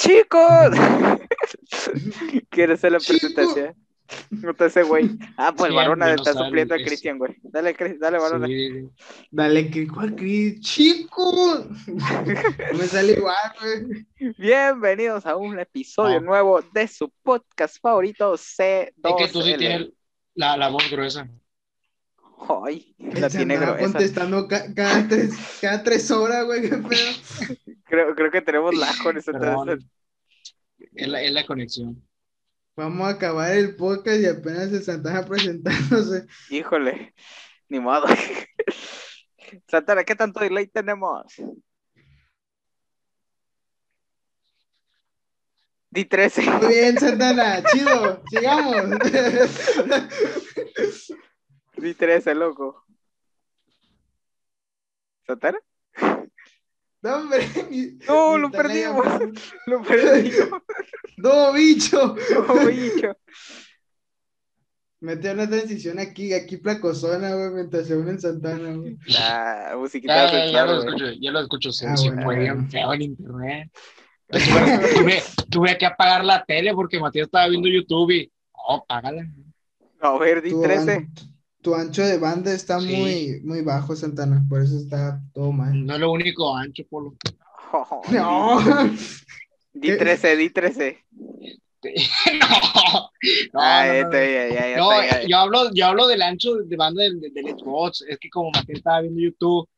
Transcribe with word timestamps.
chicos. 0.00 0.70
¿Quieres 2.50 2.78
hacer 2.78 2.92
la 2.92 2.98
Chico. 2.98 3.18
presentación? 3.20 3.74
No 4.30 4.54
te 4.54 4.68
sé, 4.70 4.82
güey. 4.82 5.08
Ah, 5.36 5.54
pues 5.56 5.70
Sí, 5.70 5.76
no 5.96 6.06
está 6.08 6.32
supliendo 6.32 6.74
a. 6.74 6.78
Cristian, 6.78 7.16
güey. 7.18 7.36
Dale, 7.44 7.76
Cris- 7.76 7.98
dale, 8.00 8.18
Varona. 8.18 8.46
Sí. 8.48 8.88
Dale, 9.30 9.70
que 9.70 9.86
¿cuál 9.86 10.16
Cris? 10.16 10.60
Chico. 10.62 11.64
No 11.86 11.96
me 12.78 12.86
sale 12.86 13.12
igual, 13.12 13.36
güey. 13.60 14.32
Bienvenidos 14.36 15.26
a 15.26 15.36
un 15.36 15.60
episodio 15.60 16.20
No. 16.20 16.26
nuevo 16.26 16.60
de 16.72 16.88
su 16.88 17.12
podcast 17.22 17.76
favorito 17.80 18.34
C2L. 18.34 18.92
Es 19.04 19.26
que 19.26 19.32
tú 19.32 19.42
sí 19.42 19.54
tienes 19.56 19.90
la, 20.34 20.56
la 20.56 20.68
voz 20.70 20.90
gruesa. 20.90 21.28
Ay, 22.64 22.96
la 22.98 23.28
tiene 23.28 23.58
gruesa. 23.58 23.78
contestando 23.78 24.48
ca- 24.48 24.74
cada, 24.74 25.06
tres, 25.06 25.30
cada 25.60 25.82
tres 25.84 26.10
horas, 26.10 26.46
güey. 26.46 26.62
Qué 26.62 26.76
pedo. 26.78 27.56
Creo, 27.90 28.14
creo 28.14 28.30
que 28.30 28.40
tenemos 28.40 28.74
lag 28.74 28.96
con 29.02 29.16
eso. 29.18 29.32
Perdón. 29.32 29.68
entonces- 29.68 29.90
Es 30.94 31.08
la, 31.08 31.22
es 31.22 31.32
la 31.32 31.44
conexión. 31.44 32.02
Vamos 32.76 33.06
a 33.06 33.10
acabar 33.10 33.50
el 33.52 33.76
podcast 33.76 34.20
y 34.20 34.26
apenas 34.26 34.72
el 34.72 34.82
Santana 34.82 35.24
presentándose. 35.26 36.26
Híjole, 36.50 37.14
ni 37.68 37.80
modo. 37.80 38.06
Santana, 39.68 40.04
¿qué 40.04 40.14
tanto 40.14 40.40
delay 40.40 40.68
tenemos? 40.68 41.26
Di 45.90 46.04
13. 46.04 46.42
Muy 46.48 46.68
bien, 46.68 46.96
Santana, 46.98 47.62
chido, 47.64 48.22
sigamos. 48.30 48.84
Di 51.76 51.94
13, 51.94 52.34
loco. 52.36 52.84
¿Santana? 55.26 55.58
No, 57.02 57.16
hombre. 57.16 57.46
No, 58.08 58.36
Ni 58.36 58.42
lo 58.42 58.50
perdimos. 58.50 59.06
Lo 59.66 59.82
perdimos. 59.82 60.48
No, 61.16 61.52
bicho. 61.52 62.14
Oh, 62.48 62.66
bicho. 62.66 63.12
Mete 65.00 65.30
una 65.32 65.48
transición 65.48 65.98
aquí, 65.98 66.32
aquí 66.32 66.56
placosona, 66.58 67.34
güey, 67.34 67.50
mientras 67.50 67.86
se 67.86 67.96
une 67.96 68.12
en 68.12 68.20
Santana, 68.20 68.72
güey. 68.74 68.96
La 69.06 69.74
musiquita 69.76 70.30
Ya, 70.30 70.46
ya, 70.46 70.52
ya 70.52 70.64
lo 70.66 70.78
escucho, 70.78 71.04
ya 71.20 71.30
lo 71.30 71.40
escucho. 71.40 71.72
Se, 71.72 71.86
Ah, 71.86 71.96
se 71.96 72.08
bueno, 72.08 72.22
fue 72.22 72.36
bueno. 72.36 72.54
bien 72.54 72.70
feo 72.70 72.92
el 72.94 73.02
internet. 73.02 73.70
Tuve, 74.28 75.22
tuve, 75.50 75.76
que 75.78 75.86
apagar 75.86 76.24
la 76.24 76.44
tele 76.44 76.72
porque 76.74 77.00
Matías 77.00 77.26
estaba 77.26 77.48
viendo 77.48 77.68
YouTube 77.68 78.10
y. 78.12 78.32
Oh, 78.52 78.84
págala. 78.86 79.22
A 80.00 80.18
ver, 80.18 80.40
di 80.40 80.50
Tu, 80.50 80.62
13. 80.62 80.92
an- 80.92 81.12
tu 81.62 81.74
ancho 81.74 82.02
de 82.04 82.18
banda 82.18 82.52
está 82.52 82.80
Sí. 82.80 82.94
muy, 82.96 83.40
muy 83.42 83.62
bajo, 83.62 83.94
Santana, 83.96 84.44
por 84.48 84.62
eso 84.62 84.76
está 84.78 85.20
todo 85.34 85.52
mal. 85.52 85.84
No 85.86 85.94
es 85.94 86.00
lo 86.00 86.12
único 86.12 86.56
ancho, 86.56 86.84
Polo. 86.88 87.14
Oh, 87.72 88.02
No. 88.10 88.58
Di 89.72 89.96
13, 89.96 90.36
di 90.36 90.50
13. 90.50 90.98
no, 91.12 91.20
no, 93.52 93.60
ah, 93.60 93.86
no, 93.86 94.02
no. 94.02 94.12
ya, 94.12 94.48
ya, 94.48 94.68
ya, 94.70 94.76
No, 94.76 94.92
está, 95.00 95.22
ya. 95.22 95.28
yo 95.28 95.36
hablo, 95.38 95.72
yo 95.72 95.86
hablo 95.86 96.06
del 96.08 96.22
ancho 96.22 96.56
de 96.56 96.76
banda 96.76 97.02
del, 97.04 97.20
del 97.20 97.46
Xbox. 97.56 98.02
Es 98.08 98.18
que 98.18 98.28
como 98.28 98.50
Matías 98.50 98.78
estaba 98.78 99.00
viendo 99.02 99.20
YouTube, 99.20 99.68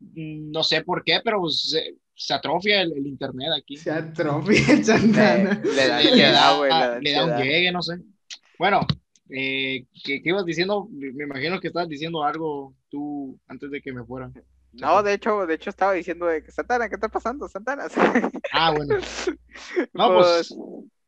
mm, 0.00 0.50
no 0.52 0.62
sé 0.62 0.82
por 0.82 1.02
qué, 1.04 1.20
pero 1.24 1.40
pues, 1.40 1.70
se, 1.70 1.96
se 2.14 2.34
atrofia 2.34 2.82
el, 2.82 2.92
el 2.92 3.06
internet 3.06 3.48
aquí. 3.56 3.76
Se 3.76 3.90
atrofia 3.90 4.72
el 4.72 4.84
Santana. 4.84 5.60
Le, 5.64 5.72
le 5.74 5.88
da 5.88 6.00
Le, 6.02 6.22
da, 6.32 6.56
güey. 6.56 6.70
Le 6.70 6.78
da 6.78 6.98
le 7.00 7.12
da 7.12 7.24
un 7.24 7.42
llegue, 7.42 7.72
no 7.72 7.82
sé. 7.82 7.98
Bueno, 8.58 8.86
eh, 9.30 9.86
¿qué, 10.04 10.22
qué 10.22 10.28
ibas 10.30 10.44
diciendo? 10.44 10.88
Me 10.90 11.24
imagino 11.24 11.60
que 11.60 11.68
estabas 11.68 11.88
diciendo 11.88 12.22
algo 12.24 12.74
tú 12.88 13.38
antes 13.46 13.70
de 13.70 13.80
que 13.80 13.92
me 13.92 14.04
fuera. 14.04 14.30
No, 14.72 15.02
de 15.02 15.14
hecho, 15.14 15.46
de 15.46 15.54
hecho 15.54 15.70
estaba 15.70 15.92
diciendo 15.92 16.26
de 16.26 16.42
que 16.42 16.50
Santana, 16.50 16.88
¿qué 16.88 16.94
está 16.94 17.08
pasando, 17.08 17.48
Santana? 17.48 17.86
Ah, 18.52 18.72
bueno. 18.72 18.96
No, 19.92 20.14
pues 20.14 20.54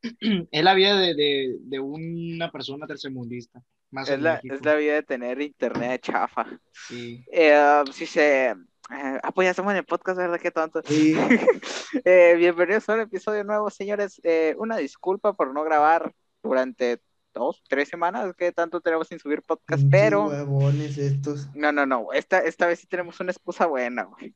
es 0.50 0.64
la 0.64 0.74
vida 0.74 0.98
de, 0.98 1.14
de, 1.14 1.56
de 1.60 1.80
una 1.80 2.50
persona 2.50 2.86
tercermundista. 2.86 3.62
Más 3.90 4.08
es 4.10 4.20
la, 4.20 4.40
es 4.42 4.64
la 4.64 4.74
vida 4.74 4.94
de 4.94 5.02
tener 5.02 5.40
internet 5.40 6.02
chafa. 6.02 6.46
Sí. 6.72 7.24
Eh, 7.32 7.82
sí 7.92 8.06
se... 8.06 8.46
eh, 8.50 8.54
ah, 8.90 9.32
pues 9.32 9.46
ya 9.46 9.50
estamos 9.50 9.70
en 9.72 9.78
el 9.78 9.84
podcast, 9.84 10.18
¿verdad? 10.18 10.40
Qué 10.40 10.50
tonto. 10.50 10.82
Sí. 10.84 11.14
Eh, 12.04 12.34
bienvenidos 12.36 12.88
a 12.88 12.94
un 12.94 13.00
episodio 13.02 13.44
nuevo, 13.44 13.70
señores. 13.70 14.20
Eh, 14.24 14.56
una 14.58 14.76
disculpa 14.78 15.32
por 15.32 15.54
no 15.54 15.62
grabar 15.62 16.12
durante 16.42 17.00
dos, 17.34 17.62
tres 17.68 17.88
semanas, 17.88 18.34
que 18.36 18.52
tanto 18.52 18.80
tenemos 18.80 19.08
sin 19.08 19.18
subir 19.18 19.42
podcast, 19.42 19.82
pero... 19.90 20.28
huevones 20.28 20.96
estos. 20.96 21.48
No, 21.54 21.72
no, 21.72 21.84
no, 21.84 22.12
esta, 22.12 22.38
esta 22.38 22.66
vez 22.66 22.78
sí 22.78 22.86
tenemos 22.86 23.20
una 23.20 23.32
excusa 23.32 23.66
buena, 23.66 24.04
güey. 24.04 24.34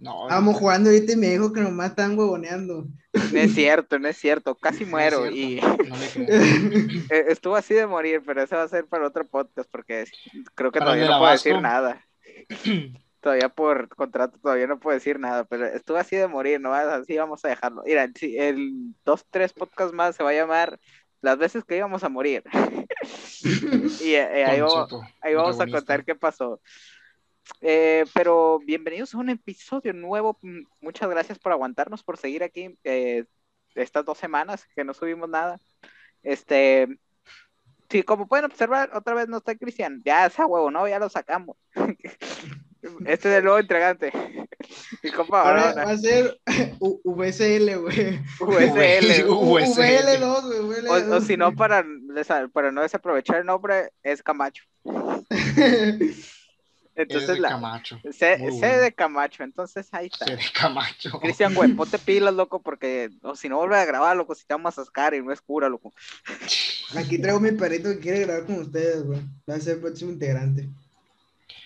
No, 0.00 0.26
Vamos 0.26 0.56
jugando 0.56 0.90
ahorita 0.90 1.12
y 1.12 1.16
me 1.16 1.28
dijo 1.28 1.52
que 1.52 1.60
nomás 1.60 1.90
están 1.90 2.18
huevoneando. 2.18 2.86
No 3.12 3.38
es 3.38 3.54
cierto, 3.54 3.98
no 3.98 4.08
es 4.08 4.16
cierto, 4.16 4.54
casi 4.54 4.80
no 4.80 4.84
es 4.84 4.90
muero 4.90 5.30
cierto, 5.30 5.36
y 5.36 5.60
eh, 7.10 7.24
estuvo 7.28 7.56
así 7.56 7.72
de 7.74 7.86
morir, 7.86 8.22
pero 8.26 8.42
eso 8.42 8.56
va 8.56 8.64
a 8.64 8.68
ser 8.68 8.86
para 8.86 9.06
otro 9.06 9.26
podcast 9.26 9.70
porque 9.70 10.04
creo 10.54 10.72
que 10.72 10.78
Para 10.78 10.92
el 10.92 11.06
todavía 11.06 11.10
no 11.10 11.18
puedo 11.20 11.32
decir 11.32 11.60
nada. 11.60 12.06
Todavía 13.22 13.50
por 13.50 13.88
contrato 13.88 14.36
todavía 14.40 14.66
no 14.66 14.80
puedo 14.80 14.96
decir 14.96 15.20
nada, 15.20 15.44
pero 15.44 15.64
estuvo 15.66 15.96
así 15.96 16.16
de 16.16 16.26
morir, 16.26 16.60
no 16.60 16.74
así 16.74 17.16
vamos 17.16 17.44
a 17.44 17.48
dejarlo. 17.50 17.84
Mira, 17.86 18.10
sí, 18.16 18.36
el 18.36 18.96
dos, 19.04 19.24
tres 19.30 19.52
podcasts 19.52 19.94
más 19.94 20.16
se 20.16 20.24
va 20.24 20.30
a 20.30 20.34
llamar 20.34 20.80
Las 21.22 21.38
veces 21.38 21.64
que 21.64 21.76
íbamos 21.76 22.02
a 22.02 22.08
morir. 22.08 22.42
y 24.00 24.14
eh, 24.14 24.44
ahí 24.46 24.60
vamos, 24.60 24.92
ahí 25.20 25.34
vamos 25.34 25.60
a 25.60 25.66
contar 25.68 26.04
qué 26.04 26.14
pasó. 26.14 26.60
Eh, 27.60 28.04
pero 28.12 28.58
bienvenidos 28.58 29.14
a 29.14 29.18
un 29.18 29.30
episodio 29.30 29.92
nuevo. 29.92 30.36
Mm, 30.42 30.62
Muchas 30.80 31.08
gracias 31.08 31.38
por 31.38 31.52
aguantarnos, 31.52 32.02
por 32.02 32.18
seguir 32.18 32.42
aquí 32.42 32.76
eh, 32.82 33.24
estas 33.76 34.04
dos 34.04 34.18
semanas 34.18 34.66
que 34.74 34.84
no 34.84 34.94
subimos 34.94 35.28
nada. 35.28 35.60
Este, 36.24 36.88
sí, 37.88 38.02
como 38.02 38.26
pueden 38.26 38.46
observar, 38.46 38.90
otra 38.92 39.14
vez 39.14 39.28
no 39.28 39.38
está 39.38 39.54
Cristian. 39.54 40.02
Ya 40.04 40.26
esa 40.26 40.46
huevo, 40.46 40.72
no, 40.72 40.88
ya 40.88 40.98
lo 40.98 41.08
sacamos. 41.08 41.56
este 43.06 43.30
es 43.30 43.38
el 43.38 43.44
nuevo 43.44 43.58
entregante. 43.58 44.12
Mi 45.02 45.10
compa 45.12 45.42
Ahora 45.42 45.72
va 45.74 45.90
a 45.92 45.96
ser 45.96 46.38
U- 46.78 47.00
VSL, 47.04 47.76
güey. 47.76 48.18
USL. 48.40 49.26
VL2, 49.26 50.64
güey. 50.66 50.86
O, 50.86 50.92
o 50.92 50.98
VL2. 51.20 51.26
si 51.26 51.36
no, 51.36 51.54
para, 51.54 51.84
para 52.52 52.70
no 52.72 52.82
desaprovechar 52.82 53.36
el 53.40 53.46
nombre, 53.46 53.90
es 54.02 54.22
Camacho. 54.22 54.64
Es 56.94 57.04
Entonces, 57.08 57.28
de 57.28 57.40
la, 57.40 57.48
Camacho. 57.48 57.98
C, 58.12 58.36
de 58.36 58.92
Camacho, 58.94 59.42
entonces 59.44 59.88
ahí 59.92 60.08
está. 60.12 60.26
C 60.26 60.36
de 60.36 60.42
Camacho. 60.52 61.18
Cristian, 61.20 61.54
güey, 61.54 61.72
ponte 61.72 61.98
pilas, 61.98 62.34
loco, 62.34 62.60
porque 62.60 63.08
o 63.22 63.34
si 63.34 63.48
no 63.48 63.56
vuelve 63.56 63.76
a 63.76 63.86
grabar, 63.86 64.14
loco, 64.14 64.34
si 64.34 64.44
te 64.44 64.52
vamos 64.52 64.78
a 64.78 64.84
sacar 64.84 65.14
y 65.14 65.22
no 65.22 65.32
es 65.32 65.40
cura, 65.40 65.70
loco. 65.70 65.94
Aquí 66.94 67.18
traigo 67.18 67.40
mi 67.40 67.52
perrito 67.52 67.88
que 67.88 67.98
quiere 67.98 68.20
grabar 68.26 68.44
con 68.44 68.56
ustedes, 68.58 69.04
güey. 69.04 69.20
Va 69.48 69.54
a 69.54 69.60
ser 69.60 69.76
el 69.76 69.80
próximo 69.80 70.10
integrante. 70.10 70.68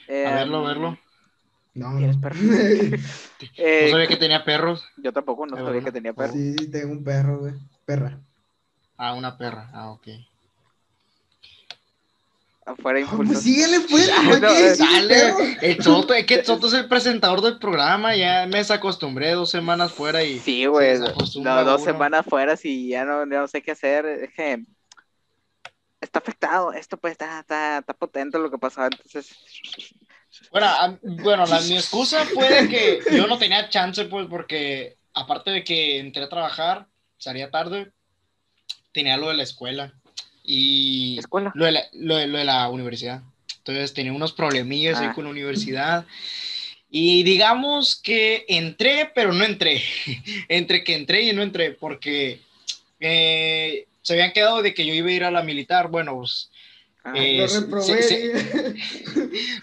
Eh, 0.06 0.26
A 0.26 0.34
verlo, 0.36 0.62
verlo. 0.62 0.96
No, 1.76 1.96
¿Tienes 1.98 2.16
no. 2.16 2.22
perro? 2.22 2.36
No 2.40 3.46
eh, 3.58 3.88
sabía 3.90 4.06
que 4.06 4.16
tenía 4.16 4.44
perros. 4.44 4.84
yo 4.96 5.12
tampoco 5.12 5.46
no 5.46 5.56
sabía 5.56 5.82
que 5.82 5.92
tenía 5.92 6.12
perro. 6.14 6.32
Sí, 6.32 6.54
sí, 6.58 6.70
tengo 6.70 6.90
un 6.92 7.04
perro, 7.04 7.38
güey. 7.40 7.52
Perra. 7.84 8.18
Ah, 8.96 9.12
una 9.12 9.36
perra. 9.36 9.68
Ah, 9.74 9.90
ok. 9.90 10.08
Afuera 12.64 12.98
Pues 13.00 13.12
impulso. 13.20 13.40
síguele, 13.40 13.80
pues. 13.88 14.10
Ah, 14.12 14.22
¿para 14.24 14.38
no, 14.40 14.48
qué 14.48 14.66
eh, 14.70 14.76
Dale, 14.76 15.58
el 15.60 15.82
Soto, 15.82 16.14
es 16.14 16.24
que 16.26 16.34
el 16.36 16.44
Soto 16.46 16.66
es 16.66 16.72
el 16.72 16.88
presentador 16.88 17.40
del 17.42 17.58
programa, 17.58 18.16
ya 18.16 18.46
me 18.46 18.58
desacostumbré 18.58 19.32
dos 19.32 19.50
semanas 19.50 19.92
fuera 19.92 20.24
y 20.24 20.38
Sí, 20.40 20.66
güey, 20.66 20.98
no, 20.98 21.08
dos 21.12 21.36
uno. 21.36 21.78
semanas 21.78 22.24
fuera 22.26 22.54
y 22.64 22.88
ya 22.88 23.04
no, 23.04 23.20
ya 23.30 23.40
no 23.40 23.46
sé 23.48 23.62
qué 23.62 23.72
hacer. 23.72 24.06
Es 24.06 24.32
que 24.34 24.64
está 26.00 26.18
afectado. 26.18 26.72
Esto 26.72 26.96
pues 26.96 27.12
está, 27.12 27.40
está, 27.40 27.78
está 27.78 27.92
potente 27.94 28.38
lo 28.38 28.50
que 28.50 28.58
pasó. 28.58 28.84
Entonces, 28.84 29.36
Bueno, 30.56 30.68
a- 30.68 30.98
bueno 31.02 31.44
la, 31.44 31.60
mi 31.60 31.74
excusa 31.76 32.24
fue 32.24 32.66
que 32.70 33.00
yo 33.14 33.26
no 33.26 33.36
tenía 33.36 33.68
chance, 33.68 34.04
pues, 34.06 34.26
porque 34.30 34.96
aparte 35.12 35.50
de 35.50 35.62
que 35.62 35.98
entré 35.98 36.22
a 36.24 36.30
trabajar, 36.30 36.86
salía 37.18 37.50
tarde, 37.50 37.90
tenía 38.92 39.18
lo 39.18 39.28
de 39.28 39.34
la 39.34 39.42
escuela 39.42 39.92
y 40.42 41.18
escuela. 41.18 41.52
lo 41.54 41.66
de 41.66 41.72
la, 41.72 41.82
lo 41.92 42.16
de- 42.16 42.26
lo 42.28 42.38
de 42.38 42.44
la 42.44 42.70
universidad. 42.70 43.20
Entonces 43.58 43.92
tenía 43.92 44.14
unos 44.14 44.32
problemillas 44.32 44.98
ahí 44.98 45.08
Ah. 45.10 45.12
con 45.14 45.24
la 45.24 45.30
universidad. 45.30 46.06
Y 46.88 47.22
digamos 47.24 47.96
que 47.96 48.46
entré, 48.48 49.12
pero 49.14 49.34
no 49.34 49.44
entré. 49.44 49.82
Entre 50.48 50.84
que 50.84 50.94
entré 50.94 51.22
y 51.24 51.32
no 51.34 51.42
entré, 51.42 51.72
porque 51.72 52.40
eh, 53.00 53.86
se 54.00 54.14
habían 54.14 54.32
quedado 54.32 54.62
de 54.62 54.72
que 54.72 54.86
yo 54.86 54.94
iba 54.94 55.08
a 55.08 55.12
ir 55.12 55.24
a 55.24 55.30
la 55.30 55.42
militar. 55.42 55.88
Bueno, 55.88 56.14
pues 56.16 56.50
Ah, 57.08 57.12
eh, 57.16 57.38
Lo 57.38 57.48
sí, 57.48 57.60
reprobé. 57.60 58.02
sí, 58.02 58.30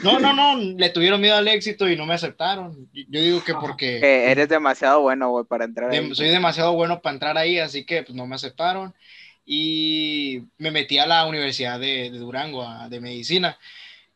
no, 0.04 0.20
no, 0.20 0.34
no, 0.34 0.56
le 0.58 0.90
tuvieron 0.90 1.20
miedo 1.20 1.36
al 1.36 1.48
éxito 1.50 1.90
y 1.90 1.96
no 1.98 2.06
me 2.06 2.14
aceptaron. 2.14 2.90
Yo 2.94 3.22
digo 3.22 3.44
que 3.44 3.54
porque 3.54 4.00
que 4.00 4.32
eres 4.32 4.48
demasiado 4.48 5.02
bueno, 5.02 5.30
güey, 5.30 5.46
para 5.46 5.66
entrar 5.66 5.92
ahí. 5.92 6.16
soy 6.16 6.30
demasiado 6.30 6.74
bueno 6.74 7.02
para 7.02 7.14
entrar 7.16 7.38
ahí, 7.38 7.60
así 7.60 7.86
que 7.86 8.04
pues, 8.04 8.16
no 8.16 8.26
me 8.26 8.36
aceptaron. 8.36 8.94
Y 9.46 10.44
me 10.58 10.72
metí 10.72 11.00
a 11.00 11.06
la 11.06 11.26
Universidad 11.26 11.80
de, 11.80 12.10
de 12.12 12.18
Durango, 12.18 12.64
a- 12.64 12.88
de 12.88 13.02
medicina. 13.02 13.58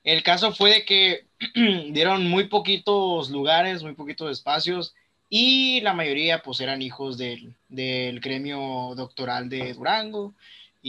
El 0.04 0.24
caso 0.24 0.54
fue 0.54 0.72
de 0.72 0.86
que 0.86 1.26
dieron 1.92 2.28
muy 2.28 2.46
poquitos 2.48 3.30
lugares, 3.30 3.84
muy 3.84 3.94
poquitos 3.94 4.32
espacios, 4.32 4.96
y 5.30 5.82
la 5.82 5.94
mayoría 5.94 6.42
pues 6.42 6.62
eran 6.62 6.82
hijos 6.82 7.18
del, 7.18 7.54
del 7.68 8.22
gremio 8.22 8.94
doctoral 8.96 9.50
de 9.50 9.74
Durango. 9.74 10.34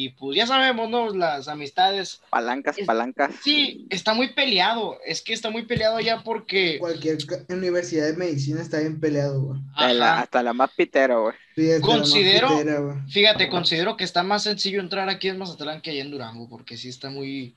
Y 0.01 0.11
pues 0.11 0.37
ya 0.37 0.47
sabemos, 0.47 0.89
¿no? 0.89 1.13
Las 1.13 1.49
amistades. 1.49 2.21
Palancas, 2.31 2.79
Es- 2.79 2.87
palancas. 2.87 3.35
Sí, 3.43 3.85
está 3.91 4.15
muy 4.15 4.29
peleado. 4.33 4.97
Es 5.05 5.23
que 5.23 5.33
está 5.33 5.51
muy 5.51 5.65
peleado 5.65 5.97
allá 5.97 6.23
porque. 6.23 6.79
Cualquier 6.79 7.19
universidad 7.49 8.07
de 8.07 8.13
medicina 8.17 8.63
está 8.63 8.79
bien 8.79 9.01
peleado, 9.01 9.43
güey. 9.43 9.61
Hasta 9.75 9.93
la, 9.95 10.13
Ajá. 10.13 10.21
hasta 10.23 10.43
la 10.45 10.53
más 10.53 10.71
pitero, 10.71 11.23
güey. 11.23 11.35
Sí, 11.57 11.69
Considero- 11.81 12.49
pitera, 12.59 12.79
güey. 12.79 12.97
Fíjate, 13.11 13.49
considero 13.49 13.97
que 13.97 14.05
está 14.05 14.23
más 14.23 14.45
sencillo 14.45 14.79
entrar 14.81 15.09
aquí 15.09 15.27
en 15.27 15.39
Mazatlán 15.39 15.81
que 15.83 15.91
allá 15.91 16.03
en 16.03 16.13
Durango, 16.13 16.49
porque 16.49 16.77
sí 16.77 16.89
está 16.91 17.11
muy, 17.11 17.57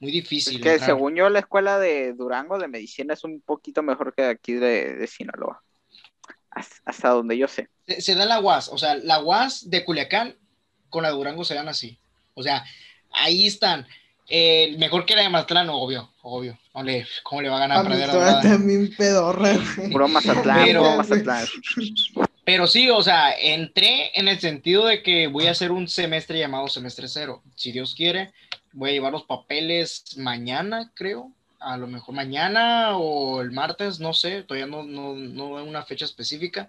muy 0.00 0.08
Es 0.10 0.14
difícil. 0.14 0.60
que 0.60 0.72
entrar. 0.72 0.88
según 0.88 1.14
yo, 1.14 1.28
la 1.28 1.38
escuela 1.38 1.78
de 1.78 2.14
Durango 2.14 2.58
de 2.58 2.66
medicina 2.66 3.14
es 3.14 3.22
un 3.22 3.40
poquito 3.42 3.84
mejor 3.84 4.12
que 4.12 4.24
aquí 4.24 4.54
de, 4.54 4.94
de 4.96 5.06
Sinaloa. 5.06 5.62
Hasta, 6.50 6.76
hasta 6.84 7.08
donde 7.10 7.38
yo 7.38 7.46
sé. 7.46 7.68
se, 7.86 8.00
se 8.00 8.14
da 8.16 8.24
la 8.24 8.40
UAS, 8.40 8.70
o 8.70 8.78
sea, 8.78 8.96
la 8.96 9.22
UAS 9.22 9.70
de 9.70 9.84
Culiacán 9.84 10.34
con 10.96 11.02
la 11.02 11.10
de 11.10 11.14
Durango 11.16 11.44
se 11.44 11.54
dan 11.54 11.68
así. 11.68 11.98
O 12.34 12.42
sea, 12.42 12.64
ahí 13.12 13.46
están. 13.46 13.86
Eh, 14.28 14.74
mejor 14.78 15.04
que 15.04 15.14
la 15.14 15.22
de 15.22 15.28
Mazatlán, 15.28 15.68
obvio, 15.68 16.10
obvio. 16.22 16.58
No 16.74 16.82
le- 16.82 17.06
¿Cómo 17.22 17.42
le 17.42 17.48
va 17.50 17.56
a 17.58 17.60
ganar 17.60 17.78
A 17.78 17.82
perder 17.82 18.02
a 18.02 18.06
historia 18.06 18.26
Dorada? 18.26 18.42
también 18.42 18.94
pedorra. 18.96 19.52
Puro 19.92 20.08
Mazatlán, 20.08 20.64
Pero- 20.64 20.80
puro 20.82 20.96
Mazatlán. 20.96 21.46
Pero 22.44 22.66
sí, 22.66 22.88
o 22.90 23.02
sea, 23.02 23.32
entré 23.38 24.12
en 24.18 24.28
el 24.28 24.38
sentido 24.40 24.86
de 24.86 25.02
que 25.02 25.26
voy 25.26 25.46
a 25.48 25.50
hacer 25.50 25.70
un 25.72 25.86
semestre 25.88 26.38
llamado 26.38 26.68
semestre 26.68 27.08
cero. 27.08 27.42
Si 27.56 27.72
Dios 27.72 27.94
quiere, 27.94 28.32
voy 28.72 28.90
a 28.90 28.92
llevar 28.94 29.12
los 29.12 29.24
papeles 29.24 30.16
mañana, 30.16 30.90
creo. 30.94 31.30
A 31.60 31.76
lo 31.76 31.86
mejor 31.86 32.14
mañana 32.14 32.96
o 32.96 33.40
el 33.42 33.50
martes, 33.50 33.98
no 34.00 34.12
sé, 34.14 34.42
todavía 34.42 34.66
no, 34.66 34.82
no, 34.84 35.14
no 35.14 35.58
hay 35.58 35.66
una 35.68 35.84
fecha 35.84 36.04
específica. 36.04 36.68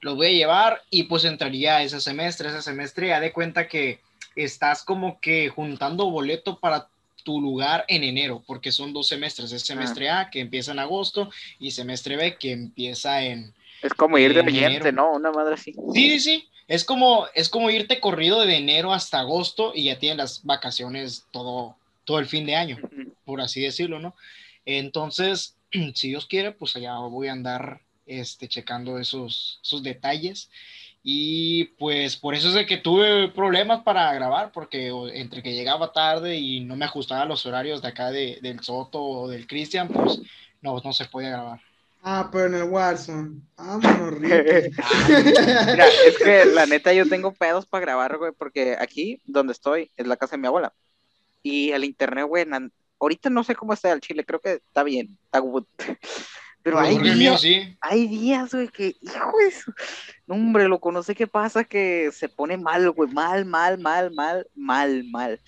Los 0.00 0.16
voy 0.16 0.26
a 0.28 0.30
llevar 0.30 0.82
y 0.90 1.04
pues 1.04 1.24
entraría 1.24 1.82
ese 1.82 2.00
semestre. 2.00 2.48
Ese 2.48 2.62
semestre, 2.62 3.08
ya 3.08 3.20
de 3.20 3.32
cuenta 3.32 3.68
que 3.68 4.00
estás 4.34 4.84
como 4.84 5.20
que 5.20 5.48
juntando 5.48 6.10
boleto 6.10 6.58
para 6.58 6.88
tu 7.24 7.40
lugar 7.40 7.84
en 7.88 8.04
enero, 8.04 8.42
porque 8.46 8.70
son 8.70 8.92
dos 8.92 9.08
semestres. 9.08 9.50
Es 9.50 9.62
semestre 9.62 10.10
A 10.10 10.30
que 10.30 10.40
empieza 10.40 10.72
en 10.72 10.78
agosto 10.78 11.30
y 11.58 11.72
semestre 11.72 12.16
B 12.16 12.36
que 12.38 12.52
empieza 12.52 13.24
en, 13.24 13.52
Es 13.82 13.92
como 13.94 14.16
ir 14.18 14.32
de 14.32 14.40
En 14.40 14.46
oyente. 14.46 14.92
¿no? 14.92 15.12
Una 15.12 15.32
madre 15.32 15.54
así. 15.54 15.72
Sí, 15.92 16.10
sí, 16.10 16.20
sí. 16.20 16.48
Es 16.68 16.84
como, 16.84 17.26
es 17.34 17.48
como 17.48 17.70
irte 17.70 18.00
corrido 18.00 18.44
de 18.44 18.56
enero 18.56 18.92
hasta 18.92 19.20
agosto 19.20 19.72
y 19.74 19.84
ya 19.84 19.98
tienes 19.98 20.18
las 20.18 20.44
vacaciones 20.44 21.26
todo, 21.30 21.76
todo 22.04 22.18
el 22.18 22.26
fin 22.26 22.44
de 22.44 22.56
año, 22.56 22.78
por 23.24 23.40
así 23.40 23.60
decirlo, 23.60 24.00
¿no? 24.00 24.14
Entonces, 24.64 25.56
si 25.94 26.08
Dios 26.08 26.26
quiere, 26.26 26.52
pues 26.52 26.74
allá 26.74 26.96
voy 26.98 27.28
a 27.28 27.32
andar 27.32 27.80
este, 28.06 28.48
checando 28.48 28.98
esos, 28.98 29.60
esos 29.62 29.82
detalles. 29.82 30.50
Y 31.02 31.64
pues 31.78 32.16
por 32.16 32.34
eso 32.34 32.48
es 32.48 32.54
de 32.54 32.66
que 32.66 32.78
tuve 32.78 33.28
problemas 33.28 33.82
para 33.84 34.12
grabar, 34.12 34.50
porque 34.52 34.88
entre 35.14 35.42
que 35.42 35.54
llegaba 35.54 35.92
tarde 35.92 36.36
y 36.36 36.60
no 36.60 36.74
me 36.74 36.84
ajustaba 36.84 37.22
a 37.22 37.26
los 37.26 37.46
horarios 37.46 37.80
de 37.82 37.88
acá 37.88 38.10
de- 38.10 38.38
del 38.42 38.60
Soto 38.60 39.00
o 39.02 39.28
del 39.28 39.46
Cristian, 39.46 39.86
pues 39.88 40.20
no, 40.62 40.80
no 40.84 40.92
se 40.92 41.04
podía 41.04 41.30
grabar. 41.30 41.60
Ah, 42.02 42.28
pero 42.32 42.46
en 42.46 42.54
el 42.54 42.62
Warzone. 42.64 43.40
Vámonos, 43.56 44.14
Ricky. 44.18 44.70
Mira, 45.66 45.86
es 46.06 46.18
que 46.18 46.44
la 46.46 46.66
neta 46.66 46.92
yo 46.92 47.08
tengo 47.08 47.32
pedos 47.32 47.66
para 47.66 47.82
grabar, 47.82 48.16
güey, 48.18 48.32
porque 48.36 48.76
aquí 48.78 49.20
donde 49.26 49.52
estoy 49.52 49.90
es 49.96 50.06
la 50.06 50.16
casa 50.16 50.36
de 50.36 50.42
mi 50.42 50.46
abuela. 50.48 50.72
Y 51.42 51.70
el 51.70 51.84
internet, 51.84 52.26
güey, 52.26 52.46
ahorita 53.00 53.30
no 53.30 53.44
sé 53.44 53.54
cómo 53.54 53.72
está 53.72 53.92
el 53.92 54.00
chile, 54.00 54.24
creo 54.24 54.40
que 54.40 54.54
está 54.54 54.82
bien, 54.82 55.16
está 55.26 55.38
good. 55.38 55.64
Pero 56.66 56.80
hay 56.80 56.98
mío 56.98 57.14
días, 57.14 57.40
sí. 57.40 57.78
hay 57.80 58.08
días, 58.08 58.52
güey, 58.52 58.66
que, 58.66 58.96
hijo 59.00 59.38
de 59.38 59.52
su- 59.52 59.72
No, 60.26 60.34
hombre, 60.34 60.66
loco, 60.66 60.90
no 60.90 61.04
sé 61.04 61.14
qué 61.14 61.28
pasa, 61.28 61.62
que 61.62 62.10
se 62.10 62.28
pone 62.28 62.56
mal, 62.56 62.90
güey, 62.90 63.08
mal, 63.12 63.44
mal, 63.44 63.78
mal, 63.78 64.10
mal, 64.12 64.48
mal, 64.56 65.04
mal. 65.04 65.40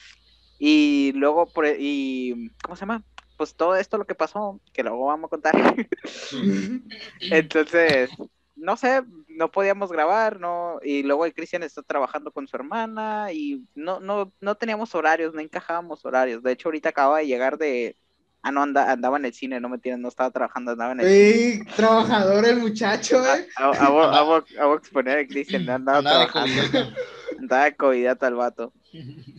Y 0.60 1.10
luego, 1.16 1.50
e, 1.64 1.76
y, 1.80 2.50
¿cómo 2.62 2.76
se 2.76 2.82
llama? 2.82 3.02
Pues 3.36 3.56
todo 3.56 3.74
esto 3.74 3.98
lo 3.98 4.06
que 4.06 4.14
pasó, 4.14 4.60
que 4.72 4.84
luego 4.84 5.06
vamos 5.06 5.26
a 5.26 5.30
contar. 5.30 5.54
Entonces, 7.32 8.10
no 8.54 8.76
sé, 8.76 9.02
no 9.26 9.50
podíamos 9.50 9.90
grabar, 9.90 10.38
¿no? 10.38 10.78
Y 10.84 11.02
luego 11.02 11.26
el 11.26 11.34
Cristian 11.34 11.64
está 11.64 11.82
trabajando 11.82 12.30
con 12.30 12.46
su 12.46 12.54
hermana 12.54 13.32
y 13.32 13.66
no, 13.74 13.98
no, 13.98 14.32
no 14.40 14.54
teníamos 14.54 14.94
horarios, 14.94 15.34
no 15.34 15.40
encajábamos 15.40 16.04
horarios. 16.04 16.44
De 16.44 16.52
hecho, 16.52 16.68
ahorita 16.68 16.90
acaba 16.90 17.18
de 17.18 17.26
llegar 17.26 17.58
de... 17.58 17.96
Ah, 18.42 18.52
no, 18.52 18.62
anda, 18.62 18.90
andaba 18.92 19.16
en 19.18 19.24
el 19.24 19.34
cine, 19.34 19.60
no 19.60 19.68
me 19.68 19.78
tienen, 19.78 20.00
no 20.00 20.08
estaba 20.08 20.30
trabajando, 20.30 20.70
andaba 20.72 20.92
en 20.92 21.00
el 21.00 21.06
cine. 21.06 21.64
Sí, 21.66 21.74
trabajador 21.76 22.46
el 22.46 22.58
muchacho, 22.58 23.18
Ah, 23.24 23.36
eh. 23.38 23.48
ah, 23.56 23.72
ah, 23.80 24.22
voy- 24.22 24.42
ah, 24.60 24.64
a 24.64 24.74
exponer 24.74 25.18
a 25.18 25.26
Cristian, 25.26 25.64
no 25.66 25.74
andaba 25.74 25.98
de 25.98 26.04
trabajando, 26.04 26.62
andaba 27.38 27.64
de 27.64 27.76
covidiota 27.76 28.28
el 28.28 28.34
vato. 28.34 28.72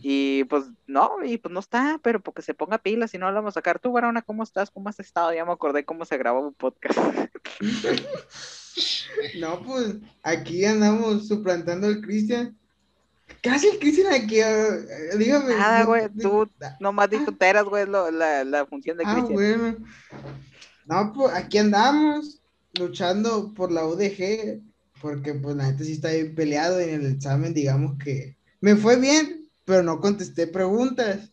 Y 0.02 0.44
pues 0.44 0.64
no, 0.86 1.24
y 1.24 1.38
pues 1.38 1.52
no 1.52 1.60
está, 1.60 1.98
pero 2.02 2.20
porque 2.20 2.42
se 2.42 2.54
ponga 2.54 2.78
pilas 2.78 3.12
y 3.14 3.18
no 3.18 3.28
lo 3.28 3.34
vamos 3.36 3.52
a 3.52 3.58
sacar. 3.60 3.78
Tú, 3.80 3.90
Barona, 3.92 4.22
¿cómo 4.22 4.42
estás? 4.44 4.70
¿Cómo 4.70 4.88
has 4.88 5.00
estado? 5.00 5.32
Ya 5.34 5.44
me 5.44 5.52
acordé 5.52 5.84
cómo 5.84 6.04
se 6.04 6.16
grabó 6.18 6.46
un 6.46 6.54
podcast. 6.54 6.98
No, 9.38 9.60
pues 9.62 9.96
aquí 10.22 10.64
andamos 10.64 11.26
suplantando 11.28 11.86
al 11.88 12.00
Cristian. 12.00 12.56
¿Qué 13.42 13.50
hace 13.50 13.68
el 13.70 13.78
Cristian 13.78 14.12
aquí? 14.12 14.40
Eh, 14.40 15.16
Dígame. 15.18 15.54
Nada, 15.56 15.84
güey, 15.84 16.08
no- 16.14 16.22
tú 16.22 16.50
Nomás 16.78 17.08
tonteras, 17.10 17.64
güey, 17.64 17.86
lo- 17.86 18.10
la, 18.10 18.44
la 18.44 18.66
función 18.66 18.96
de 18.98 19.04
Ah, 19.06 19.14
Cristian. 19.14 19.34
bueno. 19.34 19.76
No, 20.86 21.12
pues 21.12 21.34
aquí 21.34 21.58
andamos 21.58 22.40
luchando 22.78 23.52
por 23.54 23.70
la 23.72 23.86
UDG, 23.86 24.60
porque 25.00 25.34
pues 25.34 25.56
la 25.56 25.64
gente 25.66 25.84
sí 25.84 25.92
está 25.92 26.10
bien 26.10 26.34
peleado 26.34 26.78
en 26.80 27.00
el 27.04 27.12
examen, 27.14 27.54
digamos 27.54 27.96
que 28.02 28.36
me 28.60 28.76
fue 28.76 28.96
bien, 28.96 29.48
pero 29.64 29.82
no 29.82 30.00
contesté 30.00 30.46
preguntas. 30.46 31.30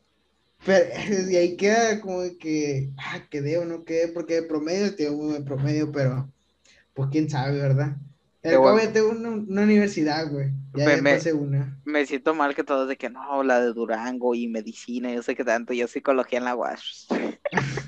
Pero 0.66 0.86
y 1.32 1.36
ahí 1.36 1.58
queda 1.58 2.00
como 2.02 2.22
que, 2.40 2.92
ah, 2.98 3.22
quedé 3.30 3.58
o 3.58 3.66
no 3.66 3.84
quedé, 3.84 4.08
porque 4.10 4.36
de 4.36 4.44
promedio 4.44 4.96
tengo 4.96 5.28
un 5.28 5.44
promedio, 5.46 5.92
pero 5.92 6.32
pues 6.94 7.10
quién 7.12 7.30
sabe, 7.30 7.58
¿verdad? 7.60 7.96
El 8.48 8.54
Qué 8.54 8.58
bueno. 8.58 8.92
tengo 8.94 9.10
una, 9.10 9.30
una 9.30 9.62
universidad, 9.64 10.30
güey. 10.32 10.52
Ya, 10.74 10.86
Me- 10.86 10.96
ya 10.96 11.02
me- 11.02 11.14
pasé 11.16 11.34
una. 11.34 11.78
Me 11.84 12.06
siento 12.06 12.34
mal 12.34 12.56
que 12.56 12.64
todos 12.64 12.88
de 12.88 12.96
que 12.96 13.10
no, 13.10 13.44
la 13.44 13.60
de 13.60 13.74
Durango 13.74 14.36
y 14.36 14.48
medicina, 14.48 15.12
yo 15.12 15.22
sé 15.22 15.36
que 15.36 15.44
tanto, 15.44 15.74
yo 15.74 15.86
psicología 15.88 16.40
en 16.40 16.46
la 16.46 16.56
UAS. 16.56 17.08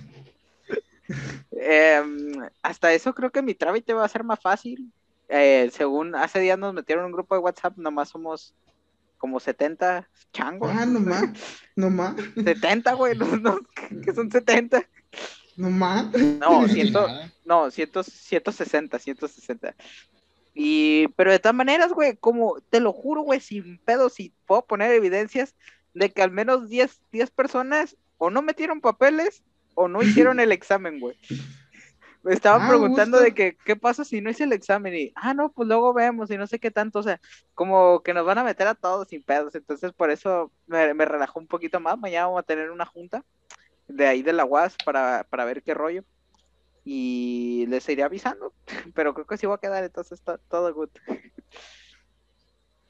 Em, 1.51 2.31
hasta 2.61 2.93
eso 2.93 3.13
creo 3.15 3.31
que 3.31 3.41
mi 3.41 3.53
trámite 3.55 3.93
va 3.93 4.05
a 4.05 4.09
ser 4.09 4.23
más 4.23 4.39
fácil. 4.39 4.91
Eh, 5.27 5.69
según 5.73 6.15
hace 6.15 6.39
días 6.39 6.57
nos 6.57 6.73
metieron 6.73 7.03
en 7.03 7.07
un 7.07 7.13
grupo 7.13 7.35
de 7.35 7.41
WhatsApp, 7.41 7.77
nomás 7.77 8.09
somos 8.09 8.53
como 9.17 9.39
70 9.39 10.07
changos. 10.31 10.71
Ah, 10.73 10.85
nomás, 10.85 11.23
nomás, 11.75 12.15
70, 12.35 12.93
güey, 12.93 13.17
no, 13.17 13.35
no, 13.37 13.59
que 14.03 14.13
son 14.13 14.29
70. 14.31 14.83
nomás. 15.57 16.07
No, 16.39 16.67
ciento. 16.67 17.07
No, 17.45 17.71
100, 17.71 17.89
160, 18.03 18.99
160. 18.99 19.75
Y, 20.61 21.07
pero 21.15 21.31
de 21.31 21.39
todas 21.39 21.55
maneras, 21.55 21.93
güey, 21.93 22.17
como 22.17 22.59
te 22.69 22.81
lo 22.81 22.91
juro, 22.91 23.21
güey, 23.21 23.39
sin 23.39 23.77
pedo, 23.77 24.09
si 24.09 24.33
puedo 24.45 24.65
poner 24.65 24.91
evidencias 24.91 25.55
de 25.93 26.09
que 26.11 26.21
al 26.21 26.31
menos 26.31 26.67
10, 26.67 27.01
10 27.13 27.31
personas 27.31 27.95
o 28.17 28.29
no 28.29 28.41
metieron 28.41 28.81
papeles 28.81 29.41
o 29.73 29.87
no 29.87 30.01
hicieron 30.03 30.41
el 30.41 30.51
examen, 30.51 30.99
güey. 30.99 31.15
Me 32.23 32.33
estaban 32.33 32.63
Ah, 32.63 32.67
preguntando 32.67 33.19
gusto. 33.19 33.23
de 33.23 33.33
que, 33.33 33.55
¿qué 33.63 33.77
pasa 33.77 34.03
si 34.03 34.19
no 34.19 34.29
hice 34.29 34.43
el 34.43 34.51
examen? 34.51 34.93
Y, 34.93 35.13
ah, 35.15 35.33
no, 35.33 35.49
pues 35.53 35.65
luego 35.65 35.93
vemos 35.93 36.29
y 36.29 36.37
no 36.37 36.45
sé 36.45 36.59
qué 36.59 36.71
tanto, 36.71 36.99
o 36.99 37.03
sea, 37.03 37.21
como 37.55 38.03
que 38.03 38.13
nos 38.13 38.25
van 38.25 38.39
a 38.39 38.43
meter 38.43 38.67
a 38.67 38.75
todos 38.75 39.07
sin 39.07 39.23
pedos. 39.23 39.55
Entonces, 39.55 39.93
por 39.93 40.11
eso 40.11 40.51
me, 40.67 40.93
me 40.93 41.05
relajó 41.05 41.39
un 41.39 41.47
poquito 41.47 41.79
más. 41.79 41.97
Mañana 41.97 42.25
vamos 42.25 42.41
a 42.41 42.43
tener 42.43 42.69
una 42.71 42.85
junta 42.85 43.23
de 43.87 44.05
ahí 44.07 44.23
de 44.23 44.33
la 44.33 44.43
UAS 44.43 44.75
para, 44.83 45.25
para 45.29 45.45
ver 45.45 45.63
qué 45.63 45.73
rollo 45.73 46.03
y 46.85 47.65
les 47.67 47.87
iré 47.89 48.03
avisando, 48.03 48.53
pero 48.95 49.13
creo 49.13 49.25
que 49.27 49.37
sí 49.37 49.45
va 49.45 49.55
a 49.55 49.59
quedar, 49.59 49.83
entonces 49.83 50.19
está 50.19 50.37
todo 50.37 50.73
good. 50.73 50.89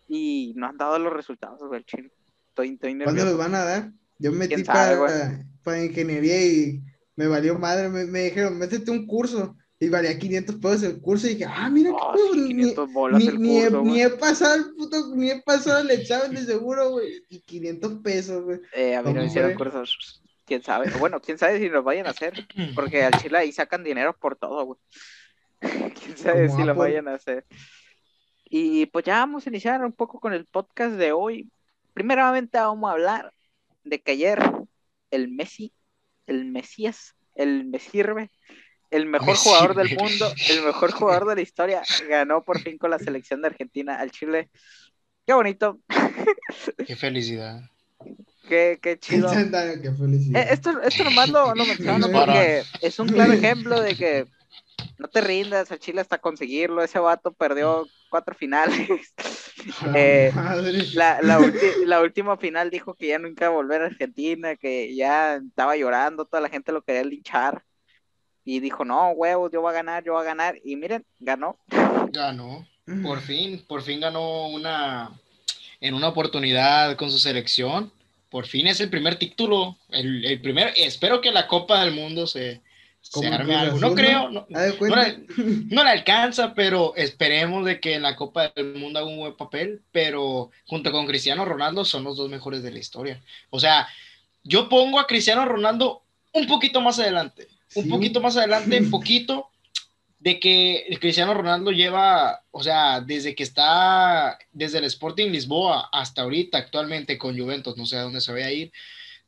Y 0.08 0.54
no 0.56 0.68
han 0.68 0.78
dado 0.78 0.98
los 1.00 1.14
resultados, 1.14 1.62
güey, 1.68 1.84
chino. 1.84 2.10
Estoy, 2.50 2.74
estoy 2.74 2.98
¿Cuándo 3.04 3.26
los 3.26 3.38
van 3.38 3.56
a 3.56 3.64
dar? 3.64 3.92
Yo 4.18 4.32
me 4.32 4.40
metí 4.40 4.56
¿Quién 4.56 4.66
sabe, 4.66 4.98
para, 4.98 5.46
para 5.64 5.84
ingeniería 5.86 6.44
y 6.46 6.82
me 7.16 7.28
valió 7.28 7.58
madre. 7.60 7.90
Me, 7.90 8.06
me 8.06 8.24
dijeron, 8.26 8.58
métete 8.58 8.92
un 8.92 9.06
curso. 9.06 9.56
Y 9.82 9.88
valía 9.88 10.18
500 10.20 10.56
pesos 10.58 10.84
el 10.84 11.00
curso. 11.00 11.28
Y 11.28 11.36
dije, 11.36 11.46
ah, 11.48 11.70
mira, 11.70 11.92
qué 11.92 11.96
Oh, 11.98 12.12
pedo, 12.14 12.34
sí, 12.34 12.40
ni- 12.42 12.48
500 12.64 12.92
bolas 12.94 13.22
ni, 13.22 13.28
el 13.30 13.40
ni 13.40 13.60
he, 13.60 13.64
curso, 13.70 13.82
ni 13.84 14.02
he 14.02 14.10
pasado 14.10 14.56
el 14.56 14.74
puto, 14.76 15.16
ni 15.16 15.30
he 15.32 15.42
pasado 15.42 15.80
el 15.80 15.92
examen 15.92 16.34
de 16.34 16.42
seguro, 16.42 16.90
güey. 16.92 17.24
Y 17.30 17.40
500 17.42 17.94
pesos, 18.04 18.44
güey. 18.44 18.60
Eh, 18.74 18.96
a 18.96 19.02
mí 19.04 19.10
no 19.10 19.14
me 19.14 19.20
¿Cómo 19.20 19.28
hicieron 19.28 19.54
cursos. 19.54 20.22
Quién 20.50 20.64
sabe. 20.64 20.90
Bueno, 20.98 21.22
quién 21.22 21.38
sabe 21.38 21.60
si 21.60 21.70
los 21.70 21.84
vayan 21.84 22.08
a 22.08 22.10
hacer. 22.10 22.34
Porque 22.74 23.04
al 23.04 23.14
Chile 23.22 23.38
ahí 23.38 23.52
sacan 23.52 23.84
dinero 23.84 24.18
por 24.18 24.36
todo, 24.36 24.66
güey. 24.66 24.80
quién 25.94 26.18
sabe 26.18 26.48
Como 26.48 26.60
si 26.60 26.66
lo 26.66 26.74
vayan 26.74 27.08
a 27.08 27.14
hacer. 27.14 27.46
Y 28.46 28.88
pues 28.88 29.06
ya 29.06 29.20
vamos 29.20 29.46
a 29.46 29.50
iniciar 29.52 29.86
un 29.86 29.92
poco 29.92 30.20
con 30.20 30.34
el 30.34 30.48
podcast 30.48 30.96
de 30.96 31.12
hoy. 31.12 31.52
Primeramente 31.94 32.58
vamos 32.58 32.90
a 32.90 32.94
hablar 32.94 33.32
de 33.84 34.02
que 34.02 34.14
ayer 34.14 34.40
el 35.12 35.30
Messi, 35.30 35.72
el 36.26 36.46
Mesías, 36.46 37.14
el 37.36 37.66
me 37.66 37.78
sirve, 37.78 38.32
el 38.90 39.06
mejor 39.06 39.36
jugador 39.36 39.76
del 39.76 39.96
mundo, 40.00 40.34
el 40.50 40.64
mejor 40.64 40.92
jugador 40.94 41.28
de 41.28 41.36
la 41.36 41.42
historia, 41.42 41.84
ganó 42.10 42.44
por 42.44 42.60
fin 42.60 42.80
con 42.80 42.90
la 42.90 42.98
selección 42.98 43.44
de 43.44 43.50
Argentina 43.50 44.00
al 44.00 44.10
Chile. 44.10 44.50
Qué 45.28 45.34
bonito, 45.34 45.80
Qué 46.88 46.96
felicidad. 46.96 47.62
Qué, 48.50 48.80
qué 48.82 49.00
chido. 49.00 49.28
Instantáneo, 49.34 49.82
qué 49.82 49.92
felicidad. 49.92 50.42
Eh, 50.42 50.48
esto, 50.52 50.82
esto 50.82 51.04
nomás 51.06 51.30
lo, 51.30 51.56
lo 51.56 51.66
menciono 51.66 52.08
porque 52.12 52.64
es 52.82 53.00
un 53.00 53.08
claro 53.08 53.32
ejemplo 53.32 53.80
de 53.80 53.96
que 53.96 54.28
no 54.98 55.08
te 55.08 55.22
rindas, 55.22 55.72
al 55.72 55.80
Chile 55.80 56.02
hasta 56.02 56.18
conseguirlo. 56.18 56.84
Ese 56.84 57.00
vato 57.00 57.32
perdió 57.32 57.88
cuatro 58.10 58.36
finales. 58.36 58.90
A 59.82 59.88
la 59.88 59.94
eh, 59.96 60.32
madre. 60.34 60.72
La, 60.94 61.22
la, 61.22 61.40
la 61.86 62.02
última 62.02 62.36
final 62.38 62.70
dijo 62.70 62.96
que 62.96 63.08
ya 63.08 63.20
nunca 63.20 63.46
iba 63.46 63.54
a 63.54 63.58
volver 63.58 63.82
a 63.82 63.86
Argentina, 63.86 64.56
que 64.56 64.94
ya 64.96 65.36
estaba 65.36 65.78
llorando, 65.78 66.26
toda 66.26 66.42
la 66.42 66.50
gente 66.50 66.72
lo 66.72 66.82
quería 66.82 67.04
linchar. 67.04 67.64
Y 68.44 68.60
dijo, 68.62 68.84
no, 68.84 69.12
huevos, 69.12 69.52
yo 69.52 69.62
voy 69.62 69.72
a 69.72 69.76
ganar, 69.76 70.04
yo 70.04 70.14
voy 70.14 70.22
a 70.24 70.26
ganar. 70.26 70.56
Y 70.64 70.76
miren, 70.76 71.06
ganó. 71.20 71.58
Ganó. 72.12 72.68
Por 73.04 73.20
fin, 73.22 73.64
por 73.68 73.84
fin 73.84 74.00
ganó 74.00 74.48
una 74.48 75.12
en 75.80 75.94
una 75.94 76.08
oportunidad 76.10 76.96
con 76.98 77.10
su 77.12 77.20
selección. 77.20 77.92
Por 78.30 78.46
fin 78.46 78.68
es 78.68 78.80
el 78.80 78.90
primer 78.90 79.16
título, 79.16 79.78
el, 79.90 80.24
el 80.26 80.40
primer, 80.42 80.74
espero 80.78 81.20
que 81.22 81.32
la 81.32 81.48
Copa 81.48 81.84
del 81.84 81.94
Mundo 81.94 82.28
se, 82.28 82.62
arme 83.32 83.56
algo. 83.56 83.80
No 83.80 83.96
creo, 83.96 84.30
no, 84.30 84.46
de 84.50 84.68
no 84.70 84.78
cuenta. 84.78 85.08
le, 85.08 85.18
no 85.70 85.84
le 85.84 85.90
alcanza, 85.90 86.54
pero 86.54 86.94
esperemos 86.96 87.66
de 87.66 87.80
que 87.80 87.96
en 87.96 88.04
la 88.04 88.16
Copa 88.16 88.50
del 88.56 88.76
Mundo 88.76 89.00
haga 89.00 89.08
un 89.08 89.18
buen 89.18 89.36
papel, 89.36 89.82
pero 89.92 90.52
junto 90.68 90.92
con 90.92 91.08
Cristiano 91.08 91.44
Ronaldo 91.46 91.84
son 91.86 92.04
los 92.04 92.18
dos 92.18 92.30
mejores 92.30 92.62
de 92.62 92.72
la 92.72 92.80
historia. 92.80 93.22
O 93.50 93.60
sea, 93.60 93.88
yo 94.44 94.70
pongo 94.70 95.00
a 95.00 95.08
Cristiano 95.08 95.44
Ronaldo 95.46 96.04
un 96.34 96.46
poquito 96.46 96.82
más 96.82 97.00
adelante, 97.00 97.48
un 97.76 97.84
Sí. 97.86 97.90
poquito 97.90 98.22
más 98.22 98.38
adelante, 98.38 98.82
poquito, 98.84 99.50
de 100.20 100.40
que 100.40 100.98
Cristiano 101.00 101.34
Ronaldo 101.34 101.72
lleva, 101.72 102.44
o 102.52 102.62
sea, 102.62 103.00
desde 103.00 103.36
que 103.36 103.44
está, 103.44 104.38
desde 104.52 104.80
el 104.80 104.84
Sporting 104.84 105.32
Lisboa 105.32 105.90
hasta 105.94 106.24
ahorita 106.24 106.58
actualmente 106.58 107.18
con 107.18 107.40
Juventus, 107.40 107.78
no 107.78 107.86
sé 107.86 107.98
a 107.98 108.04
dónde 108.04 108.22
se 108.22 108.34
vaya 108.34 108.48
a 108.48 108.52
ir, 108.52 108.72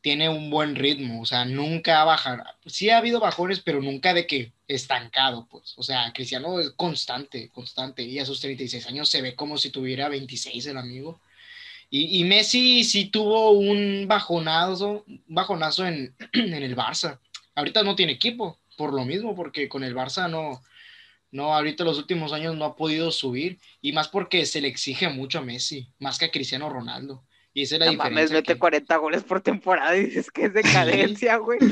tiene 0.02 0.30
un 0.30 0.50
buen 0.50 0.76
ritmo, 0.76 1.22
o 1.22 1.26
sea, 1.26 1.46
nunca 1.46 2.04
baja. 2.04 2.58
Sí 2.66 2.90
ha 2.90 2.98
habido 2.98 3.20
bajones, 3.20 3.60
pero 3.60 3.82
nunca 3.82 4.14
de 4.14 4.28
que 4.28 4.52
estancado, 4.68 5.48
pues. 5.50 5.76
O 5.78 5.84
sea, 5.84 6.12
Cristiano 6.14 6.60
es 6.60 6.72
constante, 6.72 7.50
constante, 7.50 8.04
y 8.04 8.20
a 8.20 8.26
sus 8.26 8.42
36 8.42 8.88
años 8.88 9.10
se 9.10 9.22
ve 9.22 9.36
como 9.36 9.58
si 9.58 9.70
tuviera 9.70 10.10
26 10.10 10.66
el 10.66 10.78
amigo. 10.78 11.22
Y, 11.90 12.20
y 12.20 12.24
Messi 12.24 12.84
sí 12.84 13.06
tuvo 13.06 13.52
un 13.52 14.08
bajonazo, 14.08 15.06
bajonazo 15.28 15.86
en, 15.86 16.16
en 16.34 16.54
el 16.54 16.76
Barça. 16.76 17.20
Ahorita 17.56 17.84
no 17.84 17.96
tiene 17.96 18.14
equipo, 18.14 18.60
por 18.78 18.94
lo 18.94 19.06
mismo, 19.06 19.36
porque 19.36 19.70
con 19.70 19.84
el 19.84 19.96
Barça 19.96 20.30
no, 20.30 20.62
no, 21.32 21.54
ahorita 21.56 21.84
los 21.84 21.98
últimos 21.98 22.34
años 22.34 22.56
no 22.56 22.66
ha 22.66 22.76
podido 22.76 23.12
subir, 23.12 23.60
y 23.82 23.92
más 23.94 24.08
porque 24.10 24.46
se 24.46 24.62
le 24.62 24.68
exige 24.68 25.10
mucho 25.10 25.40
a 25.40 25.42
Messi, 25.42 25.88
más 26.00 26.18
que 26.18 26.26
a 26.26 26.32
Cristiano 26.32 26.70
Ronaldo. 26.70 27.24
Y 27.54 27.64
esa 27.64 27.76
es 27.76 27.80
la 27.80 27.86
No 27.88 27.92
diferencia. 27.92 28.16
mames, 28.22 28.32
mete 28.32 28.54
que- 28.54 28.60
40 28.60 28.96
goles 28.98 29.24
por 29.24 29.42
temporada 29.42 29.98
y 29.98 30.06
dices 30.06 30.32
que 30.32 30.46
es 30.46 30.54
decadencia, 30.54 31.38
güey. 31.38 31.60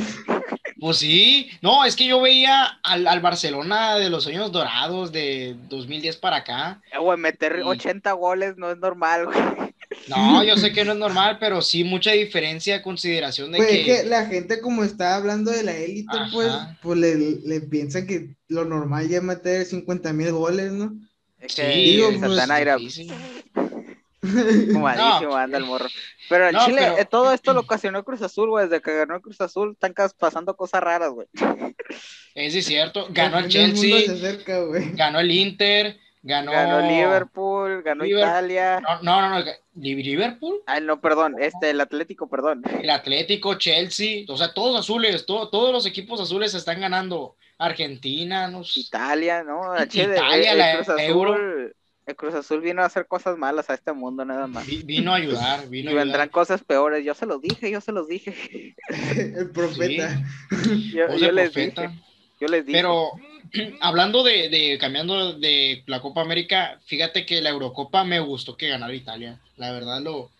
Pues 0.82 0.96
sí, 1.00 1.50
no, 1.62 1.84
es 1.84 1.94
que 1.98 2.06
yo 2.06 2.22
veía 2.22 2.64
al, 2.84 3.06
al 3.06 3.20
Barcelona 3.20 3.96
de 3.98 4.10
los 4.10 4.26
años 4.28 4.50
dorados 4.54 5.12
de 5.12 5.58
2010 5.68 6.16
para 6.16 6.38
acá. 6.38 6.82
Eh, 6.94 6.98
Güey, 6.98 7.18
meter 7.18 7.58
Sí. 7.58 7.62
80 7.66 8.14
goles 8.14 8.56
no 8.56 8.72
es 8.72 8.78
normal, 8.78 9.26
güey. 9.26 9.69
No, 10.08 10.44
yo 10.44 10.56
sé 10.58 10.72
que 10.72 10.86
no 10.86 10.92
es 10.94 10.98
normal, 11.00 11.38
pero 11.40 11.62
sí 11.62 11.84
mucha 11.84 12.12
diferencia 12.12 12.76
a 12.76 12.82
consideración 12.84 13.52
de 13.52 13.58
Pues 13.58 13.70
que... 13.70 13.80
es 13.82 14.02
que 14.04 14.08
la 14.08 14.26
gente 14.28 14.62
como 14.62 14.84
está 14.84 15.16
hablando 15.16 15.50
de 15.52 15.64
la 15.64 15.76
élite, 15.76 16.16
Ajá. 16.16 16.30
pues, 16.32 16.52
pues 16.82 17.00
le, 17.00 17.16
le 17.16 17.62
piensa 17.62 18.06
que 18.06 18.36
lo 18.48 18.66
normal 18.66 19.10
ya 19.10 19.18
es 19.18 19.24
meter 19.24 19.66
50 19.66 20.14
mil 20.14 20.32
goles, 20.32 20.72
¿no? 20.72 20.94
Es 21.40 21.54
Sí, 21.54 21.62
digo, 21.64 22.10
el 22.10 22.20
pues, 22.20 22.28
Santana 22.30 22.60
era 22.60 22.76
difícil. 22.78 23.12
fumadísimo, 24.22 25.32
No. 25.32 25.36
anda 25.38 25.58
el 25.58 25.66
morro. 25.66 25.88
Pero 26.28 26.48
el 26.50 26.54
No, 26.54 26.66
Chile, 26.66 26.82
pero- 26.82 26.98
eh, 27.00 27.06
todo 27.06 27.34
esto 27.34 27.54
lo 27.54 27.62
ocasionó 27.62 28.04
Cruz 28.04 28.22
Azul, 28.22 28.50
güey. 28.50 28.68
Desde 28.68 28.82
que 28.82 28.94
ganó 28.96 29.16
el 29.16 29.22
Cruz 29.22 29.40
Azul, 29.42 29.72
están 29.72 29.94
pasando 30.20 30.56
cosas 30.56 30.82
raras, 30.82 31.12
güey. 31.12 31.28
Es 32.36 32.54
sí, 32.54 32.62
cierto, 32.62 33.08
ganó 33.12 33.40
el 33.40 33.48
Chelsea, 33.48 34.12
acerca, 34.14 34.60
ganó 34.94 35.20
el 35.20 35.32
Inter, 35.32 35.98
ganó... 36.22 36.52
Ganó 36.52 36.82
Liverpool, 36.82 37.82
ganó. 37.84 38.06
Italia. 38.06 38.82
No, 38.82 39.02
no, 39.02 39.22
no, 39.30 39.40
no, 39.40 39.46
Liverpool, 39.76 40.62
Ay, 40.66 40.82
no, 40.82 41.00
perdón, 41.00 41.36
este, 41.40 41.70
el 41.70 41.80
Atlético, 41.82 42.28
perdón. 42.30 42.62
el 42.82 42.90
Atlético, 42.90 43.56
Chelsea, 43.56 44.26
o 44.28 44.36
sea, 44.38 44.54
todos 44.54 44.78
azules, 44.80 45.26
todo- 45.26 45.50
todos 45.50 45.72
los 45.72 45.86
equipos 45.86 46.20
azules 46.20 46.54
están 46.54 46.82
ganando. 46.82 47.36
Argentina, 47.62 48.48
no 48.48 48.64
sé. 48.64 48.80
Italia, 48.82 49.44
¿no? 49.44 49.62
Italia, 49.84 50.34
el- 50.34 50.48
el 50.52 50.58
la 50.58 50.76
Cruz 50.76 50.90
Azul, 50.90 51.02
Euro. 51.02 51.72
el 52.06 52.16
Cruz 52.16 52.34
Azul 52.34 52.62
vino 52.62 52.82
a 52.82 52.86
hacer 52.86 53.06
cosas 53.06 53.38
malas 53.38 53.70
a 53.70 53.74
este 53.74 53.92
mundo, 53.92 54.24
nada 54.26 54.48
más. 54.48 54.66
Vi- 54.66 54.84
Vino 54.84 55.12
a 55.14 55.18
ayudar, 55.18 55.66
Y 55.66 55.70
vino 55.70 55.90
a 55.90 55.92
ayudar. 55.92 56.06
vendrán 56.06 56.30
cosas 56.30 56.64
peores. 56.64 57.04
Yo 57.06 57.14
se 57.16 57.26
los 57.26 57.42
dije, 57.42 57.70
yo 57.70 57.82
se 57.82 57.92
los 57.92 58.08
dije. 58.08 58.76
El 59.38 59.52
profeta. 59.52 60.22
Yo, 60.94 61.08
Voz 61.08 61.20
yo 61.20 61.28
de 61.28 61.34
les 61.34 61.52
profeta. 61.52 61.82
dije, 61.84 62.00
yo 62.40 62.48
les 62.48 62.66
dije. 62.66 62.78
Pero 62.78 63.12
hablando 63.82 64.24
de, 64.24 64.50
de- 64.50 64.78
cambiando 64.80 65.34
de 65.34 65.84
la 65.88 66.02
Copa 66.02 66.22
América, 66.22 66.80
fíjate 66.86 67.26
que 67.26 67.42
la 67.42 67.50
Eurocopa 67.50 68.04
me 68.04 68.20
gustó 68.20 68.56
que 68.58 68.68
ganara 68.70 68.94
Italia. 68.94 69.40
La 69.58 69.72
verdad 69.72 70.02
lo, 70.02 70.32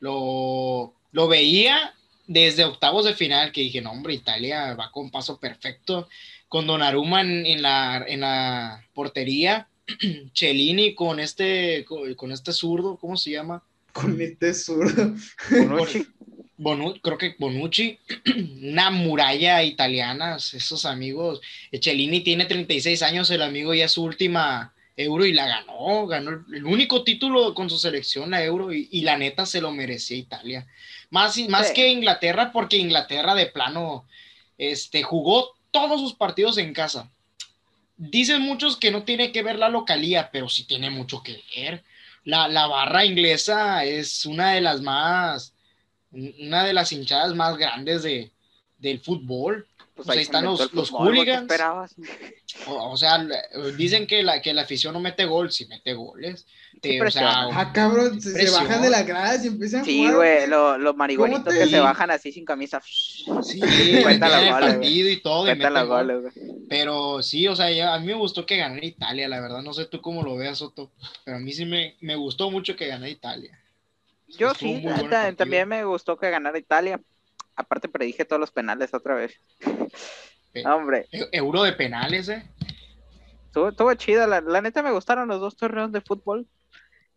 lo, 0.00 0.94
lo 1.12 1.28
veía 1.28 1.94
desde 2.26 2.64
octavos 2.64 3.04
de 3.04 3.14
final, 3.14 3.52
que 3.52 3.60
dije, 3.62 3.80
no, 3.80 3.92
hombre, 3.92 4.14
Italia 4.14 4.74
va 4.74 4.90
con 4.90 5.10
paso 5.10 5.38
perfecto. 5.38 6.08
Con 6.48 6.66
Donnarumma 6.66 7.20
en, 7.22 7.44
en 7.46 7.62
la, 7.62 8.04
en 8.06 8.20
la 8.20 8.84
portería, 8.94 9.68
Cellini 10.34 10.94
con 10.94 11.18
este, 11.20 11.84
con, 11.84 12.14
con 12.14 12.32
este 12.32 12.52
zurdo, 12.52 12.96
¿cómo 12.96 13.16
se 13.16 13.30
llama? 13.32 13.62
Con 13.92 14.20
este 14.20 14.54
zurdo. 14.54 15.14
Bonucci. 15.50 16.06
Bonu- 16.58 17.00
creo 17.02 17.18
que 17.18 17.36
Bonucci, 17.38 17.98
una 18.62 18.90
muralla 18.90 19.62
italiana, 19.62 20.36
esos 20.36 20.84
amigos. 20.86 21.40
Cellini 21.80 22.20
tiene 22.20 22.46
36 22.46 23.02
años, 23.02 23.30
el 23.30 23.42
amigo 23.42 23.74
ya 23.74 23.84
es 23.86 23.92
su 23.92 24.02
última 24.02 24.72
euro 24.96 25.26
y 25.26 25.32
la 25.34 25.46
ganó, 25.46 26.06
ganó 26.06 26.30
el, 26.30 26.64
único 26.64 27.04
título 27.04 27.52
con 27.52 27.68
su 27.68 27.78
selección, 27.78 28.30
la 28.30 28.42
euro, 28.42 28.72
y, 28.72 28.88
y 28.90 29.02
la 29.02 29.18
neta 29.18 29.44
se 29.44 29.60
lo 29.60 29.70
merecía 29.70 30.16
Italia. 30.16 30.66
Más, 31.10 31.36
más 31.48 31.68
Sí. 31.68 31.74
que 31.74 31.88
Inglaterra, 31.88 32.50
porque 32.52 32.78
Inglaterra 32.78 33.34
de 33.34 33.46
plano 33.46 34.06
este, 34.56 35.02
jugó 35.02 35.54
todos 35.70 36.00
sus 36.00 36.14
partidos 36.14 36.56
en 36.56 36.72
casa. 36.72 37.10
Dicen 37.98 38.40
muchos 38.42 38.76
que 38.76 38.90
no 38.90 39.02
tiene 39.04 39.32
que 39.32 39.42
ver 39.42 39.58
la 39.58 39.68
localía, 39.68 40.30
pero 40.32 40.48
sí 40.48 40.64
tiene 40.64 40.88
mucho 40.90 41.22
que 41.22 41.42
ver. 41.56 41.84
La, 42.24 42.48
la 42.48 42.66
barra 42.66 43.04
inglesa 43.04 43.84
es 43.84 44.24
una 44.26 44.52
de 44.52 44.60
las 44.62 44.80
más 44.80 45.52
una 46.40 46.64
de 46.64 46.72
las 46.72 46.92
hinchadas 46.92 47.34
más 47.34 47.56
grandes 47.56 48.02
de, 48.02 48.32
del 48.78 49.00
fútbol. 49.00 49.66
Pues 49.94 50.08
O 50.08 50.12
sea, 50.12 50.18
ahí 50.18 50.24
están 50.24 50.44
los- 50.44 50.72
los 50.74 50.90
fútbol, 50.90 51.14
güey, 51.14 51.24
¿qué 51.24 51.30
hooligans. 51.32 51.42
esperabas? 51.50 51.94
O, 52.66 52.90
o 52.92 52.96
sea, 52.98 53.26
dicen 53.78 54.06
que 54.06 54.22
la, 54.22 54.42
que 54.42 54.52
la 54.52 54.62
afición 54.62 54.92
no 54.92 55.00
mete 55.00 55.24
gol, 55.24 55.50
sí 55.50 55.64
mete 55.66 55.94
goles. 55.94 56.46
Te- 56.82 56.90
Sí, 56.90 57.00
o 57.00 57.10
sea. 57.10 57.44
Ah, 57.50 57.72
cabrón, 57.72 58.20
se, 58.20 58.32
se 58.32 58.50
bajan 58.50 58.82
de 58.82 58.90
las 58.90 59.06
gradas 59.06 59.42
y 59.42 59.48
empiezan 59.48 59.80
a 59.80 59.84
Sí, 59.84 60.00
jugar. 60.00 60.14
güey, 60.16 60.46
lo- 60.48 60.76
los 60.76 60.94
marihuanitos 60.96 61.44
¿Cómo 61.44 61.54
te 61.56 61.64
que 61.64 61.70
se 61.70 61.80
bajan 61.80 62.10
así 62.10 62.30
sin 62.30 62.44
camisa. 62.44 62.82
sí, 62.82 63.60
Cuentan 64.02 64.30
los 64.32 64.54
goles, 64.54 64.74
partido 64.74 65.08
y 65.10 65.20
todo. 65.22 65.50
y 65.50 65.54
los 65.54 65.88
goles, 65.88 66.20
güey. 66.20 66.32
Pero 66.68 67.22
sí, 67.22 67.48
o 67.48 67.56
sea, 67.56 67.70
ya- 67.70 67.94
a 67.94 67.98
mí 67.98 68.06
me 68.06 68.14
gustó 68.14 68.44
que 68.44 68.58
ganara 68.58 68.84
Italia, 68.84 69.28
la 69.28 69.40
verdad. 69.40 69.62
No 69.62 69.72
sé 69.72 69.86
tú 69.86 70.02
cómo 70.02 70.22
lo 70.22 70.36
veas, 70.36 70.58
Soto. 70.58 70.92
Pero 71.24 71.38
a 71.38 71.40
mí 71.40 71.52
sí 71.54 71.64
me, 71.64 71.96
me 72.02 72.16
gustó 72.16 72.50
mucho 72.50 72.76
que 72.76 72.86
ganara 72.88 73.08
Italia. 73.08 73.58
Yo 74.28 74.54
sí, 74.54 74.84
también 75.36 75.68
me 75.68 75.84
gustó 75.84 76.16
que 76.16 76.30
ganara 76.30 76.58
Italia. 76.58 77.00
Aparte 77.54 77.88
predije 77.88 78.24
todos 78.24 78.40
los 78.40 78.50
penales 78.50 78.92
otra 78.92 79.14
vez. 79.14 79.40
Eh. 80.52 80.66
Hombre, 80.66 81.06
E- 81.12 81.28
Euro 81.32 81.62
de 81.62 81.72
penales, 81.72 82.28
¿eh? 82.28 82.44
estuvo, 83.46 83.68
estuvo 83.68 83.94
chida. 83.94 84.26
La, 84.26 84.40
la 84.40 84.60
neta 84.60 84.82
me 84.82 84.90
gustaron 84.92 85.28
los 85.28 85.40
dos 85.40 85.56
torneos 85.56 85.92
de 85.92 86.00
fútbol. 86.00 86.46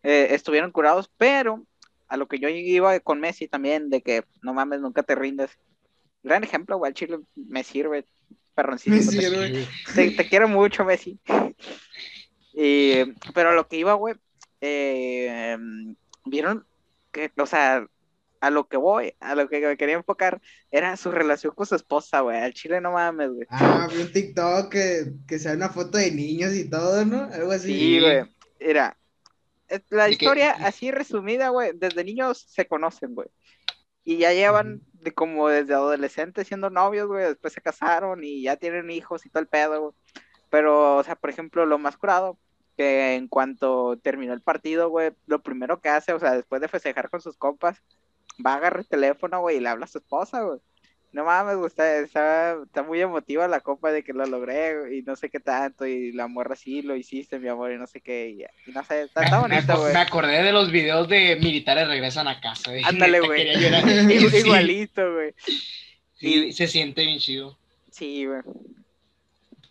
Eh, 0.02 0.28
estuvieron 0.30 0.70
curados, 0.72 1.10
pero 1.18 1.64
a 2.08 2.16
lo 2.16 2.26
que 2.26 2.38
yo 2.38 2.48
iba 2.48 2.98
con 3.00 3.20
Messi 3.20 3.48
también, 3.48 3.90
de 3.90 4.02
que 4.02 4.24
no 4.42 4.54
mames, 4.54 4.80
nunca 4.80 5.02
te 5.02 5.14
rindes. 5.14 5.50
Gran 6.22 6.42
ejemplo, 6.44 6.78
güey, 6.78 6.92
Chile 6.92 7.18
me 7.34 7.64
sirve. 7.64 8.04
Perroncito. 8.54 8.96
Me 8.96 9.02
te- 9.02 9.10
sirve. 9.10 9.66
te, 9.94 10.10
te 10.12 10.28
quiero 10.28 10.48
mucho, 10.48 10.84
Messi. 10.84 11.18
Y, 12.52 13.04
pero 13.34 13.50
a 13.50 13.54
lo 13.54 13.68
que 13.68 13.76
iba, 13.76 13.94
güey, 13.94 14.14
eh, 14.60 15.56
vieron 16.24 16.66
que, 17.12 17.32
o 17.36 17.46
sea, 17.46 17.86
a 18.40 18.50
lo 18.50 18.68
que 18.68 18.76
voy, 18.78 19.14
a 19.20 19.34
lo 19.34 19.48
que 19.48 19.60
me 19.60 19.76
quería 19.76 19.96
enfocar, 19.96 20.40
era 20.70 20.96
su 20.96 21.10
relación 21.10 21.54
con 21.54 21.66
su 21.66 21.74
esposa, 21.74 22.20
güey. 22.20 22.38
Al 22.38 22.54
chile 22.54 22.80
no 22.80 22.92
mames, 22.92 23.30
güey. 23.30 23.46
Ah, 23.50 23.86
vi 23.92 24.00
un 24.00 24.12
TikTok 24.12 24.70
que, 24.70 25.12
que 25.28 25.38
sale 25.38 25.56
una 25.56 25.68
foto 25.68 25.98
de 25.98 26.10
niños 26.10 26.54
y 26.54 26.68
todo, 26.68 27.04
¿no? 27.04 27.24
Algo 27.32 27.52
así. 27.52 27.68
Sí, 27.68 28.00
güey. 28.00 28.24
Mira, 28.60 28.96
es- 29.68 29.82
la 29.90 30.04
De 30.04 30.10
que- 30.16 30.24
historia 30.24 30.52
así 30.52 30.90
resumida, 30.90 31.50
güey, 31.50 31.72
desde 31.74 32.02
niños 32.04 32.46
se 32.48 32.66
conocen, 32.66 33.14
güey. 33.14 33.28
Y 34.04 34.16
ya 34.16 34.32
llevan 34.32 34.80
de 34.94 35.12
como 35.12 35.48
desde 35.48 35.74
adolescentes 35.74 36.48
siendo 36.48 36.70
novios, 36.70 37.06
güey, 37.08 37.24
después 37.26 37.52
se 37.52 37.60
casaron 37.60 38.24
y 38.24 38.42
ya 38.42 38.56
tienen 38.56 38.90
hijos 38.90 39.26
y 39.26 39.30
todo 39.30 39.42
el 39.42 39.48
pedo, 39.48 39.80
güey. 39.80 39.94
Pero, 40.48 40.96
o 40.96 41.04
sea, 41.04 41.14
por 41.14 41.28
ejemplo, 41.30 41.66
lo 41.66 41.78
más 41.78 41.96
curado, 41.98 42.38
que 42.80 43.14
en 43.14 43.28
cuanto 43.28 43.98
terminó 44.02 44.32
el 44.32 44.40
partido, 44.40 44.88
güey, 44.88 45.10
lo 45.26 45.42
primero 45.42 45.82
que 45.82 45.90
hace, 45.90 46.14
o 46.14 46.18
sea, 46.18 46.32
después 46.32 46.62
de 46.62 46.68
festejar 46.68 47.10
con 47.10 47.20
sus 47.20 47.36
compas, 47.36 47.82
va 48.44 48.54
a 48.54 48.56
agarrar 48.56 48.80
el 48.80 48.88
teléfono, 48.88 49.38
güey, 49.42 49.58
y 49.58 49.60
le 49.60 49.68
habla 49.68 49.84
a 49.84 49.88
su 49.88 49.98
esposa, 49.98 50.40
güey. 50.40 50.60
No 51.12 51.26
mames, 51.26 51.56
güey, 51.56 51.66
está, 51.66 51.98
está, 51.98 52.56
está 52.64 52.82
muy 52.82 53.02
emotiva 53.02 53.46
la 53.48 53.60
copa 53.60 53.92
de 53.92 54.02
que 54.02 54.14
lo 54.14 54.24
logré 54.24 54.78
güey, 54.78 54.98
y 55.00 55.02
no 55.02 55.14
sé 55.14 55.28
qué 55.28 55.40
tanto, 55.40 55.84
y 55.86 56.12
la 56.12 56.26
morra 56.26 56.56
sí 56.56 56.80
lo 56.80 56.96
hiciste, 56.96 57.38
mi 57.38 57.48
amor, 57.48 57.70
y 57.70 57.76
no 57.76 57.86
sé 57.86 58.00
qué, 58.00 58.30
y, 58.30 58.44
y 58.70 58.72
no 58.72 58.82
sé, 58.82 59.02
está, 59.02 59.24
está 59.24 59.42
Me, 59.46 59.48
bonito, 59.48 59.78
güey. 59.78 59.92
me 59.92 60.00
acordé 60.00 60.42
de 60.42 60.52
los 60.52 60.70
videos 60.70 61.06
de 61.06 61.36
militares 61.36 61.86
regresan 61.86 62.28
a 62.28 62.40
casa. 62.40 62.70
güey. 62.70 62.82
Ándale, 62.82 63.20
güey. 63.20 63.46
Igualito, 64.38 65.12
güey. 65.12 65.34
sí, 66.14 66.50
se 66.54 66.66
siente 66.66 67.04
bien 67.04 67.18
chido. 67.18 67.58
Sí, 67.90 68.24
güey. 68.24 68.40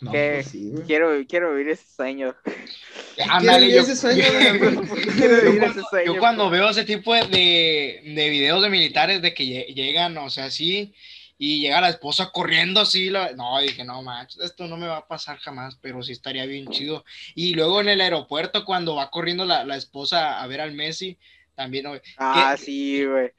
No, 0.02 0.12
pues 0.12 0.48
sí. 0.48 0.74
Quiero, 0.88 1.12
quiero 1.28 1.52
vivir 1.54 1.70
ese 1.74 1.86
sueño. 1.94 2.36
Ándale, 3.30 3.70
yo, 3.72 3.82
ese 3.82 3.96
sueño, 3.96 4.24
güey. 4.60 4.78
quiero 5.18 5.36
yo 5.44 5.52
vivir 5.52 5.60
cuando, 5.60 5.80
ese 5.80 5.90
sueño. 5.90 6.14
yo 6.14 6.20
cuando 6.20 6.50
veo 6.50 6.70
ese 6.70 6.86
tipo 6.86 7.14
de, 7.14 8.02
de 8.04 8.30
videos 8.30 8.62
de 8.62 8.70
militares 8.70 9.22
de 9.22 9.34
que 9.34 9.44
lle- 9.44 9.74
llegan, 9.74 10.18
o 10.18 10.30
sea, 10.30 10.46
así, 10.46 10.94
y 11.38 11.62
llega 11.62 11.82
la 11.82 11.90
esposa 11.90 12.32
corriendo 12.32 12.80
así, 12.82 13.10
la- 13.10 13.34
no, 13.34 13.60
dije, 13.60 13.84
no 13.84 14.02
manches, 14.02 14.40
esto 14.42 14.68
no 14.68 14.78
me 14.78 14.88
va 14.88 14.98
a 14.98 15.08
pasar 15.08 15.38
jamás, 15.38 15.78
pero 15.82 16.02
sí 16.02 16.14
estaría 16.14 16.46
bien 16.46 16.68
chido. 16.70 17.04
Y 17.36 17.54
luego 17.56 17.82
en 17.82 17.90
el 17.90 18.02
aeropuerto, 18.02 18.64
cuando 18.66 18.96
va 18.96 19.10
corriendo 19.12 19.46
la, 19.46 19.66
la 19.66 19.76
esposa 19.76 20.42
a 20.42 20.48
ver 20.48 20.62
al 20.62 20.74
Messi, 20.74 21.18
también. 21.56 21.86
Ah, 22.18 22.56
sí, 22.58 23.04
güey. 23.06 23.32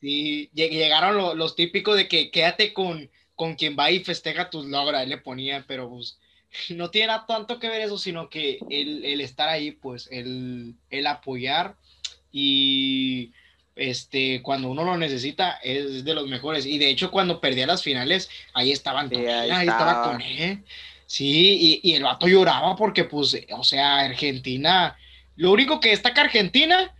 Sí, 0.00 0.50
lleg- 0.54 0.70
llegaron 0.70 1.16
lo- 1.16 1.34
los 1.34 1.54
típicos 1.56 1.96
de 1.96 2.08
que 2.08 2.30
quédate 2.30 2.72
con, 2.72 3.10
con 3.38 3.54
quien 3.54 3.76
va 3.78 3.88
y 3.92 4.02
festeja 4.02 4.50
tus 4.50 4.66
logros, 4.66 5.00
ahí 5.00 5.06
le 5.08 5.18
ponían, 5.18 5.64
pero 5.68 5.88
pues 5.88 6.18
no 6.70 6.90
tiene 6.90 7.12
tanto 7.28 7.60
que 7.60 7.68
ver 7.68 7.82
eso, 7.82 7.96
sino 7.96 8.28
que 8.28 8.58
el, 8.68 9.04
el 9.04 9.20
estar 9.20 9.48
ahí, 9.48 9.70
pues, 9.70 10.08
el, 10.10 10.74
el 10.90 11.06
apoyar 11.06 11.76
y 12.32 13.32
este, 13.76 14.42
cuando 14.42 14.68
uno 14.70 14.82
lo 14.82 14.96
necesita 14.96 15.52
es 15.62 16.04
de 16.04 16.14
los 16.14 16.26
mejores. 16.26 16.66
Y 16.66 16.78
de 16.78 16.90
hecho, 16.90 17.12
cuando 17.12 17.40
perdía 17.40 17.66
las 17.68 17.82
finales, 17.84 18.28
ahí 18.54 18.72
estaba 18.72 19.08
Sí, 19.08 19.14
ahí 19.14 19.50
ahí 19.50 19.68
estaba 19.68 19.92
estaba. 19.92 20.02
con 20.02 20.20
él. 20.20 20.64
Sí, 21.06 21.80
y, 21.82 21.90
y 21.92 21.94
el 21.94 22.02
vato 22.02 22.26
lloraba 22.26 22.74
porque, 22.76 23.04
pues, 23.04 23.36
o 23.52 23.62
sea, 23.64 24.00
Argentina, 24.00 24.96
lo 25.36 25.52
único 25.52 25.80
que 25.80 25.90
destaca 25.90 26.22
Argentina 26.22 26.92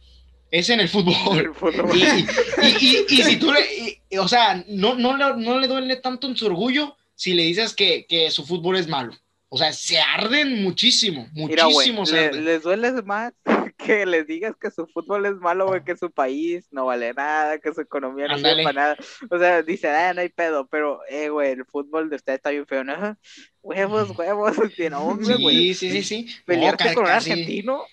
es 0.51 0.69
en 0.71 0.81
el 0.81 0.89
fútbol. 0.89 1.39
El 1.39 1.55
fútbol. 1.55 1.91
Y, 1.97 2.03
y- 2.03 2.77
y- 2.81 3.07
y 3.09 3.23
si 3.23 3.37
tú 3.37 3.53
le, 3.53 4.19
o 4.19 4.29
sea, 4.29 4.65
no, 4.69 4.95
no, 4.95 5.17
le- 5.17 5.43
no 5.45 5.59
le 5.59 5.69
duele 5.69 5.97
tanto 5.97 6.27
en 6.27 6.37
su 6.37 6.47
orgullo 6.47 6.97
si 7.15 7.35
le 7.35 7.43
dices 7.45 7.75
que, 7.75 8.07
que 8.07 8.31
su 8.31 8.45
fútbol 8.47 8.77
es 8.77 8.89
malo. 8.89 9.13
O 9.51 9.57
sea, 9.57 9.73
se 9.73 9.99
arden 9.99 10.63
muchísimo, 10.63 11.27
Mira, 11.33 11.65
muchísimo 11.67 12.05
se 12.05 12.31
le- 12.33 12.43
les 12.43 12.63
duele 12.63 12.93
más 13.03 13.33
que 13.79 14.05
les 14.05 14.27
digas 14.27 14.55
que 14.61 14.71
su 14.71 14.87
fútbol 14.87 15.25
es 15.25 15.37
malo, 15.37 15.67
güey, 15.69 15.83
que 15.85 15.97
su 15.97 16.11
país 16.11 16.67
no 16.71 16.85
vale 16.85 17.15
nada, 17.15 17.59
que 17.59 17.73
su 17.73 17.81
economía 17.81 18.29
no 18.29 18.35
Ándale. 18.35 18.63
para 18.63 18.81
nada. 18.81 18.97
O 19.31 19.39
sea, 19.39 19.63
dice, 19.63 19.89
ah, 19.89 20.13
no 20.13 20.21
hay 20.21 20.29
pedo, 20.29 20.67
pero, 20.67 21.01
eh, 21.09 21.31
güey, 21.31 21.53
el 21.53 21.65
fútbol 21.65 22.11
de 22.11 22.17
ustedes 22.17 22.37
está 22.39 22.51
bien 22.51 22.67
feo, 22.67 22.85
¿no? 22.85 23.17
Huevos, 23.63 24.11
huevos, 24.19 24.57
tiene 24.77 24.97
hombre, 24.97 25.37
güey. 25.41 25.73
Sí, 25.73 25.75
sí, 25.75 25.91
sí, 25.93 26.03
sí. 26.03 26.35
Pelearte 26.45 26.85
ca- 26.85 26.95
con 26.95 27.05
un 27.05 27.11
argentino. 27.11 27.85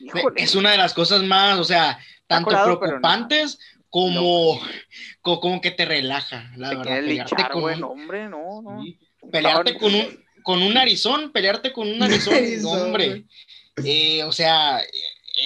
Híjole. 0.00 0.42
Es 0.42 0.54
una 0.54 0.70
de 0.72 0.78
las 0.78 0.94
cosas 0.94 1.22
más, 1.22 1.58
o 1.58 1.64
sea, 1.64 1.98
tanto 2.26 2.50
no. 2.50 2.78
preocupantes 2.80 3.58
como, 3.90 4.60
co- 5.22 5.40
como, 5.40 5.60
que 5.60 5.70
te 5.70 5.84
relaja, 5.84 6.50
la 6.56 6.70
Te 6.70 6.76
verdad. 6.76 6.94
Pelearte 7.00 7.44
con 7.52 7.64
un- 7.74 7.84
hombre, 7.84 8.28
no, 8.28 8.62
no. 8.62 8.84
Pelearte 9.32 9.72
No, 9.74 9.78
con 9.78 9.94
un, 9.94 10.24
con 10.42 10.62
un 10.62 10.74
narizón, 10.74 11.32
pelearte 11.32 11.72
con 11.72 11.88
un 11.88 11.98
narizón, 11.98 12.34
hombre. 12.66 13.24
Eh, 13.84 14.22
o 14.24 14.32
sea, 14.32 14.80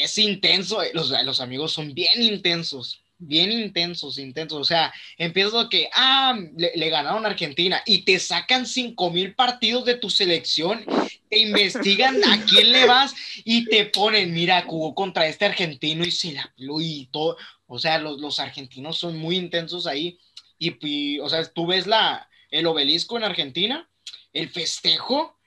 es 0.00 0.18
intenso. 0.18 0.82
eh, 0.82 0.90
Los, 0.94 1.10
los 1.24 1.40
amigos 1.40 1.72
son 1.72 1.92
bien 1.94 2.22
intensos, 2.22 3.01
bien 3.26 3.50
intensos, 3.52 4.18
intensos. 4.18 4.58
O 4.60 4.64
sea, 4.64 4.92
empiezas 5.16 5.68
que, 5.68 5.88
ah, 5.94 6.38
le, 6.56 6.72
le 6.74 6.90
ganaron 6.90 7.24
a 7.24 7.28
Argentina 7.28 7.82
y 7.86 8.04
te 8.04 8.18
sacan 8.18 8.66
cinco 8.66 9.10
mil 9.10 9.34
partidos 9.34 9.84
de 9.84 9.94
tu 9.96 10.10
selección, 10.10 10.84
te 11.30 11.38
investigan 11.38 12.16
a 12.24 12.44
quién 12.44 12.72
le 12.72 12.86
vas 12.86 13.14
y 13.44 13.64
te 13.66 13.86
ponen, 13.86 14.32
mira, 14.34 14.62
jugó 14.62 14.94
contra 14.94 15.26
este 15.26 15.46
argentino 15.46 16.04
y 16.04 16.10
se 16.10 16.32
la 16.32 16.52
y 16.56 17.06
todo. 17.06 17.36
O 17.66 17.78
sea, 17.78 17.98
los, 17.98 18.20
los 18.20 18.38
argentinos 18.38 18.98
son 18.98 19.16
muy 19.18 19.36
intensos 19.36 19.86
ahí. 19.86 20.18
Y, 20.58 20.76
y, 20.86 21.18
o 21.20 21.28
sea, 21.28 21.44
tú 21.52 21.66
ves 21.66 21.86
la, 21.86 22.28
el 22.50 22.66
obelisco 22.66 23.16
en 23.16 23.24
Argentina, 23.24 23.88
el 24.32 24.48
festejo. 24.50 25.38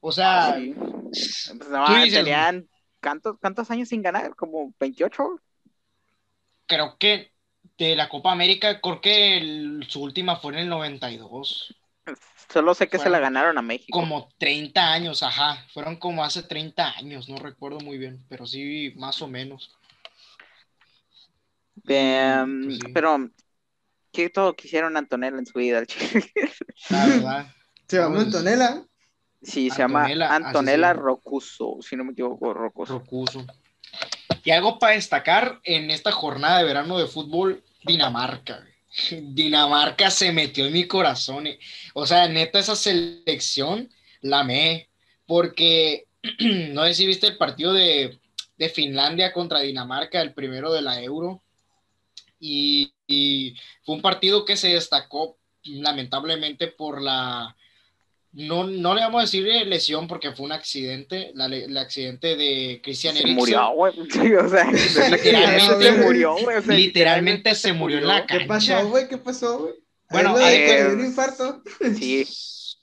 O 0.00 0.12
sea, 0.12 0.56
Sí. 0.56 0.74
Pues, 0.74 1.68
no, 1.68 1.86
dices- 2.04 2.64
¿cuántos, 3.02 3.36
¿cuántos 3.40 3.70
años 3.70 3.88
sin 3.88 4.02
ganar? 4.02 4.34
¿Como 4.36 4.72
28? 4.78 5.40
Creo 6.70 6.96
que 6.98 7.32
de 7.76 7.96
la 7.96 8.08
Copa 8.08 8.32
América, 8.32 8.80
creo 8.80 9.00
que 9.00 9.36
el- 9.38 9.84
su 9.88 10.02
última 10.02 10.36
fue 10.36 10.52
en 10.52 10.60
el 10.60 10.68
92. 10.68 11.74
Solo 12.48 12.74
sé 12.74 12.88
que 12.88 12.98
se 12.98 13.10
la 13.10 13.18
ganaron 13.18 13.58
a 13.58 13.62
México. 13.62 13.98
Como 13.98 14.28
30 14.38 14.92
años, 14.92 15.22
ajá. 15.22 15.66
Fueron 15.72 15.96
como 15.96 16.24
hace 16.24 16.42
30 16.42 16.96
años, 16.96 17.28
no 17.28 17.36
recuerdo 17.36 17.80
muy 17.80 17.98
bien, 17.98 18.24
pero 18.28 18.46
sí, 18.46 18.92
más 18.96 19.20
o 19.20 19.28
menos. 19.28 19.76
Em, 21.86 22.64
Pues 22.64 22.78
sí. 22.78 22.92
Pero, 22.92 23.30
¿qué 24.12 24.30
todo 24.30 24.54
quisieron 24.54 24.96
Antonella 24.96 25.38
en 25.38 25.46
su 25.46 25.58
vida? 25.58 25.82
La 26.90 27.06
verdad. 27.06 27.46
Se 27.88 27.98
llama 27.98 28.14
Pues, 28.14 28.26
Antonella. 28.26 28.82
Sí, 29.42 29.70
se 29.70 29.82
Antonella, 29.82 30.26
llama 30.26 30.48
Antonella. 30.48 30.92
Rocuso, 30.92 31.78
si 31.80 31.96
no 31.96 32.04
me 32.04 32.12
equivoco, 32.12 32.52
Rocuso. 32.54 32.98
Rocuso. 32.98 33.46
Y 34.44 34.50
algo 34.50 34.78
para 34.78 34.94
destacar 34.94 35.60
en 35.64 35.90
esta 35.90 36.12
jornada 36.12 36.58
de 36.58 36.64
verano 36.64 36.98
de 36.98 37.06
fútbol, 37.06 37.62
Dinamarca. 37.84 38.66
Dinamarca 39.10 40.10
se 40.10 40.32
metió 40.32 40.66
en 40.66 40.72
mi 40.72 40.86
corazón. 40.86 41.46
eh. 41.46 41.58
O 41.94 42.06
sea, 42.06 42.28
neta, 42.28 42.58
esa 42.58 42.76
selección 42.76 43.88
la 44.20 44.40
amé. 44.40 44.88
Porque 45.26 46.06
no 46.72 46.84
sé 46.84 46.94
si 46.94 47.06
viste 47.06 47.26
el 47.28 47.36
partido 47.36 47.72
de, 47.72 48.18
de 48.56 48.68
Finlandia 48.68 49.32
contra 49.32 49.60
Dinamarca, 49.60 50.20
el 50.20 50.34
primero 50.34 50.72
de 50.72 50.82
la 50.82 51.00
Euro. 51.02 51.42
Y 52.38 52.92
fue 53.84 53.96
un 53.96 54.02
partido 54.02 54.44
que 54.44 54.56
se 54.56 54.68
destacó 54.68 55.38
lamentablemente 55.62 56.68
por 56.68 57.02
la, 57.02 57.54
no, 58.32 58.64
no 58.64 58.94
le 58.94 59.00
vamos 59.00 59.18
a 59.18 59.24
decir 59.24 59.46
eh, 59.48 59.64
lesión 59.64 60.06
porque 60.06 60.32
fue 60.32 60.46
un 60.46 60.52
accidente, 60.52 61.32
la 61.34 61.46
el 61.46 61.76
accidente 61.76 62.36
de 62.36 62.80
Christian 62.82 63.14
Se 63.14 63.20
Eriksen. 63.20 63.36
murió, 63.36 63.70
güey. 63.72 63.92
Sí, 64.10 64.34
o 64.34 64.48
sea, 64.48 64.70
Literalmente 64.70 65.82
se 65.82 65.92
murió, 65.92 66.36
güey. 66.42 66.56
o 66.56 66.62
sea, 66.62 66.74
Literalmente 66.74 67.54
se 67.54 67.72
murió 67.72 67.98
en 67.98 68.06
la 68.06 68.26
¿Qué 68.26 68.46
cancha. 68.46 68.76
pasó, 68.76 68.88
güey? 68.88 69.08
¿Qué 69.08 69.18
pasó, 69.18 69.58
güey? 69.58 69.74
Bueno, 70.10 70.36
dio 70.38 70.92
un 70.92 71.04
infarto. 71.04 71.62
Sí, 71.96 72.24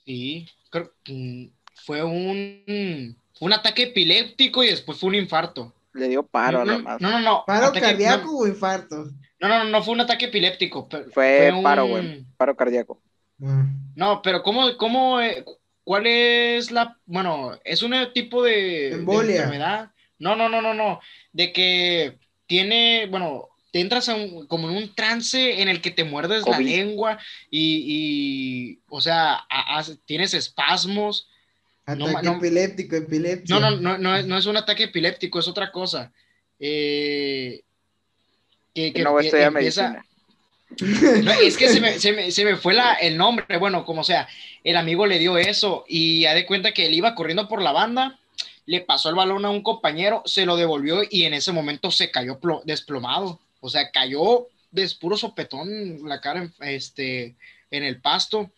Sí, 0.05 0.47
creo 0.69 0.93
que 1.03 1.49
fue 1.85 2.01
un, 2.03 3.17
un 3.41 3.53
ataque 3.53 3.83
epiléptico 3.83 4.63
y 4.63 4.67
después 4.67 4.97
fue 4.97 5.09
un 5.09 5.15
infarto. 5.15 5.73
le 5.93 6.07
dio 6.07 6.23
paro 6.23 6.63
no, 6.63 6.77
nomás. 6.77 7.01
no, 7.01 7.11
no, 7.11 7.19
no. 7.19 7.43
¿Paro 7.45 7.67
ataque- 7.67 7.81
cardíaco 7.81 8.37
o 8.37 8.47
infarto? 8.47 9.05
No, 9.39 9.47
no, 9.49 9.63
no, 9.63 9.65
no 9.65 9.83
fue 9.83 9.93
un 9.93 10.01
ataque 10.01 10.25
epiléptico. 10.27 10.87
Fue 11.13 11.51
un- 11.51 11.61
paro, 11.63 11.87
güey. 11.87 12.23
Paro 12.37 12.55
cardíaco. 12.55 13.01
Ah. 13.43 13.65
No, 13.95 14.21
pero 14.21 14.41
¿cómo, 14.43 14.75
cómo, 14.77 15.19
eh, 15.21 15.43
cuál 15.83 16.07
es 16.07 16.71
la, 16.71 16.97
bueno, 17.05 17.57
es 17.63 17.81
un 17.83 17.93
tipo 18.13 18.43
de, 18.43 18.51
de 18.51 18.91
Embolia. 18.93 19.35
enfermedad? 19.37 19.91
No, 20.19 20.35
no, 20.35 20.49
no, 20.49 20.61
no, 20.61 20.73
no, 20.73 20.99
de 21.33 21.53
que 21.53 22.17
tiene, 22.47 23.05
bueno, 23.09 23.49
te 23.71 23.79
entras 23.81 24.09
a 24.09 24.15
un- 24.15 24.47
como 24.47 24.69
en 24.69 24.77
un 24.77 24.95
trance 24.95 25.61
en 25.61 25.67
el 25.67 25.81
que 25.81 25.91
te 25.91 26.03
muerdes 26.03 26.47
la 26.47 26.59
lengua 26.59 27.19
y, 27.51 27.83
y, 27.85 28.79
o 28.89 29.01
sea, 29.01 29.45
a- 29.49 29.83
tienes 30.05 30.33
espasmos. 30.33 31.29
No, 31.85 32.07
Ataque 32.07 32.25
no. 32.27 32.37
epiléptico, 32.37 32.95
epilepsia. 32.95 33.59
No, 33.59 33.69
no, 33.71 33.77
no, 33.77 33.97
no, 33.97 34.15
es, 34.15 34.25
no 34.25 34.37
es 34.37 34.45
un 34.45 34.57
ataque 34.57 34.83
epiléptico, 34.85 35.39
es 35.39 35.47
otra 35.47 35.71
cosa. 35.71 36.11
Eh, 36.59 37.61
que, 38.73 38.91
Que 38.93 39.03
no 39.03 39.15
que 39.17 39.25
estudiar 39.25 39.47
empieza- 39.49 39.89
medicina. 39.89 40.05
Es 41.41 41.57
que 41.57 41.69
se 41.69 41.79
me, 41.81 41.99
se 41.99 42.11
me- 42.13 42.31
se 42.31 42.45
me 42.45 42.55
fue 42.57 42.73
la, 42.73 42.93
el 42.95 43.17
nombre, 43.17 43.57
bueno, 43.57 43.85
como 43.85 44.03
sea, 44.03 44.27
el 44.63 44.75
amigo 44.77 45.05
le 45.05 45.19
dio 45.19 45.37
eso 45.37 45.85
y 45.87 46.21
ya 46.21 46.33
de 46.33 46.45
cuenta 46.45 46.73
que 46.73 46.85
él 46.87 46.93
iba 46.93 47.15
corriendo 47.15 47.47
por 47.47 47.61
la 47.61 47.71
banda, 47.71 48.19
le 48.65 48.81
pasó 48.81 49.09
el 49.09 49.15
balón 49.15 49.45
a 49.45 49.49
un 49.49 49.63
compañero, 49.63 50.21
se 50.25 50.45
lo 50.45 50.57
devolvió 50.57 51.01
y 51.09 51.23
en 51.23 51.33
ese 51.33 51.51
momento 51.53 51.89
se 51.89 52.11
cayó 52.11 52.39
plo- 52.39 52.61
desplomado, 52.65 53.39
o 53.61 53.69
sea, 53.69 53.91
cayó 53.91 54.47
de 54.71 54.89
puro 54.99 55.15
sopetón 55.17 56.07
la 56.07 56.19
cara 56.19 56.41
en, 56.43 56.53
este, 56.67 57.35
en 57.71 57.83
el 57.83 58.01
pasto 58.01 58.51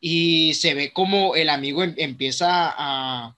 y 0.00 0.52
se 0.54 0.74
ve 0.74 0.92
como 0.92 1.34
el 1.36 1.48
amigo 1.48 1.82
em- 1.82 1.94
empieza 1.96 2.74
a 2.76 3.34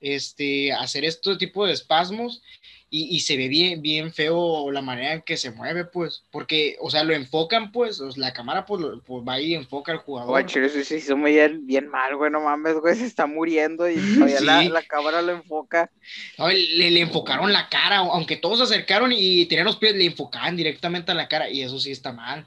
este, 0.00 0.72
hacer 0.72 1.04
este 1.04 1.36
tipo 1.36 1.66
de 1.66 1.72
espasmos 1.72 2.42
y, 2.92 3.14
y, 3.14 3.20
se 3.20 3.36
ve 3.36 3.46
bien, 3.46 3.82
bien 3.82 4.12
feo 4.12 4.68
la 4.72 4.82
manera 4.82 5.12
en 5.12 5.22
que 5.22 5.36
se 5.36 5.52
mueve, 5.52 5.84
pues, 5.84 6.24
porque, 6.32 6.76
o 6.80 6.90
sea, 6.90 7.04
lo 7.04 7.14
enfocan, 7.14 7.70
pues, 7.70 8.00
la 8.16 8.32
cámara, 8.32 8.66
pues, 8.66 8.84
pues, 9.06 9.22
va 9.26 9.40
y 9.40 9.54
enfoca 9.54 9.92
al 9.92 9.98
jugador. 9.98 10.30
Güey, 10.30 10.46
chile, 10.46 10.68
sí, 10.68 11.00
sí, 11.00 11.14
muy 11.14 11.34
bien, 11.34 11.64
bien, 11.68 11.86
mal, 11.86 12.16
güey, 12.16 12.32
no 12.32 12.40
mames, 12.40 12.74
güey, 12.74 12.94
se 12.96 13.06
está 13.06 13.26
muriendo 13.26 13.88
y 13.88 13.94
todavía 14.14 14.38
sí. 14.38 14.44
la, 14.44 14.64
la, 14.64 14.82
cámara 14.82 15.22
lo 15.22 15.30
enfoca. 15.30 15.88
No, 16.36 16.48
le, 16.48 16.90
le, 16.90 17.00
enfocaron 17.00 17.52
la 17.52 17.68
cara, 17.68 17.98
aunque 17.98 18.36
todos 18.36 18.58
se 18.58 18.64
acercaron 18.64 19.12
y 19.14 19.46
tenían 19.46 19.66
los 19.66 19.76
pies, 19.76 19.94
le 19.94 20.06
enfocaban 20.06 20.56
directamente 20.56 21.12
a 21.12 21.14
la 21.14 21.28
cara, 21.28 21.48
y 21.48 21.62
eso 21.62 21.78
sí 21.78 21.92
está 21.92 22.12
mal. 22.12 22.44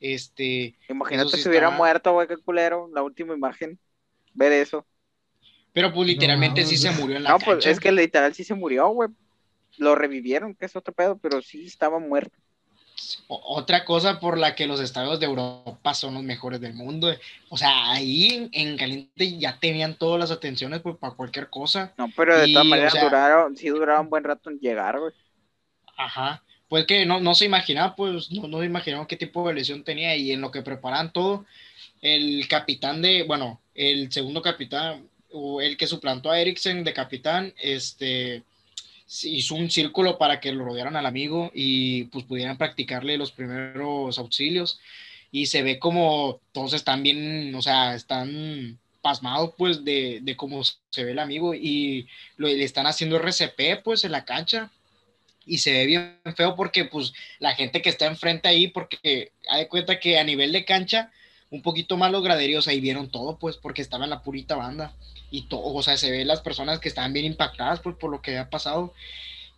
Este. 0.00 0.74
Imagínate 0.88 1.36
sí 1.36 1.42
si 1.42 1.48
hubiera 1.50 1.68
mal. 1.68 1.76
muerto, 1.76 2.14
güey, 2.14 2.26
qué 2.26 2.38
culero, 2.38 2.88
la 2.94 3.02
última 3.02 3.34
imagen, 3.34 3.78
ver 4.32 4.52
eso. 4.52 4.86
Pero 5.74 5.92
pues 5.92 6.08
literalmente 6.08 6.62
no, 6.62 6.66
sí 6.66 6.78
se 6.78 6.90
murió 6.92 7.16
en 7.16 7.24
la 7.24 7.30
No, 7.30 7.38
cancha. 7.38 7.52
pues 7.52 7.66
es 7.66 7.78
que 7.78 7.92
literal 7.92 8.32
sí 8.34 8.42
se 8.42 8.54
murió, 8.54 8.88
güey 8.88 9.10
lo 9.78 9.94
revivieron, 9.94 10.54
que 10.54 10.66
es 10.66 10.76
otro 10.76 10.92
pedo, 10.92 11.18
pero 11.18 11.42
sí 11.42 11.66
estaba 11.66 11.98
muerto. 11.98 12.36
Otra 13.26 13.84
cosa 13.84 14.20
por 14.20 14.38
la 14.38 14.54
que 14.54 14.66
los 14.66 14.80
estadios 14.80 15.18
de 15.18 15.26
Europa 15.26 15.94
son 15.94 16.14
los 16.14 16.22
mejores 16.22 16.60
del 16.60 16.74
mundo. 16.74 17.12
O 17.48 17.56
sea, 17.56 17.90
ahí 17.90 18.28
en, 18.28 18.50
en 18.52 18.76
Caliente 18.76 19.38
ya 19.38 19.58
tenían 19.58 19.96
todas 19.96 20.20
las 20.20 20.30
atenciones 20.30 20.80
pues, 20.80 20.96
para 20.96 21.14
cualquier 21.14 21.48
cosa. 21.48 21.92
No, 21.96 22.10
pero 22.14 22.38
de 22.38 22.48
y, 22.48 22.52
todas 22.52 22.66
maneras 22.66 22.92
o 22.92 22.96
sea, 22.96 23.04
duraron, 23.04 23.56
sí 23.56 23.68
duraron 23.68 24.02
un 24.02 24.10
buen 24.10 24.24
rato 24.24 24.50
en 24.50 24.58
llegar, 24.60 24.98
güey. 24.98 25.12
Ajá. 25.96 26.42
Pues 26.68 26.86
que 26.86 27.04
no, 27.04 27.20
no 27.20 27.34
se 27.34 27.44
imaginaba, 27.44 27.96
pues 27.96 28.30
no, 28.30 28.46
no 28.48 28.60
se 28.60 28.66
imaginaban 28.66 29.06
qué 29.06 29.16
tipo 29.16 29.46
de 29.48 29.54
lesión 29.54 29.84
tenía 29.84 30.16
y 30.16 30.32
en 30.32 30.40
lo 30.40 30.50
que 30.50 30.62
preparaban 30.62 31.12
todo, 31.12 31.44
el 32.00 32.46
capitán 32.48 33.02
de, 33.02 33.24
bueno, 33.24 33.60
el 33.74 34.10
segundo 34.10 34.42
capitán, 34.42 35.08
o 35.30 35.60
el 35.60 35.76
que 35.76 35.86
suplantó 35.86 36.30
a 36.30 36.38
Eriksen 36.38 36.84
de 36.84 36.92
capitán, 36.92 37.52
este 37.60 38.42
hizo 39.22 39.54
un 39.54 39.70
círculo 39.70 40.18
para 40.18 40.40
que 40.40 40.52
lo 40.52 40.64
rodearan 40.64 40.96
al 40.96 41.06
amigo 41.06 41.50
y 41.54 42.04
pues 42.04 42.24
pudieran 42.24 42.58
practicarle 42.58 43.16
los 43.18 43.32
primeros 43.32 44.18
auxilios. 44.18 44.80
Y 45.30 45.46
se 45.46 45.62
ve 45.62 45.78
como 45.78 46.40
todos 46.52 46.74
están 46.74 47.02
bien, 47.02 47.54
o 47.54 47.62
sea, 47.62 47.94
están 47.94 48.78
pasmados 49.00 49.54
pues 49.58 49.84
de, 49.84 50.20
de 50.22 50.36
cómo 50.36 50.62
se 50.64 51.04
ve 51.04 51.12
el 51.12 51.18
amigo 51.18 51.54
y 51.54 52.06
lo, 52.36 52.48
le 52.48 52.64
están 52.64 52.86
haciendo 52.86 53.18
RCP 53.18 53.82
pues 53.82 54.04
en 54.04 54.12
la 54.12 54.24
cancha. 54.24 54.70
Y 55.44 55.58
se 55.58 55.72
ve 55.72 55.86
bien 55.86 56.20
feo 56.36 56.54
porque 56.54 56.84
pues 56.84 57.12
la 57.40 57.54
gente 57.54 57.82
que 57.82 57.90
está 57.90 58.06
enfrente 58.06 58.48
ahí 58.48 58.68
porque 58.68 59.32
hay 59.48 59.66
cuenta 59.66 59.98
que 59.98 60.18
a 60.18 60.24
nivel 60.24 60.52
de 60.52 60.64
cancha 60.64 61.10
un 61.52 61.60
poquito 61.60 61.98
más 61.98 62.10
los 62.10 62.24
graderíos 62.24 62.66
ahí 62.66 62.80
vieron 62.80 63.10
todo 63.10 63.36
pues 63.36 63.58
porque 63.58 63.82
estaba 63.82 64.04
en 64.04 64.10
la 64.10 64.22
purita 64.22 64.56
banda 64.56 64.94
y 65.30 65.42
todo, 65.42 65.74
o 65.74 65.82
sea, 65.82 65.96
se 65.98 66.10
ve 66.10 66.24
las 66.24 66.40
personas 66.40 66.80
que 66.80 66.88
estaban 66.88 67.12
bien 67.12 67.26
impactadas 67.26 67.80
pues, 67.80 67.94
por 67.96 68.10
lo 68.10 68.20
que 68.20 68.32
había 68.32 68.50
pasado. 68.50 68.92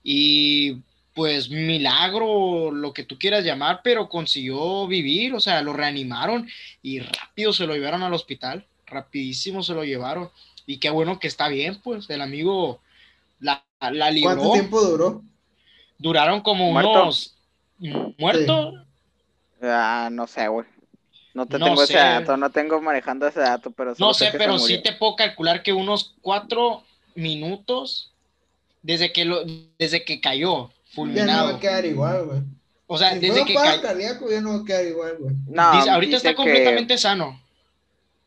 Y 0.03 0.83
pues 1.15 1.49
milagro, 1.51 2.73
lo 2.73 2.93
que 2.93 3.05
tú 3.05 3.17
quieras 3.17 3.45
llamar, 3.45 3.81
pero 3.83 4.09
consiguió 4.09 4.87
vivir, 4.89 5.35
o 5.35 5.41
sea, 5.41 5.63
lo 5.63 5.73
reanimaron 5.73 6.49
y 6.83 6.99
rápido 6.99 7.53
se 7.53 7.67
lo 7.67 7.75
llevaron 7.75 8.03
al 8.03 8.13
hospital, 8.13 8.67
rapidísimo 8.87 9.63
se 9.63 9.75
lo 9.75 9.85
llevaron. 9.85 10.31
Y 10.67 10.79
qué 10.79 10.91
bueno 10.91 11.21
que 11.21 11.29
está 11.29 11.49
bien, 11.49 11.81
pues 11.81 12.11
el 12.11 12.21
amigo 12.21 12.81
la, 13.39 13.65
la 13.81 14.11
libró. 14.11 14.35
¿Cuánto 14.35 14.53
tiempo 14.53 14.81
duró? 14.81 15.23
Duraron 15.99 16.41
como 16.41 16.73
¿Muerto? 16.73 17.03
unos... 17.03 17.37
¿Muerto? 18.19 18.73
Sí. 18.73 18.79
Ah, 19.63 20.09
no 20.11 20.27
sé, 20.27 20.49
güey. 20.49 20.67
No 21.35 21.47
te 21.47 21.59
no 21.59 21.67
tengo 21.67 21.79
sé. 21.79 21.93
ese 21.93 22.03
dato, 22.03 22.37
no 22.37 22.51
tengo 22.51 22.81
manejando 22.81 23.27
ese 23.27 23.41
dato, 23.41 23.73
pero... 23.73 23.95
No 23.99 24.15
sé, 24.15 24.31
pero 24.39 24.59
sí 24.59 24.81
te 24.81 24.93
puedo 24.93 25.17
calcular 25.17 25.65
que 25.65 25.73
unos 25.73 26.15
cuatro 26.23 26.85
minutos 27.17 28.13
desde 28.83 29.13
que, 29.13 29.25
lo, 29.25 29.45
desde 29.77 30.05
que 30.05 30.21
cayó, 30.21 30.71
fulminado. 30.95 31.27
Ya 31.27 31.37
no 31.37 31.45
va 31.53 31.57
a 31.57 31.61
quedar 31.61 31.85
igual, 31.85 32.25
güey. 32.25 32.41
O 32.87 32.97
sea, 32.97 33.15
si 33.15 33.19
desde 33.19 33.45
que 33.45 33.55
cayó... 33.55 33.83
cardíaco 33.83 34.31
ya 34.31 34.41
no 34.41 34.51
va 34.51 34.63
a 34.63 34.65
quedar 34.65 34.87
igual, 34.87 35.17
güey. 35.19 35.35
No, 35.49 35.73
dice, 35.73 35.91
ahorita 35.91 36.17
está 36.19 36.35
completamente 36.37 36.95
que... 36.95 36.99
sano. 36.99 37.41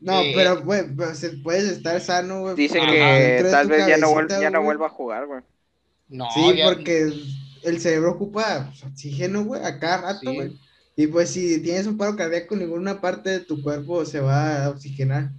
No, 0.00 0.20
eh, 0.20 0.32
pero, 0.34 0.62
güey, 0.62 0.82
puedes 1.42 1.64
estar 1.64 2.00
sano, 2.02 2.42
güey. 2.42 2.56
Dice 2.56 2.78
que 2.78 3.46
tal 3.50 3.68
vez 3.68 3.86
ya 3.86 3.96
no, 3.96 4.10
vuelva, 4.10 4.40
ya 4.40 4.50
no 4.50 4.62
vuelva 4.62 4.86
a 4.86 4.90
jugar, 4.90 5.26
güey. 5.26 5.40
No, 6.08 6.28
sí, 6.32 6.56
ya... 6.56 6.66
porque 6.66 7.10
el 7.62 7.80
cerebro 7.80 8.12
ocupa 8.12 8.70
oxígeno, 8.86 9.44
güey, 9.44 9.64
a 9.64 9.78
cada 9.78 10.12
rato, 10.12 10.32
güey. 10.32 10.50
Sí. 10.50 10.60
Y 10.98 11.06
pues 11.06 11.30
si 11.30 11.62
tienes 11.62 11.86
un 11.86 11.96
paro 11.96 12.16
cardíaco, 12.16 12.56
ninguna 12.56 13.00
parte 13.00 13.30
de 13.30 13.40
tu 13.40 13.62
cuerpo 13.62 14.04
se 14.04 14.18
va 14.18 14.64
a 14.64 14.70
oxigenar. 14.70 15.30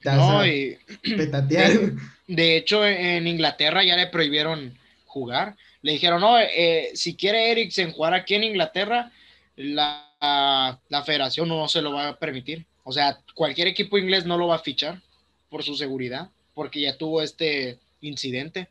Te 0.00 0.12
no, 0.12 0.46
y 0.46 0.78
petatear. 1.02 1.72
De, 1.72 1.96
de, 2.28 2.56
hecho, 2.56 2.86
en 2.86 3.26
Inglaterra 3.26 3.82
ya 3.82 3.96
le 3.96 4.06
prohibieron 4.06 4.78
jugar. 5.06 5.56
Le 5.82 5.90
dijeron, 5.90 6.20
no, 6.20 6.38
eh, 6.38 6.92
si 6.94 7.16
quiere 7.16 7.50
Eriksen 7.50 7.90
jugar 7.90 8.14
aquí 8.14 8.36
en 8.36 8.44
Inglaterra, 8.44 9.10
la, 9.56 10.80
la 10.88 11.02
federación 11.02 11.48
no 11.48 11.66
se 11.66 11.82
lo 11.82 11.94
va 11.94 12.10
a 12.10 12.16
permitir. 12.16 12.64
O 12.84 12.92
sea, 12.92 13.18
cualquier 13.34 13.66
equipo 13.66 13.98
inglés 13.98 14.24
no 14.24 14.38
lo 14.38 14.46
va 14.46 14.54
a 14.54 14.60
fichar 14.60 15.02
por 15.50 15.64
su 15.64 15.74
seguridad, 15.74 16.30
porque 16.54 16.80
ya 16.80 16.96
tuvo 16.96 17.22
este 17.22 17.80
incidente. 18.02 18.68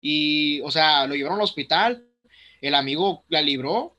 Y, 0.00 0.60
o 0.60 0.70
sea, 0.70 1.04
lo 1.08 1.16
llevaron 1.16 1.38
al 1.38 1.44
hospital, 1.44 2.06
el 2.60 2.76
amigo 2.76 3.24
la 3.28 3.42
libró, 3.42 3.96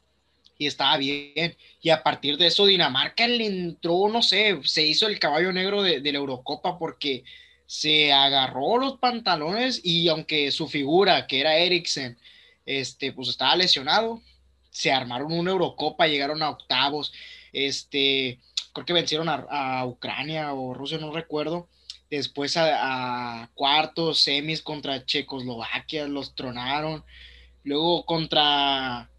y 0.58 0.68
estaba 0.68 0.98
bien. 0.98 1.58
Y 1.82 1.90
a 1.90 2.04
partir 2.04 2.38
de 2.38 2.48
eso, 2.48 2.66
Dinamarca 2.66 3.28
le 3.28 3.46
entró, 3.46 4.08
no 4.10 4.22
sé, 4.22 4.60
se 4.64 4.86
hizo 4.86 5.08
el 5.08 5.20
caballo 5.20 5.52
negro 5.52 5.82
de, 5.82 6.00
de, 6.00 6.12
la 6.12 6.20
Eurocopa 6.20 6.78
porque 6.78 7.24
se 7.66 8.14
agarró 8.14 8.78
los 8.78 8.98
pantalones 9.00 9.82
y 9.84 10.08
aunque 10.08 10.52
su 10.52 10.68
figura, 10.68 11.28
que 11.28 11.40
era 11.40 11.58
Eriksen, 11.58 12.18
este, 12.66 13.12
pues 13.12 13.30
estaba 13.30 13.56
lesionado, 13.56 14.22
se 14.70 14.92
armaron 14.92 15.34
una 15.34 15.52
Eurocopa, 15.52 16.08
llegaron 16.08 16.42
a 16.44 16.50
octavos, 16.50 17.14
este, 17.52 18.40
creo 18.74 18.86
que 18.86 18.94
vencieron 18.94 19.30
a, 19.30 19.46
a 19.50 19.86
Ucrania 19.86 20.54
o 20.54 20.74
Rusia, 20.74 20.98
no 20.98 21.12
recuerdo. 21.12 21.68
Después 22.10 22.58
a, 22.58 23.42
a 23.42 23.50
cuartos, 23.56 24.20
semis 24.20 24.62
contra 24.62 25.04
Checoslovaquia, 25.06 26.08
los 26.08 26.36
tronaron. 26.36 27.04
Luego 27.64 28.06
contra 28.06 29.10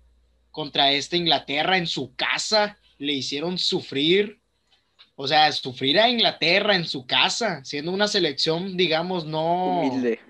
contra 0.54 0.92
esta 0.92 1.16
Inglaterra 1.16 1.76
en 1.76 1.88
su 1.88 2.14
casa, 2.14 2.78
le 2.96 3.12
hicieron 3.12 3.58
sufrir, 3.58 4.38
o 5.16 5.26
sea, 5.26 5.50
sufrir 5.50 5.98
a 5.98 6.08
Inglaterra 6.08 6.76
en 6.76 6.86
su 6.86 7.06
casa, 7.06 7.64
siendo 7.64 7.90
una 7.90 8.06
selección, 8.06 8.76
digamos, 8.76 9.26
no... 9.26 9.80
Humilde. 9.80 10.20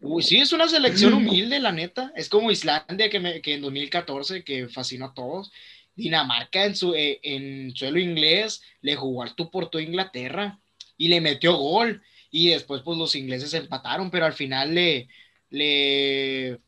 Uy, 0.00 0.22
sí, 0.22 0.38
es 0.38 0.52
una 0.54 0.66
selección 0.66 1.12
humilde, 1.14 1.60
la 1.60 1.72
neta. 1.72 2.10
Es 2.16 2.30
como 2.30 2.50
Islandia 2.50 3.10
que, 3.10 3.20
me, 3.20 3.42
que 3.42 3.52
en 3.52 3.60
2014, 3.60 4.44
que 4.44 4.66
fascinó 4.68 5.06
a 5.06 5.14
todos. 5.14 5.52
Dinamarca 5.94 6.64
en, 6.64 6.74
su, 6.74 6.94
eh, 6.94 7.20
en 7.22 7.76
suelo 7.76 7.98
inglés 7.98 8.62
le 8.80 8.96
jugó 8.96 9.24
al 9.24 9.34
tú 9.34 9.50
por 9.50 9.68
tu 9.68 9.78
Inglaterra 9.78 10.58
y 10.96 11.08
le 11.08 11.20
metió 11.20 11.54
gol. 11.54 12.02
Y 12.30 12.48
después, 12.48 12.80
pues 12.82 12.96
los 12.96 13.14
ingleses 13.14 13.52
empataron, 13.52 14.10
pero 14.10 14.24
al 14.24 14.32
final 14.32 14.74
le, 14.74 15.08
le 15.50 16.60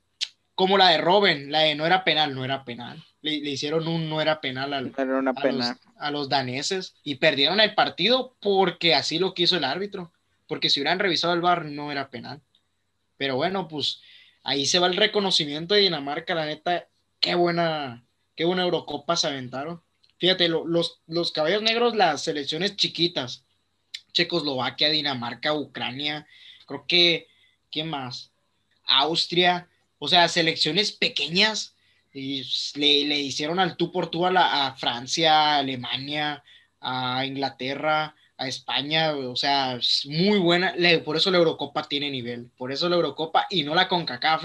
como 0.58 0.76
la 0.76 0.88
de 0.88 0.98
Robin, 0.98 1.52
la 1.52 1.60
de 1.60 1.76
no 1.76 1.86
era 1.86 2.02
penal, 2.02 2.34
no 2.34 2.44
era 2.44 2.64
penal. 2.64 3.00
Le, 3.22 3.38
le 3.38 3.50
hicieron 3.50 3.86
un 3.86 4.10
no 4.10 4.20
era 4.20 4.40
penal 4.40 4.72
al, 4.72 4.92
era 4.98 5.18
una 5.18 5.32
pena. 5.32 5.66
A, 5.66 5.68
los, 5.68 5.78
a, 5.98 6.10
los, 6.10 6.28
daneses 6.28 6.96
y 7.04 7.14
perdieron 7.14 7.60
el 7.60 7.76
partido 7.76 8.34
porque 8.40 8.96
así 8.96 9.20
lo 9.20 9.34
quiso 9.34 9.56
el 9.56 9.62
árbitro. 9.62 10.12
Porque 10.48 10.68
si 10.68 10.80
hubieran 10.80 10.98
revisado 10.98 11.32
el 11.32 11.42
bar 11.42 11.64
no 11.64 11.92
era 11.92 12.10
penal. 12.10 12.40
Pero 13.16 13.36
bueno, 13.36 13.68
pues 13.68 14.00
ahí 14.42 14.66
se 14.66 14.80
va 14.80 14.88
el 14.88 14.96
reconocimiento 14.96 15.76
de 15.76 15.82
Dinamarca, 15.82 16.34
la 16.34 16.46
neta, 16.46 16.88
qué 17.20 17.36
buena, 17.36 18.04
qué 18.34 18.44
buena 18.44 18.64
Eurocopa 18.64 19.14
se 19.14 19.28
aventaron. 19.28 19.80
Fíjate, 20.18 20.48
lo, 20.48 20.66
los, 20.66 21.02
los 21.06 21.30
caballos 21.30 21.62
negros, 21.62 21.94
las 21.94 22.24
selecciones 22.24 22.74
chiquitas, 22.74 23.44
Checoslovaquia, 24.12 24.88
Dinamarca, 24.88 25.54
Ucrania, 25.54 26.26
creo 26.66 26.84
que, 26.88 27.28
¿qué 27.70 27.84
más? 27.84 28.32
Austria, 28.84 29.68
o 29.98 30.08
sea, 30.08 30.28
selecciones 30.28 30.92
pequeñas 30.92 31.74
y 32.12 32.44
le, 32.74 33.04
le 33.06 33.18
hicieron 33.18 33.58
al 33.58 33.76
tú 33.76 33.92
por 33.92 34.08
tú 34.08 34.26
a, 34.26 34.30
la, 34.30 34.66
a, 34.66 34.74
Francia, 34.74 35.32
a 35.32 35.58
Alemania, 35.58 36.42
a 36.80 37.24
Inglaterra, 37.24 38.14
a 38.36 38.46
España, 38.46 39.14
o 39.14 39.36
sea, 39.36 39.76
es 39.76 40.06
muy 40.06 40.38
buena, 40.38 40.74
por 41.04 41.16
eso 41.16 41.30
la 41.30 41.38
Eurocopa 41.38 41.82
tiene 41.82 42.10
nivel, 42.10 42.50
por 42.56 42.70
eso 42.70 42.88
la 42.88 42.96
Eurocopa 42.96 43.46
y 43.50 43.64
no 43.64 43.74
la 43.74 43.88
CONCACAF, 43.88 44.44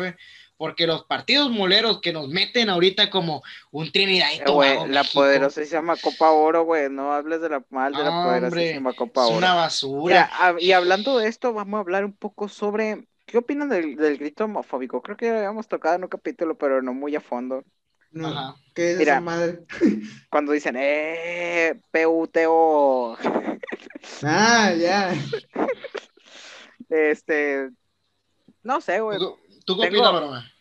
porque 0.57 0.87
los 0.87 1.03
partidos 1.03 1.51
moleros 1.51 2.01
que 2.01 2.13
nos 2.13 2.27
meten 2.27 2.69
ahorita 2.69 3.09
como 3.09 3.43
un 3.71 3.91
Trinidad 3.91 4.29
y 4.35 4.43
Tobago, 4.43 4.87
La 4.87 5.03
poderosísima 5.03 5.95
Copa 5.97 6.31
Oro, 6.31 6.63
güey, 6.63 6.89
no 6.89 7.13
hables 7.13 7.41
de 7.41 7.49
la 7.49 7.63
mal 7.69 7.93
de 7.93 8.03
la 8.03 8.23
poderosísima 8.23 8.93
Copa 8.93 9.25
Oro. 9.25 9.31
Es 9.31 9.37
una 9.37 9.53
basura. 9.55 10.31
Mira, 10.39 10.55
y 10.59 10.71
hablando 10.71 11.17
de 11.17 11.27
esto, 11.27 11.53
vamos 11.53 11.77
a 11.77 11.81
hablar 11.81 12.05
un 12.05 12.13
poco 12.13 12.49
sobre 12.49 13.05
¿Qué 13.25 13.37
opinan 13.37 13.69
del, 13.69 13.95
del, 13.95 14.17
grito 14.17 14.45
homofóbico? 14.45 15.01
Creo 15.01 15.17
que 15.17 15.27
ya 15.27 15.37
habíamos 15.37 15.67
tocado 15.67 15.95
en 15.95 16.03
un 16.03 16.09
capítulo, 16.09 16.57
pero 16.57 16.81
no 16.81 16.93
muy 16.93 17.15
a 17.15 17.21
fondo. 17.21 17.63
No, 18.11 18.27
Ajá. 18.27 18.55
¿Qué 18.75 18.91
es 18.91 18.97
Mira, 18.97 19.13
esa 19.13 19.21
madre? 19.21 19.59
cuando 20.29 20.51
dicen, 20.51 20.75
¡eh! 20.77 21.81
PUTO. 21.91 23.17
ah, 24.23 24.73
ya. 24.73 25.15
Este. 26.89 27.69
No 28.61 28.81
sé, 28.81 28.99
güey. 28.99 29.17
¿Tú, 29.17 29.37
¿Tú, 29.65 29.79
qué 29.79 29.87
opinas, 29.87 30.13
broma? 30.13 30.53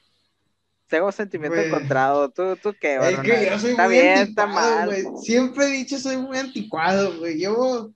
tengo 0.92 1.10
sentimiento 1.10 1.56
Güey. 1.56 1.68
encontrado. 1.68 2.28
¿Tú, 2.30 2.54
tú 2.62 2.74
qué? 2.78 2.96
Es 2.96 3.00
Barona? 3.00 3.22
que 3.22 3.46
yo 3.46 3.58
soy 3.58 3.70
está 3.70 3.84
muy 3.84 3.94
bien, 3.94 4.18
está 4.18 4.46
mal. 4.46 5.06
Siempre 5.22 5.64
he 5.64 5.70
dicho 5.70 5.98
soy 5.98 6.18
muy 6.18 6.36
anticuado, 6.36 7.18
güey. 7.18 7.40
Yo, 7.40 7.92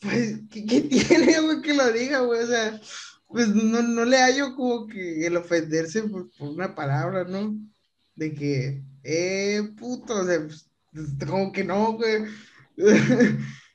pues, 0.00 0.40
¿qué, 0.50 0.64
qué 0.64 0.80
tiene, 1.08 1.40
güey, 1.40 1.60
que 1.60 1.74
lo 1.74 1.92
diga, 1.92 2.20
güey? 2.20 2.42
O 2.42 2.46
sea, 2.46 2.80
pues 3.28 3.48
no, 3.48 3.82
no 3.82 4.04
le 4.04 4.18
hallo 4.18 4.54
como 4.54 4.86
que 4.86 5.26
el 5.26 5.36
ofenderse 5.36 6.02
por, 6.02 6.30
por 6.36 6.48
una 6.48 6.74
palabra, 6.74 7.24
¿no? 7.24 7.56
De 8.14 8.34
que, 8.34 8.82
eh, 9.02 9.62
puto, 9.76 10.20
o 10.20 10.24
sea, 10.24 10.40
pues, 10.40 10.68
como 11.26 11.52
que 11.52 11.64
no, 11.64 11.92
güey. 11.92 12.24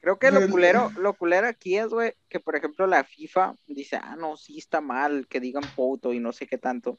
Creo 0.00 0.18
que 0.18 0.32
lo 0.32 0.48
culero, 0.50 0.90
lo 0.98 1.14
culero 1.14 1.46
aquí 1.46 1.78
es, 1.78 1.86
güey, 1.86 2.14
que 2.28 2.40
por 2.40 2.56
ejemplo 2.56 2.88
la 2.88 3.04
FIFA 3.04 3.54
dice, 3.68 4.00
ah, 4.02 4.16
no, 4.16 4.36
sí 4.36 4.58
está 4.58 4.80
mal 4.80 5.28
que 5.28 5.38
digan 5.38 5.62
puto 5.76 6.12
y 6.12 6.18
no 6.18 6.32
sé 6.32 6.48
qué 6.48 6.58
tanto. 6.58 6.98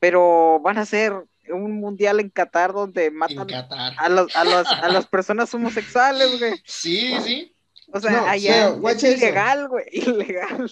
Pero 0.00 0.58
van 0.60 0.78
a 0.78 0.82
hacer 0.82 1.12
un 1.48 1.80
mundial 1.80 2.18
en 2.18 2.30
Qatar 2.30 2.72
donde 2.72 3.06
En 3.06 3.14
matan 3.14 3.46
Qatar. 3.46 3.94
a, 3.96 4.08
los, 4.08 4.34
a, 4.34 4.44
los, 4.44 4.66
a 4.66 4.88
las 4.88 5.06
personas 5.08 5.54
homosexuales, 5.54 6.40
güey. 6.40 6.54
Sí, 6.64 7.14
sí. 7.24 7.54
O 7.92 8.00
sea, 8.00 8.12
No, 8.12 8.26
allá 8.26 8.68
es 8.90 9.02
ilegal, 9.02 9.68
güey, 9.68 9.86
ilegal. 9.92 10.70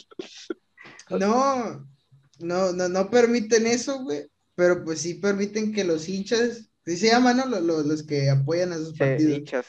No, 1.11 1.87
no, 2.39 2.73
no, 2.73 2.89
no 2.89 3.11
permiten 3.11 3.67
eso, 3.67 4.03
güey. 4.03 4.27
Pero 4.55 4.85
pues 4.85 5.01
sí 5.03 5.15
permiten 5.15 5.73
que 5.73 5.85
los 5.85 6.09
hinchas, 6.09 6.71
sí 6.85 6.97
se 6.97 7.09
llaman, 7.09 7.37
¿no? 7.39 7.47
Los, 7.47 7.63
los- 7.63 7.87
los 7.87 8.03
que 8.03 8.31
apoyan 8.31 8.73
a 8.73 8.77
sus 8.77 8.95
Sí, 8.95 8.99
partidos. 8.99 9.39
hinchas. 9.39 9.67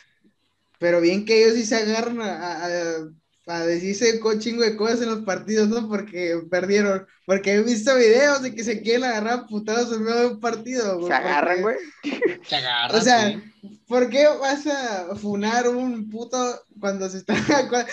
Pero 0.80 1.02
bien 1.02 1.26
que 1.26 1.44
ellos 1.44 1.56
sí 1.56 1.66
se 1.66 1.76
agarran 1.76 2.22
a, 2.22 2.66
a- 2.66 3.10
a 3.48 3.66
decirse 3.66 4.20
un 4.24 4.40
chingo 4.40 4.64
de 4.64 4.76
cosas 4.76 5.02
en 5.02 5.10
los 5.10 5.22
partidos, 5.24 5.70
¿no? 5.70 5.88
Porque 5.88 6.42
perdieron. 6.50 7.08
Porque 7.26 7.54
he 7.56 7.64
visto 7.64 7.96
videos 7.96 8.42
de 8.42 8.54
que 8.54 8.64
se 8.64 8.82
quieren 8.82 9.06
agarrar 9.06 9.48
putados 9.48 9.92
en 9.94 10.04
medio 10.04 10.20
de 10.20 10.28
un 10.28 10.40
partido, 10.40 10.96
güey. 10.98 11.08
Se 11.08 11.14
agarran, 11.14 11.62
porque- 11.62 11.80
güey. 12.04 12.40
Se 12.46 12.56
agarran. 12.58 13.00
O 13.00 13.02
sea, 13.04 13.30
sí. 13.32 13.82
¿por 13.88 14.10
qué 14.10 14.28
vas 14.40 14.68
a 14.68 15.16
funar 15.16 15.68
un 15.70 16.10
puto 16.10 16.38
cuando 16.80 17.10
se 17.10 17.18
están, 17.20 17.38
cua- 17.70 17.88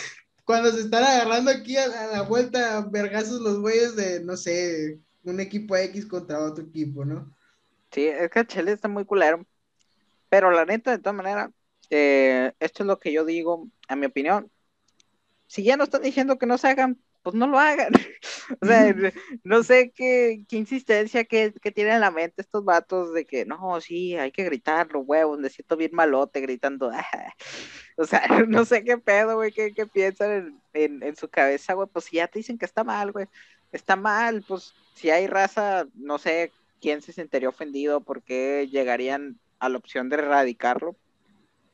cuando 0.45 0.73
se 0.73 0.81
están 0.81 1.05
agarrando 1.05 1.51
aquí 1.51 1.77
a, 1.77 1.85
a 1.85 2.07
la 2.09 2.23
vuelta 2.23 2.81
vergazos 2.91 3.41
los 3.41 3.61
güeyes 3.61 3.95
de, 3.97 4.21
no 4.25 4.37
sé, 4.37 4.99
un 5.25 5.41
equipo 5.41 5.77
X 5.77 6.05
contra 6.07 6.41
otro 6.41 6.65
equipo, 6.65 7.05
¿no? 7.05 7.33
Sí, 7.93 8.07
es 8.07 8.29
que 8.31 8.45
Chile 8.47 8.73
está 8.73 8.89
muy 8.89 9.05
culero. 9.05 9.47
Pero 10.29 10.51
la 10.51 10.65
neta, 10.65 10.91
de 10.91 10.99
todas 10.99 11.15
maneras, 11.15 11.51
eh, 11.91 12.53
esto 12.59 12.83
es 12.83 12.87
lo 12.89 12.99
que 12.99 13.13
yo 13.13 13.25
digo, 13.25 13.69
a 13.87 13.95
mi 13.95 14.07
opinión. 14.07 14.51
Si 15.47 15.63
ya 15.63 15.77
no 15.77 15.85
están 15.85 16.03
diciendo 16.03 16.39
que 16.39 16.47
no 16.47 16.59
se 16.59 16.69
hagan, 16.69 16.99
pues 17.23 17.35
no 17.35 17.47
lo 17.47 17.59
hagan. 17.59 17.93
o 18.61 18.67
sea, 18.67 18.95
no 19.45 19.63
sé 19.63 19.93
qué, 19.95 20.45
qué 20.49 20.57
insistencia 20.57 21.25
que, 21.25 21.53
que 21.55 21.73
tienen 21.73 21.95
en 21.95 22.01
la 22.01 22.11
mente 22.11 22.43
estos 22.43 22.65
vatos 22.65 23.13
de 23.15 23.25
que 23.25 23.47
no, 23.47 23.81
sí, 23.81 24.15
hay 24.17 24.31
que 24.31 24.45
gritar 24.45 24.93
los 24.93 25.05
huevos, 25.07 25.39
me 25.39 25.49
siento 25.51 25.77
bien 25.77 25.93
malote 25.95 26.41
gritando. 26.41 26.91
o 27.97 28.05
sea, 28.05 28.23
no 28.49 28.65
sé 28.65 28.85
qué 28.85 28.99
pedo, 28.99 29.37
güey, 29.37 29.53
qué, 29.53 29.73
qué 29.73 29.87
piensan 29.87 30.31
en, 30.33 30.61
en, 30.75 31.03
en 31.03 31.17
su 31.17 31.29
cabeza, 31.29 31.75
güey. 31.75 31.89
Pues 31.93 32.07
si 32.07 32.17
ya 32.17 32.29
te 32.29 32.39
dicen 32.41 32.59
que 32.59 32.67
está 32.67 32.85
mal, 32.85 33.13
güey, 33.13 33.27
está 33.73 33.97
mal, 33.97 34.45
pues 34.47 34.75
si 34.95 35.11
hay 35.11 35.27
raza, 35.27 35.87
no 35.95 36.19
sé 36.19 36.53
quién 36.81 37.03
se 37.03 37.13
sentiría 37.13 37.49
ofendido, 37.49 38.03
por 38.03 38.23
qué 38.23 38.69
llegarían 38.71 39.39
a 39.59 39.69
la 39.71 39.79
opción 39.79 40.09
de 40.09 40.17
erradicarlo. 40.17 40.97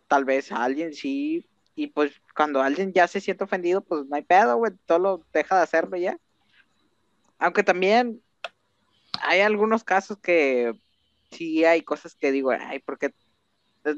Tal 0.08 0.24
vez 0.24 0.52
alguien 0.52 0.94
sí, 0.94 1.44
y 1.74 1.88
pues 1.88 2.12
cuando 2.36 2.62
alguien 2.62 2.92
ya 2.92 3.06
se 3.08 3.20
siente 3.20 3.44
ofendido, 3.44 3.80
pues 3.82 4.06
no 4.06 4.16
hay 4.16 4.22
pedo, 4.22 4.56
güey, 4.56 4.72
solo 4.86 5.24
deja 5.32 5.56
de 5.56 5.62
hacerlo 5.62 5.96
ya. 5.96 6.18
Aunque 7.38 7.62
también 7.62 8.20
hay 9.22 9.40
algunos 9.40 9.84
casos 9.84 10.18
que 10.18 10.72
sí 11.30 11.64
hay 11.64 11.82
cosas 11.82 12.14
que 12.14 12.32
digo, 12.32 12.50
ay, 12.50 12.80
porque 12.80 13.14
eh, 13.84 13.96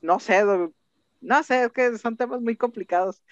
no 0.00 0.20
sé, 0.20 0.42
no 1.20 1.42
sé, 1.42 1.64
es 1.64 1.72
que 1.72 1.98
son 1.98 2.16
temas 2.16 2.40
muy 2.40 2.56
complicados. 2.56 3.22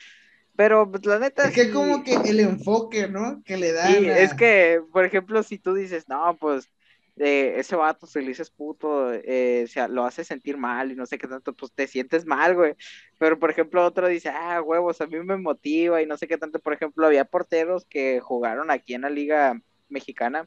Pero 0.57 0.91
pues, 0.91 1.05
la 1.07 1.19
neta 1.19 1.47
Es 1.47 1.55
que 1.55 1.65
sí- 1.67 1.71
como 1.71 2.03
que 2.03 2.15
el 2.15 2.41
enfoque, 2.41 3.09
¿no? 3.09 3.43
Que 3.45 3.57
le 3.57 3.73
dan. 3.73 3.93
Sí, 4.03 4.09
a- 4.09 4.19
es 4.19 4.35
que, 4.35 4.81
por 4.93 5.05
ejemplo, 5.05 5.43
si 5.43 5.59
tú 5.59 5.75
dices, 5.75 6.09
no, 6.09 6.37
pues 6.39 6.71
eh, 7.19 7.55
ese 7.57 7.77
vato, 7.77 8.07
si 8.07 8.21
le 8.21 8.29
dices 8.29 8.51
puto, 8.51 9.13
eh, 9.13 9.63
o 9.65 9.69
sea, 9.69 9.89
lo 9.89 10.05
hace 10.05 10.25
sentir 10.25 10.57
mal 10.59 10.93
y 10.93 10.95
no 10.97 11.07
sé 11.07 11.19
qué 11.19 11.27
tanto, 11.27 11.55
pues 11.55 11.73
te 11.73 11.87
sientes 11.87 12.27
mal, 12.27 12.55
güey. 12.55 12.75
Pero, 13.19 13.39
por 13.39 13.51
ejemplo, 13.51 13.85
otro 13.85 14.07
dice, 14.09 14.29
ah, 14.29 14.61
huevos, 14.63 15.01
a 15.01 15.07
mí 15.07 15.19
me 15.21 15.37
motiva 15.37 16.03
y 16.03 16.07
no 16.07 16.17
sé 16.17 16.29
qué 16.29 16.37
tanto. 16.39 16.59
Por 16.59 16.75
ejemplo, 16.75 17.07
había 17.07 17.25
porteros 17.25 17.87
que 17.87 18.21
jugaron 18.21 18.71
aquí 18.71 18.95
en 18.95 19.03
la 19.03 19.11
Liga 19.11 19.59
Mexicana 19.89 20.47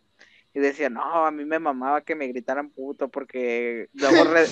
y 0.54 0.60
decían, 0.60 0.94
no, 0.94 1.26
a 1.26 1.32
mí 1.32 1.46
me 1.46 1.60
mamaba 1.60 2.02
que 2.02 2.16
me 2.16 2.28
gritaran 2.28 2.70
puto 2.70 3.10
porque 3.10 3.88
luego, 3.94 4.24
re- 4.26 4.46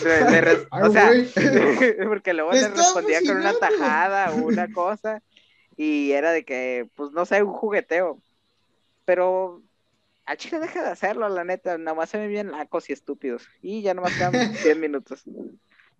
Ay, 0.71 0.83
o 0.83 0.91
sea, 0.91 1.11
porque 2.07 2.33
luego 2.33 2.51
le 2.51 2.67
respondía 2.69 3.21
con 3.21 3.37
una 3.37 3.53
tajada 3.53 4.31
o 4.31 4.45
una 4.45 4.67
cosa 4.73 5.21
y 5.75 6.11
era 6.11 6.31
de 6.31 6.43
que, 6.45 6.89
pues 6.95 7.11
no 7.11 7.25
sé, 7.25 7.43
un 7.43 7.53
jugueteo. 7.53 8.21
Pero 9.05 9.61
a 10.27 10.35
Chile 10.35 10.59
deja 10.59 10.83
de 10.83 10.89
hacerlo, 10.89 11.27
la 11.29 11.45
neta, 11.45 11.77
nada 11.77 11.95
más 11.95 12.09
se 12.09 12.17
ven 12.17 12.29
bien 12.29 12.51
lacos 12.51 12.89
y 12.89 12.93
estúpidos. 12.93 13.43
Y 13.61 13.81
ya 13.81 13.93
nomás 13.93 14.13
quedan 14.13 14.31
10 14.63 14.77
minutos. 14.77 15.23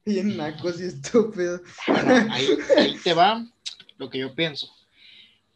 Bien 0.06 0.36
nacos 0.38 0.80
y 0.82 0.86
estúpidos. 0.86 1.62
Bueno, 1.88 2.28
ahí, 2.32 2.48
ahí 2.78 2.98
te 3.04 3.14
va 3.14 3.46
lo 3.98 4.10
que 4.10 4.20
yo 4.20 4.36
pienso. 4.36 4.70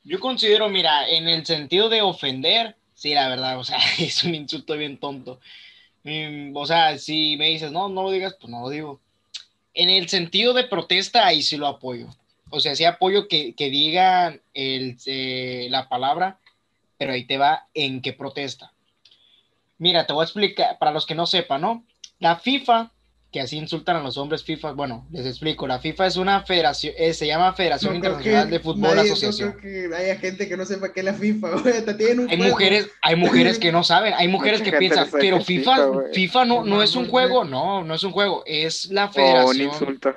Yo 0.03 0.19
considero, 0.19 0.69
mira, 0.69 1.07
en 1.07 1.27
el 1.27 1.45
sentido 1.45 1.89
de 1.89 2.01
ofender, 2.01 2.75
sí, 2.95 3.13
la 3.13 3.27
verdad, 3.27 3.60
o 3.60 3.63
sea, 3.63 3.77
es 3.99 4.23
un 4.23 4.36
insulto 4.36 4.77
bien 4.77 4.97
tonto. 4.97 5.39
Mm, 6.03 6.55
o 6.55 6.65
sea, 6.65 6.97
si 6.97 7.36
me 7.38 7.49
dices, 7.49 7.71
no, 7.71 7.89
no 7.89 8.03
lo 8.03 8.12
digas, 8.12 8.36
pues 8.39 8.49
no 8.49 8.62
lo 8.62 8.69
digo. 8.69 9.01
En 9.73 9.89
el 9.89 10.07
sentido 10.07 10.53
de 10.53 10.63
protesta, 10.63 11.27
ahí 11.27 11.43
sí 11.43 11.57
lo 11.57 11.67
apoyo. 11.67 12.07
O 12.49 12.60
sea, 12.60 12.75
sí 12.75 12.86
apoyo 12.86 13.27
que, 13.27 13.53
que 13.53 13.69
digan 13.69 14.41
el, 14.53 14.97
eh, 15.05 15.67
la 15.69 15.88
palabra, 15.88 16.39
pero 17.01 17.13
ahí 17.13 17.25
te 17.25 17.39
va 17.39 17.67
en 17.73 17.99
qué 18.03 18.13
protesta. 18.13 18.73
Mira, 19.79 20.05
te 20.05 20.13
voy 20.13 20.21
a 20.21 20.25
explicar, 20.25 20.77
para 20.77 20.91
los 20.91 21.07
que 21.07 21.15
no 21.15 21.25
sepan, 21.25 21.61
¿no? 21.61 21.83
La 22.19 22.35
FIFA, 22.35 22.91
que 23.31 23.39
así 23.39 23.57
insultan 23.57 23.95
a 23.95 24.01
los 24.03 24.17
hombres 24.17 24.43
FIFA, 24.43 24.73
bueno, 24.73 25.07
les 25.09 25.25
explico, 25.25 25.65
la 25.65 25.79
FIFA 25.79 26.07
es 26.07 26.17
una 26.17 26.41
federación, 26.43 26.93
eh, 26.97 27.13
se 27.13 27.27
llama 27.27 27.53
Federación 27.53 27.93
No 27.93 27.95
Internacional 27.95 28.49
de 28.49 28.59
Fútbol 28.59 28.95
nadie- 28.97 29.11
Asociación. 29.11 29.49
No 29.55 29.57
creo 29.61 29.89
que 29.89 29.95
haya 29.95 30.15
gente 30.17 30.49
que 30.49 30.57
no 30.57 30.65
sepa 30.65 30.91
qué 30.91 30.99
es 30.99 31.05
la 31.05 31.13
FIFA, 31.13 31.49
güey. 31.61 31.73
Hay 31.75 32.25
juego. 32.37 32.43
mujeres, 32.49 32.89
hay 33.01 33.15
mujeres 33.15 33.57
que 33.57 33.71
no 33.71 33.83
saben, 33.85 34.13
hay 34.17 34.27
mujeres 34.27 34.59
Mucha 34.59 34.71
que 34.71 34.77
piensan, 34.77 35.07
pero 35.11 35.39
FIFA, 35.41 35.77
FIFA, 36.13 36.45
no, 36.45 36.65
no 36.65 36.83
es 36.83 36.95
un 36.97 37.05
No, 37.05 37.09
juego, 37.09 37.43
no, 37.45 37.83
no 37.85 37.95
es 37.95 38.03
un 38.03 38.11
juego, 38.11 38.43
es 38.45 38.85
la 38.91 39.05
O 39.05 39.07
un 39.07 39.13
federación. 39.13 39.67
insulto. 39.69 40.13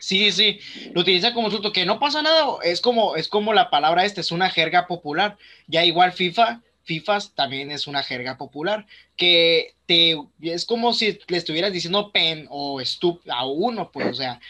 Sí, 0.00 0.32
sí, 0.32 0.58
lo 0.94 1.02
utiliza 1.02 1.32
como 1.32 1.46
insulto, 1.46 1.72
que 1.72 1.86
no 1.86 2.00
pasa 2.00 2.22
nada, 2.22 2.44
es 2.64 2.80
como, 2.80 3.14
es 3.14 3.28
como 3.28 3.52
la 3.52 3.70
palabra 3.70 4.04
esta, 4.04 4.20
es 4.20 4.32
una 4.32 4.50
jerga 4.50 4.88
popular. 4.88 5.36
Ya 5.68 5.84
igual 5.84 6.10
FIFA, 6.12 6.60
FIFA 6.88 7.18
también 7.36 7.70
es 7.70 7.86
una 7.86 8.02
jerga 8.02 8.36
popular, 8.38 8.86
que 9.16 9.74
te, 9.86 10.16
es 10.40 10.64
como 10.64 10.92
si 10.94 11.18
le 11.28 11.36
estuvieras 11.36 11.72
diciendo 11.72 12.10
pen 12.12 12.46
o 12.50 12.80
stup 12.84 13.20
a 13.30 13.46
uno, 13.46 13.92
pues, 13.92 14.06
o 14.08 14.14
sea. 14.14 14.40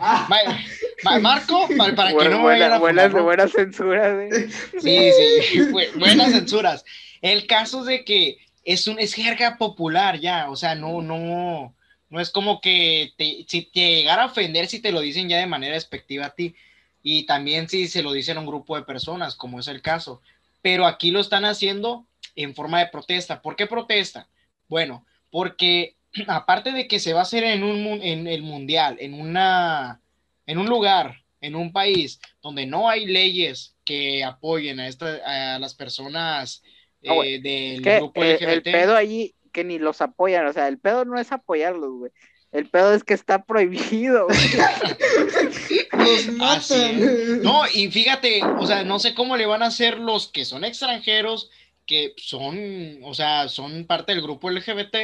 Ah. 0.00 0.26
Ma- 0.30 0.58
ma- 1.02 1.18
Marco, 1.18 1.68
para, 1.76 1.94
para 1.94 2.10
que 2.10 2.14
no 2.14 2.20
Buena- 2.22 2.42
vayan 2.42 2.72
a 2.72 2.78
buenas, 2.78 3.12
¿no? 3.12 3.22
buenas 3.24 3.52
censuras, 3.52 4.14
güey. 4.14 4.50
Sí, 4.80 5.10
sí, 5.50 5.58
bu- 5.72 5.98
buenas 5.98 6.32
censuras. 6.32 6.84
El 7.22 7.46
caso 7.46 7.80
es 7.80 7.86
de 7.86 8.04
que 8.04 8.38
es 8.64 8.86
un 8.86 8.98
es 8.98 9.14
jerga 9.14 9.56
popular 9.58 10.18
ya, 10.20 10.50
o 10.50 10.56
sea, 10.56 10.74
no, 10.74 11.00
no, 11.02 11.74
no 12.10 12.20
es 12.20 12.30
como 12.30 12.60
que 12.60 13.12
te, 13.16 13.44
si 13.48 13.62
te 13.62 13.80
llegara 13.80 14.22
a 14.24 14.26
ofender 14.26 14.66
si 14.68 14.80
te 14.80 14.92
lo 14.92 15.00
dicen 15.00 15.28
ya 15.28 15.38
de 15.38 15.46
manera 15.46 15.74
despectiva 15.74 16.26
a 16.26 16.34
ti, 16.34 16.54
y 17.02 17.24
también 17.24 17.68
si 17.68 17.86
se 17.88 18.02
lo 18.02 18.12
dicen 18.12 18.36
a 18.36 18.40
un 18.40 18.46
grupo 18.46 18.74
de 18.76 18.82
personas, 18.82 19.36
como 19.36 19.60
es 19.60 19.68
el 19.68 19.80
caso, 19.82 20.20
pero 20.66 20.84
aquí 20.84 21.12
lo 21.12 21.20
están 21.20 21.44
haciendo 21.44 22.08
en 22.34 22.52
forma 22.52 22.80
de 22.80 22.88
protesta. 22.88 23.40
¿Por 23.40 23.54
qué 23.54 23.68
protesta? 23.68 24.28
Bueno, 24.66 25.06
porque 25.30 25.94
aparte 26.26 26.72
de 26.72 26.88
que 26.88 26.98
se 26.98 27.12
va 27.12 27.20
a 27.20 27.22
hacer 27.22 27.44
en, 27.44 27.62
un, 27.62 27.86
en 28.02 28.26
el 28.26 28.42
mundial, 28.42 28.96
en, 28.98 29.14
una, 29.14 30.00
en 30.44 30.58
un 30.58 30.66
lugar, 30.66 31.22
en 31.40 31.54
un 31.54 31.72
país 31.72 32.18
donde 32.42 32.66
no 32.66 32.88
hay 32.88 33.06
leyes 33.06 33.76
que 33.84 34.24
apoyen 34.24 34.80
a, 34.80 34.88
esta, 34.88 35.54
a 35.54 35.60
las 35.60 35.76
personas 35.76 36.64
No, 37.00 37.14
güey, 37.14 37.34
eh, 37.34 37.40
del 37.40 37.82
Que 37.82 37.98
grupo 37.98 38.24
LGBT. 38.24 38.48
el 38.48 38.62
pedo 38.62 38.96
allí, 38.96 39.36
que 39.52 39.62
ni 39.62 39.78
los 39.78 40.00
apoyan, 40.00 40.48
o 40.48 40.52
sea, 40.52 40.66
el 40.66 40.80
pedo 40.80 41.04
no 41.04 41.16
es 41.16 41.30
apoyarlos, 41.30 41.92
güey. 41.92 42.10
El 42.56 42.66
pedo 42.70 42.94
es 42.94 43.04
que 43.04 43.14
está 43.14 43.44
prohibido. 43.44 44.26
Los 45.92 46.10
Así 46.28 46.30
matan. 46.30 47.42
No, 47.42 47.62
y 47.72 47.90
fíjate, 47.90 48.40
o 48.58 48.66
sea, 48.66 48.84
no 48.84 48.98
sé 48.98 49.14
cómo 49.14 49.36
le 49.36 49.46
van 49.46 49.62
a 49.62 49.66
hacer 49.66 49.98
los 49.98 50.28
que 50.28 50.44
son 50.44 50.64
extranjeros, 50.64 51.50
que 51.86 52.14
son, 52.16 53.00
o 53.02 53.14
sea, 53.14 53.48
son 53.48 53.86
parte 53.86 54.12
del 54.12 54.22
grupo 54.22 54.50
LGBT, 54.50 54.96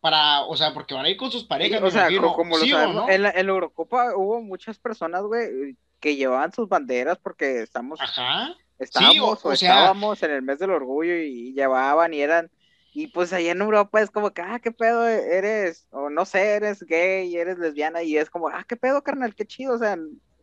para, 0.00 0.42
o 0.42 0.56
sea, 0.56 0.72
porque 0.72 0.94
van 0.94 1.04
a 1.06 1.10
ir 1.10 1.16
con 1.16 1.30
sus 1.32 1.44
parejas, 1.44 1.80
me 1.80 1.88
o 1.88 1.90
sea, 1.90 2.08
como 2.34 2.56
lo 2.58 2.64
¿Sí 2.64 2.72
o 2.72 2.76
sabemos, 2.76 2.94
no? 3.06 3.10
en, 3.10 3.22
la, 3.22 3.30
en 3.30 3.46
la 3.46 3.52
Eurocopa 3.52 4.14
hubo 4.16 4.40
muchas 4.40 4.78
personas, 4.78 5.22
güey, 5.22 5.76
que 6.00 6.16
llevaban 6.16 6.52
sus 6.52 6.68
banderas 6.68 7.18
porque 7.18 7.62
estamos, 7.62 8.00
Ajá. 8.00 8.54
estábamos 8.78 9.44
o- 9.44 9.48
o, 9.48 9.52
o 9.52 9.56
sea- 9.56 9.70
estábamos 9.70 10.22
en 10.22 10.30
el 10.30 10.42
mes 10.42 10.58
del 10.58 10.70
orgullo 10.70 11.16
y, 11.16 11.52
llevaban 11.54 12.14
y 12.14 12.20
eran, 12.20 12.50
Y 12.98 13.08
pues 13.08 13.30
allá 13.34 13.52
en 13.52 13.60
Europa 13.60 14.00
es 14.00 14.10
como 14.10 14.30
que, 14.32 14.40
ah, 14.40 14.58
qué 14.58 14.72
pedo 14.72 15.06
eres, 15.06 15.86
o 15.90 16.08
no 16.08 16.24
sé, 16.24 16.54
eres 16.54 16.82
gay, 16.82 17.36
eres 17.36 17.58
lesbiana, 17.58 18.02
y 18.02 18.16
es 18.16 18.30
como, 18.30 18.48
ah, 18.48 18.64
qué 18.66 18.74
pedo, 18.74 19.02
carnal, 19.02 19.34
qué 19.34 19.44
chido, 19.44 19.74
o 19.74 19.78
sea, 19.78 19.98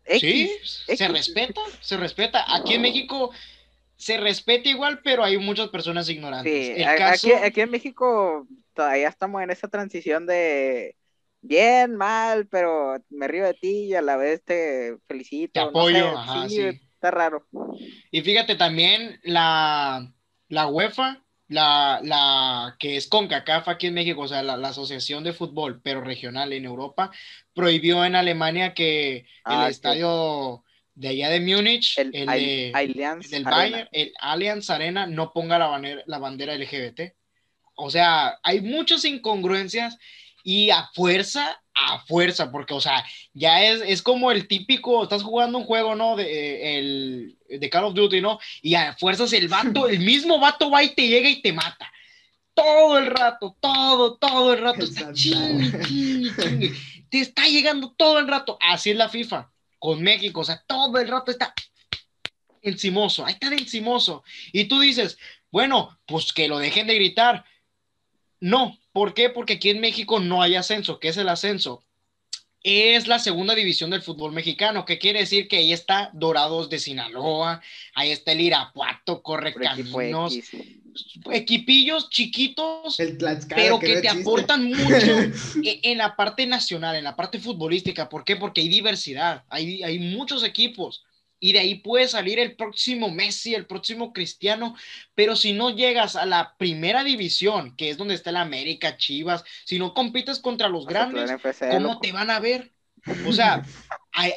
sí, 0.06 0.52
se 0.63 1.08
respeta, 1.08 1.60
se 1.82 1.98
respeta. 1.98 2.46
Aquí 2.56 2.76
en 2.76 2.84
México 2.84 3.32
se 3.96 4.18
respeta 4.18 4.70
igual, 4.70 5.02
pero 5.04 5.24
hay 5.24 5.39
muchas 5.39 5.70
personas 5.70 6.08
ignorantes. 6.10 6.68
Sí, 6.68 6.84
aquí, 6.84 7.32
aquí 7.32 7.62
en 7.62 7.72
México 7.72 8.48
todavía 8.76 9.08
estamos 9.08 9.42
en 9.42 9.50
esa 9.50 9.68
transición 9.68 10.28
de 10.28 10.96
bien, 11.42 11.96
mal, 11.96 12.46
pero 12.46 12.98
me 13.10 13.28
río 13.28 13.46
de 13.46 13.56
ti 13.56 13.86
y 13.86 13.96
a 13.96 14.04
la 14.04 14.16
vez 14.16 14.44
te 14.44 14.96
felicito. 15.08 15.54
Te 15.54 15.60
apoyo, 15.62 16.06
sí, 16.48 16.60
está 16.60 17.10
raro. 17.10 17.48
Y 18.12 18.22
fíjate 18.22 18.56
también 18.56 19.20
la, 19.24 20.13
la 20.50 20.68
UEFA, 20.68 21.22
la, 21.54 22.00
la 22.04 22.76
que 22.80 22.98
es 22.98 23.08
CONCACAF 23.08 23.68
aquí 23.68 23.88
en 23.88 23.94
México, 23.94 24.22
o 24.22 24.28
sea, 24.28 24.44
la, 24.44 24.68
Asociación 24.68 25.24
de 25.24 25.34
Fútbol, 25.34 25.82
pero 25.82 26.02
regional 26.02 26.52
en 26.54 26.66
Europa, 26.66 27.12
prohibió 27.54 28.04
en 28.06 28.16
Alemania 28.16 28.74
que 28.74 29.18
el 29.18 29.26
ah, 29.46 29.70
estadio 29.70 30.63
de 30.96 31.10
allá 31.10 31.30
de 31.30 31.39
Múnich, 31.39 31.98
el, 31.98 32.12
de, 32.12 32.72
Allianz 32.74 33.30
del 33.30 33.44
Bayern, 33.44 33.88
el 33.92 34.13
Allianz 34.20 34.70
Arena, 34.70 35.08
no 35.08 35.32
ponga 35.32 35.60
la 35.60 35.68
bandera, 35.68 36.04
la 36.06 36.18
bandera 36.20 36.56
LGBT. 36.56 37.13
O 37.76 37.89
sea, 37.89 38.39
hay 38.44 38.62
muchas 38.62 39.06
incongruencias 39.06 39.98
y 40.44 40.70
a 40.70 40.89
fuerza, 40.94 41.62
a 41.75 41.99
fuerza, 42.05 42.51
porque, 42.51 42.73
o 42.73 42.81
sea, 42.81 43.03
ya 43.33 43.63
es, 43.63 43.81
es 43.81 44.01
como 44.01 44.31
el 44.31 44.47
típico, 44.47 45.03
estás 45.03 45.23
jugando 45.23 45.57
un 45.57 45.65
juego, 45.65 45.95
¿no? 45.95 46.15
De, 46.15 46.77
el, 46.77 47.38
de 47.47 47.69
Call 47.69 47.86
of 47.86 47.93
Duty, 47.93 48.21
¿no? 48.21 48.39
Y 48.62 48.75
a 48.75 48.95
fuerzas 48.95 49.33
el 49.33 49.47
vato, 49.47 49.88
el 49.89 49.99
mismo 49.99 50.39
vato 50.39 50.69
va 50.69 50.83
y 50.83 50.93
te 50.93 51.07
llega 51.07 51.29
y 51.29 51.41
te 51.41 51.53
mata. 51.53 51.91
Todo 52.53 52.99
el 52.99 53.07
rato, 53.07 53.57
todo, 53.59 54.17
todo 54.17 54.53
el 54.53 54.62
rato. 54.62 54.83
Está 54.83 55.12
Te 57.09 57.19
está 57.19 57.47
llegando 57.47 57.93
todo 57.97 58.19
el 58.19 58.27
rato. 58.27 58.57
Así 58.62 58.91
es 58.91 58.95
la 58.95 59.09
FIFA 59.09 59.51
con 59.83 60.01
México, 60.01 60.39
o 60.39 60.43
sea, 60.45 60.63
todo 60.65 60.97
el 60.97 61.09
rato 61.09 61.29
está 61.29 61.53
encimoso, 62.62 63.25
ahí 63.25 63.33
está 63.33 63.47
encimoso. 63.47 64.23
Y 64.53 64.65
tú 64.65 64.79
dices, 64.79 65.17
bueno, 65.51 65.99
pues 66.05 66.31
que 66.31 66.47
lo 66.47 66.57
dejen 66.57 66.88
de 66.88 66.95
gritar. 66.95 67.43
No, 68.43 68.77
¿por 68.91 69.13
qué? 69.13 69.29
Porque 69.29 69.53
aquí 69.53 69.69
en 69.69 69.79
México 69.79 70.19
no 70.19 70.41
hay 70.41 70.56
ascenso. 70.56 70.99
¿Qué 70.99 71.08
es 71.08 71.15
el 71.15 71.29
ascenso? 71.29 71.82
Es 72.62 73.08
la 73.08 73.17
segunda 73.17 73.56
división 73.56 73.89
del 73.89 74.01
fútbol 74.01 74.34
mexicano, 74.34 74.84
que 74.84 74.99
quiere 74.99 75.19
decir 75.19 75.47
que 75.47 75.60
ahí 75.60 75.71
está 75.71 76.10
Dorados 76.12 76.69
de 76.69 76.77
Sinaloa, 76.77 77.62
ahí 77.95 78.12
está 78.12 78.34
el 78.34 78.41
Irapuato, 78.41 79.23
Correcaminos, 79.23 80.38
equipillos 81.32 82.10
chiquitos, 82.10 82.97
pero 83.56 83.79
que, 83.79 84.01
te 84.01 84.10
aportan 84.10 84.65
mucho 84.65 85.19
e, 85.63 85.79
en 85.84 85.99
la 85.99 86.17
parte 86.17 86.45
nacional, 86.45 86.97
en 86.97 87.06
la 87.06 87.15
parte 87.15 87.39
futbolística. 87.39 88.10
¿Por 88.10 88.25
qué? 88.25 88.36
Porque 88.36 88.60
hay 88.60 88.67
diversidad, 88.67 89.45
hay, 89.47 89.84
hay 89.84 89.99
muchos 89.99 90.43
equipos 90.43 91.06
y 91.43 91.51
de 91.51 91.60
ahí 91.60 91.75
puede 91.75 92.08
salir 92.08 92.39
el 92.39 92.56
próximo 92.56 93.12
Messi, 93.12 93.53
el 93.53 93.65
próximo 93.65 94.13
Cristiano, 94.13 94.77
pero 95.13 95.36
si 95.36 95.51
no 95.51 95.71
llegas 95.71 96.15
a 96.15 96.25
la 96.25 96.56
primera 96.56 97.03
división, 97.03 97.75
que 97.75 97.89
es 97.89 97.97
donde 97.97 98.13
está 98.13 98.29
el 98.29 98.38
América, 98.38 98.95
Chivas, 98.95 99.43
si 99.65 99.77
no 99.77 99.93
compites 99.93 100.39
contra 100.39 100.69
los 100.69 100.86
grandes, 100.86 101.29
¿cómo 101.69 101.99
te 101.99 102.13
van 102.13 102.29
a 102.29 102.39
ver? 102.39 102.71
O 103.27 103.34
sea, 103.34 103.62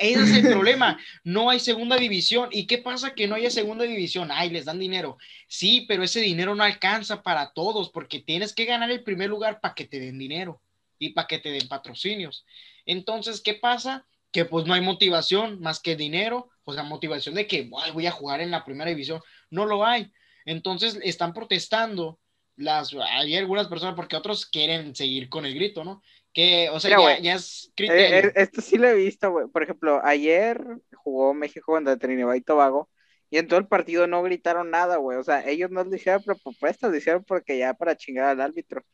ese 0.00 0.20
es 0.20 0.44
el 0.44 0.50
problema. 0.50 0.98
No 1.22 1.48
hay 1.48 1.60
segunda 1.60 1.96
división. 1.96 2.48
¿Y 2.50 2.66
qué 2.66 2.78
pasa 2.78 3.14
que 3.14 3.28
no 3.28 3.36
haya 3.36 3.52
segunda 3.52 3.84
división? 3.84 4.30
Ay, 4.32 4.50
les 4.50 4.64
dan 4.64 4.80
dinero. 4.80 5.16
Sí, 5.46 5.84
pero 5.86 6.02
ese 6.02 6.18
dinero 6.18 6.56
no 6.56 6.64
alcanza 6.64 7.22
para 7.22 7.52
todos 7.52 7.88
porque 7.90 8.18
tienes 8.18 8.52
que 8.52 8.64
ganar 8.64 8.90
el 8.90 9.04
primer 9.04 9.30
lugar 9.30 9.60
para 9.60 9.74
que 9.74 9.84
te 9.84 10.00
den 10.00 10.18
dinero 10.18 10.60
y 10.98 11.10
para 11.10 11.28
que 11.28 11.38
te 11.38 11.52
den 11.52 11.68
patrocinios. 11.68 12.44
Entonces, 12.84 13.40
¿qué 13.40 13.54
pasa? 13.54 14.04
Que 14.32 14.44
pues 14.44 14.66
no 14.66 14.74
hay 14.74 14.80
motivación 14.80 15.60
más 15.60 15.80
que 15.80 15.96
dinero 15.96 16.50
o 16.66 16.72
sea, 16.72 16.82
motivación 16.82 17.34
de 17.34 17.46
que 17.46 17.70
voy 17.94 18.06
a 18.06 18.10
jugar 18.10 18.40
en 18.40 18.50
la 18.50 18.64
primera 18.64 18.90
división, 18.90 19.20
no 19.50 19.64
lo 19.64 19.86
hay. 19.86 20.12
Entonces 20.44 20.98
están 21.02 21.32
protestando 21.32 22.18
las, 22.56 22.92
hay 22.94 23.36
algunas 23.36 23.68
personas 23.68 23.94
porque 23.94 24.16
otros 24.16 24.46
quieren 24.46 24.94
seguir 24.94 25.28
con 25.28 25.46
el 25.46 25.54
grito, 25.54 25.84
¿no? 25.84 26.02
Que, 26.32 26.68
o 26.70 26.80
sea, 26.80 27.20
ya, 27.20 27.34
es 27.34 27.72
eh, 27.76 27.86
eh, 27.88 28.32
esto 28.34 28.60
sí 28.60 28.78
lo 28.78 28.88
he 28.88 28.94
visto, 28.94 29.30
güey. 29.30 29.46
Por 29.46 29.62
ejemplo, 29.62 30.00
ayer 30.04 30.60
jugó 30.96 31.34
México 31.34 31.72
contra 31.72 31.96
Trinidad 31.96 32.34
y 32.34 32.40
Tobago 32.40 32.90
y 33.30 33.38
en 33.38 33.46
todo 33.46 33.60
el 33.60 33.68
partido 33.68 34.08
no 34.08 34.22
gritaron 34.24 34.70
nada, 34.70 34.96
güey. 34.96 35.18
O 35.18 35.22
sea, 35.22 35.48
ellos 35.48 35.70
no 35.70 35.84
le 35.84 35.96
hicieron 35.96 36.22
propuestas, 36.24 36.90
lo 36.90 36.96
hicieron 36.96 37.24
porque 37.24 37.58
ya 37.58 37.74
para 37.74 37.96
chingar 37.96 38.26
al 38.26 38.40
árbitro. 38.40 38.84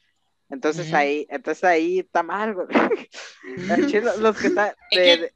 Entonces 0.53 0.93
ahí, 0.93 1.27
entonces 1.31 1.65
ahí 1.65 2.01
está 2.01 2.23
mal, 2.23 2.55
güey. 2.55 2.69
los, 4.19 4.37
que 4.37 4.49
están, 4.49 4.75
de 4.91 5.31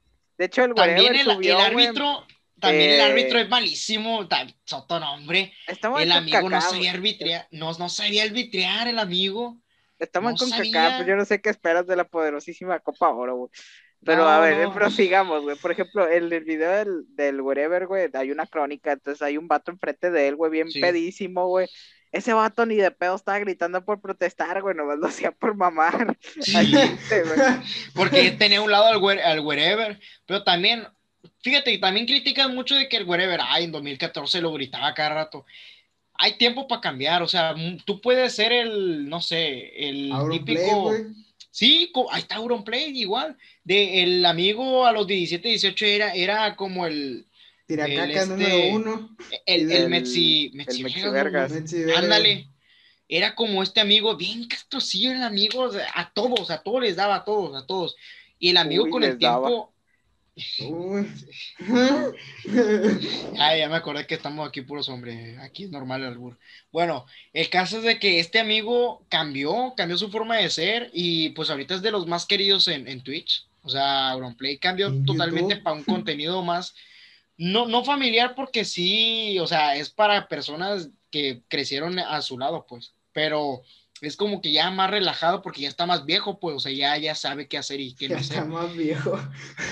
hecho, 0.45 0.65
el 0.65 0.75
También 0.75 1.15
el, 1.15 1.43
el 1.43 1.57
árbitro, 1.57 2.27
también 2.61 2.91
el 2.91 3.01
árbitro 3.01 3.39
es 3.39 3.49
malísimo, 3.49 4.29
soto 4.65 5.01
nombre. 5.01 5.55
El 5.99 6.13
amigo 6.13 6.51
no 6.51 6.61
sabía 6.61 6.93
arbitrar, 6.93 7.49
no, 7.51 7.73
no 7.73 7.89
sabía 7.89 8.25
arbitrar 8.25 8.89
el 8.89 8.99
amigo. 8.99 9.59
Estamos 9.99 10.39
con 10.39 10.51
CACA, 10.51 10.97
pues 10.97 11.09
yo 11.09 11.17
no 11.17 11.25
sé 11.25 11.41
qué 11.41 11.49
esperas 11.49 11.87
de 11.87 11.97
la 11.97 12.05
poderosísima 12.05 12.79
Copa 12.81 13.09
Oro, 13.09 13.37
güey. 13.37 13.51
Pero 14.05 14.29
a 14.29 14.39
ver, 14.39 14.69
prosigamos, 14.75 15.45
güey. 15.45 15.57
Por 15.57 15.73
ejemplo, 15.73 16.07
en 16.07 16.31
el 16.31 16.45
video 16.45 16.71
del, 16.73 17.05
del 17.09 17.41
wherever, 17.41 17.87
güey, 17.87 18.11
hay 18.13 18.31
una 18.31 18.47
crónica, 18.47 18.93
entonces 18.93 19.23
hay 19.23 19.39
un 19.39 19.49
vato 19.49 19.71
enfrente 19.71 20.11
de 20.11 20.29
él, 20.29 20.37
güey, 20.37 20.51
bien 20.51 20.69
pedísimo, 20.79 21.49
güey. 21.49 21.67
Ese 22.13 22.33
vato 22.33 22.65
ni 22.67 22.77
de 22.77 22.91
pedo 22.91 23.17
estaba 23.17 23.39
gritando 23.39 23.85
por 23.85 24.01
protestar, 24.01 24.63
güey, 24.63 24.75
nomás 24.75 24.99
lo 24.99 25.07
hacía 25.07 25.33
por 25.33 25.55
mamar. 25.55 26.17
Sí. 26.41 26.53
Porque 27.95 28.31
tenía 28.33 28.63
un 28.63 28.71
lado 28.71 28.87
al, 28.87 29.19
al 29.21 29.41
wherever, 29.41 29.99
pero 30.27 30.43
también, 30.45 30.87
fíjate, 31.43 31.77
también 31.79 32.07
critican 32.07 32.55
mucho 32.55 32.75
de 32.75 32.89
que 32.89 32.97
el 32.97 33.05
wherever, 33.05 33.41
ay, 33.43 33.65
en 33.65 33.73
2014 33.73 34.41
lo 34.41 34.53
gritaba 34.53 34.95
cada 34.95 35.11
rato. 35.11 35.45
Hay 36.15 36.39
tiempo 36.39 36.67
para 36.67 36.81
cambiar, 36.81 37.23
o 37.23 37.29
sea, 37.29 37.55
tú 37.85 38.01
puedes 38.01 38.35
ser 38.35 38.53
el, 38.53 39.09
no 39.09 39.21
sé, 39.21 39.89
el 39.89 40.13
típico... 40.31 40.95
sí, 41.51 41.93
ahí 42.11 42.23
está 42.23 42.37
Auronplay 42.37 42.99
igual. 42.99 43.37
De 43.65 44.03
el 44.03 44.25
amigo 44.25 44.87
a 44.87 44.93
los 44.93 45.07
17, 45.07 45.49
18 45.49 45.85
era, 45.85 46.15
era 46.15 46.57
como 46.57 46.87
el, 46.87 47.27
Tiracaca 47.67 48.23
el 48.23 48.29
número 48.29 48.49
este, 48.49 48.75
uno. 48.75 49.17
El, 49.45 49.73
el, 49.73 49.89
Metsi, 49.89 50.53
Metsi, 50.55 50.83
Vergas. 50.83 51.53
Ándale. 51.97 52.49
Era 53.09 53.35
como 53.35 53.63
este 53.63 53.81
amigo, 53.81 54.17
bien 54.17 54.49
castrocillo 54.49 55.13
el 55.13 55.23
amigo, 55.23 55.71
a 55.95 56.11
todos, 56.11 56.51
a 56.51 56.63
todos 56.63 56.83
les 56.83 56.97
daba, 56.97 57.17
a 57.17 57.25
todos, 57.25 57.55
a 57.63 57.67
todos. 57.67 57.97
Y 58.39 58.51
el 58.51 58.57
amigo 58.57 58.91
con 58.91 59.05
el 59.05 59.17
tiempo. 59.19 59.73
Ay, 63.39 63.61
ya 63.61 63.69
me 63.71 63.77
acordé 63.77 64.07
que 64.07 64.17
estamos 64.17 64.47
aquí 64.47 64.61
puros 64.61 64.89
hombres. 64.89 65.39
Aquí 65.39 65.65
es 65.65 65.71
normal 65.71 66.03
el 66.03 66.09
albur. 66.09 66.37
Bueno, 66.73 67.07
el 67.33 67.49
caso 67.49 67.79
es 67.79 67.85
de 67.85 67.99
que 67.99 68.21
este 68.21 68.39
amigo 68.39 69.07
cambió, 69.09 69.73
cambió 69.77 69.97
su 69.97 70.11
forma 70.11 70.37
de 70.37 70.51
ser 70.51 70.91
y 70.93 71.31
pues 71.31 71.49
ahorita 71.49 71.77
es 71.77 71.83
de 71.83 71.91
los 71.91 72.07
más 72.07 72.27
queridos 72.27 72.69
en, 72.69 72.87
en 72.87 73.03
Twitch. 73.03 73.47
O 73.63 73.71
sea, 73.71 74.11
Auronplay 74.11 74.59
cambió 74.59 74.93
totalmente 75.05 75.57
para 75.57 75.77
un 75.77 75.85
contenido 75.85 76.43
más 76.43 76.75
no, 77.39 77.67
no 77.67 77.85
familiar 77.85 78.35
porque 78.35 78.65
sí, 78.65 79.39
o 79.39 79.47
sea, 79.47 79.77
es 79.77 79.91
para 79.91 80.29
personas 80.29 80.91
que 81.11 81.43
crecieron 81.49 81.99
a 81.99 82.21
su 82.23 82.39
lado, 82.39 82.67
pues, 82.69 82.95
pero 83.13 83.63
es 84.01 84.17
como 84.17 84.41
que 84.41 84.53
ya 84.53 84.71
más 84.71 84.91
relajado 84.91 85.43
porque 85.43 85.63
ya 85.63 85.69
está 85.69 85.87
más 85.87 86.05
viejo, 86.05 86.39
pues, 86.39 86.57
o 86.57 86.61
sea, 86.61 86.73
ya, 86.73 86.97
ya 86.99 87.15
sabe 87.15 87.49
qué 87.49 87.59
hacer 87.59 87.81
y 87.81 87.95
qué 87.95 88.09
no 88.09 88.17
hacer. 88.17 88.39
Está 88.39 88.45
más 88.45 88.75
viejo. 88.75 89.19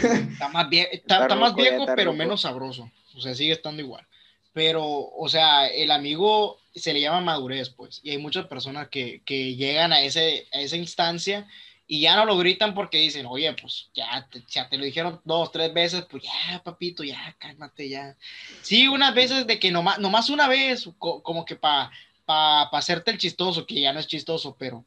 Está 0.02 0.48
más, 0.48 0.66
está, 0.70 1.34
más 1.36 1.54
viejo, 1.54 1.86
pero 1.96 2.12
menos 2.12 2.42
sabroso, 2.42 2.90
o 3.14 3.20
sea, 3.20 3.34
sigue 3.34 3.52
estando 3.52 3.82
igual. 3.82 4.06
Pero, 4.52 4.84
o 4.86 5.28
sea, 5.28 5.66
el 5.66 5.90
amigo 5.90 6.58
se 6.74 6.92
le 6.92 7.00
llama 7.00 7.20
madurez, 7.20 7.70
pues, 7.70 8.00
y 8.02 8.10
hay 8.10 8.18
muchas 8.18 8.46
personas 8.46 8.88
que, 8.88 9.22
que 9.24 9.56
llegan 9.56 9.92
a, 9.92 10.02
ese, 10.02 10.46
a 10.52 10.60
esa 10.60 10.76
instancia 10.76 11.48
y 11.86 12.00
ya 12.00 12.16
no 12.16 12.24
lo 12.24 12.38
gritan 12.38 12.74
porque 12.74 12.98
dicen, 12.98 13.26
oye, 13.26 13.52
pues 13.60 13.90
ya 13.94 14.26
te, 14.30 14.42
ya 14.48 14.68
te 14.68 14.78
lo 14.78 14.84
dijeron 14.84 15.20
dos, 15.24 15.52
tres 15.52 15.72
veces, 15.74 16.06
pues 16.10 16.22
ya, 16.22 16.62
papito, 16.62 17.04
ya, 17.04 17.36
cálmate, 17.38 17.88
ya. 17.88 18.16
Sí, 18.62 18.88
unas 18.88 19.14
veces 19.14 19.46
de 19.46 19.58
que 19.58 19.70
nomás, 19.70 19.98
nomás 19.98 20.30
una 20.30 20.48
vez, 20.48 20.88
como 20.98 21.44
que 21.44 21.56
para 21.56 21.90
pa, 22.24 22.62
hacerte 22.62 23.10
el 23.10 23.18
chistoso, 23.18 23.66
que 23.66 23.80
ya 23.80 23.92
no 23.92 24.00
es 24.00 24.06
chistoso, 24.06 24.56
pero, 24.58 24.84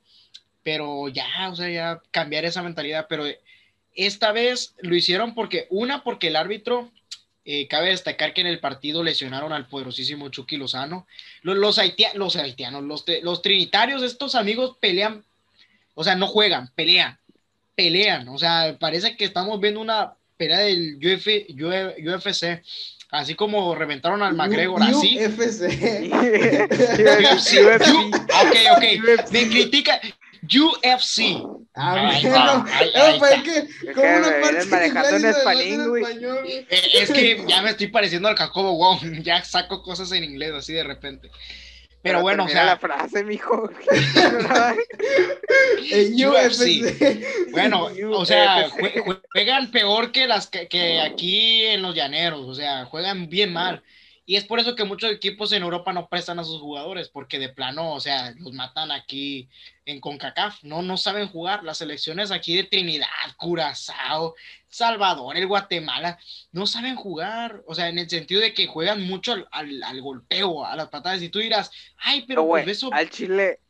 pero 0.64 1.08
ya, 1.10 1.50
o 1.52 1.56
sea, 1.56 1.70
ya 1.70 2.02
cambiar 2.10 2.46
esa 2.46 2.64
mentalidad, 2.64 3.06
pero 3.08 3.26
esta 3.94 4.32
vez 4.32 4.74
lo 4.80 4.96
hicieron 4.96 5.36
porque, 5.36 5.68
una, 5.70 6.04
porque 6.04 6.28
el 6.28 6.36
árbitro, 6.36 6.92
eh, 7.46 7.68
cabe 7.68 7.90
destacar 7.90 8.34
que 8.34 8.42
en 8.42 8.48
el 8.48 8.60
partido 8.60 9.04
lesionaron 9.04 9.54
al 9.54 9.68
poderosísimo 9.68 10.28
Chucky 10.28 10.58
Lozano. 10.58 11.08
Los, 11.44 11.56
los, 11.58 11.78
haitianos, 11.78 12.36
los 13.22 13.42
trinitarios, 13.42 14.04
estos 14.04 14.36
amigos 14.36 14.76
pelean 14.82 15.24
o 16.00 16.04
sea, 16.04 16.16
no 16.16 16.28
juegan, 16.28 16.70
pelean, 16.76 17.18
pelean. 17.74 18.30
O 18.30 18.38
sea, 18.38 18.78
parece 18.80 19.18
que 19.18 19.26
estamos 19.26 19.60
viendo 19.60 19.82
una 19.82 20.14
pelea 20.38 20.60
del 20.60 20.98
UFC. 20.98 22.62
Así 23.10 23.34
como 23.34 23.74
reventaron 23.74 24.22
al 24.22 24.36
McGregor, 24.36 24.84
así. 24.84 25.18
UFC. 25.18 25.64
ok, 28.44 28.56
ok. 28.76 28.84
Me 29.32 29.50
critica. 29.50 30.00
UFC. 30.44 31.42
Ah, 31.74 32.12
No, 32.24 32.64
es 33.26 33.42
que. 33.42 33.68
Eh, 36.70 36.82
Es 36.94 37.12
que 37.12 37.44
ya 37.48 37.64
me 37.64 37.72
estoy 37.72 37.88
pareciendo 37.88 38.28
al 38.28 38.36
Jacobo 38.36 38.76
Wow. 38.76 39.00
Ya 39.24 39.44
saco 39.44 39.82
cosas 39.82 40.12
en 40.12 40.24
inglés 40.24 40.52
así 40.54 40.74
de 40.74 40.84
repente. 40.84 41.32
Pero 42.02 42.22
bueno, 42.22 42.46
o 42.46 42.48
sea, 42.48 42.64
la 42.64 42.78
frase, 42.78 43.24
mijo. 43.24 43.70
Eh, 45.90 46.12
UFC. 46.14 47.52
Bueno, 47.52 47.90
o 48.12 48.26
sea, 48.26 48.70
juegan 49.32 49.72
peor 49.72 50.12
que 50.12 50.28
las 50.28 50.48
que, 50.48 50.68
que 50.68 51.00
aquí 51.00 51.64
en 51.64 51.82
los 51.82 51.96
llaneros, 51.96 52.42
o 52.46 52.54
sea, 52.54 52.86
juegan 52.86 53.30
bien 53.30 53.54
mal. 53.54 53.84
Y 54.30 54.36
es 54.36 54.44
por 54.44 54.60
eso 54.60 54.76
que 54.76 54.84
muchos 54.84 55.10
equipos 55.10 55.54
en 55.54 55.64
Europa 55.64 55.94
no 55.94 56.10
prestan 56.10 56.38
a 56.38 56.44
sus 56.44 56.60
jugadores, 56.60 57.08
porque 57.08 57.40
de 57.40 57.48
plano, 57.48 57.94
o 57.94 58.00
sea, 58.02 58.34
los 58.38 58.52
matan 58.52 58.92
aquí 58.92 59.48
en 59.86 60.02
CONCACAF, 60.02 60.64
no, 60.66 60.82
no 60.82 60.98
saben 60.98 61.30
jugar. 61.30 61.64
Las 61.64 61.78
selecciones 61.78 62.30
aquí 62.30 62.58
de 62.58 62.66
Trinidad, 62.66 63.08
Curazao, 63.38 64.36
Salvador, 64.68 65.38
el 65.38 65.48
Guatemala, 65.48 66.20
no 66.52 66.68
saben 66.68 66.98
jugar, 66.98 67.64
o 67.68 67.74
sea, 67.74 67.88
en 67.88 68.00
el 68.00 68.10
sentido 68.10 68.42
de 68.42 68.54
que 68.54 68.68
juegan 68.68 69.02
mucho 69.08 69.32
al, 69.32 69.48
al- 69.50 69.82
al 69.84 70.02
golpeo, 70.02 70.66
a 70.66 70.76
las 70.76 70.90
patadas, 70.90 71.22
y 71.22 71.30
tú 71.30 71.40
dirás, 71.40 71.72
ay, 71.96 72.26
pero 72.28 72.46
pues 72.46 72.68
eso... 72.68 72.90
al 72.94 73.10
Chile, 73.10 73.62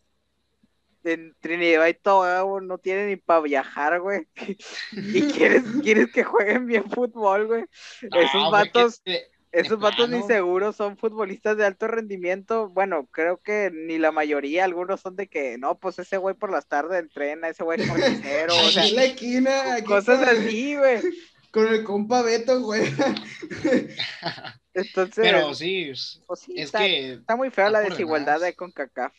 en 1.03 1.35
Trinidad 1.39 1.85
y 1.85 1.93
Tobago 1.93 2.59
no 2.61 2.79
tienen 2.79 3.09
ni 3.09 3.15
para 3.15 3.41
viajar, 3.41 3.99
güey. 4.01 4.27
y 4.91 5.21
quieres, 5.21 5.63
quieres 5.83 6.11
que 6.11 6.23
jueguen 6.23 6.65
bien 6.65 6.89
fútbol, 6.89 7.45
güey. 7.45 7.63
no, 8.11 8.19
esos 8.19 8.51
vatos, 8.51 9.01
que- 9.05 9.27
esos 9.59 9.79
vatos 9.79 10.09
ni 10.09 10.21
seguros 10.23 10.75
son 10.75 10.97
futbolistas 10.97 11.57
de 11.57 11.65
alto 11.65 11.87
rendimiento. 11.87 12.69
Bueno, 12.69 13.07
creo 13.11 13.37
que 13.37 13.71
ni 13.73 13.97
la 13.97 14.11
mayoría, 14.11 14.63
algunos 14.65 15.01
son 15.01 15.15
de 15.15 15.27
que, 15.27 15.57
no, 15.57 15.79
pues 15.79 15.99
ese 15.99 16.17
güey 16.17 16.35
por 16.35 16.51
las 16.51 16.67
tardes 16.67 16.99
entrena, 16.99 17.49
ese 17.49 17.63
güey 17.63 17.81
es 17.81 17.87
carnicero, 17.87 18.53
o 18.55 18.69
sea, 18.71 18.87
la 18.91 19.05
esquina, 19.05 19.75
aquí 19.75 19.83
cosas 19.85 20.19
con, 20.19 20.29
así, 20.29 20.75
güey. 20.75 21.01
con 21.51 21.67
el 21.67 21.83
compa 21.83 22.21
Beto, 22.21 22.61
güey. 22.61 22.83
Entonces, 24.73 25.15
Pero 25.23 25.53
sí, 25.53 25.91
pues 26.27 26.39
sí, 26.41 26.53
es 26.55 26.65
está, 26.65 26.79
que 26.79 27.13
está 27.13 27.35
muy 27.35 27.49
fea 27.49 27.67
está 27.67 27.79
la 27.79 27.81
por 27.83 27.91
desigualdad 27.91 28.33
demás. 28.33 28.41
de 28.41 28.55
CONCACAF. 28.55 29.13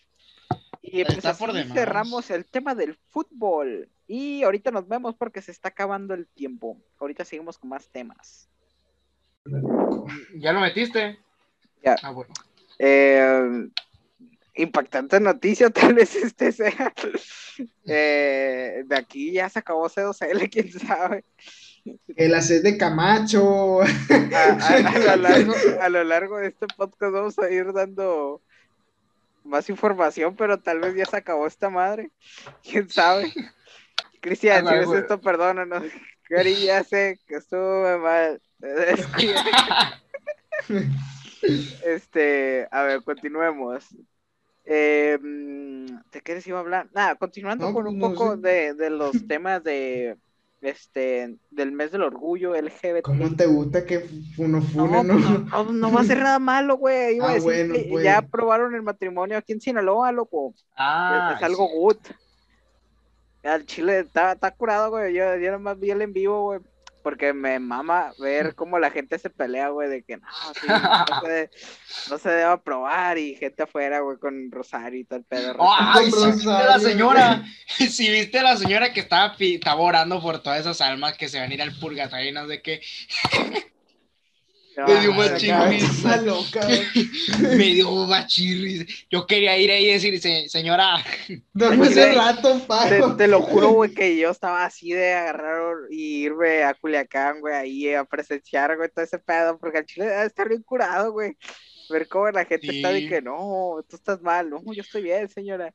Y 0.80 1.02
Está 1.02 1.20
pues 1.20 1.36
por 1.36 1.50
así 1.50 1.58
demás. 1.58 1.74
cerramos 1.74 2.30
el 2.30 2.46
tema 2.46 2.74
del 2.74 2.94
fútbol. 3.08 3.90
Y 4.06 4.42
ahorita 4.42 4.70
nos 4.70 4.88
vemos 4.88 5.16
porque 5.16 5.42
se 5.42 5.50
está 5.50 5.68
acabando 5.68 6.14
el 6.14 6.28
tiempo. 6.28 6.80
Ahorita 6.98 7.24
seguimos 7.24 7.58
con 7.58 7.70
más 7.70 7.90
temas. 7.90 8.48
¿Ya 10.36 10.52
lo 10.52 10.60
metiste? 10.60 11.18
Ya. 11.82 11.96
Ah, 12.02 12.10
bueno. 12.10 12.32
Eh, 12.78 13.68
impactante 14.54 15.20
noticia, 15.20 15.70
tal 15.70 15.94
vez 15.94 16.14
este 16.16 16.52
sea. 16.52 16.92
Eh, 17.86 18.82
de 18.86 18.96
aquí 18.96 19.32
ya 19.32 19.48
se 19.48 19.58
acabó 19.60 19.88
C2L, 19.88 20.48
quién 20.52 20.70
sabe. 20.72 21.24
El 22.16 22.34
hacer 22.34 22.62
de 22.62 22.76
Camacho. 22.76 23.80
A, 23.82 23.86
a- 23.86 25.12
a 25.12 25.16
lo 25.16 25.22
largo, 25.22 25.54
a 25.80 25.88
lo 25.88 26.04
largo 26.04 26.36
de 26.38 26.48
este 26.48 26.66
podcast 26.76 27.12
vamos 27.12 27.38
a 27.38 27.50
ir 27.50 27.72
dando 27.72 28.42
más 29.44 29.70
información, 29.70 30.36
pero 30.36 30.58
tal 30.60 30.80
vez 30.80 30.94
ya 30.94 31.06
se 31.06 31.16
acabó 31.16 31.46
esta 31.46 31.70
madre. 31.70 32.10
¿Quién 32.62 32.90
sabe? 32.90 33.32
Cristian, 34.20 34.66
Ah, 34.66 34.70
si 34.72 34.76
ves 34.90 35.00
esto, 35.02 35.20
perdónanos. 35.20 35.84
Cari, 36.28 36.54
ya 36.66 36.84
sé 36.84 37.18
que 37.26 37.36
estuvo 37.36 37.98
mal. 37.98 38.40
Este, 41.84 42.66
a 42.70 42.82
ver, 42.82 43.02
continuemos. 43.04 43.86
Eh, 44.64 45.16
¿De 45.22 46.20
qué 46.22 46.34
les 46.34 46.46
iba 46.46 46.58
a 46.58 46.60
hablar? 46.60 46.88
Nada, 46.92 47.14
continuando 47.14 47.68
No, 47.68 47.72
con 47.72 47.84
pues, 47.84 47.94
un 47.94 48.00
no 48.00 48.08
poco 48.10 48.34
sé. 48.34 48.40
de, 48.42 48.74
de 48.74 48.90
los 49.00 49.26
temas 49.26 49.62
de 49.64 50.16
este 50.60 51.36
del 51.52 51.70
mes 51.70 51.92
del 51.92 52.02
orgullo 52.02 52.54
LGBT. 52.60 53.02
¿Cómo 53.02 53.34
te 53.36 53.46
gusta 53.46 53.86
que 53.86 54.04
uno 54.38 54.58
No, 54.58 54.62
fune, 54.66 55.04
no? 55.04 55.14
no, 55.14 55.38
no, 55.64 55.72
no 55.72 55.92
va 55.92 56.00
a 56.00 56.04
ser 56.04 56.18
nada 56.18 56.40
malo, 56.40 56.76
güey. 56.76 57.16
Iba 57.16 57.26
a 57.26 57.30
Ah, 57.30 57.34
decir 57.34 57.44
bueno, 57.44 57.74
que 57.74 57.86
pues. 57.90 58.04
ya 58.04 58.18
aprobaron 58.18 58.74
el 58.74 58.82
matrimonio 58.82 59.38
aquí 59.38 59.52
en 59.52 59.60
Sinaloa, 59.60 60.10
loco. 60.10 60.52
Ah, 60.76 61.30
es, 61.34 61.38
es 61.38 61.42
algo 61.44 61.68
sí. 61.68 61.74
good. 61.76 61.96
Al 63.48 63.64
chile 63.66 64.00
está, 64.00 64.32
está 64.32 64.50
curado, 64.50 64.90
güey. 64.90 65.14
Yo, 65.14 65.36
yo 65.36 65.52
nomás 65.52 65.78
vi 65.78 65.90
el 65.90 66.02
en 66.02 66.12
vivo, 66.12 66.42
güey. 66.42 66.60
Porque 67.02 67.32
me 67.32 67.58
mama 67.58 68.12
ver 68.18 68.54
cómo 68.54 68.78
la 68.78 68.90
gente 68.90 69.18
se 69.18 69.30
pelea, 69.30 69.68
güey, 69.68 69.88
de 69.88 70.02
que 70.02 70.16
no, 70.16 70.26
sí, 70.60 70.66
no, 70.68 71.20
se, 71.24 71.50
no 72.10 72.18
se 72.18 72.28
debe 72.28 72.42
aprobar 72.44 73.16
y 73.16 73.34
gente 73.36 73.62
afuera, 73.62 74.00
güey, 74.00 74.18
con 74.18 74.50
Rosario 74.50 75.00
y 75.00 75.04
tal 75.04 75.24
pedo. 75.24 75.56
Ay, 75.60 76.10
Con 76.10 76.20
si 76.20 76.36
viste 76.36 76.50
a 76.50 76.66
la 76.66 76.78
señora, 76.78 77.44
si 77.66 78.10
viste 78.10 78.38
a 78.40 78.42
la 78.42 78.56
señora 78.56 78.92
que 78.92 79.00
estaba, 79.00 79.34
estaba 79.38 79.80
orando 79.80 80.20
por 80.20 80.42
todas 80.42 80.60
esas 80.60 80.80
almas 80.80 81.16
que 81.16 81.28
se 81.28 81.38
van 81.38 81.50
a 81.50 81.54
ir 81.54 81.62
al 81.62 81.78
purgatorio 81.78 82.28
y 82.28 82.32
no 82.32 82.46
sé 82.46 82.60
qué, 82.60 82.80
No, 84.78 84.86
me 84.86 85.00
dio 85.00 85.12
güey. 85.14 85.28
me 87.56 87.64
dio 87.74 88.06
bachirris. 88.06 89.06
Yo 89.10 89.26
quería 89.26 89.56
ir 89.58 89.70
ahí 89.72 89.88
y 89.88 89.92
decir, 89.92 90.20
"Se- 90.20 90.48
señora, 90.48 91.02
Duerme 91.52 91.88
Chile, 91.88 92.02
hace 92.02 92.12
rato, 92.14 92.52
Te, 92.60 92.66
pago. 92.66 93.16
te 93.16 93.26
lo 93.26 93.42
juro, 93.42 93.70
güey, 93.70 93.92
que 93.92 94.16
yo 94.16 94.30
estaba 94.30 94.64
así 94.64 94.92
de 94.92 95.14
agarrar 95.14 95.64
y 95.90 96.22
irme 96.24 96.62
a 96.62 96.74
Culiacán, 96.74 97.40
güey, 97.40 97.54
ahí 97.54 97.92
a 97.94 98.04
presenciar, 98.04 98.76
güey, 98.76 98.88
todo 98.88 99.04
ese 99.04 99.18
pedo, 99.18 99.58
porque 99.58 99.78
al 99.78 99.86
chile 99.86 100.06
debe 100.06 100.26
estar 100.26 100.48
bien 100.48 100.62
curado, 100.62 101.10
güey. 101.12 101.36
Ver 101.90 102.06
cómo 102.06 102.30
la 102.30 102.44
gente 102.44 102.68
está 102.70 102.90
de 102.92 103.08
que 103.08 103.22
no, 103.22 103.82
tú 103.88 103.96
estás 103.96 104.20
mal, 104.20 104.48
no, 104.50 104.60
yo 104.74 104.82
estoy 104.82 105.02
bien, 105.02 105.26
señora. 105.28 105.74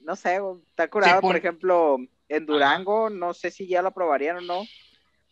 No 0.00 0.14
sé, 0.14 0.38
güey, 0.38 0.58
está 0.68 0.88
curado, 0.88 1.20
por 1.22 1.34
ejemplo, 1.36 1.96
en 2.28 2.46
Durango, 2.46 3.08
no 3.10 3.32
sé 3.34 3.50
si 3.50 3.66
ya 3.66 3.80
lo 3.82 3.88
aprobarían 3.88 4.36
o 4.36 4.40
no, 4.42 4.62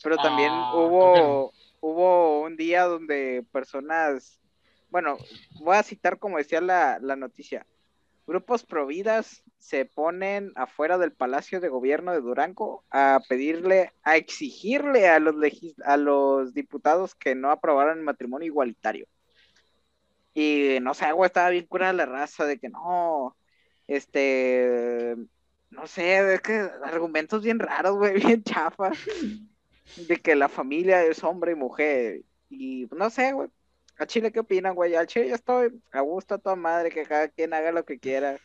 pero 0.03 0.17
también 0.17 0.49
Ah, 0.51 0.73
hubo, 0.75 1.53
hubo 1.81 2.43
un 2.43 2.57
día 2.57 2.85
donde 2.85 3.45
personas, 3.53 4.41
bueno, 4.91 5.17
voy 5.61 5.77
a 5.77 5.83
citar 5.83 6.19
como 6.19 6.39
decía 6.39 6.61
la, 6.61 6.99
la 7.01 7.17
noticia, 7.17 7.67
grupos 8.27 8.65
providas 8.65 9.43
se 9.59 9.85
ponen 9.85 10.53
afuera 10.55 10.99
del 10.99 11.13
Palacio 11.13 11.61
de 11.61 11.69
Gobierno 11.69 12.13
de 12.13 12.21
Durango 12.21 12.85
a 12.91 13.21
pedirle, 13.29 13.93
a 14.03 14.17
exigirle 14.17 15.09
a 15.09 15.19
los, 15.19 15.35
a 15.85 15.97
los 15.97 16.55
diputados 16.55 17.15
que 17.15 17.35
no 17.35 17.51
aprobaran 17.51 17.99
el 17.99 18.05
matrimonio 18.05 18.47
igualitario. 18.47 19.07
Y 20.35 20.79
no 20.83 20.93
sé, 20.95 21.07
estaba 21.25 21.51
bien 21.51 21.67
curada 21.67 21.93
la 21.95 22.07
raza 22.07 22.45
de 22.45 22.59
que 22.59 22.69
no, 22.69 23.37
este, 23.87 25.17
no 25.71 25.87
sé, 25.87 26.35
es 26.35 26.41
que 26.43 26.69
argumentos 26.85 27.43
bien 27.43 27.59
raros, 27.59 27.97
güey, 27.97 28.15
bien 28.23 28.43
chafas, 28.43 28.99
de 29.97 30.17
que 30.17 30.35
la 30.35 30.49
familia 30.49 31.05
es 31.05 31.23
hombre 31.25 31.53
y 31.53 31.57
mujer. 31.57 32.23
Y 32.49 32.89
no 32.97 33.11
sé, 33.11 33.33
güey, 33.33 33.49
a 33.99 34.07
Chile, 34.07 34.31
¿qué 34.33 34.41
opinan, 34.41 34.75
güey? 34.75 34.95
Al 34.95 35.07
Chile 35.07 35.29
yo 35.29 35.35
estoy 35.35 35.81
a 35.93 36.01
gusto 36.01 36.35
a 36.35 36.39
toda 36.39 36.57
madre, 36.57 36.91
que 36.91 37.05
cada 37.05 37.29
quien 37.29 37.55
haga 37.55 37.73
lo 37.73 37.85
que 37.85 37.99
quiera. 37.99 38.39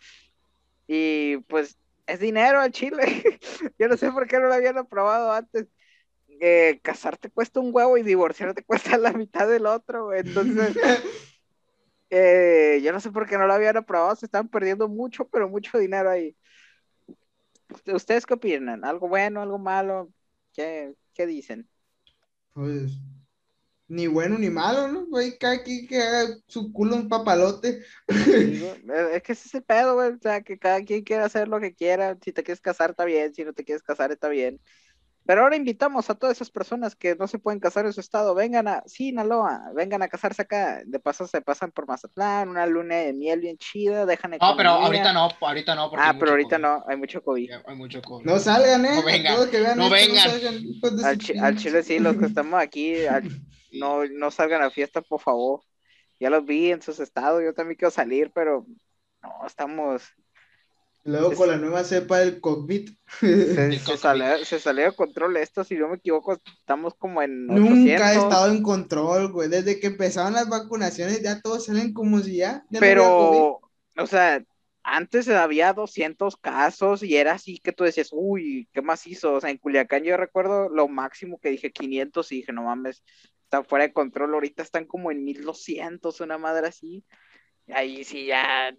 Y 0.88 1.38
pues 1.48 1.78
es 2.08 2.20
dinero 2.20 2.60
al 2.60 2.72
Chile. 2.72 3.02
yo 3.80 3.88
no 3.88 3.98
sé 3.98 4.12
por 4.12 4.28
qué 4.28 4.40
no 4.40 4.48
lo 4.48 4.54
habían 4.54 4.78
aprobado 4.78 5.32
antes. 5.32 5.68
Eh, 6.40 6.80
casarte 6.82 7.30
cuesta 7.30 7.60
un 7.60 7.70
huevo 7.74 7.98
y 7.98 8.04
divorciarte 8.04 8.64
cuesta 8.64 8.98
la 8.98 9.14
mitad 9.14 9.48
del 9.48 9.66
otro, 9.66 10.06
güey. 10.06 10.22
Entonces, 10.22 10.76
eh, 12.10 12.80
yo 12.84 12.92
no 12.94 13.00
sé 13.00 13.12
por 13.12 13.28
qué 13.28 13.38
no 13.38 13.46
lo 13.46 13.54
habían 13.54 13.78
aprobado. 13.78 14.16
Se 14.16 14.26
están 14.26 14.48
perdiendo 14.48 14.88
mucho, 14.88 15.28
pero 15.28 15.50
mucho 15.50 15.78
dinero 15.78 16.10
ahí. 16.10 16.36
¿Ustedes 17.88 18.26
qué 18.26 18.34
opinan? 18.34 18.84
¿Algo 18.84 19.08
bueno, 19.08 19.42
algo 19.42 19.58
malo? 19.58 20.10
¿Qué, 20.54 20.94
qué 21.14 21.26
dicen? 21.28 21.70
Pues, 22.54 22.94
ni 23.88 24.08
bueno 24.08 24.38
ni 24.38 24.50
malo, 24.50 24.88
¿no? 24.88 25.06
Güey, 25.08 25.38
cada 25.38 25.64
quien 25.64 25.88
que 25.88 26.02
haga 26.02 26.38
su 26.48 26.72
culo 26.74 26.96
un 26.96 27.10
papalote. 27.10 27.84
Digo, 28.46 28.82
eh, 28.94 29.16
Es 29.16 29.24
que 29.24 29.34
ese 29.34 29.48
es 29.48 29.56
el 29.56 29.64
pedo, 29.64 29.96
güey. 29.96 30.12
O 30.14 30.20
sea, 30.22 30.42
que 30.42 30.58
cada 30.60 30.84
quien 30.84 31.04
quiera 31.04 31.26
hacer 31.26 31.48
lo 31.48 31.60
que 31.60 31.74
quiera. 31.76 32.18
Si 32.24 32.32
te 32.34 32.44
quieres 32.44 32.62
casar, 32.62 32.92
está 32.92 33.06
bien. 33.06 33.34
Si 33.34 33.44
no 33.44 33.54
te 33.54 33.64
quieres 33.64 33.84
casar, 33.84 34.12
está 34.12 34.30
bien. 34.30 34.62
Pero 35.26 35.44
ahora 35.44 35.56
invitamos 35.56 36.10
a 36.10 36.16
todas 36.16 36.38
esas 36.38 36.50
personas 36.50 36.96
que 36.96 37.16
no 37.16 37.28
se 37.28 37.38
pueden 37.38 37.60
casar 37.60 37.86
en 37.86 37.94
su 37.94 38.00
estado. 38.02 38.34
Vengan 38.34 38.68
a 38.68 38.84
Sinaloa, 38.88 39.72
vengan 39.76 40.02
a 40.02 40.08
casarse 40.08 40.42
acá. 40.42 40.82
De 40.84 41.00
paso 41.00 41.28
se 41.28 41.42
pasan 41.42 41.72
por 41.72 41.88
Mazatlán, 41.88 42.50
una 42.50 42.66
luna 42.66 42.96
de 42.96 43.14
miel 43.14 43.40
bien 43.40 43.58
chida. 43.58 44.06
Dejan 44.08 44.32
no, 44.32 44.38
pero 44.58 44.72
economía. 44.72 44.88
ahorita 44.88 45.14
no, 45.14 45.30
ahorita 45.48 45.76
no. 45.76 45.90
porque 45.92 46.06
Ah, 46.06 46.16
pero 46.20 46.32
ahorita 46.32 46.56
COVID. 46.58 46.62
no, 46.64 46.84
hay 46.88 46.98
mucho 46.98 47.24
COVID. 47.24 47.52
Hay 47.66 47.76
mucho 47.76 48.02
COVID. 48.02 48.26
No 48.26 48.40
salgan, 48.40 48.86
¿eh? 48.86 48.96
No 48.96 49.04
vengan, 49.04 49.36
Todos 49.36 49.48
que 49.50 49.60
vean 49.60 49.78
no 49.78 49.84
esto, 49.94 49.94
vengan. 50.14 50.30
salgan, 50.32 51.06
Al, 51.06 51.18
chi- 51.20 51.38
al 51.38 51.56
chile 51.58 51.84
sí, 51.84 52.00
los 52.00 52.18
que 52.18 52.26
estamos 52.26 52.60
aquí, 52.60 53.06
al- 53.06 53.30
no, 53.74 54.06
no 54.08 54.32
salgan 54.32 54.64
a 54.64 54.72
fiesta, 54.72 55.02
por 55.02 55.22
favor. 55.22 55.62
Ya 56.20 56.30
los 56.32 56.44
vi 56.46 56.72
en 56.72 56.82
sus 56.82 57.00
estados, 57.00 57.44
yo 57.44 57.54
también 57.54 57.78
quiero 57.78 57.92
salir, 57.92 58.32
pero 58.34 58.66
no, 59.22 59.46
estamos, 59.46 60.04
Luego 61.04 61.32
Es- 61.32 61.38
con 61.38 61.48
la 61.50 61.58
nueva 61.58 61.84
cepa 61.84 62.20
del 62.20 62.40
COVID. 62.42 62.90
Se, 63.86 63.98
salió, 63.98 64.46
se 64.46 64.60
salió 64.60 64.86
de 64.86 64.96
control 64.96 65.38
esto, 65.38 65.64
si 65.64 65.76
no 65.76 65.90
me 65.90 65.96
equivoco, 65.98 66.34
estamos 66.60 66.94
como 66.96 67.22
en 67.22 67.48
Nunca 67.48 68.10
ha 68.10 68.14
800, 68.14 68.24
estado 68.24 68.52
en 68.52 68.64
control, 68.64 69.32
güey. 69.32 69.50
Desde 69.50 69.80
que 69.80 69.88
empezaron 69.88 70.34
las 70.34 70.50
vacunaciones 70.50 71.22
ya 71.22 71.42
todos 71.42 71.66
salen 71.66 71.94
como 71.94 72.20
si 72.20 72.38
ya. 72.38 72.64
ya 72.70 72.82
no 72.82 72.90
hubiera 72.90 73.16
COVID. 73.16 73.46
pero, 73.50 73.62
o 73.98 74.08
sea, 74.08 74.44
antes 74.84 75.28
había 75.30 75.74
200 75.74 76.38
casos 76.38 77.04
y 77.04 77.18
era 77.18 77.34
así 77.34 77.60
que 77.60 77.72
tú 77.74 77.84
decías, 77.84 78.10
uy, 78.12 78.68
¿qué 78.74 78.82
más 78.82 79.06
hizo? 79.08 79.34
O 79.34 79.42
sea, 79.42 79.50
en 79.50 79.58
Culiacán 79.58 80.04
yo 80.04 80.18
recuerdo 80.18 80.70
lo 80.70 80.88
máximo 80.88 81.40
que 81.40 81.50
dije 81.50 81.72
500 81.72 82.32
y 82.32 82.38
dije, 82.38 82.54
no 82.54 82.64
mames, 82.64 83.04
está 83.44 83.64
fuera 83.64 83.86
de 83.86 83.94
control, 83.94 84.34
ahorita 84.34 84.64
están 84.64 84.86
como 84.86 85.12
en 85.12 85.24
1200, 85.24 86.20
una 86.22 86.38
madre 86.38 86.68
así. 86.68 87.06
Y 87.68 87.74
ahí 87.74 88.04
sí 88.04 88.26
ya 88.28 88.72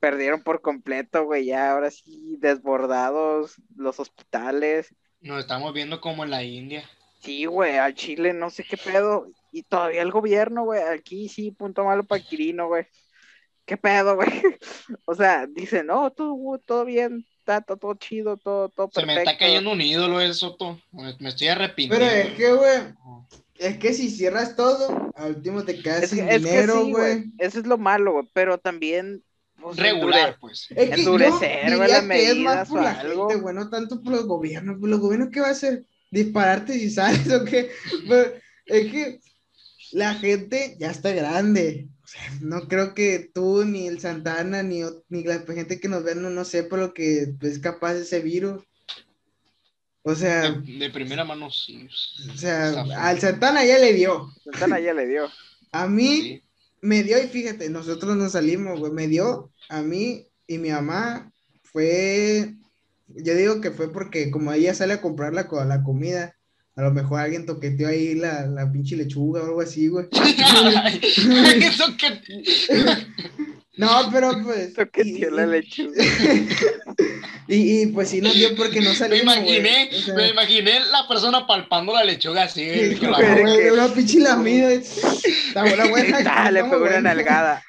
perdieron 0.00 0.42
por 0.42 0.60
completo, 0.60 1.24
güey, 1.24 1.46
ya 1.46 1.72
ahora 1.72 1.90
sí 1.90 2.36
desbordados 2.38 3.56
los 3.76 3.98
hospitales. 4.00 4.94
Nos 5.20 5.40
estamos 5.40 5.72
viendo 5.72 6.00
como 6.00 6.24
en 6.24 6.30
la 6.30 6.42
India. 6.44 6.88
Sí, 7.20 7.46
güey, 7.46 7.76
al 7.76 7.94
Chile 7.94 8.32
no 8.32 8.50
sé 8.50 8.64
qué 8.64 8.76
pedo. 8.76 9.26
Y 9.50 9.62
todavía 9.62 10.02
el 10.02 10.10
gobierno, 10.10 10.64
güey, 10.64 10.80
aquí 10.82 11.28
sí, 11.28 11.50
punto 11.50 11.84
malo 11.84 12.04
para 12.04 12.22
Quirino, 12.22 12.68
güey. 12.68 12.86
¿Qué 13.64 13.76
pedo, 13.76 14.16
güey? 14.16 14.28
O 15.04 15.14
sea, 15.14 15.46
dice, 15.46 15.84
no, 15.84 16.10
todo, 16.10 16.58
todo 16.64 16.84
bien, 16.84 17.26
está 17.38 17.60
todo, 17.60 17.76
todo 17.76 17.94
chido, 17.94 18.36
todo, 18.36 18.68
todo 18.68 18.88
Se 18.92 19.00
perfecto. 19.00 19.14
me 19.14 19.30
está 19.30 19.38
cayendo 19.38 19.72
un 19.72 19.80
ídolo 19.80 20.20
eso, 20.20 20.50
Soto. 20.50 20.80
Me 20.92 21.28
estoy 21.28 21.48
arrepintiendo. 21.48 22.06
Pero 22.06 22.28
es 22.28 22.34
que, 22.34 22.52
güey, 22.52 22.94
es 23.56 23.78
que 23.78 23.92
si 23.92 24.10
cierras 24.10 24.56
todo, 24.56 25.10
al 25.16 25.36
último 25.36 25.64
te 25.64 25.80
quedas 25.82 26.04
Es 26.04 26.10
que, 26.10 26.16
sin 26.16 26.28
es 26.28 26.42
que 26.42 26.50
dinero, 26.50 26.84
sí, 26.84 26.92
güey. 26.92 27.24
Eso 27.38 27.58
es 27.58 27.66
lo 27.66 27.76
malo, 27.78 28.12
güey, 28.12 28.28
pero 28.32 28.58
también... 28.58 29.22
pues, 29.68 29.78
Regular, 29.78 30.36
pues. 30.40 30.66
Es 30.70 30.90
que 30.90 30.94
Endurecer, 30.96 31.70
yo 31.70 31.76
güey, 31.76 31.88
diría 31.88 32.08
que 32.08 32.30
es 32.30 32.36
más 32.38 32.68
por 32.68 32.80
o 32.80 32.82
la 32.82 32.92
algo. 33.00 33.28
gente, 33.28 33.42
güey, 33.42 33.54
no 33.54 33.68
tanto 33.70 34.00
por 34.02 34.12
los 34.12 34.26
gobiernos. 34.26 34.76
Pues 34.80 34.90
los 34.90 35.00
gobiernos, 35.00 35.30
¿qué 35.32 35.40
va 35.40 35.48
a 35.48 35.52
hacer? 35.52 35.84
¿Dispararte 36.10 36.74
si 36.74 36.90
sales 36.90 37.30
o 37.32 37.44
qué? 37.44 37.70
Pero 38.08 38.32
es 38.66 38.92
que 38.92 39.20
la 39.92 40.14
gente 40.14 40.76
ya 40.78 40.90
está 40.90 41.12
grande. 41.12 41.88
O 42.02 42.06
sea, 42.06 42.22
no 42.40 42.68
creo 42.68 42.94
que 42.94 43.30
tú, 43.34 43.64
ni 43.64 43.86
el 43.86 44.00
Santana, 44.00 44.62
ni, 44.62 44.82
ni 45.08 45.24
la 45.24 45.40
gente 45.40 45.78
que 45.78 45.88
nos 45.88 46.02
ve 46.04 46.14
no, 46.14 46.30
no 46.30 46.44
sepa 46.44 46.76
lo 46.78 46.94
que 46.94 47.34
es 47.42 47.58
capaz 47.58 47.94
ese 47.94 48.20
virus. 48.20 48.62
O 50.02 50.14
sea, 50.14 50.52
De, 50.52 50.78
de 50.78 50.90
primera 50.90 51.24
mano, 51.24 51.50
sí. 51.50 51.86
o 52.32 52.36
sea, 52.36 52.80
al 52.96 53.20
Santana 53.20 53.64
ya 53.64 53.78
le 53.78 53.92
dio. 53.92 54.32
Santana 54.44 54.80
ya 54.80 54.94
le 54.94 55.06
dio. 55.06 55.28
A 55.72 55.86
mí 55.86 56.22
Sí. 56.22 56.42
Me 56.80 57.02
dio, 57.02 57.22
y 57.22 57.26
fíjate, 57.28 57.68
nosotros 57.70 58.16
nos 58.16 58.32
salimos, 58.32 58.78
güey, 58.78 58.92
me 58.92 59.08
dio 59.08 59.50
a 59.68 59.82
mí 59.82 60.26
y 60.46 60.58
mi 60.58 60.70
mamá 60.70 61.32
fue, 61.62 62.54
yo 63.08 63.34
digo 63.34 63.60
que 63.60 63.70
fue 63.70 63.92
porque 63.92 64.30
como 64.30 64.52
ella 64.52 64.74
sale 64.74 64.94
a 64.94 65.00
comprar 65.00 65.32
la, 65.34 65.46
co- 65.48 65.64
la 65.64 65.82
comida, 65.82 66.34
a 66.76 66.82
lo 66.82 66.92
mejor 66.92 67.20
alguien 67.20 67.44
toqueteó 67.46 67.88
ahí 67.88 68.14
la, 68.14 68.46
la 68.46 68.70
pinche 68.70 68.96
lechuga 68.96 69.42
o 69.42 69.46
algo 69.46 69.60
así, 69.60 69.88
güey. 69.88 70.06
No, 73.78 74.10
pero 74.12 74.32
pues... 74.44 74.74
La 75.32 75.44
y- 75.44 75.46
lechuga. 75.46 76.04
Y, 77.50 77.80
y, 77.80 77.86
pues 77.86 78.10
sí 78.10 78.20
nos 78.20 78.34
dio 78.34 78.54
porque 78.56 78.82
no 78.82 78.90
Me 78.90 78.96
salimos, 78.96 79.36
imaginé, 79.38 79.86
güey. 79.86 79.98
O 80.00 80.02
sea, 80.04 80.14
me 80.16 80.28
imaginé 80.28 80.80
la 80.80 81.08
persona 81.08 81.46
palpando 81.46 81.94
la 81.94 82.04
lechuga 82.04 82.42
así. 82.42 82.68
sí, 82.90 82.96
con 82.96 83.10
la 83.12 83.18
una 83.72 83.88
pinche 83.94 84.18
lamida. 84.20 84.70
Está 84.70 85.62
buena, 85.62 85.86
buena. 85.88 86.18
Ah, 86.30 86.50
le 86.50 86.58
está 86.60 86.70
pegó 86.70 86.84
una 86.84 87.00
nalgada. 87.00 87.64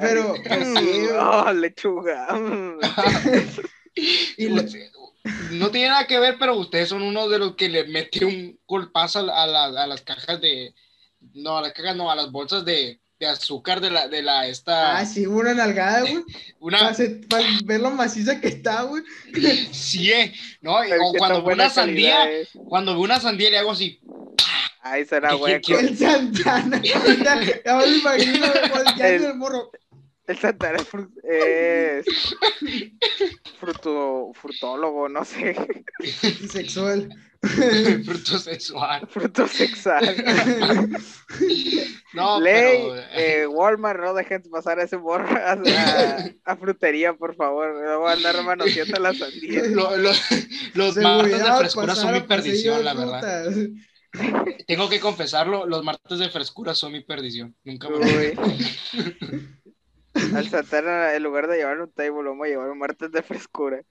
Pero, 0.00 0.34
pues 0.46 0.66
sí, 0.78 1.00
güey. 1.02 1.08
Oh, 1.18 1.52
lechuga. 1.52 2.26
Y 4.38 4.48
lo- 4.48 4.62
Usted- 4.62 4.90
No 5.52 5.70
tiene 5.70 5.88
nada 5.88 6.06
que 6.06 6.18
ver, 6.18 6.36
pero 6.38 6.56
ustedes 6.56 6.88
son 6.88 7.02
uno 7.02 7.28
de 7.28 7.38
los 7.38 7.54
que 7.54 7.68
le 7.68 7.84
mete 7.86 8.24
un 8.24 8.58
golpazo 8.66 9.18
a 9.20 9.46
la- 9.46 9.64
a 9.82 9.86
las 9.86 10.00
cajas 10.02 10.40
de. 10.40 10.74
No, 11.34 11.58
a 11.58 11.62
las 11.62 11.72
cajas 11.72 11.96
no, 11.96 12.10
a 12.10 12.16
las 12.16 12.30
bolsas 12.30 12.64
de, 12.64 13.00
de 13.20 13.26
azúcar 13.26 13.80
de 13.80 13.90
la, 13.90 14.08
de 14.08 14.22
la 14.22 14.46
esta. 14.48 14.98
Ah, 14.98 15.06
sí, 15.06 15.26
una 15.26 15.54
nalgada, 15.54 16.00
güey. 16.00 16.24
una, 16.58 16.92
Para 17.28 17.46
ver 17.64 17.80
lo 17.80 17.90
maciza 17.90 18.40
que 18.40 18.48
está, 18.48 18.82
güey. 18.82 19.02
sí, 19.72 20.10
eh, 20.10 20.32
¿no? 20.60 20.76
O 20.78 21.12
cuando 21.16 21.42
veo 21.44 21.54
una 21.54 21.70
sandía, 21.70 22.30
es. 22.30 22.48
cuando 22.68 22.92
veo 22.92 23.02
una 23.02 23.20
sandía 23.20 23.50
le 23.50 23.58
hago 23.58 23.70
así. 23.70 24.00
Ay, 24.82 25.04
será 25.06 25.30
¿Qué- 25.30 25.34
hueco. 25.36 25.66
qué- 25.68 25.74
El 25.80 25.96
Santana. 25.96 26.82
Ya, 27.24 27.40
ya 27.64 27.76
me 27.76 27.86
lo 27.86 27.96
imagino 27.96 28.46
volteando 28.74 29.04
El- 29.04 29.24
el 29.24 29.34
morro. 29.36 29.70
El 30.26 30.38
Santana 30.38 30.78
es, 30.78 30.88
fru- 30.90 31.10
es 31.22 32.06
fruto, 33.60 34.32
frutólogo, 34.34 35.08
no 35.08 35.24
sé, 35.24 35.54
Sexual. 36.50 37.08
Fruto 38.04 38.38
sexual. 38.38 39.06
fruto 39.10 39.46
sexual. 39.48 40.16
No, 42.14 42.40
Ley, 42.40 42.78
pero. 42.90 42.96
eh, 43.12 43.46
Walmart, 43.46 44.00
no 44.00 44.14
dejen 44.14 44.42
pasar 44.50 44.78
a 44.78 44.84
ese 44.84 44.96
morro 44.98 45.26
a, 46.44 46.56
frutería, 46.56 47.12
por 47.14 47.34
favor. 47.34 47.74
No 47.84 48.00
voy 48.00 48.10
a 48.10 48.12
andar 48.14 48.42
manoseando 48.44 49.00
la 49.00 49.12
sandía. 49.14 49.64
lo- 49.68 49.96
lo- 49.96 50.12
los 50.74 50.96
martes 50.96 51.44
de 51.44 51.52
frescura 51.58 51.94
son 51.94 52.12
mi 52.14 52.20
perdición, 52.20 52.84
la 52.84 52.94
verdad. 52.94 53.52
Tengo 54.68 54.88
que 54.88 55.00
confesarlo, 55.00 55.66
los 55.66 55.82
martes 55.82 56.18
de 56.20 56.30
frescura 56.30 56.74
son 56.74 56.92
mi 56.92 57.02
perdición. 57.02 57.54
Nunca 57.64 57.88
me. 57.90 58.34
Al 60.36 60.48
Santana, 60.48 61.14
en 61.14 61.22
lugar 61.24 61.48
de 61.48 61.56
llevar 61.56 61.80
un 61.80 61.90
table, 61.90 62.22
lo 62.22 62.30
vamos 62.30 62.46
a 62.46 62.48
llevar 62.50 62.70
un 62.70 62.78
martes 62.78 63.10
de 63.10 63.22
frescura. 63.22 63.82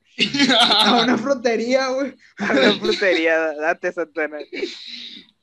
A 0.59 1.01
una 1.03 1.18
frutería, 1.18 1.88
güey. 1.89 2.16
A 2.38 2.53
la 2.53 2.74
frutería, 2.74 3.53
date 3.55 3.91
Santana. 3.91 4.38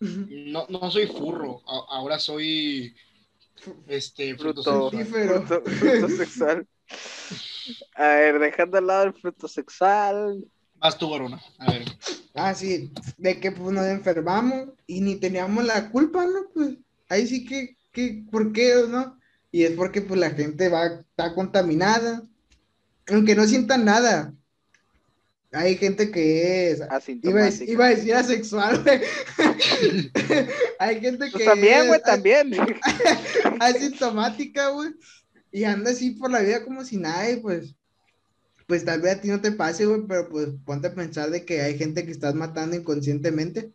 No, 0.00 0.66
no 0.68 0.90
soy 0.90 1.06
furro, 1.06 1.62
a- 1.66 1.96
ahora 1.96 2.18
soy 2.18 2.94
este 3.88 4.36
fruto, 4.36 4.62
Fruto, 4.62 4.90
sexual. 6.16 6.66
Fruto. 6.66 6.66
A 7.94 8.06
ver, 8.06 8.38
dejando 8.38 8.78
al 8.78 8.86
lado 8.86 9.04
el 9.04 9.14
fruto 9.14 9.48
sexual. 9.48 10.44
Vas 10.76 10.96
tú, 10.98 11.08
Corona. 11.08 11.40
A 11.58 11.72
ver. 11.72 11.84
Ah, 12.34 12.54
sí, 12.54 12.90
de 13.18 13.38
que 13.38 13.52
pues 13.52 13.72
nos 13.74 13.86
enfermamos 13.86 14.70
y 14.86 15.00
ni 15.02 15.16
teníamos 15.16 15.64
la 15.64 15.90
culpa, 15.90 16.24
¿no? 16.24 16.48
Pues 16.54 16.76
ahí 17.08 17.26
sí 17.26 17.44
que, 17.44 17.76
que 17.92 18.24
¿por 18.30 18.52
qué, 18.52 18.74
no? 18.88 19.18
Y 19.52 19.64
es 19.64 19.72
porque 19.72 20.00
pues 20.00 20.18
la 20.18 20.30
gente 20.30 20.68
va, 20.68 20.86
está 20.86 21.34
contaminada, 21.34 22.22
aunque 23.08 23.34
no 23.34 23.46
sientan 23.46 23.84
nada. 23.84 24.32
Hay 25.52 25.76
gente 25.76 26.12
que 26.12 26.70
es, 26.70 26.80
iba 27.22 27.48
iba 27.48 27.86
a 27.86 27.90
decir 27.90 28.14
asexual, 28.14 28.84
güey. 28.84 29.00
Hay 30.78 31.00
gente 31.00 31.26
que 31.26 31.32
Pues 31.32 31.44
también, 31.44 31.88
güey, 31.88 32.00
también. 32.02 32.52
asintomática, 33.60 34.68
güey. 34.68 34.90
Y 35.50 35.64
anda 35.64 35.90
así 35.90 36.12
por 36.12 36.30
la 36.30 36.40
vida 36.40 36.64
como 36.64 36.84
si 36.84 36.98
nada, 36.98 37.28
y 37.28 37.38
pues, 37.38 37.74
pues 38.68 38.84
tal 38.84 39.00
vez 39.00 39.16
a 39.16 39.20
ti 39.20 39.28
no 39.28 39.40
te 39.40 39.50
pase, 39.50 39.86
güey, 39.86 40.02
pero 40.06 40.28
pues 40.28 40.50
ponte 40.64 40.86
a 40.86 40.94
pensar 40.94 41.30
de 41.30 41.44
que 41.44 41.60
hay 41.62 41.76
gente 41.76 42.06
que 42.06 42.12
estás 42.12 42.36
matando 42.36 42.76
inconscientemente. 42.76 43.72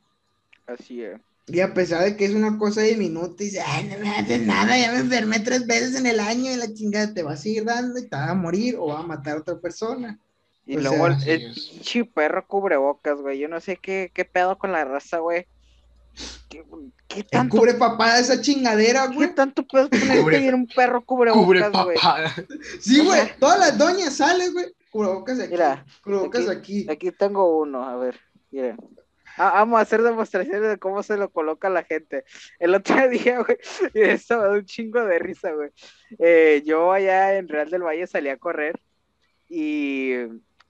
Así 0.66 1.04
es. 1.04 1.20
Y 1.48 1.60
a 1.60 1.74
pesar 1.74 2.06
de 2.06 2.16
que 2.16 2.26
es 2.26 2.34
una 2.34 2.58
cosa 2.58 2.82
diminuta, 2.82 3.44
y 3.44 3.48
dice, 3.48 3.62
ay, 3.62 3.90
no 3.90 4.00
me 4.00 4.10
haces 4.16 4.42
nada, 4.48 4.78
ya 4.80 4.94
me 4.94 5.00
enfermé 5.00 5.42
tres 5.42 5.68
veces 5.68 5.96
en 5.96 6.06
el 6.06 6.22
año 6.22 6.52
y 6.52 6.56
la 6.56 6.74
chingada 6.74 7.14
te 7.14 7.22
va 7.22 7.34
a 7.34 7.38
seguir 7.38 7.66
dando 7.66 8.00
y 8.00 8.08
te 8.08 8.16
va 8.16 8.32
a 8.32 8.34
morir 8.34 8.78
o 8.80 8.88
va 8.88 9.02
a 9.02 9.06
matar 9.06 9.36
a 9.36 9.40
otra 9.42 9.60
persona. 9.60 10.18
Y 10.66 10.78
O 10.78 10.82
luego 10.82 11.08
sea, 11.20 11.34
el, 11.34 11.42
el 11.44 11.54
pinche 11.54 12.06
perro 12.06 12.48
cubrebocas, 12.48 13.22
güey. 13.22 13.38
Yo 13.40 13.48
no 13.48 13.60
sé 13.62 13.78
qué, 13.78 14.12
qué 14.14 14.26
pedo 14.26 14.58
con 14.58 14.72
la 14.72 14.84
raza, 14.84 15.20
güey. 15.20 15.46
¿Qué, 16.50 16.64
qué 17.08 17.20
El 17.20 17.26
tanto, 17.28 17.58
cubre 17.58 17.74
papá 17.74 18.16
de 18.16 18.22
esa 18.22 18.42
chingadera, 18.42 19.08
qué 19.10 19.16
güey. 19.16 19.36
tanto 19.36 19.64
puedes 19.68 19.90
ponerte 19.90 20.54
un 20.54 20.66
perro 20.68 21.04
Cubre 21.04 21.32
cubrebocas, 21.34 21.84
güey? 21.84 21.98
Sí, 22.80 23.04
güey, 23.04 23.22
todas 23.40 23.60
las 23.60 23.78
doñas 23.78 24.16
salen, 24.16 24.54
güey. 24.54 24.74
Cubrebocas 24.92 25.40
aquí, 25.42 25.52
Mira, 25.52 25.86
cubrebocas 26.04 26.48
aquí- 26.50 26.84
aquí. 26.84 26.88
Aquí 26.90 27.12
tengo 27.12 27.60
uno, 27.60 27.84
a 27.84 27.98
ver, 27.98 28.18
miren. 28.50 28.78
Ah, 29.38 29.52
vamos 29.56 29.78
a 29.80 29.82
hacer 29.82 30.02
demostraciones 30.02 30.62
de 30.62 30.78
cómo 30.78 31.04
se 31.04 31.18
lo 31.18 31.30
coloca 31.30 31.70
la 31.70 31.84
gente. 31.84 32.24
El 32.60 32.74
otro 32.74 32.96
día, 33.10 33.42
güey, 33.42 33.58
y 33.94 34.00
esto 34.02 34.38
me 34.38 34.44
da 34.46 34.52
un 34.52 34.66
chingo 34.66 35.04
de 35.04 35.20
risa, 35.20 35.52
güey. 35.52 35.72
Eh, 36.18 36.64
yo 36.66 36.94
allá 36.94 37.38
en 37.38 37.50
Real 37.50 37.70
del 37.70 37.84
Valle 37.84 38.08
salí 38.08 38.30
a 38.30 38.38
correr 38.38 38.80
y 39.50 40.14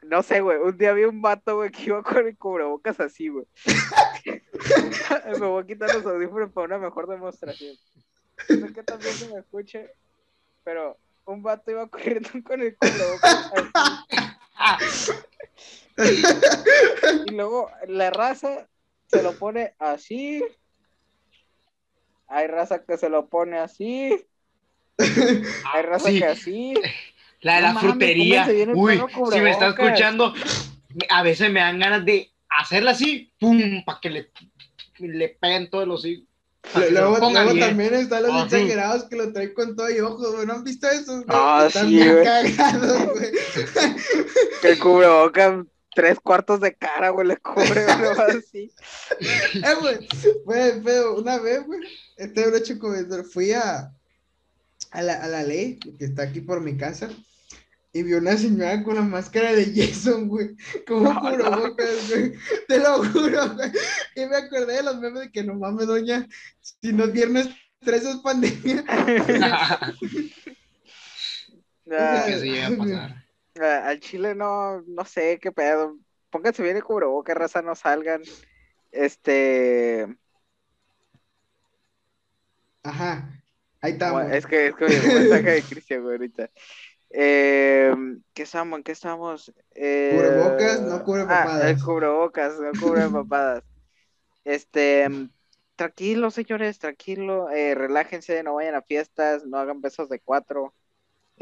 no 0.09 0.23
sé, 0.23 0.41
güey, 0.41 0.57
un 0.57 0.77
día 0.77 0.93
vi 0.93 1.03
un 1.03 1.21
vato, 1.21 1.57
güey, 1.57 1.71
que 1.71 1.83
iba 1.83 2.03
con 2.03 2.27
el 2.27 2.37
cubrebocas 2.37 2.99
así, 2.99 3.29
güey. 3.29 3.45
me 5.39 5.47
voy 5.47 5.63
a 5.63 5.67
quitar 5.67 5.93
los 5.93 6.05
audífonos 6.05 6.51
para 6.51 6.65
una 6.67 6.77
mejor 6.77 7.07
demostración. 7.07 7.75
No 8.49 8.67
sé 8.67 8.73
que 8.73 8.83
también 8.83 9.13
se 9.13 9.29
me 9.33 9.39
escuche, 9.39 9.89
pero 10.63 10.97
un 11.25 11.41
vato 11.41 11.71
iba 11.71 11.87
corriendo 11.87 12.29
con 12.43 12.61
el 12.61 12.75
cubrebocas 12.77 13.51
así. 14.55 15.11
Y 17.27 17.31
luego 17.31 17.71
la 17.87 18.09
raza 18.09 18.67
se 19.07 19.23
lo 19.23 19.33
pone 19.37 19.73
así. 19.79 20.43
Hay 22.27 22.47
raza 22.47 22.83
que 22.83 22.97
se 22.97 23.07
lo 23.07 23.27
pone 23.29 23.57
así. 23.59 24.27
Hay 25.73 25.83
raza 25.83 26.09
Sí. 26.09 26.19
que 26.19 26.25
así. 26.25 26.73
La 27.45 27.57
de 27.57 27.61
No 27.61 27.73
la 27.73 27.79
frutería. 27.79 28.47
Uy, 28.73 28.99
si 29.31 29.39
me 29.39 29.51
está 29.51 29.67
escuchando, 29.67 30.33
a 31.09 31.21
veces 31.21 31.51
me 31.51 31.59
dan 31.59 31.77
ganas 31.77 32.03
de 32.03 32.31
hacerla 32.49 32.91
así, 32.91 33.31
pum, 33.39 33.83
para 33.85 33.99
que 34.01 34.09
le, 34.09 34.31
le 34.97 35.29
peguen 35.29 35.69
todos 35.69 35.87
los 35.87 36.03
hijos. 36.05 36.25
Luego, 36.73 37.19
luego 37.19 37.53
también 37.59 37.93
están 37.93 38.23
los 38.23 38.31
Ajá. 38.31 38.45
exagerados 38.45 39.03
que 39.03 39.15
lo 39.15 39.31
traen 39.31 39.53
con 39.53 39.75
todo 39.75 39.91
y 39.91 39.99
ojos, 39.99 40.33
güey. 40.33 40.47
¿No 40.47 40.53
han 40.53 40.63
visto 40.63 40.87
eso? 40.89 41.23
Ah, 41.27 41.65
Están 41.67 41.87
sí, 41.87 41.97
bien 41.97 42.13
güey. 42.13 42.25
cagados, 42.25 43.09
güey. 43.13 43.31
Que 44.63 44.69
el 44.69 44.79
cubrebocas, 44.79 45.65
tres 45.93 46.19
cuartos 46.19 46.59
de 46.61 46.73
cara, 46.73 47.09
güey, 47.11 47.27
le 47.27 47.37
cubre, 47.37 47.85
güey, 47.85 48.37
así. 48.39 48.71
Eh, 49.53 49.75
güey, 49.79 50.07
fue 50.81 51.11
una 51.11 51.37
vez, 51.37 51.63
güey, 51.63 51.81
este 52.17 52.41
era 52.41 52.57
hecho 52.57 52.73
fui 53.31 53.51
a, 53.51 53.91
a, 54.89 55.01
la, 55.03 55.13
a 55.23 55.27
la 55.27 55.43
ley, 55.43 55.77
que 55.79 56.05
está 56.05 56.23
aquí 56.23 56.41
por 56.41 56.61
mi 56.61 56.75
casa, 56.75 57.11
y 57.95 58.03
vi 58.03 58.13
una 58.13 58.35
señora 58.35 58.83
con 58.83 58.95
la 58.95 59.03
máscara 59.03 59.53
de 59.53 59.71
Jason, 59.73 60.27
güey, 60.27 60.53
como 60.85 61.13
No, 61.13 61.21
cubrebocas, 61.21 62.09
güey, 62.09 62.33
te 62.67 62.77
lo 62.77 62.97
juro, 63.05 63.55
güey, 63.55 63.71
y 64.17 64.25
me 64.25 64.35
acordé 64.35 64.73
de 64.73 64.83
los 64.83 64.99
memes 64.99 65.21
de 65.21 65.31
que 65.31 65.43
no 65.43 65.55
mames, 65.55 65.87
doña, 65.87 66.27
si 66.59 66.91
no 66.91 67.05
es 67.05 67.13
viernes 67.13 67.47
13 67.79 68.09
es 68.09 68.15
pandemia. 68.17 68.83
Ah, 71.87 72.23
que 72.25 72.39
se 72.39 72.45
llega 72.47 72.67
a 72.67 72.77
pasar. 72.77 73.25
ah, 73.61 73.87
al 73.89 73.99
chile 73.99 74.33
no, 74.33 74.81
no 74.81 75.05
sé 75.05 75.37
qué 75.39 75.51
pedo. 75.51 75.99
Pónganse 76.31 76.63
bien 76.63 76.77
el 76.77 76.83
cubrebocas, 76.83 77.37
raza, 77.37 77.61
no 77.61 77.75
salgan. 77.75 78.23
Este, 78.91 80.07
Ajá, 82.81 83.29
ahí 83.81 83.91
estamos. 83.91 84.23
es 84.31 84.47
que 84.47 84.67
es 84.67 84.75
que 84.75 84.85
un 84.85 85.13
mensaje 85.13 85.51
de 85.51 85.61
Cristian, 85.61 86.01
güey, 86.01 86.15
ahorita. 86.15 86.49
Eh, 87.09 87.93
¿qué 88.33 88.43
estamos? 88.43 88.77
¿En 88.77 88.83
qué 88.83 88.91
estamos? 88.91 89.53
Eh, 89.75 90.09
Cubrebocas, 90.09 90.81
no 90.81 91.03
cubre 91.03 91.25
ah, 91.25 91.43
papadas. 91.43 91.71
el 91.71 91.79
cubrebocas, 91.79 92.59
no 92.59 92.75
cubre 92.75 93.09
papadas. 93.11 93.63
Este, 94.45 95.09
tranquilo, 95.75 96.31
señores, 96.31 96.79
tranquilo, 96.79 97.49
eh, 97.51 97.75
relájense, 97.75 98.43
no 98.43 98.55
vayan 98.55 98.75
a 98.75 98.81
fiestas, 98.83 99.45
no 99.45 99.57
hagan 99.59 99.81
besos 99.81 100.09
de 100.09 100.19
cuatro. 100.21 100.75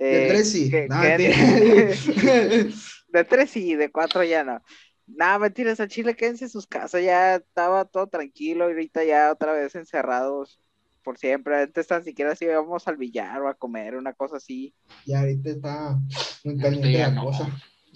De 0.08 0.22
Eh, 0.22 0.28
tres 0.28 0.52
sí. 0.52 0.70
que- 0.72 0.88
No, 0.90 1.02
que- 1.16 1.96
de 3.08 3.24
tres 3.26 3.52
sí, 3.52 3.76
de 3.76 3.92
cuatro 3.92 4.24
ya 4.24 4.44
no. 4.44 4.62
Nada, 5.06 5.40
mentiras, 5.40 5.80
a 5.80 5.88
Chile 5.88 6.16
quédense 6.16 6.46
en 6.46 6.50
sus 6.50 6.66
casas, 6.68 7.04
ya 7.04 7.36
estaba 7.36 7.86
todo 7.86 8.08
tranquilo, 8.08 8.68
y 8.70 8.74
ahorita 8.74 9.04
ya 9.04 9.32
otra 9.32 9.54
vez 9.54 9.76
encerrados 9.76 10.60
por 11.04 11.18
siempre. 11.18 11.62
Antes 11.62 11.86
tan 11.88 12.04
siquiera 12.04 12.36
si 12.36 12.46
íbamos 12.46 12.88
al 12.88 12.98
billar 12.98 13.42
o 13.42 13.48
a 13.50 13.54
comer, 13.54 13.96
una 13.96 14.14
cosa 14.14 14.38
así. 14.38 14.74
Y 15.06 15.14
ahorita 15.14 15.50
está 15.50 16.00
muy 16.44 16.58
caliente 16.58 16.92
ya 16.92 17.10
la 17.10 17.16
no, 17.16 17.26
cosa. 17.26 17.48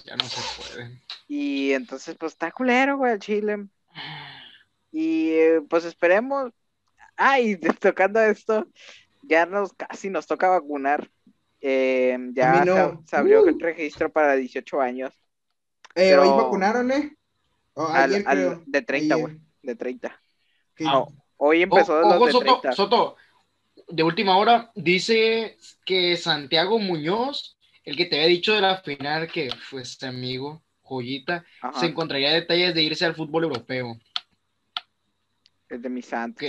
ya 0.06 0.16
no 0.18 0.24
se 0.26 0.42
puede. 0.62 1.02
Y 1.28 1.72
entonces, 1.74 2.16
pues 2.20 2.34
está 2.34 2.52
culero, 2.52 2.98
güey, 2.98 3.14
al 3.14 3.20
Chile. 3.20 3.66
Y 4.92 5.30
eh, 5.32 5.62
pues 5.70 5.86
esperemos. 5.86 6.52
Ah, 7.16 7.40
y 7.40 7.56
tocando 7.80 8.20
esto, 8.22 8.68
ya 9.24 9.46
nos 9.46 9.74
casi 9.74 10.10
nos 10.10 10.28
toca 10.28 10.50
vacunar. 10.50 11.10
Eh, 11.60 12.18
ya 12.34 12.64
se, 13.08 13.16
abrió 13.16 13.42
Uh. 13.44 13.48
el 13.48 13.60
registro 13.60 14.12
para 14.12 14.36
18 14.36 14.80
años. 14.82 15.12
Eh, 15.96 16.12
Pero- 16.12 16.22
¿Hoy 16.22 16.44
vacunaron, 16.44 16.92
eh? 16.92 17.16
Al- 17.76 18.14
ayer, 18.14 18.24
al- 18.28 18.38
creo. 18.38 18.64
de 18.66 18.82
30, 18.82 19.16
Ayer. 19.16 19.28
güey. 19.28 19.40
De 19.64 19.76
30. 19.76 20.22
Que- 20.76 20.86
Ah, 20.88 21.06
Hoy 21.38 21.64
empezó 21.64 21.96
O- 21.96 22.00
de 22.00 22.06
los 22.06 22.16
ojo, 22.18 22.26
de 22.26 22.34
Soto, 22.34 22.44
30. 22.44 22.72
Soto, 22.72 23.16
de 23.90 24.04
última 24.04 24.38
hora, 24.38 24.72
dice 24.76 25.58
que 25.86 26.18
Santiago 26.18 26.80
Muñoz, 26.80 27.58
el 27.84 27.98
que 27.98 28.06
te 28.06 28.18
había 28.18 28.28
dicho 28.30 28.54
de 28.54 28.62
la 28.62 28.78
final, 28.80 29.28
que 29.32 29.50
fue 29.52 29.82
este 29.84 30.08
amigo, 30.08 30.64
joyita, 30.82 31.46
Ajá, 31.62 31.80
se 31.80 31.88
encontraría 31.88 32.34
detalles 32.34 32.74
de 32.76 32.84
irse 32.84 33.06
al 33.06 33.16
fútbol 33.16 33.44
europeo, 33.46 33.98
es 35.70 35.82
de 35.82 35.90
mi 35.90 36.02
santo, 36.02 36.46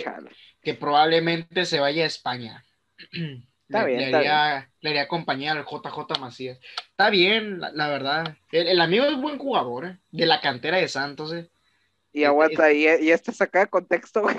que 0.62 0.74
probablemente 0.74 1.64
se 1.64 1.80
vaya 1.80 2.04
a 2.04 2.06
España. 2.06 2.64
Está 3.12 3.80
le, 3.80 3.84
bien, 3.84 3.98
le 3.98 4.04
está 4.06 4.18
haría, 4.18 4.70
le 4.80 4.90
haría 4.90 5.08
compañía 5.08 5.52
al 5.52 5.64
JJ 5.64 6.18
Macías. 6.20 6.58
Está 6.90 7.10
bien, 7.10 7.60
la, 7.60 7.70
la 7.72 7.88
verdad. 7.88 8.36
El, 8.50 8.66
el 8.68 8.80
amigo 8.80 9.04
es 9.04 9.16
buen 9.20 9.38
jugador, 9.38 9.86
¿eh? 9.86 9.98
de 10.10 10.26
la 10.26 10.40
cantera 10.40 10.78
de 10.78 10.88
Santos. 10.88 11.32
¿eh? 11.34 11.50
Y 12.12 12.24
aguanta, 12.24 12.72
y, 12.72 12.84
y 12.84 13.10
este 13.10 13.32
saca 13.32 13.60
de 13.60 13.66
contexto, 13.68 14.22
güey. 14.22 14.36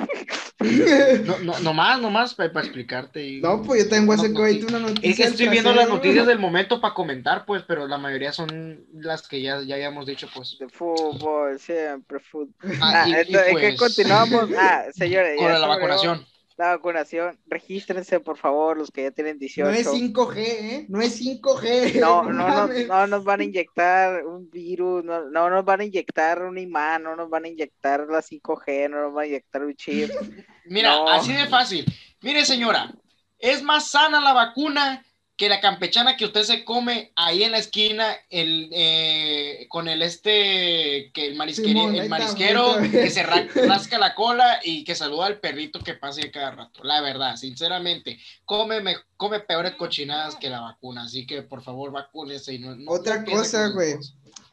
No, 1.25 1.39
no, 1.39 1.59
nomás, 1.59 2.01
nomás 2.01 2.33
para 2.35 2.49
explicarte. 2.59 3.25
y- 3.25 3.39
No, 3.41 3.61
pues 3.63 3.83
yo 3.85 3.89
tengo 3.89 4.13
no, 4.15 4.21
ahorita 4.21 4.67
una 4.67 4.79
noticia. 4.79 5.09
Es 5.09 5.15
que 5.15 5.23
estoy 5.23 5.47
viendo 5.47 5.73
las 5.73 5.87
noticias 5.87 6.27
del 6.27 6.39
momento 6.39 6.81
para 6.81 6.93
comentar, 6.93 7.45
pues, 7.45 7.63
pero 7.65 7.87
la 7.87 7.97
mayoría 7.97 8.33
son 8.33 8.83
las 8.93 9.25
que 9.25 9.41
ya, 9.41 9.61
ya 9.61 9.75
habíamos 9.75 10.05
dicho, 10.05 10.27
pues. 10.33 10.57
De 10.59 10.67
fútbol, 10.67 11.57
siempre 11.59 12.19
fútbol. 12.19 12.53
Ah, 12.81 13.03
Ah, 13.03 13.07
y- 13.07 13.11
y 13.11 13.15
entonces, 13.15 13.47
¿en 13.47 13.55
qué 13.55 13.75
pues, 13.77 13.79
continuamos? 13.79 14.49
Ah, 14.57 14.85
señores, 14.93 15.37
Con 15.37 15.47
la 15.47 15.57
abrió 15.57 15.69
vacunación. 15.69 16.25
La 16.59 16.75
vacunación, 16.75 17.39
regístrense, 17.45 18.19
por 18.19 18.35
favor, 18.35 18.75
los 18.77 18.91
que 18.91 19.03
ya 19.03 19.11
tienen 19.11 19.39
18. 19.39 19.71
No 19.71 19.73
es 19.77 19.87
5G, 19.87 20.35
¿eh? 20.37 20.85
No 20.89 20.99
es 20.99 21.17
5G. 21.21 22.01
No, 22.01 22.23
no, 22.23 22.67
no, 22.67 22.67
no 22.67 23.07
nos 23.07 23.23
van 23.23 23.39
a 23.39 23.43
inyectar 23.45 24.25
un 24.25 24.49
virus, 24.49 25.05
no, 25.05 25.29
no 25.29 25.49
nos 25.49 25.63
van 25.63 25.79
a 25.79 25.85
inyectar 25.85 26.41
un 26.43 26.57
imán, 26.57 27.03
no 27.03 27.15
nos 27.15 27.29
van 27.29 27.45
a 27.45 27.47
inyectar 27.47 28.05
la 28.09 28.21
5G, 28.21 28.89
no 28.89 29.03
nos 29.03 29.13
van 29.13 29.23
a 29.23 29.27
inyectar 29.27 29.63
un 29.63 29.73
chip. 29.73 30.11
Mira, 30.65 30.91
No. 30.97 31.07
así 31.07 31.31
de 31.31 31.47
fácil. 31.47 31.85
Mire, 32.21 32.43
señora, 32.43 32.93
es 33.37 33.63
más 33.63 33.89
sana 33.91 34.19
la 34.19 34.33
vacuna 34.33 35.05
que 35.39 35.47
la 35.47 35.61
campechana 35.61 36.17
que 36.17 36.25
usted 36.25 36.43
se 36.43 36.65
come 36.65 37.13
ahí 37.15 37.43
en 37.43 37.53
la 37.53 37.59
esquina, 37.59 38.13
el, 38.29 38.69
eh, 38.73 39.67
con 39.69 39.87
el 39.87 40.01
este, 40.01 41.11
que 41.13 41.27
el, 41.27 41.55
Simón, 41.55 42.09
marisquero 42.09 42.75
que 42.91 43.09
se 43.09 43.23
ra- 43.23 43.47
rasca 43.65 43.97
la 43.97 44.15
cola 44.15 44.59
y 44.61 44.83
que 44.83 44.95
saluda 44.95 45.27
al 45.27 45.39
perrito 45.39 45.79
que 45.79 45.93
pase 45.93 46.29
cada 46.29 46.51
rato. 46.51 46.83
La 46.83 46.99
verdad, 46.99 47.37
sinceramente, 47.37 48.19
come, 48.43 48.81
me- 48.81 48.97
come 49.15 49.39
peores 49.39 49.75
cochinadas 49.75 50.35
que 50.35 50.49
la 50.49 50.59
vacuna. 50.59 51.03
Así 51.03 51.25
que, 51.25 51.41
por 51.41 51.63
favor, 51.63 51.93
vacúnese. 51.93 52.55
Y 52.55 52.59
no, 52.59 52.75
no 52.75 52.91
Otra 52.91 53.23
cosa, 53.23 53.69
güey. 53.69 53.95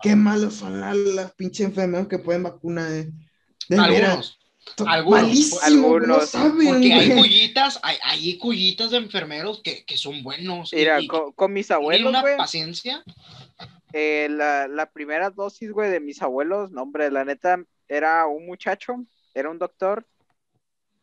Qué 0.03 0.15
malos 0.15 0.55
son 0.55 0.81
las, 0.81 0.95
las 0.95 1.33
pinches 1.33 1.67
enfermedades 1.67 2.07
que 2.07 2.19
pueden 2.19 2.45
vacunar, 2.45 2.93
eh. 2.93 3.11
De. 3.69 3.77
Algunos. 3.77 4.39
Algunos, 4.87 5.23
Malísimo, 5.23 5.61
algunos, 5.63 6.09
no 6.09 6.21
saben, 6.21 6.69
Porque 6.69 6.93
hay 6.93 7.11
cullitas, 7.17 7.81
hay, 7.83 7.97
hay 8.03 8.39
cullitas 8.39 8.91
de 8.91 8.99
enfermeros 8.99 9.63
que, 9.63 9.85
que 9.85 9.97
son 9.97 10.23
buenos. 10.23 10.73
Mira, 10.73 11.01
y- 11.01 11.07
con, 11.07 11.33
con 11.33 11.53
mis 11.53 11.71
abuelos, 11.71 12.11
una 12.11 12.21
güey, 12.21 12.37
paciencia. 12.37 13.03
eh, 13.93 14.29
la, 14.31 14.69
la 14.69 14.91
primera 14.91 15.31
dosis, 15.31 15.71
güey, 15.73 15.91
de 15.91 16.01
mis 16.01 16.21
abuelos, 16.23 16.71
no, 16.73 16.83
hombre, 16.83 17.11
la 17.11 17.25
neta, 17.25 17.63
era 17.89 18.27
un 18.27 18.47
muchacho, 18.47 18.97
era 19.35 19.51
un 19.51 19.59
doctor, 19.59 20.07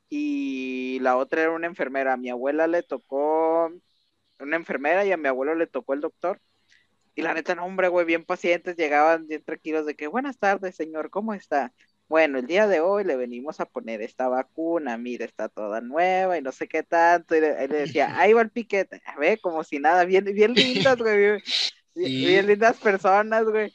y 0.09 0.99
la 1.01 1.17
otra 1.17 1.41
era 1.41 1.51
una 1.51 1.67
enfermera. 1.67 2.13
A 2.13 2.17
mi 2.17 2.29
abuela 2.29 2.67
le 2.67 2.83
tocó 2.83 3.71
una 4.39 4.55
enfermera 4.55 5.05
y 5.05 5.11
a 5.11 5.17
mi 5.17 5.27
abuelo 5.27 5.55
le 5.55 5.67
tocó 5.67 5.93
el 5.93 6.01
doctor. 6.01 6.39
Y 7.15 7.21
la 7.21 7.33
neta, 7.33 7.55
no, 7.55 7.65
hombre, 7.65 7.87
güey, 7.89 8.05
bien 8.05 8.23
pacientes, 8.25 8.75
llegaban 8.75 9.27
bien 9.27 9.43
tranquilos 9.43 9.85
de 9.85 9.95
que, 9.95 10.07
buenas 10.07 10.37
tardes, 10.39 10.75
señor, 10.75 11.09
¿cómo 11.09 11.33
está? 11.33 11.71
Bueno, 12.07 12.39
el 12.39 12.47
día 12.47 12.67
de 12.67 12.79
hoy 12.79 13.03
le 13.03 13.15
venimos 13.15 13.59
a 13.59 13.65
poner 13.65 14.01
esta 14.01 14.27
vacuna, 14.27 14.97
mire, 14.97 15.25
está 15.25 15.49
toda 15.49 15.81
nueva 15.81 16.37
y 16.37 16.41
no 16.41 16.51
sé 16.51 16.67
qué 16.67 16.83
tanto. 16.83 17.35
Y 17.35 17.41
le, 17.41 17.67
decía, 17.67 18.19
ahí 18.19 18.33
va 18.33 18.41
el 18.41 18.51
piquete, 18.51 19.01
a 19.05 19.17
ver, 19.17 19.39
como 19.41 19.63
si 19.63 19.79
nada, 19.79 20.05
bien, 20.05 20.25
bien 20.25 20.53
lindas, 20.53 20.97
güey, 20.97 21.17
bien, 21.17 21.41
Sí. 21.95 22.25
bien 22.25 22.47
lindas 22.47 22.77
personas, 22.77 23.45
güey. 23.45 23.73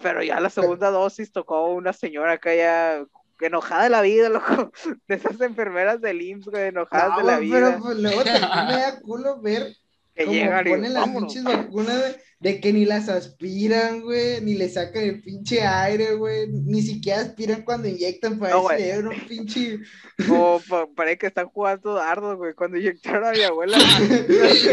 Pero 0.00 0.22
ya 0.22 0.40
la 0.40 0.50
segunda 0.50 0.90
dosis 0.90 1.32
tocó 1.32 1.66
una 1.72 1.92
señora 1.92 2.32
acá 2.32 2.54
ya 2.54 3.04
enojada 3.40 3.84
de 3.84 3.90
la 3.90 4.02
vida, 4.02 4.28
loco, 4.28 4.72
de 5.08 5.14
esas 5.14 5.40
enfermeras 5.40 6.00
del 6.00 6.22
IMSS, 6.22 6.50
güey, 6.50 6.68
enojadas 6.68 7.10
No, 7.10 7.18
de 7.18 7.24
la 7.24 7.38
vida, 7.38 7.70
pero 7.70 7.82
pues, 7.82 7.96
luego 7.98 8.24
también 8.24 8.66
me 8.66 8.80
da 8.80 9.00
culo 9.00 9.40
ver 9.40 9.76
y 10.16 10.70
ponen 10.70 10.94
las 10.94 11.06
vámonos. 11.06 11.32
pinches 11.34 11.44
vacunas 11.44 12.02
de, 12.02 12.16
de 12.40 12.60
que 12.60 12.72
ni 12.72 12.84
las 12.84 13.08
aspiran, 13.08 14.02
güey, 14.02 14.40
ni 14.40 14.54
le 14.54 14.68
sacan 14.68 15.02
el 15.02 15.22
pinche 15.22 15.62
aire, 15.62 16.14
güey, 16.14 16.48
ni 16.50 16.82
siquiera 16.82 17.20
aspiran 17.20 17.62
cuando 17.62 17.88
inyectan 17.88 18.38
para 18.38 18.54
No, 18.54 18.62
güey. 18.62 18.90
un 18.98 19.20
pinche... 19.28 19.78
O 20.30 20.60
pa- 20.68 20.86
parece 20.96 21.18
que 21.18 21.26
están 21.26 21.48
jugando 21.48 21.94
dardos, 21.94 22.36
güey. 22.36 22.54
Cuando 22.54 22.78
inyectaron 22.78 23.24
a 23.26 23.32
mi 23.32 23.42
abuela, 23.42 23.76
parece 23.98 24.70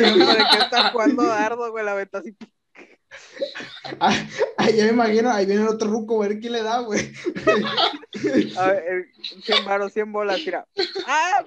que 0.52 0.58
están 0.64 0.92
jugando 0.92 1.24
dardos, 1.24 1.72
güey. 1.72 1.84
La 1.86 1.94
venta 1.96 2.20
así. 2.20 2.36
Ah, 4.00 4.16
ya 4.76 4.86
me 4.86 4.90
imagino, 4.92 5.32
ahí 5.32 5.46
viene 5.46 5.62
el 5.64 5.68
otro 5.68 5.90
ruco 5.90 6.22
a 6.24 6.28
ver 6.28 6.40
quién 6.40 6.54
le 6.54 6.64
da, 6.64 6.80
güey. 6.80 7.12
A 8.58 8.68
ver, 8.68 9.08
100 9.44 9.66
varos, 9.66 9.92
100 9.94 10.12
bolas, 10.12 10.40
mira. 10.46 10.66
¡Ah! 11.08 11.44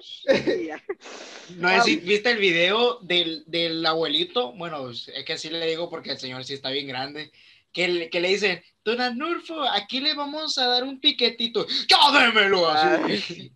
No 1.57 1.67
Ah. 1.69 1.81
sé 1.81 1.89
si 1.91 1.95
viste 1.97 2.31
el 2.31 2.37
video 2.37 2.99
del, 3.01 3.43
del 3.47 3.85
abuelito. 3.85 4.51
Bueno, 4.53 4.89
es 4.89 5.09
que 5.25 5.33
así 5.33 5.49
le 5.49 5.65
digo 5.65 5.89
porque 5.89 6.11
el 6.11 6.19
señor 6.19 6.43
sí 6.45 6.53
está 6.53 6.69
bien 6.69 6.87
grande. 6.87 7.31
Que, 7.73 7.87
le- 7.87 8.09
que 8.09 8.19
le 8.19 8.29
dicen, 8.29 8.61
Don 8.83 9.01
Anulfo, 9.01 9.61
aquí 9.63 9.99
le 9.99 10.13
vamos 10.13 10.57
a 10.57 10.67
dar 10.67 10.83
un 10.83 10.99
piquetito. 10.99 11.65
¡Ya 11.87 11.97
démelo! 12.19 12.67
Así. 12.69 13.51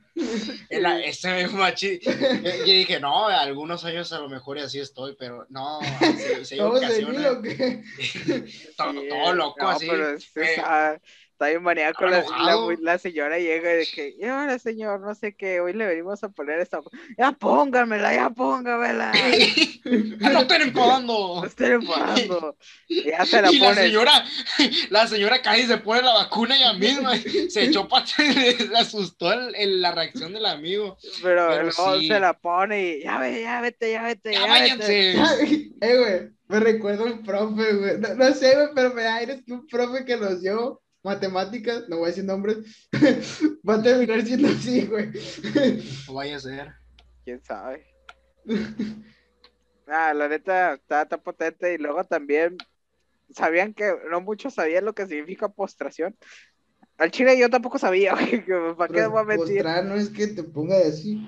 Ese 1.05 1.29
me 1.31 1.47
machi. 1.47 1.99
Yo, 1.99 2.11
yo 2.11 2.73
dije, 2.73 2.99
no, 2.99 3.27
algunos 3.27 3.83
años 3.85 4.11
a 4.13 4.19
lo 4.19 4.29
mejor 4.29 4.57
y 4.57 4.61
así 4.61 4.79
estoy, 4.79 5.15
pero 5.17 5.45
no, 5.49 5.79
se, 6.17 6.45
se 6.45 6.57
¿Todo 6.57 6.79
todo, 8.77 8.93
todo 9.07 9.33
loco 9.33 9.55
no, 9.61 9.69
así. 9.69 9.87
pero 9.87 10.09
es- 10.15 10.23
eh, 10.35 10.43
está, 10.43 11.01
está 11.41 11.49
bien 11.49 11.63
maníaco. 11.63 12.05
La, 12.05 12.19
la, 12.21 12.55
la 12.79 12.97
señora 12.99 13.39
llega 13.39 13.73
y 13.73 13.77
de 13.77 13.87
que, 13.87 14.15
y 14.19 14.25
ahora 14.25 14.59
señor, 14.59 14.99
no 14.99 15.15
sé 15.15 15.35
qué, 15.35 15.59
hoy 15.59 15.73
le 15.73 15.87
venimos 15.87 16.23
a 16.23 16.29
poner 16.29 16.59
esta. 16.59 16.81
Ya 17.17 17.31
póngamela, 17.31 18.13
ya 18.13 18.29
póngamela. 18.29 19.11
¡Ah, 19.11 20.29
no 20.33 20.41
estén 20.41 20.61
enfadando! 20.61 21.41
No 21.41 21.45
estén 21.45 21.71
enfadando. 21.73 22.57
Y 22.87 23.05
ya 23.05 23.25
se 23.25 23.41
la 23.41 23.51
y 23.51 23.57
la 23.57 23.73
señora, 23.73 24.23
la 24.91 25.07
señora 25.07 25.41
cae 25.41 25.61
y 25.61 25.65
se 25.65 25.77
pone 25.77 26.03
la 26.03 26.13
vacuna 26.13 26.55
ella 26.55 26.73
misma. 26.73 27.13
Se 27.49 27.63
echó 27.63 27.87
para 27.87 28.05
le 28.17 28.77
asustó 28.77 29.33
el- 29.33 29.55
el- 29.55 29.81
la 29.81 29.91
reacción 29.91 30.33
del 30.33 30.45
amigo. 30.45 30.97
Pero, 31.23 31.47
pero 31.49 31.63
luego 31.63 31.99
sí. 31.99 32.07
se 32.07 32.19
la 32.19 32.33
pone 32.33 32.81
y 32.97 33.03
ya 33.03 33.17
ve, 33.19 33.41
ya 33.41 33.61
vete, 33.61 33.91
ya 33.91 34.03
vete, 34.03 34.33
¡Ya 34.33 34.47
ya, 34.67 34.75
vete. 34.77 35.11
eh, 35.81 35.97
güey, 35.97 36.29
me 36.47 36.59
recuerdo 36.59 37.05
un 37.05 37.23
profe, 37.23 37.73
güey. 37.73 37.97
No, 37.99 38.13
no 38.15 38.33
sé, 38.33 38.53
güey, 38.55 38.67
pero 38.75 38.93
me 38.93 39.03
da 39.03 39.15
aires 39.15 39.41
que 39.45 39.53
un 39.53 39.67
profe 39.67 40.05
que 40.05 40.17
nos 40.17 40.41
dio 40.41 40.80
matemáticas, 41.03 41.87
no 41.89 41.97
voy 41.97 42.05
a 42.05 42.07
decir 42.09 42.25
nombres, 42.25 42.57
va 43.67 43.75
a 43.75 43.83
terminar 43.83 44.21
siendo 44.23 44.47
así, 44.47 44.85
güey. 44.85 45.11
No 46.07 46.13
vaya 46.13 46.37
a 46.37 46.39
ser. 46.39 46.73
quién 47.23 47.43
sabe. 47.43 47.85
Ah, 49.93 50.13
la 50.13 50.29
neta 50.29 50.75
está 50.75 51.05
tan 51.05 51.19
potente 51.19 51.73
y 51.73 51.77
luego 51.77 52.05
también 52.05 52.55
sabían 53.29 53.73
que 53.73 53.93
no 54.09 54.21
muchos 54.21 54.53
sabían 54.53 54.85
lo 54.85 54.93
que 54.93 55.05
significa 55.05 55.49
postración. 55.49 56.15
Al 56.97 57.11
chile 57.11 57.37
yo 57.37 57.49
tampoco 57.49 57.77
sabía, 57.77 58.13
güey, 58.15 58.45
¿para 58.75 58.93
qué 58.93 59.07
voy 59.07 59.21
a 59.21 59.23
mentir? 59.25 59.63
Postrar 59.63 59.83
no 59.83 59.95
es 59.95 60.09
que 60.09 60.27
te 60.27 60.43
ponga 60.43 60.77
así. 60.77 61.25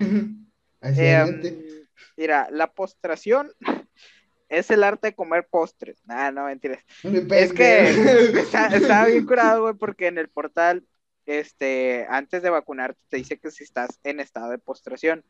Así 0.79 0.99
Eh, 1.01 1.87
mira, 2.15 2.47
la 2.51 2.71
postración 2.71 3.51
es 4.53 4.69
el 4.69 4.83
arte 4.83 5.07
de 5.07 5.15
comer 5.15 5.47
postres. 5.49 6.01
Nah, 6.05 6.31
no, 6.31 6.45
mentiras. 6.45 6.83
Es 7.03 7.53
que 7.53 7.89
está, 8.39 8.67
estaba 8.67 9.07
bien 9.07 9.25
curado, 9.25 9.63
güey, 9.63 9.73
porque 9.73 10.07
en 10.07 10.17
el 10.17 10.29
portal, 10.29 10.85
este, 11.25 12.05
antes 12.09 12.43
de 12.43 12.49
vacunarte, 12.49 12.99
te 13.09 13.17
dice 13.17 13.39
que 13.39 13.51
si 13.51 13.63
estás 13.63 13.99
en 14.03 14.19
estado 14.19 14.51
de 14.51 14.59
postración. 14.59 15.23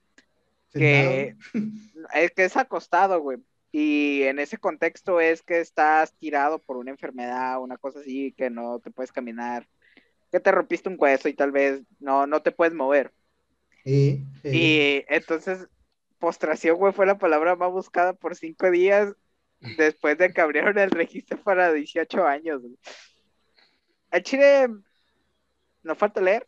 que 0.74 1.36
es 2.14 2.32
que 2.32 2.46
es 2.46 2.58
acostado, 2.58 3.22
güey. 3.22 3.38
Y 3.72 4.24
en 4.24 4.38
ese 4.38 4.58
contexto 4.58 5.20
es 5.20 5.42
que 5.42 5.60
estás 5.60 6.14
tirado 6.14 6.60
por 6.60 6.78
una 6.78 6.92
enfermedad, 6.92 7.60
una 7.60 7.78
cosa 7.78 8.00
así, 8.00 8.34
que 8.38 8.50
no 8.50 8.80
te 8.80 8.92
puedes 8.92 9.12
caminar, 9.12 9.68
que 10.32 10.40
te 10.40 10.52
rompiste 10.52 10.90
un 10.90 10.98
hueso 11.00 11.28
y 11.28 11.34
tal 11.34 11.52
vez 11.52 11.82
no, 12.00 12.28
no 12.28 12.42
te 12.44 12.52
puedes 12.52 12.74
mover. 12.74 13.12
Sí, 13.84 14.24
sí. 14.44 14.50
Y 14.52 15.06
entonces, 15.08 15.68
postración, 16.24 16.78
güey, 16.78 16.94
fue 16.94 17.06
la 17.06 17.18
palabra 17.18 17.58
más 17.58 17.70
buscada 17.70 18.14
por 18.14 18.34
cinco 18.38 18.72
días 18.72 19.14
después 19.76 20.18
de 20.18 20.32
que 20.32 20.40
abrieron 20.40 20.78
el 20.78 20.90
registro 20.90 21.38
para 21.44 21.74
18 21.74 22.26
años. 22.26 22.62
güey. 22.62 22.78
Al 24.10 24.24
Chile, 24.24 24.70
no 25.82 25.96
falta 25.96 26.22
leer. 26.22 26.48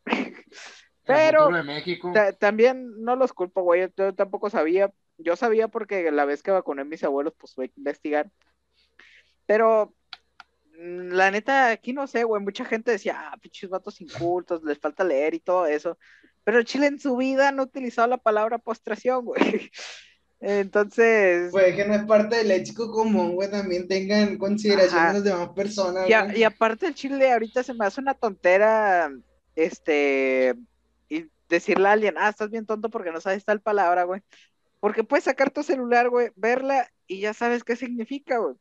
Pero 1.03 1.49
también 2.39 3.03
no 3.03 3.17
los 3.17 3.33
culpo, 3.33 3.63
güey. 3.63 3.91
Yo, 3.97 4.15
tampoco 4.15 4.49
sabía. 4.49 4.93
Yo 5.17 5.35
sabía 5.35 5.67
porque 5.67 6.09
la 6.09 6.23
vez 6.23 6.41
que 6.41 6.51
vacuné 6.51 6.83
a 6.83 6.85
mis 6.85 7.03
abuelos, 7.03 7.33
pues 7.37 7.53
tuve 7.53 7.67
que 7.67 7.77
investigar. 7.81 8.31
Pero 9.45 9.93
mm, 10.79 11.09
la 11.09 11.31
neta, 11.31 11.67
aquí 11.71 11.91
no 11.91 12.07
sé, 12.07 12.23
güey. 12.23 12.41
Mucha 12.41 12.63
gente 12.63 12.91
decía, 12.91 13.17
ah, 13.19 13.37
pinches 13.41 13.69
vatos 13.69 13.99
incultos, 13.99 14.63
les 14.63 14.79
falta 14.79 15.03
leer 15.03 15.33
y 15.33 15.41
todo 15.41 15.65
eso. 15.65 15.97
Pero 16.45 16.63
Chile 16.63 16.87
en 16.87 16.99
su 16.99 17.17
vida 17.17 17.51
no 17.51 17.63
ha 17.63 17.65
utilizado 17.65 18.07
la 18.07 18.17
palabra 18.17 18.57
postración, 18.59 19.25
güey. 19.25 19.69
Entonces, 20.39 21.49
Pues 21.51 21.75
que 21.75 21.85
no 21.85 21.95
es 21.95 22.03
parte 22.05 22.37
del 22.37 22.49
léxico 22.49 22.91
común, 22.91 23.33
güey, 23.35 23.49
también 23.49 23.87
tengan 23.87 24.19
en 24.29 24.37
consideración 24.37 24.99
Ajá. 24.99 25.09
a 25.09 25.13
las 25.13 25.23
demás 25.23 25.49
personas. 25.49 26.07
y, 26.09 26.13
a- 26.13 26.35
y 26.37 26.43
aparte 26.43 26.85
el 26.87 26.93
Chile 26.93 27.31
ahorita 27.31 27.63
se 27.63 27.73
me 27.73 27.85
hace 27.85 27.99
una 28.01 28.13
tontera, 28.13 29.11
este, 29.55 30.53
y 31.09 31.25
decirle 31.49 31.87
a 31.87 31.93
alguien, 31.93 32.15
ah, 32.17 32.29
estás 32.29 32.51
bien 32.51 32.65
tonto 32.65 32.89
porque 32.89 33.11
no 33.11 33.21
sabes 33.21 33.43
tal 33.45 33.61
palabra, 33.61 34.03
güey. 34.03 34.21
Porque 34.79 35.03
puedes 35.03 35.23
sacar 35.23 35.49
tu 35.49 35.63
celular, 35.63 36.09
güey, 36.09 36.29
verla 36.35 36.91
y 37.07 37.21
ya 37.21 37.33
sabes 37.33 37.63
qué 37.63 37.75
significa, 37.75 38.37
güey. 38.37 38.55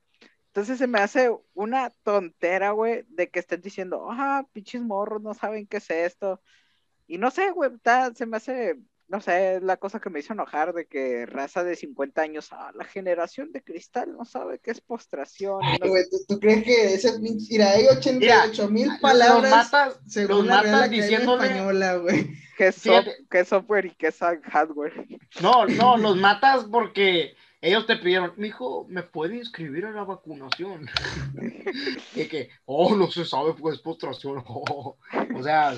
Entonces 0.47 0.79
se 0.79 0.87
me 0.87 1.01
hace 1.01 1.31
una 1.53 1.91
tontera, 2.05 2.71
güey, 2.71 3.05
de 3.09 3.29
que 3.29 3.41
estén 3.41 3.61
diciendo, 3.61 4.07
ah, 4.11 4.47
pinches 4.53 4.81
morros, 4.81 5.21
no 5.21 5.35
saben 5.35 5.67
qué 5.67 5.79
es 5.79 5.91
esto. 5.91 6.41
Y 7.07 7.19
no 7.19 7.31
sé, 7.31 7.51
güey, 7.51 7.71
se 8.15 8.27
me 8.27 8.37
hace, 8.39 8.77
no 9.09 9.21
sé, 9.21 9.57
es 9.57 9.63
la 9.63 9.77
cosa 9.77 10.01
que 10.01 10.09
me 10.11 10.21
hizo 10.21 10.33
enojar 10.33 10.73
de 10.73 10.87
que 10.87 11.27
raza 11.27 11.63
de 11.63 11.77
50 11.77 12.23
años, 12.23 12.49
ah, 12.53 12.71
la 12.75 12.85
generación 12.85 13.53
de 13.53 13.63
cristal 13.63 14.17
no 14.17 14.25
sabe 14.25 14.59
qué 14.59 14.71
es 14.71 14.81
postración. 14.81 15.61
no 15.61 15.67
Ay, 15.69 15.79
sé 15.83 15.89
güey, 15.89 16.05
¿tú, 16.11 16.17
tú 16.27 16.41
crees 16.41 16.65
que 16.65 16.95
ese. 16.95 17.19
Mira, 17.21 17.71
hay 17.73 17.87
88 17.87 18.69
mil 18.71 18.89
Los 18.89 18.99
palabras 19.01 19.51
matas, 19.51 20.01
según 20.07 20.37
los 20.39 20.47
la 20.47 20.63
Real 20.63 20.75
matas 20.75 20.91
diciéndole- 20.91 21.45
Española, 21.47 21.97
güey. 21.97 22.31
qué, 22.57 22.69
es 22.69 22.77
soft- 22.77 23.05
Fíjate. 23.05 23.27
qué 23.31 23.41
es 23.41 23.49
software 23.49 23.87
y 23.87 23.91
qué 23.95 24.07
es 24.09 24.19
hardware. 24.19 25.07
No, 25.43 25.67
no, 25.67 25.97
los 25.99 26.17
matas 26.17 26.65
porque 26.65 27.35
ellos 27.61 27.87
te 27.87 27.97
pidieron, 27.97 28.33
mijo, 28.37 28.87
¿me 28.91 29.03
puede 29.03 29.37
inscribir 29.37 29.87
a 29.87 29.91
la 29.91 30.05
vacunación? 30.05 30.87
y 32.15 32.27
que, 32.27 32.51
oh, 32.67 32.95
no 32.95 33.11
se 33.11 33.25
sabe, 33.25 33.55
pues, 33.55 33.79
postración. 33.81 34.43
oh. 34.49 34.97
O 35.35 35.43
sea, 35.43 35.75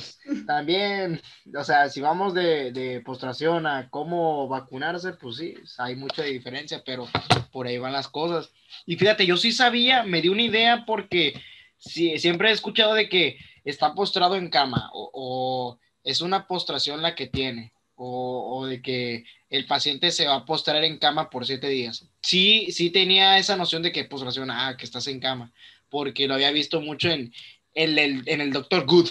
también, 0.46 1.20
o 1.54 1.64
sea, 1.64 1.88
si 1.88 2.00
vamos 2.00 2.32
de, 2.34 2.72
de 2.72 3.00
postración 3.00 3.66
a 3.66 3.90
cómo 3.90 4.48
vacunarse, 4.48 5.12
pues 5.12 5.36
sí, 5.36 5.54
hay 5.78 5.96
mucha 5.96 6.22
diferencia, 6.22 6.82
pero 6.84 7.08
por 7.52 7.66
ahí 7.66 7.78
van 7.78 7.92
las 7.92 8.08
cosas. 8.08 8.50
Y 8.86 8.96
fíjate, 8.96 9.26
yo 9.26 9.36
sí 9.36 9.52
sabía, 9.52 10.02
me 10.04 10.22
di 10.22 10.28
una 10.28 10.42
idea 10.42 10.84
porque 10.86 11.40
sí, 11.76 12.18
siempre 12.18 12.50
he 12.50 12.52
escuchado 12.52 12.94
de 12.94 13.08
que 13.08 13.38
está 13.64 13.94
postrado 13.94 14.36
en 14.36 14.48
cama 14.50 14.90
o, 14.92 15.78
es 16.04 16.20
una 16.20 16.46
postración 16.46 17.02
la 17.02 17.14
que 17.14 17.26
tiene. 17.26 17.72
O, 17.98 18.58
o 18.58 18.66
de 18.66 18.82
que 18.82 19.24
el 19.48 19.66
paciente 19.66 20.10
se 20.10 20.26
va 20.26 20.34
a 20.34 20.44
postrar 20.44 20.84
en 20.84 20.98
cama 20.98 21.30
por 21.30 21.46
siete 21.46 21.68
días. 21.68 22.06
Sí, 22.20 22.70
sí 22.70 22.90
tenía 22.90 23.38
esa 23.38 23.56
noción 23.56 23.82
de 23.82 23.90
que 23.90 24.04
postración, 24.04 24.50
ah, 24.50 24.76
que 24.78 24.84
estás 24.84 25.06
en 25.06 25.18
cama, 25.18 25.50
porque 25.88 26.28
lo 26.28 26.34
había 26.34 26.50
visto 26.50 26.82
mucho 26.82 27.08
en 27.08 27.32
el, 27.72 28.22
en 28.26 28.40
el 28.42 28.52
Doctor 28.52 28.84
Good. 28.84 29.08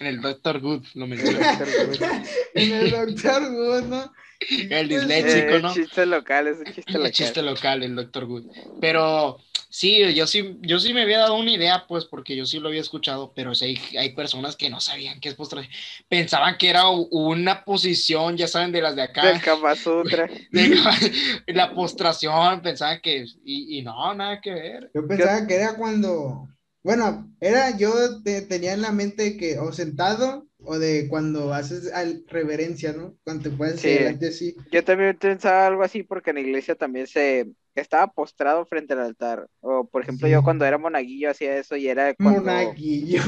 En 0.00 0.06
el 0.06 0.20
Doctor 0.20 0.60
Good 0.60 0.84
lo 0.94 1.06
menciona. 1.06 1.58
En 2.54 2.72
el 2.72 2.90
doctor 2.90 3.50
Good, 3.50 3.82
¿no? 3.84 4.12
El 4.40 4.88
disléxico, 4.88 5.54
Eh, 5.54 5.60
¿no? 5.62 5.72
Chiste 5.72 6.04
local, 6.06 6.48
es 6.48 6.58
un 6.58 6.64
chiste 6.66 6.82
El 6.86 6.94
local. 6.98 7.12
chiste 7.12 7.42
local, 7.42 7.82
el 7.84 7.94
Doctor 7.94 8.26
Good. 8.26 8.44
Pero 8.80 9.38
sí, 9.70 10.12
yo 10.14 10.26
sí, 10.26 10.58
yo 10.62 10.80
sí 10.80 10.92
me 10.92 11.02
había 11.02 11.18
dado 11.20 11.36
una 11.36 11.52
idea, 11.52 11.86
pues, 11.86 12.06
porque 12.06 12.34
yo 12.34 12.44
sí 12.44 12.58
lo 12.58 12.68
había 12.68 12.80
escuchado, 12.80 13.32
pero 13.36 13.54
sí 13.54 13.64
hay, 13.66 13.96
hay 13.96 14.10
personas 14.14 14.56
que 14.56 14.68
no 14.68 14.80
sabían 14.80 15.20
qué 15.20 15.28
es 15.28 15.34
postración. 15.36 15.72
Pensaban 16.08 16.58
que 16.58 16.70
era 16.70 16.88
una 16.88 17.64
posición, 17.64 18.36
ya 18.36 18.48
saben, 18.48 18.72
de 18.72 18.82
las 18.82 18.96
de 18.96 19.02
acá. 19.02 19.26
Del 19.26 19.40
Kama 19.40 19.76
Sutra. 19.76 20.28
de 20.50 21.52
la 21.54 21.72
postración, 21.72 22.62
pensaban 22.62 23.00
que, 23.00 23.24
y, 23.44 23.78
y 23.78 23.82
no, 23.82 24.12
nada 24.14 24.40
que 24.40 24.50
ver. 24.52 24.90
Yo 24.92 25.06
pensaba 25.06 25.46
que 25.46 25.54
era 25.54 25.76
cuando. 25.76 26.48
Bueno, 26.82 27.32
era 27.40 27.76
yo 27.76 28.22
te- 28.22 28.42
tenía 28.42 28.72
en 28.72 28.82
la 28.82 28.90
mente 28.92 29.36
que 29.36 29.58
o 29.58 29.72
sentado 29.72 30.48
o 30.64 30.78
de 30.78 31.06
cuando 31.08 31.52
haces 31.54 31.92
al- 31.92 32.24
reverencia, 32.28 32.92
¿no? 32.92 33.16
Cuando 33.24 33.50
te 33.50 33.56
puedes 33.56 33.80
Sí. 33.80 33.96
así. 33.98 34.56
Yo 34.70 34.82
también 34.84 35.16
pensaba 35.16 35.66
algo 35.66 35.82
así 35.82 36.02
porque 36.02 36.30
en 36.30 36.36
la 36.36 36.42
iglesia 36.42 36.74
también 36.74 37.06
se 37.06 37.48
estaba 37.74 38.08
postrado 38.12 38.66
frente 38.66 38.92
al 38.94 39.00
altar. 39.00 39.48
O 39.60 39.88
por 39.88 40.02
ejemplo, 40.02 40.26
Sí. 40.26 40.32
yo 40.32 40.42
cuando 40.42 40.64
era 40.64 40.76
monaguillo 40.78 41.30
hacía 41.30 41.56
eso 41.56 41.76
y 41.76 41.88
era 41.88 42.14
cuando, 42.14 42.40
Monaguillo. 42.42 43.22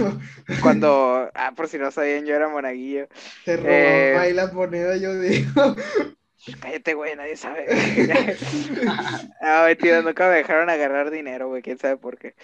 cuando, 0.63 1.31
ah, 1.35 1.53
por 1.57 1.69
si 1.69 1.79
no 1.79 1.91
sabían, 1.91 2.27
yo 2.27 2.35
era 2.35 2.49
monaguillo. 2.49 3.09
Te 3.45 3.57
robaba 3.57 3.73
Eh. 3.73 4.17
ahí 4.19 4.33
las 4.33 4.53
monedas, 4.53 5.01
yo 5.01 5.19
digo. 5.19 5.77
Cállate, 6.61 6.93
güey, 6.95 7.17
nadie 7.17 7.37
sabe. 7.37 7.67
ah, 9.41 9.65
mentira, 9.67 10.03
nunca 10.03 10.29
me 10.29 10.37
dejaron 10.37 10.69
agarrar 10.69 11.11
dinero, 11.11 11.49
güey, 11.49 11.63
quién 11.63 11.79
sabe 11.79 11.97
por 11.97 12.19
qué. 12.19 12.35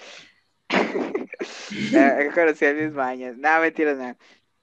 Eh, 1.92 2.30
Conocía 2.34 2.72
mis 2.74 2.92
mañas. 2.92 3.36
Nada, 3.38 3.60
mentira, 3.60 3.94
nada. 3.94 4.16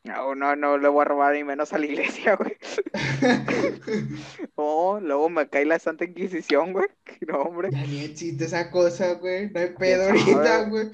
No, 0.04 0.36
no, 0.36 0.56
no 0.56 0.78
le 0.78 0.88
voy 0.88 1.02
a 1.02 1.06
robar 1.06 1.36
ni 1.36 1.44
menos 1.44 1.74
a 1.74 1.78
la 1.80 1.86
iglesia, 1.86 2.36
güey. 2.36 2.58
Oh, 4.56 5.00
luego 5.02 5.30
me 5.30 5.50
cae 5.50 5.66
la 5.66 5.80
Santa 5.80 6.06
Inquisición, 6.06 6.74
güey. 6.74 6.88
No, 7.28 7.42
hombre, 7.44 7.70
Ya 7.72 7.86
ni 7.86 8.04
existe 8.04 8.46
esa 8.46 8.70
cosa, 8.72 9.14
güey. 9.16 9.50
No 9.52 9.60
hay 9.60 9.70
pedo 9.76 10.04
ahorita, 10.06 10.64
güey. 10.70 10.92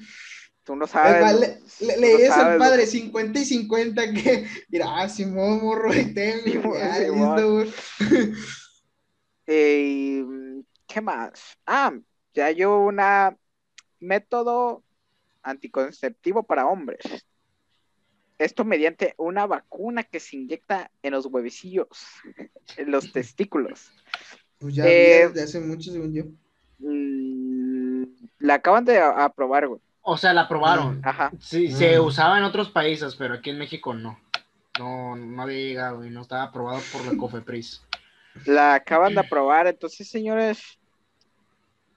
tú 0.64 0.76
no 0.76 0.86
Es 0.86 0.90
sabes. 0.92 1.22
¿no? 1.32 1.40
le, 1.40 1.60
le- 1.80 1.96
le 1.98 2.12
no 2.12 2.18
dices 2.18 2.38
al 2.38 2.58
padre 2.58 2.86
güey. 2.86 2.86
50 2.86 3.40
y 3.40 3.44
50 3.44 4.12
que, 4.12 4.46
mira, 4.68 4.86
ah, 5.02 5.08
Simón, 5.08 5.60
morro, 5.62 5.90
Simón. 6.98 7.36
listo, 7.36 7.52
güey. 7.52 7.72
Eh, 9.46 10.22
y, 10.22 10.66
¿qué 10.86 11.00
más? 11.00 11.58
Ah, 11.66 11.92
ya 12.34 12.46
hay 12.46 12.64
una 12.64 13.36
método 14.00 14.83
anticonceptivo 15.44 16.42
para 16.42 16.66
hombres. 16.66 17.02
esto 18.36 18.64
mediante 18.64 19.14
una 19.16 19.46
vacuna 19.46 20.02
que 20.02 20.18
se 20.18 20.36
inyecta 20.36 20.90
en 21.04 21.12
los 21.12 21.26
huevecillos, 21.26 21.86
en 22.76 22.90
los 22.90 23.12
testículos. 23.12 23.92
Pues 24.58 24.74
ya 24.74 24.84
Eh, 24.86 25.28
desde 25.28 25.42
hace 25.44 25.60
mucho, 25.60 25.92
según 25.92 26.12
yo. 26.12 26.24
Mm, 26.80 28.04
la 28.40 28.54
acaban 28.54 28.84
de 28.84 28.98
a- 28.98 29.24
aprobar, 29.24 29.68
güey. 29.68 29.80
O 30.02 30.16
sea, 30.18 30.32
la 30.34 30.42
aprobaron. 30.42 31.00
Ajá. 31.04 31.30
Sí, 31.40 31.70
se 31.70 31.94
Ah. 31.94 32.02
usaba 32.02 32.36
en 32.38 32.44
otros 32.44 32.70
países, 32.70 33.14
pero 33.16 33.34
aquí 33.34 33.50
en 33.50 33.58
México 33.58 33.94
no. 33.94 34.18
No, 34.78 35.14
no 35.16 35.42
había 35.42 35.58
llegado 35.58 36.04
y 36.04 36.10
no 36.10 36.22
estaba 36.22 36.42
aprobado 36.42 36.80
por 36.92 37.04
la 37.06 37.12
COFEPRIS. 37.18 37.82
La 38.46 38.74
acaban 38.74 39.14
de 39.14 39.20
aprobar, 39.20 39.68
entonces, 39.68 40.08
señores, 40.10 40.78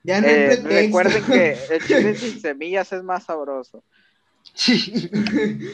Ya 0.08 0.22
no 0.22 0.28
eh, 0.28 0.56
recuerden 0.64 1.22
que 1.26 1.58
el 1.70 1.82
chile 1.86 2.16
sin 2.16 2.40
semillas 2.40 2.94
es 2.94 3.04
más 3.04 3.26
sabroso. 3.26 3.84
Sí. 4.54 5.10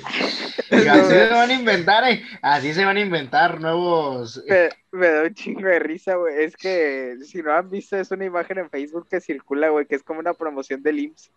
Así 0.72 1.08
se 1.08 1.30
van 1.30 1.52
a 1.52 1.54
inventar, 1.54 2.04
eh, 2.10 2.24
así 2.42 2.74
se 2.74 2.84
van 2.84 2.98
a 2.98 3.02
inventar 3.02 3.62
nuevos. 3.62 4.44
Me, 4.48 4.70
me 4.92 5.08
da 5.08 5.22
un 5.22 5.34
chingo 5.36 5.68
de 5.68 5.78
risa, 5.78 6.16
güey. 6.16 6.44
Es 6.44 6.58
que 6.58 7.18
si 7.24 7.44
no 7.44 7.54
han 7.54 7.70
visto, 7.70 7.96
es 7.96 8.10
una 8.10 8.26
imagen 8.26 8.58
en 8.58 8.72
Facebook 8.72 9.08
que 9.08 9.22
circula, 9.22 9.70
güey, 9.70 9.86
que 9.86 9.94
es 9.94 10.02
como 10.02 10.20
una 10.20 10.34
promoción 10.34 10.82
del 10.82 11.00
IMSS. 11.00 11.32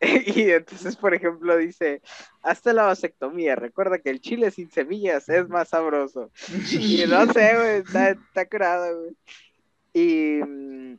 Y 0.26 0.50
entonces, 0.50 0.94
por 0.94 1.14
ejemplo, 1.14 1.56
dice, 1.56 2.02
hasta 2.42 2.74
la 2.74 2.82
vasectomía, 2.82 3.56
recuerda 3.56 3.98
que 3.98 4.10
el 4.10 4.20
chile 4.20 4.50
sin 4.50 4.70
semillas 4.70 5.26
es 5.30 5.48
más 5.48 5.70
sabroso. 5.70 6.30
Y 6.70 7.02
no 7.08 7.32
sé, 7.32 7.56
güey, 7.56 7.76
está, 7.78 8.10
está 8.10 8.46
curado, 8.46 9.00
güey. 9.00 9.16
Y 9.94 10.42
mm, 10.44 10.98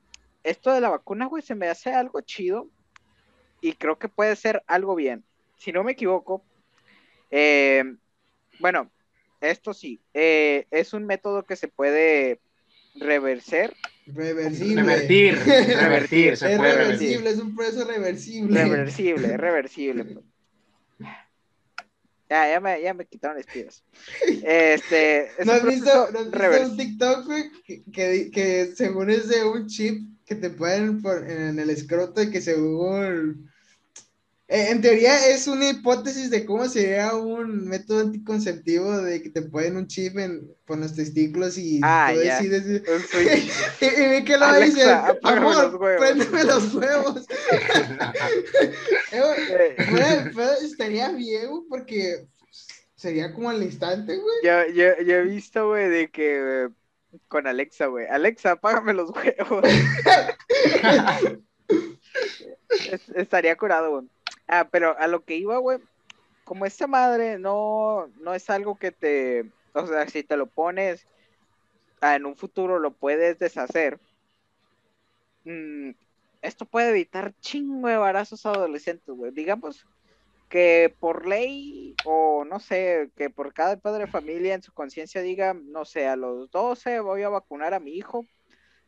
esto 0.49 0.71
de 0.73 0.81
la 0.81 0.89
vacuna, 0.89 1.25
güey, 1.27 1.43
se 1.43 1.55
me 1.55 1.67
hace 1.67 1.91
algo 1.93 2.21
chido 2.21 2.69
y 3.61 3.73
creo 3.73 3.97
que 3.99 4.07
puede 4.09 4.35
ser 4.35 4.63
algo 4.67 4.95
bien. 4.95 5.23
Si 5.57 5.71
no 5.71 5.83
me 5.83 5.91
equivoco, 5.93 6.43
eh, 7.31 7.83
bueno, 8.59 8.89
esto 9.41 9.73
sí, 9.73 9.99
eh, 10.13 10.65
es 10.71 10.93
un 10.93 11.05
método 11.05 11.43
que 11.45 11.55
se 11.55 11.67
puede 11.67 12.39
reverser, 12.95 13.75
Reversible. 14.05 14.81
Revertir, 14.83 15.35
revertir, 15.75 16.37
se 16.37 16.53
Es 16.53 16.57
puede 16.57 16.71
revertir. 16.73 16.77
reversible, 16.77 17.29
es 17.29 17.39
un 17.39 17.55
proceso 17.55 17.85
reversible. 17.85 18.63
reversible, 18.63 19.37
reversible. 19.37 20.05
pues. 20.05 20.25
Ya, 22.29 22.49
ya 22.49 22.59
me, 22.59 22.81
ya 22.81 22.93
me 22.93 23.05
quitaron 23.05 23.37
espías. 23.39 23.81
Este, 24.43 25.27
es 25.39 25.45
¿No 25.45 25.53
has 25.53 25.63
visto, 25.65 25.85
proceso 25.85 26.11
¿no 26.11 26.19
has 26.19 26.25
visto 26.25 26.37
revers- 26.37 26.69
un 26.71 26.77
TikTok, 26.77 27.25
güey? 27.25 27.43
Que, 27.65 27.83
que, 27.89 28.31
que 28.31 28.65
según 28.75 29.09
es 29.09 29.29
de 29.29 29.45
un 29.45 29.65
chip 29.67 30.01
que 30.27 30.35
te 30.35 30.49
ponen 30.51 31.01
por- 31.01 31.27
en 31.29 31.57
el 31.57 31.69
escroto 31.71 32.21
y 32.21 32.29
que 32.29 32.41
según... 32.41 33.49
eh, 34.49 34.67
en 34.71 34.81
teoría 34.81 35.27
es 35.29 35.47
una 35.47 35.69
hipótesis 35.69 36.29
de 36.29 36.45
cómo 36.45 36.67
sería 36.67 37.15
un 37.15 37.65
método 37.67 38.01
anticonceptivo 38.01 38.97
de 39.01 39.21
que 39.23 39.29
te 39.29 39.41
ponen 39.41 39.77
un 39.77 39.87
chip 39.87 40.17
en, 40.17 40.47
por 40.65 40.77
los 40.77 40.93
testículos 40.93 41.57
y 41.57 41.79
Ah, 41.81 42.13
decides... 42.13 42.65
Y, 42.65 43.85
y 43.85 44.09
vi 44.19 44.23
que 44.25 44.37
lo 44.37 44.53
dice, 44.59 44.83
amor, 45.23 45.75
huevos". 45.79 45.97
préndeme 45.99 46.43
los 46.43 46.73
huevos. 46.75 47.25
Eh, 49.11 49.75
güey, 49.89 50.03
Eh, 50.03 50.31
estaría 50.63 51.09
bien, 51.11 51.49
porque 51.69 52.27
sería 52.95 53.33
como 53.33 53.49
al 53.49 53.63
instante, 53.63 54.17
güey. 54.17 54.35
Yo, 54.43 54.67
yo, 54.73 55.01
yo 55.03 55.15
he 55.15 55.23
visto, 55.23 55.69
güey, 55.69 55.89
de 55.89 56.09
que 56.09 56.69
con 57.27 57.47
Alexa, 57.47 57.87
güey. 57.87 58.05
Alexa, 58.07 58.51
apágame 58.53 58.93
los 58.93 59.11
huevos. 59.11 59.63
Es- 62.91 63.09
estaría 63.09 63.55
curado, 63.57 63.91
güey. 63.91 64.07
Ah, 64.47 64.67
pero 64.71 64.97
a 64.97 65.07
lo 65.07 65.23
que 65.23 65.35
iba, 65.35 65.57
güey, 65.57 65.79
como 66.43 66.65
esta 66.65 66.87
madre 66.87 67.37
no, 67.39 68.07
no 68.21 68.33
es 68.33 68.49
algo 68.49 68.77
que 68.77 68.91
te, 68.91 69.51
o 69.73 69.85
sea, 69.85 70.07
si 70.07 70.23
te 70.23 70.37
lo 70.37 70.47
pones, 70.47 71.05
ah, 72.01 72.15
en 72.15 72.25
un 72.25 72.35
futuro 72.37 72.79
lo 72.79 72.91
puedes 72.91 73.39
deshacer. 73.39 73.99
mm, 75.43 75.91
esto 76.41 76.65
puede 76.65 76.89
evitar 76.91 77.33
chingo 77.41 77.87
de 77.87 77.95
embarazos 77.95 78.45
adolescentes, 78.45 79.13
güey. 79.15 79.31
Digamos 79.31 79.85
que 80.49 80.95
por 80.99 81.25
ley, 81.27 81.95
o 82.05 82.45
no 82.45 82.59
sé, 82.59 83.09
que 83.17 83.29
por 83.29 83.53
cada 83.53 83.77
padre 83.77 84.05
de 84.05 84.11
familia 84.11 84.53
en 84.53 84.63
su 84.63 84.71
conciencia 84.73 85.21
diga, 85.21 85.53
no 85.53 85.83
sé, 85.85 86.07
a 86.07 86.15
los 86.15 86.49
12 86.51 86.99
voy 87.01 87.23
a 87.23 87.29
vacunar 87.29 87.73
a 87.73 87.79
mi 87.79 87.91
hijo 87.91 88.25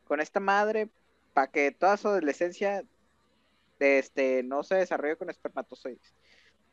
con 0.04 0.20
esta 0.20 0.40
madre 0.40 0.88
para 1.34 1.48
que 1.50 1.70
toda 1.70 1.96
su 1.96 2.08
adolescencia 2.08 2.82
este, 3.78 4.42
no 4.42 4.62
se 4.62 4.76
desarrolle 4.76 5.16
con 5.16 5.30
espermatozoides. 5.30 6.14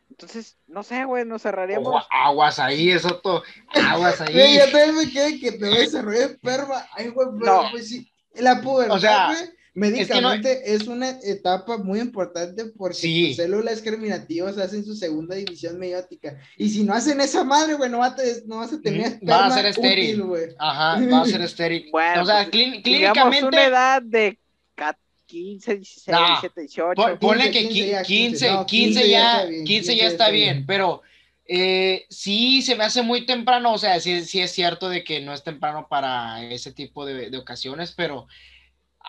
Entonces, 0.10 0.58
no 0.68 0.84
sé, 0.84 1.04
güey, 1.04 1.26
nos 1.26 1.42
cerraríamos. 1.42 2.06
Aguas 2.10 2.60
ahí, 2.60 2.92
eso 2.92 3.20
todo. 3.20 3.44
Aguas 3.90 4.20
Güey, 4.32 4.40
ahí. 4.40 4.58
yo 4.58 4.64
también 4.72 4.96
me 4.96 5.12
quedé 5.12 5.40
que 5.40 5.52
te 5.52 5.66
voy 5.68 5.78
a 5.78 5.82
desarrollar 5.82 6.32
esperma. 6.32 6.88
Ay, 6.94 7.10
güey, 7.10 7.28
pero 7.40 7.64
No. 7.64 7.72
pues 7.72 7.90
sí. 7.90 8.10
La 8.36 8.62
pubertad, 8.62 8.96
O 8.96 9.00
sea, 9.00 9.28
güey, 9.28 9.50
médicamente 9.78 10.74
es, 10.74 10.88
una 10.88 11.10
etapa 11.24 11.78
muy 11.78 12.00
importante 12.00 12.66
porque 12.66 12.96
Sí. 12.96 13.28
tus 13.28 13.36
células 13.38 13.82
germinativas 13.82 14.58
hacen 14.58 14.84
su 14.84 14.96
segunda 14.96 15.36
división 15.36 15.78
meiótica. 15.78 16.38
Y 16.58 16.70
si 16.70 16.84
no 16.84 16.94
hacen 16.94 17.22
esa 17.22 17.44
madre, 17.44 17.76
güey, 17.76 17.90
no, 17.90 18.00
vas 18.00 18.14
a 18.14 18.16
te- 18.16 18.44
no 18.48 18.58
vas 18.58 18.74
a 18.74 18.82
tener 18.82 19.20
va 19.28 19.46
a 19.46 19.52
ser 19.52 19.66
estéril. 19.68 20.22
útil. 20.22 20.56
Ajá, 20.58 21.00
va 21.12 21.22
a 21.22 21.26
ser 21.26 21.42
estéril. 21.42 21.88
Bueno, 21.92 22.24
o 22.24 22.26
sea, 22.26 22.38
pues, 22.44 22.50
clín- 22.50 22.82
digamos 22.84 23.28
una 23.28 23.30
clínicamente, 23.30 23.66
edad 23.66 24.02
de 24.02 24.40
ca- 24.76 24.98
15, 25.28 25.76
16, 25.76 26.08
No, 26.18 26.26
17, 26.28 26.62
18. 26.62 26.96
pon- 26.96 27.20
ponle 27.20 27.52
15, 27.52 27.60
que 27.60 27.68
15 27.70 27.88
ya, 27.92 28.04
15, 28.04 28.46
15, 28.48 28.48
15, 28.48 28.52
no, 28.54 28.66
15 28.66 29.02
ya 29.02 29.08
ya, 29.10 29.36
está 29.38 29.46
bien, 29.50 29.64
15 29.66 29.96
ya 29.96 30.08
está 30.08 30.30
bien, 30.30 30.66
pero 30.66 31.02
eh, 31.50 32.06
sí 32.10 32.62
se 32.62 32.76
me 32.76 32.84
hace 32.84 33.02
muy 33.04 33.26
temprano, 33.26 33.74
o 33.74 33.78
sea, 33.78 34.00
sí, 34.00 34.26
sí 34.26 34.40
es 34.42 34.52
cierto 34.52 34.90
de 34.90 35.04
que 35.04 35.22
no 35.22 35.34
es 35.34 35.44
temprano 35.44 35.88
para 35.90 36.44
ese 36.44 36.72
tipo 36.74 37.06
de, 37.06 37.30
de 37.30 37.38
ocasiones, 37.38 37.94
pero 37.96 38.28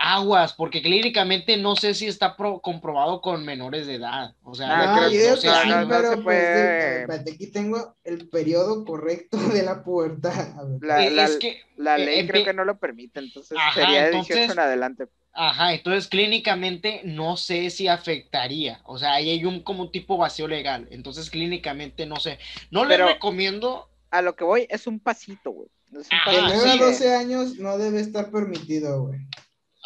aguas, 0.00 0.52
porque 0.54 0.80
clínicamente 0.80 1.56
no 1.56 1.74
sé 1.76 1.92
si 1.94 2.06
está 2.06 2.36
pro- 2.36 2.60
comprobado 2.60 3.20
con 3.20 3.44
menores 3.44 3.86
de 3.86 3.96
edad, 3.96 4.34
o 4.42 4.54
sea, 4.54 4.68
No, 4.86 4.96
creo 4.96 5.10
yo 5.10 5.30
no, 5.30 5.36
sí, 5.36 5.46
no 5.68 5.88
pero 5.88 6.10
se 6.12 6.16
pues, 6.18 6.38
de- 6.38 7.00
espérate, 7.00 7.32
aquí 7.32 7.46
tengo 7.50 7.96
el 8.04 8.28
periodo 8.28 8.84
correcto 8.84 9.36
de 9.60 9.62
la 9.62 9.82
pubertad. 9.82 10.58
A 10.58 10.64
ver. 10.64 10.78
La, 10.82 11.04
Eh, 11.06 11.10
la- 11.10 11.24
es 11.24 11.36
que, 11.36 11.60
la 11.76 11.96
eh, 11.96 12.04
ley 12.04 12.26
creo 12.28 12.44
que 12.44 12.52
no 12.54 12.64
lo 12.64 12.78
permite, 12.78 13.18
entonces 13.20 13.58
Ajá, 13.58 13.74
sería 13.80 14.04
de 14.04 14.10
18 14.12 14.32
entonces- 14.34 14.52
en 14.52 14.58
adelante. 14.60 15.04
Ajá, 15.40 15.72
entonces 15.72 16.08
clínicamente 16.08 17.02
no 17.04 17.36
sé 17.36 17.70
si 17.70 17.86
afectaría, 17.86 18.80
o 18.84 18.98
sea, 18.98 19.14
ahí 19.14 19.30
hay 19.30 19.44
un 19.44 19.62
como 19.62 19.90
tipo 19.90 20.16
vacío 20.16 20.48
legal, 20.48 20.88
entonces 20.90 21.30
clínicamente 21.30 22.06
no 22.06 22.16
sé, 22.16 22.38
no 22.70 22.84
le 22.84 22.96
recomiendo, 22.96 23.88
A 24.10 24.22
lo 24.22 24.34
que 24.34 24.42
voy 24.44 24.66
es 24.70 24.86
un 24.86 24.98
pasito, 25.00 25.50
güey. 25.50 25.68
De 25.90 25.98
pasito. 26.00 26.16
nueve 26.42 26.68
a 26.70 26.72
sí. 26.72 26.78
12 26.78 27.14
años 27.14 27.54
no 27.56 27.78
debe 27.78 28.00
estar 28.00 28.30
permitido, 28.30 29.02
güey. 29.04 29.20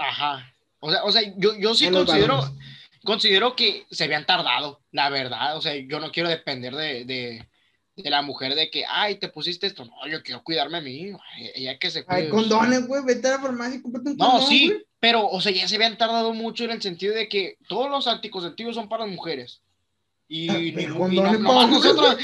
Ajá, 0.09 0.55
o 0.81 0.91
sea, 0.91 1.05
o 1.05 1.13
sea, 1.13 1.23
yo, 1.37 1.57
yo 1.59 1.75
sí 1.75 1.89
considero, 1.91 2.43
considero 3.05 3.57
que 3.57 3.87
se 3.91 4.05
habían 4.05 4.27
tardado, 4.27 4.81
la 4.91 5.11
verdad, 5.11 5.57
o 5.57 5.61
sea, 5.61 5.75
yo 5.77 6.01
no 6.01 6.11
quiero 6.13 6.29
depender 6.29 6.75
de, 6.75 7.05
de, 7.05 7.47
de 7.97 8.11
la 8.11 8.23
mujer 8.23 8.55
de 8.55 8.71
que, 8.71 8.85
ay, 8.89 9.17
te 9.17 9.29
pusiste 9.29 9.67
esto, 9.67 9.85
no, 9.85 10.07
yo 10.09 10.23
quiero 10.23 10.43
cuidarme 10.43 10.79
a 10.79 10.81
mí, 10.81 11.13
ella 11.55 11.79
que 11.79 11.91
se 11.91 12.05
cuide. 12.05 12.29
condones, 12.29 12.87
güey. 12.87 13.05
Vete 13.05 13.29
a 13.29 13.33
la 13.33 13.39
farmacia 13.41 13.77
y 13.79 13.83
cómprate 13.83 14.11
un 14.11 14.17
No, 14.17 14.41
sí, 14.47 14.73
pero, 14.99 15.29
o 15.29 15.41
sea, 15.41 15.53
ya 15.53 15.67
se 15.69 15.77
habían 15.77 15.99
tardado 15.99 16.33
mucho 16.33 16.65
en 16.65 16.71
el 16.73 16.83
sentido 16.83 17.15
de 17.15 17.29
que 17.29 17.59
todos 17.69 17.91
los 17.91 18.07
anticonceptivos 18.07 18.75
son 18.75 18.89
para 18.89 19.05
las 19.07 19.15
mujeres. 19.15 19.63
Y, 20.29 20.49
Ah, 20.49 20.59
y 20.59 20.87
condón 20.87 21.25
no- 21.25 21.39
nomás 21.39 21.69
nosotros, 21.69 22.17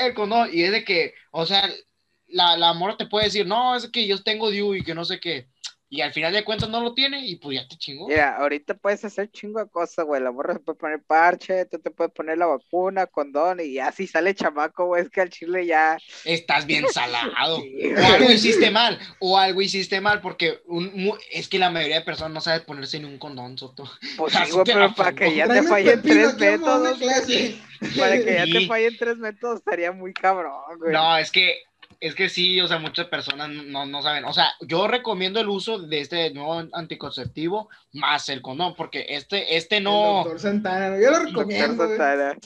el 0.00 0.14
condón, 0.14 0.48
y 0.52 0.62
es 0.62 0.70
de 0.72 0.84
que, 0.84 1.14
o 1.32 1.44
sea, 1.46 1.68
la, 2.28 2.56
la 2.56 2.72
morra 2.74 2.96
te 2.96 3.06
puede 3.06 3.24
decir, 3.26 3.46
no, 3.46 3.74
es 3.74 3.88
que 3.88 4.06
yo 4.06 4.22
tengo 4.22 4.50
DIU 4.50 4.74
y 4.76 4.82
que 4.84 4.94
no 4.94 5.04
sé 5.04 5.18
qué, 5.18 5.48
y 5.88 6.00
al 6.00 6.12
final 6.12 6.32
de 6.32 6.44
cuentas 6.44 6.68
no 6.68 6.80
lo 6.80 6.94
tiene, 6.94 7.24
y 7.26 7.36
pues 7.36 7.56
ya 7.60 7.68
te 7.68 7.76
chingó. 7.76 8.08
Mira, 8.08 8.36
ahorita 8.36 8.74
puedes 8.74 9.04
hacer 9.04 9.30
chingo 9.30 9.60
de 9.60 9.68
cosas, 9.70 10.04
güey. 10.04 10.20
La 10.20 10.32
morra 10.32 10.54
se 10.54 10.60
puede 10.60 10.78
poner 10.78 11.02
parche, 11.02 11.64
tú 11.66 11.78
te 11.78 11.90
puedes 11.90 12.12
poner 12.12 12.38
la 12.38 12.46
vacuna, 12.46 13.06
condón, 13.06 13.60
y 13.60 13.74
ya 13.74 13.92
si 13.92 14.06
sale 14.06 14.34
chamaco, 14.34 14.86
güey, 14.86 15.02
es 15.02 15.10
que 15.10 15.20
al 15.20 15.30
chile 15.30 15.64
ya. 15.66 15.96
Estás 16.24 16.66
bien 16.66 16.86
salado. 16.92 17.60
Sí, 17.60 17.92
O 17.96 18.12
algo 18.12 18.30
hiciste 18.30 18.70
mal, 18.70 18.98
o 19.20 19.38
algo 19.38 19.62
hiciste 19.62 20.00
mal, 20.00 20.20
porque 20.20 20.60
un, 20.66 20.90
mu- 20.94 21.16
es 21.30 21.48
que 21.48 21.58
la 21.58 21.70
mayoría 21.70 22.00
de 22.00 22.04
personas 22.04 22.32
no 22.32 22.40
sabe 22.40 22.60
ponerse 22.60 22.98
ni 22.98 23.04
un 23.04 23.18
condón, 23.18 23.56
Soto. 23.56 23.88
Pues 24.16 24.32
sí, 24.46 24.50
güey, 24.52 24.64
pero 24.64 24.94
para 24.94 25.14
que 25.14 25.34
ya 25.34 25.46
te 25.46 25.62
fallen 25.62 26.02
tres 26.02 26.36
métodos, 26.36 26.98
para 27.96 28.16
que 28.18 28.34
ya 28.34 28.44
te 28.44 28.66
fallen 28.66 28.96
tres 28.98 29.16
métodos 29.18 29.58
estaría 29.58 29.92
muy 29.92 30.12
cabrón, 30.12 30.78
güey. 30.78 30.92
No, 30.92 31.16
es 31.16 31.30
que, 31.30 31.62
es 32.00 32.14
que 32.14 32.28
sí, 32.28 32.60
o 32.60 32.68
sea, 32.68 32.78
muchas 32.78 33.06
personas 33.06 33.48
no, 33.48 33.86
no 33.86 34.02
saben. 34.02 34.24
O 34.24 34.32
sea, 34.32 34.52
yo 34.60 34.86
recomiendo 34.86 35.40
el 35.40 35.48
uso 35.48 35.78
de 35.78 36.00
este 36.00 36.30
nuevo 36.32 36.62
anticonceptivo 36.72 37.68
más 37.92 38.28
el 38.28 38.42
condón, 38.42 38.74
porque 38.76 39.06
este, 39.08 39.56
este 39.56 39.78
El 39.78 39.84
no. 39.84 40.22
doctor 40.24 40.40
Santana, 40.40 41.00
yo 41.00 41.10
lo 41.10 41.18
recomiendo. 41.20 41.88
Santana. 41.88 42.36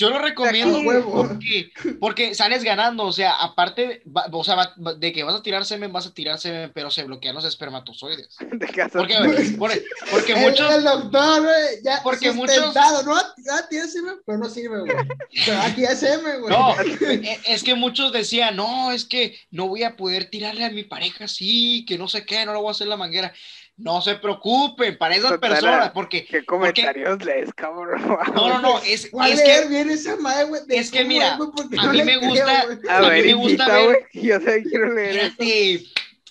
Yo 0.00 0.08
lo 0.08 0.18
recomiendo 0.18 0.80
porque, 1.12 1.70
porque 2.00 2.34
sales 2.34 2.64
ganando, 2.64 3.04
o 3.04 3.12
sea, 3.12 3.32
aparte, 3.32 4.02
va- 4.06 4.26
o 4.32 4.42
sea, 4.42 4.54
va- 4.54 4.94
de 4.94 5.12
que 5.12 5.24
vas 5.24 5.34
a 5.34 5.42
tirar 5.42 5.66
semen, 5.66 5.92
vas 5.92 6.06
a 6.06 6.14
tirar 6.14 6.38
semen, 6.38 6.72
pero 6.74 6.90
se 6.90 7.04
bloquean 7.04 7.34
los 7.34 7.44
espermatozoides. 7.44 8.34
Porque, 8.92 9.14
porque, 9.58 9.84
porque 10.10 10.36
muchos, 10.36 10.74
El, 10.74 10.84
doctor, 10.84 11.42
güey, 11.42 11.54
ya 11.84 12.00
Porque 12.02 12.32
sustentado, 12.32 13.02
no, 13.02 13.14
ah, 13.14 13.66
tiene 13.68 13.88
semen, 13.88 14.14
pero 14.24 14.38
no 14.38 14.48
sirve, 14.48 14.80
güey. 14.80 14.96
Pero 15.44 15.60
aquí 15.60 15.82
ya 15.82 15.94
semen, 15.94 16.40
güey. 16.40 16.50
no, 16.56 16.74
e- 16.80 17.38
es 17.46 17.62
que 17.62 17.74
muchos 17.74 18.10
decían, 18.12 18.56
no, 18.56 18.92
es 18.92 19.04
que 19.04 19.38
no 19.50 19.68
voy 19.68 19.82
a 19.82 19.96
poder 19.96 20.30
tirarle 20.30 20.64
a 20.64 20.70
mi 20.70 20.84
pareja 20.84 21.24
así, 21.24 21.84
que 21.86 21.98
no 21.98 22.08
sé 22.08 22.24
qué, 22.24 22.46
no 22.46 22.52
le 22.54 22.58
voy 22.58 22.68
a 22.68 22.70
hacer 22.70 22.86
la 22.86 22.96
manguera. 22.96 23.34
No 23.80 24.00
se 24.02 24.14
preocupen, 24.16 24.98
para 24.98 25.14
esas 25.16 25.30
Total, 25.30 25.50
personas, 25.50 25.90
porque, 25.90 26.24
¿Qué 26.26 26.44
comentarios 26.44 27.24
lees, 27.24 27.52
cabrón? 27.54 28.00
no, 28.34 28.48
no, 28.48 28.60
no, 28.60 28.78
es, 28.80 29.10
es 29.26 29.42
que, 29.42 29.68
bien 29.68 29.88
esa 29.90 30.16
madre, 30.16 30.44
güey. 30.44 30.62
de 30.66 30.76
es 30.76 30.90
que 30.90 31.04
mira, 31.04 31.38
porque 31.38 31.76
a 31.78 31.86
mí 31.90 32.02
me 32.02 32.16
gusta-. 32.18 32.60
A, 32.88 33.00
mí 33.00 33.08
ver, 33.08 33.24
me 33.26 33.34
gusta 33.34 33.66
ver-. 33.68 34.06
Yo 34.12 34.38
también 34.40 34.64
quiero 34.64 34.92
leer. 34.92 35.16
Espérate, 35.16 35.84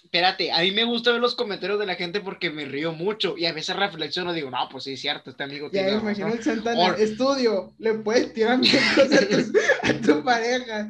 espérate, 0.03 0.51
a 0.51 0.59
mí 0.61 0.71
me 0.71 0.83
gusta 0.83 1.11
ver 1.11 1.21
los 1.21 1.35
comentarios 1.35 1.79
de 1.79 1.85
la 1.85 1.95
gente 1.95 2.19
porque 2.19 2.49
me 2.51 2.65
río 2.65 2.91
mucho 2.93 3.35
y 3.37 3.45
a 3.45 3.53
veces 3.53 3.75
reflexiono, 3.75 4.33
digo, 4.33 4.49
no, 4.51 4.67
pues 4.69 4.83
sí, 4.83 4.93
es 4.93 5.01
cierto, 5.01 5.29
este 5.31 5.43
amigo 5.43 5.67
Ya 5.67 5.83
tiene 5.83 5.91
me 5.93 5.97
imagino 6.01 6.27
razón". 6.27 6.37
el 6.39 6.43
Santana, 6.43 6.79
Or- 6.79 6.99
estudio, 6.99 7.73
le 7.79 7.93
puedes 7.95 8.31
tirar 8.33 8.57
miembros 8.59 8.97
a 8.97 9.27
tu, 9.27 9.59
a 9.83 10.01
tu 10.01 10.23
pareja. 10.23 10.89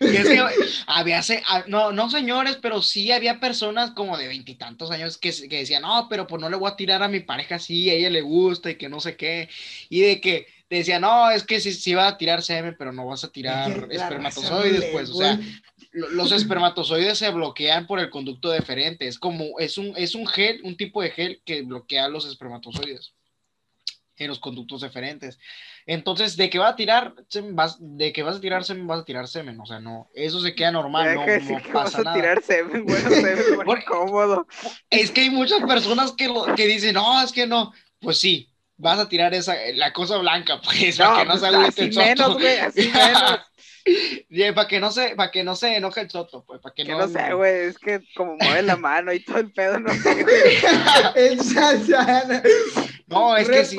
Y 0.00 0.16
es 0.16 0.28
que 0.28 0.38
había, 0.86 1.20
ah, 1.48 1.64
no, 1.66 1.92
no 1.92 2.08
señores, 2.10 2.58
pero 2.62 2.80
sí 2.82 3.10
había 3.12 3.40
personas 3.40 3.90
como 3.90 4.16
de 4.16 4.28
veintitantos 4.28 4.90
años 4.90 5.18
que, 5.18 5.30
que 5.48 5.58
decían, 5.58 5.82
no, 5.82 6.06
pero 6.08 6.26
pues 6.26 6.40
no 6.40 6.48
le 6.48 6.56
voy 6.56 6.70
a 6.70 6.76
tirar 6.76 7.02
a 7.02 7.08
mi 7.08 7.20
pareja 7.20 7.56
así, 7.56 7.90
a 7.90 7.94
ella 7.94 8.10
le 8.10 8.20
gusta 8.22 8.70
y 8.70 8.76
que 8.76 8.88
no 8.88 9.00
sé 9.00 9.16
qué. 9.16 9.48
Y 9.88 10.00
de 10.00 10.20
que 10.20 10.46
decían, 10.70 11.02
no, 11.02 11.30
es 11.30 11.44
que 11.44 11.60
sí, 11.60 11.72
sí 11.72 11.94
va 11.94 12.08
a 12.08 12.18
tirar 12.18 12.42
semen, 12.42 12.74
pero 12.78 12.92
no 12.92 13.06
vas 13.06 13.22
a 13.24 13.30
tirar 13.30 13.70
espermatozoides, 13.92 14.84
pues, 14.92 15.10
o 15.10 15.14
sea, 15.14 15.38
lo- 15.92 16.08
los 16.10 16.32
espermatozoides 16.32 17.18
se 17.18 17.30
bloquean 17.30 17.86
por 17.86 18.00
el 18.00 18.10
conducto 18.10 18.50
deferente, 18.50 19.06
es 19.06 19.18
como, 19.18 19.58
es 19.60 19.78
un, 19.78 19.92
es 19.96 20.14
un 20.14 20.26
gel, 20.26 20.60
un 20.64 20.76
tipo 20.76 21.02
de 21.02 21.10
gel 21.10 21.42
que 21.44 21.62
bloquea 21.62 22.08
los 22.08 22.26
espermatozoides 22.26 23.12
en 24.16 24.28
los 24.28 24.38
conductos 24.38 24.80
deferentes. 24.80 25.38
Entonces, 25.86 26.36
de 26.36 26.48
que 26.48 26.58
va 26.58 26.68
a 26.68 26.76
tirar, 26.76 27.14
vas, 27.52 27.76
de 27.78 28.12
que 28.12 28.22
vas 28.22 28.36
a 28.36 28.40
tirar 28.40 28.64
semen, 28.64 28.86
vas 28.86 29.00
a 29.00 29.04
tirar 29.04 29.28
semen, 29.28 29.60
o 29.60 29.66
sea, 29.66 29.80
no, 29.80 30.08
eso 30.14 30.40
se 30.40 30.54
queda 30.54 30.72
normal, 30.72 31.14
no, 31.14 31.26
decir 31.26 31.56
no 31.56 31.62
que 31.62 31.72
vas 31.74 31.84
pasa 31.84 31.98
a 31.98 32.04
nada. 32.04 32.16
tirar 32.16 32.42
semen, 32.42 32.84
bueno, 32.84 33.10
semen, 33.14 33.44
bueno, 33.56 33.76
incómodo. 33.76 34.46
Es 34.88 35.10
que 35.10 35.22
hay 35.22 35.30
muchas 35.30 35.60
personas 35.62 36.12
que, 36.12 36.28
lo- 36.28 36.54
que 36.54 36.66
dicen, 36.66 36.94
no, 36.94 37.22
es 37.22 37.32
que 37.32 37.46
no, 37.46 37.72
pues 38.00 38.18
sí, 38.18 38.50
vas 38.76 38.98
a 38.98 39.08
tirar 39.08 39.34
esa, 39.34 39.56
la 39.74 39.92
cosa 39.92 40.16
blanca, 40.18 40.60
pues, 40.62 40.96
para 40.98 41.16
que 41.18 41.24
no 41.26 41.30
pues, 41.32 41.40
se 41.40 41.46
agüite 41.48 41.68
así 41.68 41.80
el 41.82 41.92
soto. 41.92 42.06
menos, 42.06 42.32
güey, 42.34 42.58
así 42.58 42.88
menos. 42.94 43.40
Y 43.86 44.50
para 44.52 44.66
que 44.66 44.80
no 44.80 44.90
se, 44.90 45.14
para 45.14 45.30
que 45.30 45.44
no 45.44 45.54
se 45.54 45.76
enoje 45.76 46.00
el 46.00 46.10
soto, 46.10 46.42
pues, 46.46 46.58
para 46.62 46.74
que, 46.74 46.84
Que 46.84 46.92
no, 46.92 47.00
no 47.00 47.08
sé, 47.08 47.34
güey, 47.34 47.66
es 47.66 47.78
que 47.78 48.00
como 48.16 48.36
mueve 48.36 48.62
la 48.62 48.76
mano 48.76 49.12
y 49.12 49.20
todo 49.20 49.36
el 49.36 49.52
pedo, 49.52 49.78
no 49.78 49.92
sé. 49.92 50.24
No, 53.06 53.36
es 53.36 53.48
que 53.50 53.64
sí. 53.66 53.76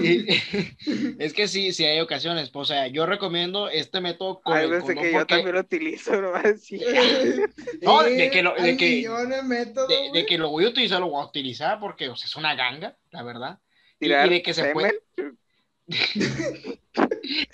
Sí, 0.00 0.26
es 1.18 1.32
que 1.32 1.48
sí, 1.48 1.72
sí 1.72 1.84
hay 1.84 1.98
ocasiones, 2.00 2.50
pues, 2.50 2.70
o 2.70 2.72
sea, 2.72 2.86
yo 2.86 3.04
recomiendo 3.04 3.68
este 3.68 4.00
método 4.00 4.40
con 4.40 4.56
Hay 4.56 4.64
el 4.66 4.70
veces 4.70 4.84
condón 4.86 5.02
que 5.04 5.12
yo 5.12 5.18
porque- 5.18 5.34
también 5.34 5.54
lo 5.56 5.60
utilizo, 5.60 6.12
no 6.22 6.32
sí. 6.60 6.80
No, 7.82 8.02
de 8.04 8.30
que 8.30 8.42
lo- 8.42 8.54
de 8.54 8.76
que- 8.76 9.08
de 9.08 9.42
métodos, 9.42 9.88
de, 9.88 10.10
de 10.12 10.26
que 10.26 10.38
lo 10.38 10.50
voy 10.50 10.64
a 10.66 10.68
utilizar, 10.68 11.00
lo 11.00 11.08
voy 11.08 11.22
a 11.22 11.26
utilizar 11.26 11.80
porque 11.80 12.08
o 12.08 12.14
sea, 12.16 12.26
es 12.26 12.36
una 12.36 12.54
ganga, 12.54 12.96
la 13.10 13.22
verdad. 13.24 13.58
Y- 14.00 14.06
y 14.06 14.08
Tirar 14.08 14.28
de 14.30 14.42
que 14.42 14.54
se 14.54 14.60
semen. 14.62 14.72
puede- 14.74 15.00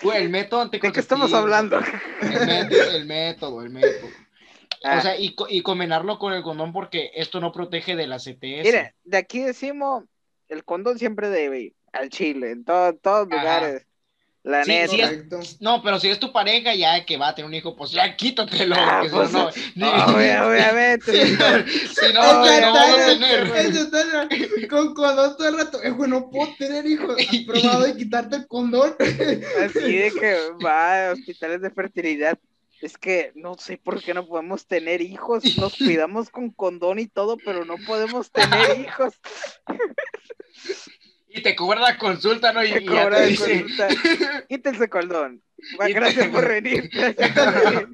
Güey, 0.03 0.22
el 0.22 0.28
método 0.28 0.66
¿De 0.68 0.78
qué 0.80 0.89
estamos 0.89 1.32
anticonceptivo, 1.32 1.37
hablando? 1.39 1.78
El 2.20 2.47
método, 2.47 2.91
el 2.97 3.07
método, 3.07 3.62
el 3.62 3.70
método. 3.70 4.09
Ah. 4.82 4.99
O 4.99 5.01
sea, 5.01 5.18
y, 5.18 5.35
y 5.49 5.62
combinarlo 5.62 6.18
con 6.18 6.32
el 6.35 6.43
condón 6.43 6.72
porque 6.72 7.11
esto 7.14 7.41
no 7.41 7.53
protege 7.53 7.97
de 7.97 8.07
la 8.07 8.18
CTS. 8.18 8.64
Mire, 8.64 8.95
de 9.05 9.16
aquí 9.16 9.41
decimos, 9.41 10.05
el 10.49 10.64
condón 10.64 10.99
siempre 10.99 11.28
debe 11.28 11.61
ir 11.61 11.74
al 11.92 12.09
chile, 12.11 12.51
en 12.51 12.64
todo- 12.64 12.88
en 12.90 12.99
todos 12.99 13.28
Ajá. 13.30 13.40
lugares. 13.40 13.86
La 14.42 14.62
Sí, 14.62 14.72
neta. 14.72 14.84
es- 14.95 15.01
Correcto. 15.01 15.40
No, 15.61 15.82
pero 15.82 15.99
si 15.99 16.09
es 16.11 16.20
tu 16.20 16.30
pareja 16.30 16.74
ya 16.74 17.03
que 17.07 17.16
va 17.16 17.28
a 17.28 17.34
tener 17.34 17.49
un 17.49 17.55
hijo, 17.55 17.74
pues 17.74 17.92
ya 17.92 18.14
quítatelo. 18.14 18.74
Ah, 18.78 19.01
si 19.03 19.09
pues, 19.09 19.32
no, 19.32 19.49
no- 19.76 19.90
obviamente. 20.49 21.12
si 21.28 22.12
no, 22.12 22.22
no 22.22 22.72
vas 22.74 22.92
a 22.92 23.18
tener. 23.18 24.68
con 24.68 24.92
condón 24.92 25.34
todo 25.38 25.49
el 25.49 25.57
rato. 25.57 25.82
Eh, 25.82 25.90
güey, 25.90 26.11
no 26.11 26.28
puedo 26.28 26.53
tener 26.59 26.84
hijos. 26.84 27.16
¿Has 27.18 27.36
probado 27.47 27.84
de 27.84 27.97
quitarte 27.97 28.36
el 28.36 28.47
condón? 28.47 28.95
Así 29.01 29.97
de 29.97 30.11
que 30.12 30.36
va 30.62 31.09
a 31.09 31.12
hospitales 31.12 31.62
de 31.62 31.70
fertilidad. 31.70 32.38
Es 32.81 32.99
que 32.99 33.33
no 33.35 33.57
sé 33.57 33.79
por 33.79 34.03
qué 34.03 34.14
no 34.14 34.27
podemos 34.27 34.66
tener 34.66 35.01
hijos. 35.01 35.43
Nos 35.59 35.77
cuidamos 35.77 36.31
con 36.31 36.51
condón 36.51 36.99
y 36.99 37.07
todo, 37.07 37.37
pero 37.37 37.64
no 37.64 37.77
podemos 37.87 38.31
tener 38.31 38.81
hijos. 38.81 39.14
Y 41.37 41.43
te 41.43 41.57
cobra 41.57 41.81
la 41.81 41.99
consulta, 41.99 42.53
¿no? 42.53 42.62
Y, 42.62 42.70
Te 42.70 42.87
cobra 42.87 43.18
de 43.18 43.27
dice, 43.27 43.62
consulta. 43.62 43.89
Quítense 44.49 44.89
condón. 44.89 45.43
Gracias 45.89 46.29
por 46.29 46.47
venir. 46.47 46.89
Gracias 46.93 47.33
por 47.33 47.64
venir. 47.64 47.89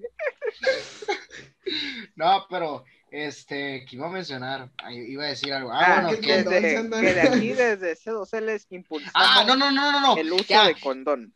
no, 2.16 2.47
pero, 2.51 2.85
este, 3.11 3.87
que 3.87 3.97
iba 3.97 4.09
a 4.09 4.11
mencionar, 4.11 4.70
iba 4.91 5.24
a 5.24 5.28
decir 5.28 5.55
algo. 5.55 5.72
Ah, 5.72 5.78
Ah, 5.81 6.03
bueno, 6.03 6.20
que 6.20 6.43
desde, 6.43 6.91
que 7.01 7.14
de 7.14 7.20
aquí, 7.22 7.53
desde 7.53 7.97
C2L, 7.97 8.41
les 8.43 8.66
impulsamos 8.70 9.12
ah, 9.14 9.45
no, 9.47 9.57
no, 9.57 9.70
no, 9.70 9.91
no, 9.91 10.01
no. 10.01 10.16
el 10.18 10.33
uso 10.33 10.45
ya. 10.45 10.66
de 10.66 10.74
condón. 10.74 11.35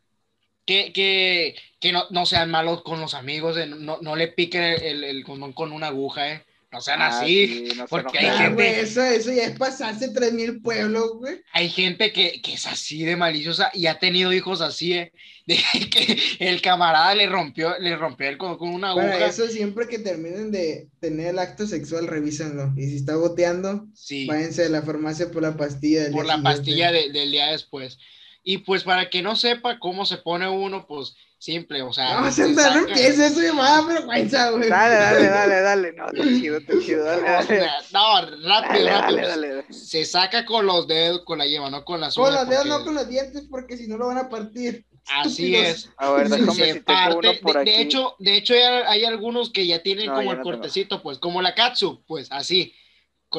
Que, 0.66 0.92
que, 0.92 1.54
que 1.80 1.92
no, 1.92 2.04
no 2.10 2.26
sean 2.26 2.50
malos 2.50 2.82
con 2.82 3.00
los 3.00 3.14
amigos, 3.14 3.56
eh, 3.58 3.66
no, 3.66 3.98
no 4.00 4.16
le 4.16 4.28
piquen 4.28 4.62
el, 4.62 4.82
el, 4.82 5.04
el 5.04 5.24
condón 5.24 5.52
con 5.52 5.72
una 5.72 5.88
aguja, 5.88 6.32
¿eh? 6.32 6.44
No 6.72 6.80
sean 6.80 7.02
Ah, 7.02 7.20
así. 7.20 7.46
sí, 7.68 7.76
no 7.76 7.86
porque 7.86 8.18
hay 8.18 8.26
Ah, 8.26 8.36
gente- 8.38 8.54
güey, 8.54 8.80
eso, 8.80 9.00
eso 9.04 9.32
ya 9.32 9.44
es 9.44 9.56
pasarse 9.56 10.08
tres 10.08 10.32
mil 10.32 10.60
pueblos, 10.60 11.08
güey. 11.18 11.36
Hay 11.52 11.68
gente 11.68 12.12
que, 12.12 12.42
que 12.42 12.54
es 12.54 12.66
así 12.66 13.04
de 13.04 13.14
maliciosa 13.14 13.70
y 13.74 13.86
ha 13.86 14.00
tenido 14.00 14.32
hijos 14.32 14.60
así, 14.60 14.94
¿eh? 14.94 15.12
De 15.46 15.56
que 15.88 16.18
el 16.40 16.60
camarada 16.62 17.14
le 17.14 17.26
rompió, 17.28 17.78
le 17.78 17.94
rompió 17.96 18.28
el 18.28 18.38
condón 18.38 18.58
con 18.58 18.68
una 18.70 18.90
aguja. 18.90 19.06
Para 19.10 19.26
eso 19.26 19.46
siempre 19.46 19.86
que 19.86 19.98
terminen 20.00 20.50
de 20.50 20.88
tener 20.98 21.28
el 21.28 21.38
acto 21.38 21.66
sexual, 21.66 22.08
revísenlo. 22.08 22.72
Y 22.76 22.86
si 22.88 22.96
está 22.96 23.14
goteando, 23.14 23.86
Sí, 23.94 24.26
váyanse 24.26 24.64
a 24.64 24.68
la 24.70 24.82
farmacia 24.82 25.30
por 25.30 25.42
la 25.42 25.56
pastilla. 25.56 26.04
del 26.04 26.12
por 26.12 26.24
día 26.24 26.32
la 26.32 26.38
siguiente. 26.38 26.56
pastilla 26.58 26.92
de- 26.92 27.12
del 27.12 27.30
día 27.30 27.46
después. 27.52 27.98
Y 28.46 28.58
pues 28.58 28.84
para 28.84 29.08
que 29.08 29.22
no 29.22 29.36
sepa 29.36 29.78
cómo 29.78 30.04
se 30.04 30.18
pone 30.18 30.46
uno, 30.48 30.86
pues 30.86 31.14
simple, 31.38 31.80
o 31.80 31.92
sea. 31.94 32.20
No, 32.20 32.30
se 32.30 32.44
Santa, 32.44 32.74
no 32.74 32.80
saca- 32.80 32.88
empieces 32.92 33.32
eso, 33.38 33.54
me 33.54 33.60
va 33.62 33.66
a 33.78 33.80
dar 33.82 33.86
vergüenza, 33.94 34.50
güey. 34.50 34.68
Dale, 34.68 34.94
dale, 34.96 35.26
dale, 35.28 35.60
dale. 35.62 35.92
No, 35.94 36.06
está 36.08 36.22
chido, 36.40 36.58
está 36.58 36.72
chido. 36.84 37.04
Dale, 37.04 37.22
dale. 37.22 37.66
No, 37.92 38.20
rápido, 38.20 38.84
Dale, 38.84 38.90
rápido. 38.90 39.28
dale, 39.28 39.48
dale. 39.54 39.72
Se 39.72 40.04
saca 40.04 40.44
con 40.44 40.66
los 40.66 40.86
dedos, 40.86 41.22
con 41.24 41.38
la 41.38 41.46
yema, 41.46 41.70
no 41.70 41.84
con 41.86 42.00
las 42.02 42.14
Con 42.14 42.24
uñas, 42.28 42.40
los 42.42 42.50
dedos, 42.50 42.62
porque 42.66 42.78
no 42.78 42.84
con 42.84 42.94
los 42.94 43.08
dientes, 43.08 43.44
porque 43.50 43.76
si 43.78 43.88
no 43.88 43.96
lo 43.96 44.08
van 44.08 44.18
a 44.18 44.28
partir. 44.28 44.84
Así 45.06 45.54
Estúpidos. 45.54 45.76
es. 45.84 45.90
A 45.98 46.10
ver, 46.12 46.28
Se 46.28 46.34
si 46.38 46.44
tengo 46.80 46.84
parte. 46.84 47.16
uno 47.16 47.32
por 47.42 47.54
De, 47.54 47.60
aquí. 47.60 47.70
de 47.70 47.80
hecho, 47.80 48.14
de 48.18 48.36
hecho 48.36 48.54
hay, 48.54 48.62
hay 48.86 49.04
algunos 49.04 49.50
que 49.50 49.66
ya 49.66 49.82
tienen 49.82 50.06
No, 50.06 50.14
como 50.16 50.32
el 50.32 50.38
no 50.38 50.42
tengo. 50.44 50.56
cortecito, 50.56 51.02
pues, 51.02 51.18
como 51.18 51.40
la 51.42 51.54
katsu, 51.54 52.02
pues 52.06 52.28
así. 52.30 52.74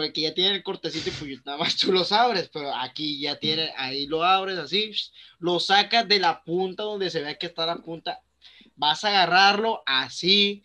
Que 0.02 0.22
ya 0.22 0.34
tiene 0.34 0.56
el 0.56 0.64
cortecito 0.64 1.10
y 1.10 1.14
pues 1.14 1.40
nada 1.46 1.58
más 1.58 1.78
tú 1.78 1.92
los 1.92 2.12
abres, 2.12 2.50
pero 2.52 2.74
aquí 2.76 3.20
ya 3.20 3.38
tiene, 3.38 3.72
ahí 3.78 4.08
lo 4.08 4.24
abres 4.24 4.58
así, 4.58 4.92
lo 5.40 5.60
sacas 5.60 6.08
de 6.08 6.20
la 6.20 6.44
punta 6.44 6.84
donde 6.84 7.10
se 7.10 7.22
ve 7.22 7.38
que 7.38 7.46
está 7.48 7.66
la 7.66 7.78
punta, 7.78 8.22
vas 8.76 9.04
a 9.04 9.10
agarrarlo 9.10 9.84
así, 9.86 10.64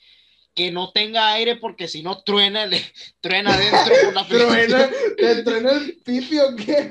que 0.53 0.73
no 0.73 0.91
tenga 0.91 1.33
aire 1.33 1.57
porque 1.57 1.87
si 1.87 2.03
no 2.03 2.23
truena, 2.23 2.67
le, 2.67 2.83
truena 3.21 3.55
adentro 3.55 3.95
por 4.05 4.15
la 4.15 4.27
Truena, 4.29 4.91
¿Te 5.17 5.43
truena 5.45 5.73
el 5.73 5.97
pipi 6.05 6.39
o 6.39 6.57
qué? 6.57 6.91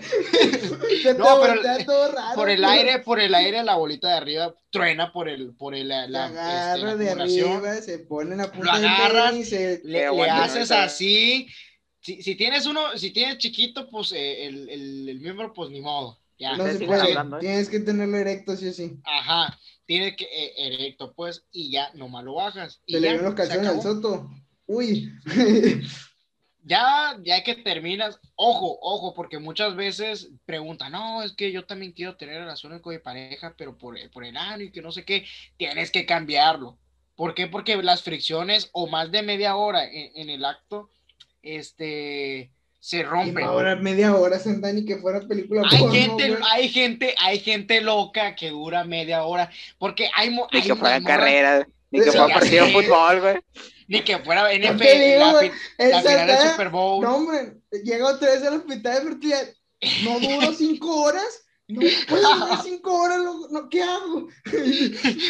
Te 1.04 1.14
No, 1.16 1.42
pero 1.42 1.54
voltea 1.54 1.86
todo 1.86 2.12
raro. 2.12 2.36
por 2.36 2.50
el 2.50 2.64
aire, 2.64 3.00
por 3.00 3.20
el 3.20 3.36
aire, 3.36 3.64
la 3.64 3.76
bolita 3.76 4.08
de 4.10 4.14
arriba 4.16 4.56
truena 4.72 5.12
por 5.12 5.28
el, 5.28 5.54
por 5.56 5.76
el, 5.76 5.88
la, 5.88 6.08
la, 6.08 6.26
agarra 6.26 6.74
este, 6.74 6.86
la 6.86 6.96
de 6.96 7.10
arriba, 7.10 7.76
se 7.76 8.00
pone 8.00 8.32
en 8.32 8.38
la 8.38 8.52
punta 8.52 8.78
del 8.78 8.86
agarras, 8.86 9.36
y 9.36 9.44
se... 9.44 9.82
le, 9.84 9.92
le 9.92 10.06
aguanta, 10.06 10.44
haces 10.46 10.72
así. 10.72 11.48
Si, 12.02 12.22
si 12.24 12.36
tienes 12.36 12.66
uno, 12.66 12.97
si 12.97 13.12
tienes 13.12 13.38
chiquito, 13.38 13.89
pues 13.89 14.12
eh, 14.14 14.45
el, 14.45 14.70
el, 14.70 15.10
el 15.10 15.20
miembro, 15.20 15.54
pues 15.54 15.70
ni 15.70 15.82
modo. 15.82 16.20
Ya. 16.38 16.56
No 16.56 16.66
se 16.66 16.80
puede. 16.86 17.02
hablando, 17.02 17.38
¿eh? 17.38 17.41
Tienes 17.41 17.70
que 17.70 17.80
tenerlo 17.82 18.18
erecto, 18.18 18.56
sí 18.56 18.70
o 18.70 18.74
sí. 18.74 18.97
Ajá. 19.04 19.60
Tiene 19.86 20.16
que 20.16 20.26
eh, 20.26 20.54
erecto, 20.58 21.14
pues, 21.14 21.45
y 21.52 21.72
ya 21.72 21.91
nomás 21.95 22.24
lo 22.24 22.36
bajas. 22.36 22.82
Y 22.86 22.93
le 23.00 23.08
ya, 23.08 23.14
ven 23.14 23.24
los 23.26 23.34
calzones 23.34 23.68
al 23.68 23.82
soto. 23.82 24.30
Uy. 24.68 25.12
Ya, 26.62 27.18
ya 27.24 27.41
que 27.43 27.56
terminas, 27.56 28.20
ojo, 28.36 28.78
ojo, 28.82 29.14
porque 29.14 29.39
muchas 29.39 29.76
veces 29.76 30.30
preguntan, 30.45 30.91
no, 30.91 31.24
es 31.24 31.32
que 31.34 31.52
yo 31.54 31.66
también 31.66 31.93
quiero 31.93 32.18
tener 32.18 32.41
relaciones 32.41 32.82
con 32.82 32.93
mi 32.93 33.00
pareja, 33.00 33.56
pero 33.58 33.78
por, 33.78 33.97
el- 33.97 34.10
por 34.12 34.26
el 34.26 34.36
ano 34.36 34.64
y 34.64 34.72
que 34.72 34.82
no 34.82 34.91
sé 34.91 35.06
qué, 35.06 35.26
tienes 35.58 35.89
que 35.89 36.06
cambiarlo. 36.06 36.78
¿Por 37.16 37.34
qué? 37.34 37.47
Porque 37.47 37.76
las 37.82 38.04
fricciones 38.04 38.70
o 38.74 38.88
más 38.88 39.10
de 39.10 39.24
media 39.24 39.56
hora 39.56 39.86
en, 39.86 40.12
en 40.16 40.30
el 40.30 40.43
acto, 40.45 40.91
este, 41.42 42.52
se 42.80 42.98
Y 42.98 43.04
rompen. 43.04 43.44
ahora 43.44 43.76
media 43.76 44.16
hora 44.16 44.40
sentada 44.40 44.74
ni 44.74 44.86
que 44.86 44.98
fuera 44.98 45.22
película 45.28 45.64
Hay 45.70 45.78
porno, 45.80 45.94
gente, 45.94 46.30
güey. 46.30 46.42
hay 46.52 46.70
gente, 46.70 47.16
hay 47.20 47.40
gente 47.40 47.82
loca 47.82 48.36
que 48.36 48.50
dura 48.50 48.84
media 48.84 49.24
hora, 49.24 49.50
porque 49.78 50.10
hay, 50.16 50.30
mo- 50.30 50.48
Ni 50.52 50.60
hay 50.60 50.68
que 50.68 50.76
fuera 50.76 51.02
carrera, 51.02 51.68
ni 51.92 52.00
que 52.00 52.12
Sí, 52.12 52.18
fuera 52.18 52.34
partido 52.34 52.66
de 52.66 52.72
fútbol, 52.74 53.20
güey. 53.22 53.36
ni 53.88 54.02
que 54.02 54.18
fuera 54.20 54.54
NFL, 54.54 54.84
digo, 54.84 55.32
la, 55.42 55.52
El 55.78 56.02
final 56.02 56.28
del 56.28 56.38
Super 56.52 56.70
Bowl. 56.70 57.04
No, 57.04 57.16
hombre, 57.16 57.54
llega 57.84 58.06
otra 58.08 58.30
vez 58.32 58.44
al 58.44 58.54
hospital 58.56 58.96
de 58.96 59.02
fertilidad. 59.10 59.48
No 60.04 60.20
duro 60.20 60.54
cinco 60.58 61.04
horas. 61.04 61.46
No 61.68 61.82
puedo 62.08 62.36
durar 62.36 62.64
cinco 62.64 62.94
horas. 63.00 63.18
No, 63.20 63.48
no, 63.50 63.70
¿Qué 63.70 63.84
hago? 63.84 64.28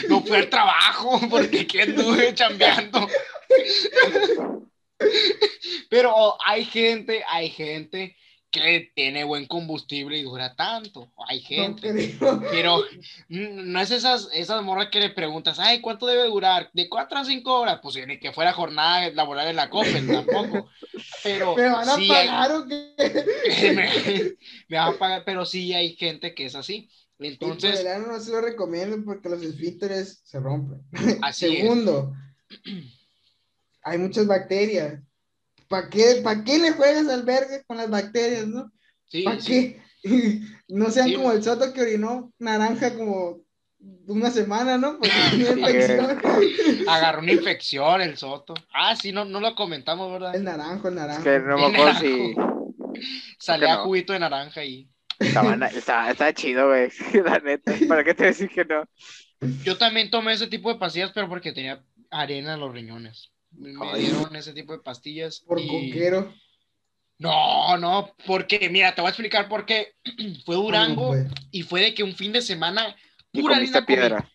No 0.08 0.22
fue 0.24 0.38
al 0.38 0.50
trabajo 0.50 1.20
porque 1.30 1.68
que 1.68 1.82
anduve 1.82 2.34
chambeando. 2.34 3.08
Pero 5.90 6.38
hay 6.46 6.66
gente, 6.66 7.24
hay 7.28 7.50
gente 7.50 8.16
que 8.52 8.92
tiene 8.96 9.24
buen 9.26 9.46
combustible 9.46 10.18
y 10.18 10.24
dura 10.24 10.56
tanto. 10.56 11.12
Hay 11.28 11.40
No 11.42 11.46
gente. 11.48 12.16
creo. 12.18 12.42
Pero 12.50 12.78
mm, 13.30 13.72
no 13.72 13.80
es 13.80 13.92
esas, 13.92 14.28
esas 14.34 14.64
morras 14.64 14.90
que 14.92 15.00
le 15.00 15.12
preguntas, 15.12 15.60
ay, 15.60 15.82
¿cuánto 15.82 16.08
debe 16.08 16.26
durar? 16.26 16.70
¿De 16.74 16.90
cuatro 16.90 17.20
a 17.20 17.26
cinco 17.26 17.60
horas? 17.60 17.80
Pues 17.84 17.96
ni 18.08 18.20
que 18.20 18.32
fuera 18.32 18.52
jornada 18.54 19.10
laboral 19.12 19.48
en 19.50 19.56
la 19.56 19.70
Coppel, 19.70 20.08
tampoco. 20.08 20.68
Pero 21.24 21.56
¿Me 21.56 21.70
van 21.70 21.88
a 21.90 21.96
sí 21.96 22.10
hay- 22.12 22.28
pagar 22.28 22.52
o 22.54 22.68
qué? 22.68 22.96
me, 23.76 24.36
me 24.68 24.78
van 24.78 24.96
a 24.96 24.98
pagar, 24.98 25.24
pero 25.26 25.46
sí 25.46 25.72
hay 25.74 25.96
gente 25.96 26.34
que 26.34 26.46
es 26.46 26.56
así. 26.56 26.90
Entonces, 27.20 27.72
Entonces, 27.72 27.84
verano 27.84 28.08
no 28.14 28.20
se 28.20 28.32
lo 28.32 28.42
recomiendo 28.42 28.98
porque 29.06 29.30
los 29.30 29.44
esfínteres 29.44 30.22
se 30.24 30.40
rompen. 30.40 30.82
así 31.22 31.58
es. 31.58 31.70
Hay 33.90 33.98
muchas 33.98 34.28
bacterias. 34.28 35.00
¿Para 35.68 35.90
qué, 35.90 36.22
¿Para 36.24 36.44
qué 36.44 36.58
le 36.58 36.72
juegas 36.72 37.08
al 37.08 37.24
verga 37.24 37.64
con 37.68 37.78
las 37.78 37.90
bacterias, 37.90 38.48
no? 38.48 38.72
Sí, 39.06 39.24
¿Para 39.24 39.40
sí. 39.40 39.48
qué? 39.48 39.82
No 40.70 40.90
sean 40.92 41.08
Sí. 41.10 41.16
como 41.16 41.32
el 41.32 41.44
soto 41.44 41.74
que 41.74 41.82
orinó 41.82 42.32
naranja 42.40 42.94
como 42.96 43.42
una 44.08 44.30
semana, 44.30 44.78
¿no? 44.78 44.98
Porque 44.98 45.10
tenía 45.32 45.52
infección. 45.52 46.20
Agarró 46.88 47.20
una 47.22 47.32
infección 47.32 48.02
el 48.02 48.18
Soto. 48.18 48.54
Ah, 48.74 48.96
sí, 48.96 49.12
no, 49.12 49.26
no 49.26 49.40
lo 49.40 49.56
comentamos, 49.56 50.12
¿verdad? 50.12 50.36
El 50.36 50.44
naranjo, 50.44 50.88
el 50.90 50.96
naranjo. 50.96 51.20
Es 51.30 51.42
que 51.42 51.48
no 51.48 51.58
me 51.58 51.66
acuerdo 51.66 52.00
si. 52.00 52.36
Salía 53.40 53.76
no. 53.78 53.84
juguito 53.84 54.14
de 54.14 54.20
naranja 54.20 54.62
ahí. 54.62 54.90
estaba, 55.20 55.54
estaba, 55.68 56.12
estaba 56.12 56.34
chido, 56.34 56.68
güey. 56.68 56.90
La 57.24 57.40
neta. 57.40 57.74
¿Para 57.88 58.04
qué 58.04 58.14
te 58.14 58.26
decir 58.26 58.50
que 58.50 58.66
no? 58.66 58.84
Yo 59.64 59.78
también 59.78 60.10
tomé 60.12 60.34
ese 60.34 60.48
tipo 60.48 60.72
de 60.72 60.80
pastillas, 60.80 61.12
pero 61.14 61.30
porque 61.30 61.52
tenía 61.54 61.84
arena 62.12 62.54
en 62.56 62.60
los 62.60 62.74
riñones. 62.74 63.32
Me 63.52 64.00
dieron 64.00 64.36
ese 64.36 64.54
tipo 64.54 64.74
de 64.74 64.80
pastillas. 64.80 65.40
Por 65.42 65.60
y- 65.60 65.68
coquero. 65.68 66.34
No, 67.18 67.76
no, 67.78 68.16
porque, 68.26 68.70
mira, 68.70 68.96
te 68.96 69.02
voy 69.02 69.10
a 69.10 69.12
explicar 69.12 69.50
por 69.50 69.66
qué. 69.66 69.94
Fue 70.46 70.56
Durango 70.56 71.14
Ah, 71.14 71.18
no, 71.18 71.34
y 71.52 71.64
fue 71.64 71.82
de 71.82 71.94
que 71.94 72.04
un 72.04 72.16
fin 72.16 72.32
de 72.32 72.42
semana 72.42 72.96
pura 73.34 73.58
harina 73.58 73.86
piedra. 73.86 74.32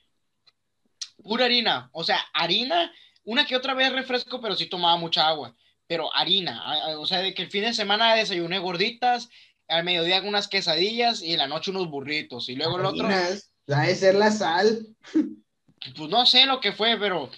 pura 1.22 1.46
harina. 1.46 1.88
O 1.92 2.04
sea, 2.04 2.18
harina, 2.34 2.92
una 3.24 3.46
que 3.46 3.56
otra 3.56 3.72
vez 3.72 3.90
refresco, 3.90 4.40
pero 4.40 4.54
sí 4.54 4.66
tomaba 4.66 4.98
mucha 4.98 5.26
agua. 5.26 5.56
Pero 5.86 6.14
harina, 6.14 6.62
o 6.98 7.06
sea, 7.06 7.20
de 7.20 7.32
que 7.34 7.42
el 7.42 7.50
fin 7.50 7.62
de 7.62 7.72
semana 7.74 8.14
desayuné 8.14 8.58
gorditas, 8.58 9.30
al 9.68 9.84
mediodía 9.84 10.20
unas 10.22 10.48
quesadillas 10.48 11.22
y 11.22 11.32
en 11.32 11.38
la 11.38 11.46
noche 11.46 11.70
unos 11.70 11.88
burritos. 11.88 12.48
Y 12.50 12.56
luego 12.56 12.78
el 12.78 12.84
otro. 12.84 13.08
Ha 13.08 13.82
de 13.86 13.94
ser 13.94 14.14
la 14.14 14.30
sal. 14.30 14.86
pues 15.96 16.10
no 16.10 16.26
sé 16.26 16.44
lo 16.44 16.60
que 16.60 16.72
fue, 16.72 16.98
pero 16.98 17.30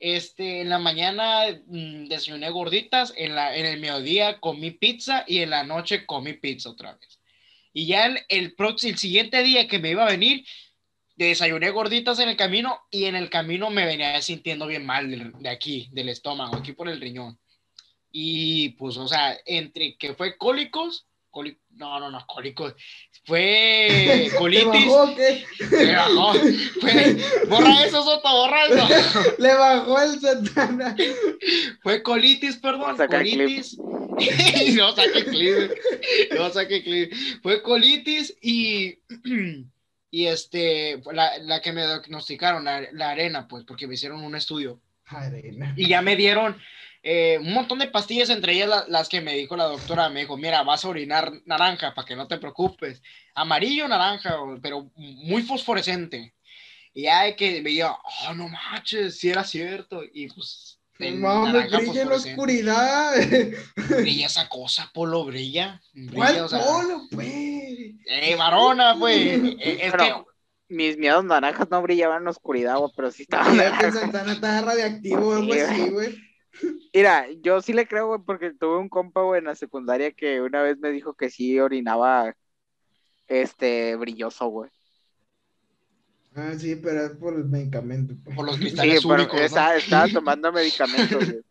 este, 0.00 0.62
en 0.62 0.70
la 0.70 0.78
mañana 0.78 1.44
mm, 1.66 2.06
desayuné 2.06 2.50
gorditas, 2.50 3.12
en, 3.16 3.34
la, 3.34 3.54
en 3.54 3.66
el 3.66 3.78
mediodía 3.78 4.40
comí 4.40 4.70
pizza 4.72 5.24
y 5.26 5.40
en 5.40 5.50
la 5.50 5.62
noche 5.62 6.06
comí 6.06 6.32
pizza 6.32 6.70
otra 6.70 6.94
vez. 6.94 7.20
Y 7.72 7.86
ya 7.86 8.06
el, 8.06 8.18
el, 8.28 8.54
el 8.58 8.98
siguiente 8.98 9.42
día 9.42 9.68
que 9.68 9.78
me 9.78 9.90
iba 9.90 10.04
a 10.04 10.10
venir, 10.10 10.44
desayuné 11.16 11.70
gorditas 11.70 12.18
en 12.18 12.30
el 12.30 12.36
camino 12.36 12.80
y 12.90 13.04
en 13.04 13.14
el 13.14 13.28
camino 13.28 13.68
me 13.68 13.84
venía 13.84 14.20
sintiendo 14.22 14.66
bien 14.66 14.86
mal 14.86 15.10
de, 15.10 15.30
de 15.38 15.48
aquí, 15.50 15.88
del 15.92 16.08
estómago, 16.08 16.56
aquí 16.56 16.72
por 16.72 16.88
el 16.88 17.00
riñón. 17.00 17.38
Y 18.10 18.70
pues, 18.70 18.96
o 18.96 19.06
sea, 19.06 19.38
entre 19.44 19.96
que 19.96 20.14
fue 20.14 20.36
cólicos, 20.38 21.06
cóli- 21.30 21.58
no, 21.70 21.98
no, 22.00 22.10
no, 22.10 22.24
cólicos, 22.26 22.74
fue 23.24 24.28
¿Te 24.30 24.36
colitis. 24.36 24.66
bajó 24.66 25.02
o 25.04 25.14
qué? 25.16 25.44
Me 25.70 25.94
bajó. 25.96 26.34
Fue, 26.80 27.16
borra 27.48 27.84
eso, 27.84 28.02
Soto, 28.02 28.28
borra 28.30 28.66
eso. 28.66 29.34
Le 29.38 29.54
bajó 29.54 30.00
el 30.02 30.20
satana. 30.20 30.96
Fue 31.82 32.02
colitis, 32.02 32.56
perdón. 32.56 32.80
Vamos 32.82 33.00
a 33.00 33.04
sacar 33.04 33.22
el 33.22 33.36
Colitis. 33.36 33.78
no 34.76 34.94
saque 34.94 35.24
clip. 35.24 35.70
No 36.36 36.50
saque 36.50 36.82
clip. 36.82 37.12
Fue 37.42 37.62
colitis 37.62 38.36
y. 38.42 38.98
Y 40.12 40.26
este, 40.26 41.00
la, 41.12 41.38
la 41.38 41.60
que 41.60 41.70
me 41.72 41.86
diagnosticaron, 41.86 42.64
la, 42.64 42.82
la 42.90 43.10
arena, 43.10 43.46
pues, 43.46 43.62
porque 43.64 43.86
me 43.86 43.94
hicieron 43.94 44.24
un 44.24 44.34
estudio. 44.34 44.80
Arena. 45.06 45.72
Y 45.76 45.86
ya 45.88 46.02
me 46.02 46.16
dieron 46.16 46.56
eh, 47.02 47.38
un 47.40 47.52
montón 47.54 47.78
de 47.78 47.86
pastillas, 47.86 48.28
entre 48.30 48.52
ellas 48.52 48.68
la- 48.68 48.84
las 48.88 49.08
que 49.08 49.20
me 49.20 49.34
dijo 49.34 49.56
la 49.56 49.64
doctora. 49.64 50.08
Me 50.10 50.20
dijo, 50.20 50.36
mira, 50.36 50.62
vas 50.62 50.84
a 50.84 50.88
orinar 50.88 51.32
naranja 51.46 51.94
para 51.94 52.06
que 52.06 52.16
no 52.16 52.28
te 52.28 52.38
preocupes. 52.38 53.02
Amarillo, 53.34 53.88
naranja, 53.88 54.36
pero 54.62 54.90
muy 54.96 55.42
fosforescente. 55.42 56.34
Y 56.92 57.02
ya 57.02 57.22
de 57.22 57.36
que 57.36 57.60
veía, 57.62 57.92
oh, 57.92 58.34
no 58.34 58.48
manches, 58.48 59.18
si 59.18 59.30
era 59.30 59.44
cierto. 59.44 60.02
Y 60.12 60.28
pues, 60.28 60.78
naranja 60.98 61.78
brilla 61.78 62.02
en 62.02 62.08
la 62.08 62.14
oscuridad. 62.16 63.12
Brilla 64.00 64.26
esa 64.26 64.48
cosa, 64.48 64.90
Polo, 64.92 65.24
brilla. 65.24 65.80
brilla, 65.94 66.14
¿Cuál 66.14 66.40
o 66.40 66.48
sea, 66.48 66.58
polo, 66.60 67.02
pues? 67.10 67.28
eh, 67.30 68.36
varona, 68.36 68.96
pues. 68.98 69.16
Eh, 69.60 69.78
es 69.82 69.92
que, 69.92 69.98
Pero 69.98 70.26
mis 70.68 70.96
miedos 70.98 71.24
naranjas 71.24 71.68
no 71.70 71.80
brillaban 71.82 72.18
en 72.18 72.24
la 72.24 72.30
oscuridad, 72.30 72.76
güey, 72.76 72.92
pero 72.94 73.10
sí 73.10 73.22
estaban 73.22 73.52
Mira 73.52 73.78
que. 73.78 73.90
Santana 73.92 74.32
está 74.32 74.60
radiactivo 74.60 75.28
o 75.28 75.34
algo 75.36 75.54
Sí, 75.54 75.60
así, 75.60 75.88
güey. 75.88 76.29
Mira, 76.94 77.26
yo 77.42 77.60
sí 77.62 77.72
le 77.72 77.86
creo, 77.86 78.08
güey, 78.08 78.20
porque 78.24 78.52
tuve 78.52 78.78
un 78.78 78.88
compa, 78.88 79.22
güey, 79.22 79.38
en 79.38 79.44
la 79.46 79.54
secundaria 79.54 80.10
que 80.12 80.40
una 80.40 80.62
vez 80.62 80.78
me 80.78 80.90
dijo 80.90 81.14
que 81.14 81.30
sí 81.30 81.58
orinaba, 81.60 82.34
este, 83.28 83.96
brilloso, 83.96 84.48
güey. 84.48 84.70
Ah, 86.34 86.52
sí, 86.56 86.76
pero 86.76 87.06
es 87.06 87.10
por 87.12 87.34
el 87.34 87.44
medicamento. 87.46 88.14
pues. 88.24 88.36
por 88.36 88.46
los 88.46 88.56
Sí, 88.56 88.60
cristales 88.62 89.02
pero 89.02 89.14
únicos, 89.14 89.34
¿no? 89.40 89.46
estaba, 89.46 89.76
estaba 89.76 90.08
tomando 90.08 90.52
medicamentos, 90.52 91.24
güey. 91.26 91.40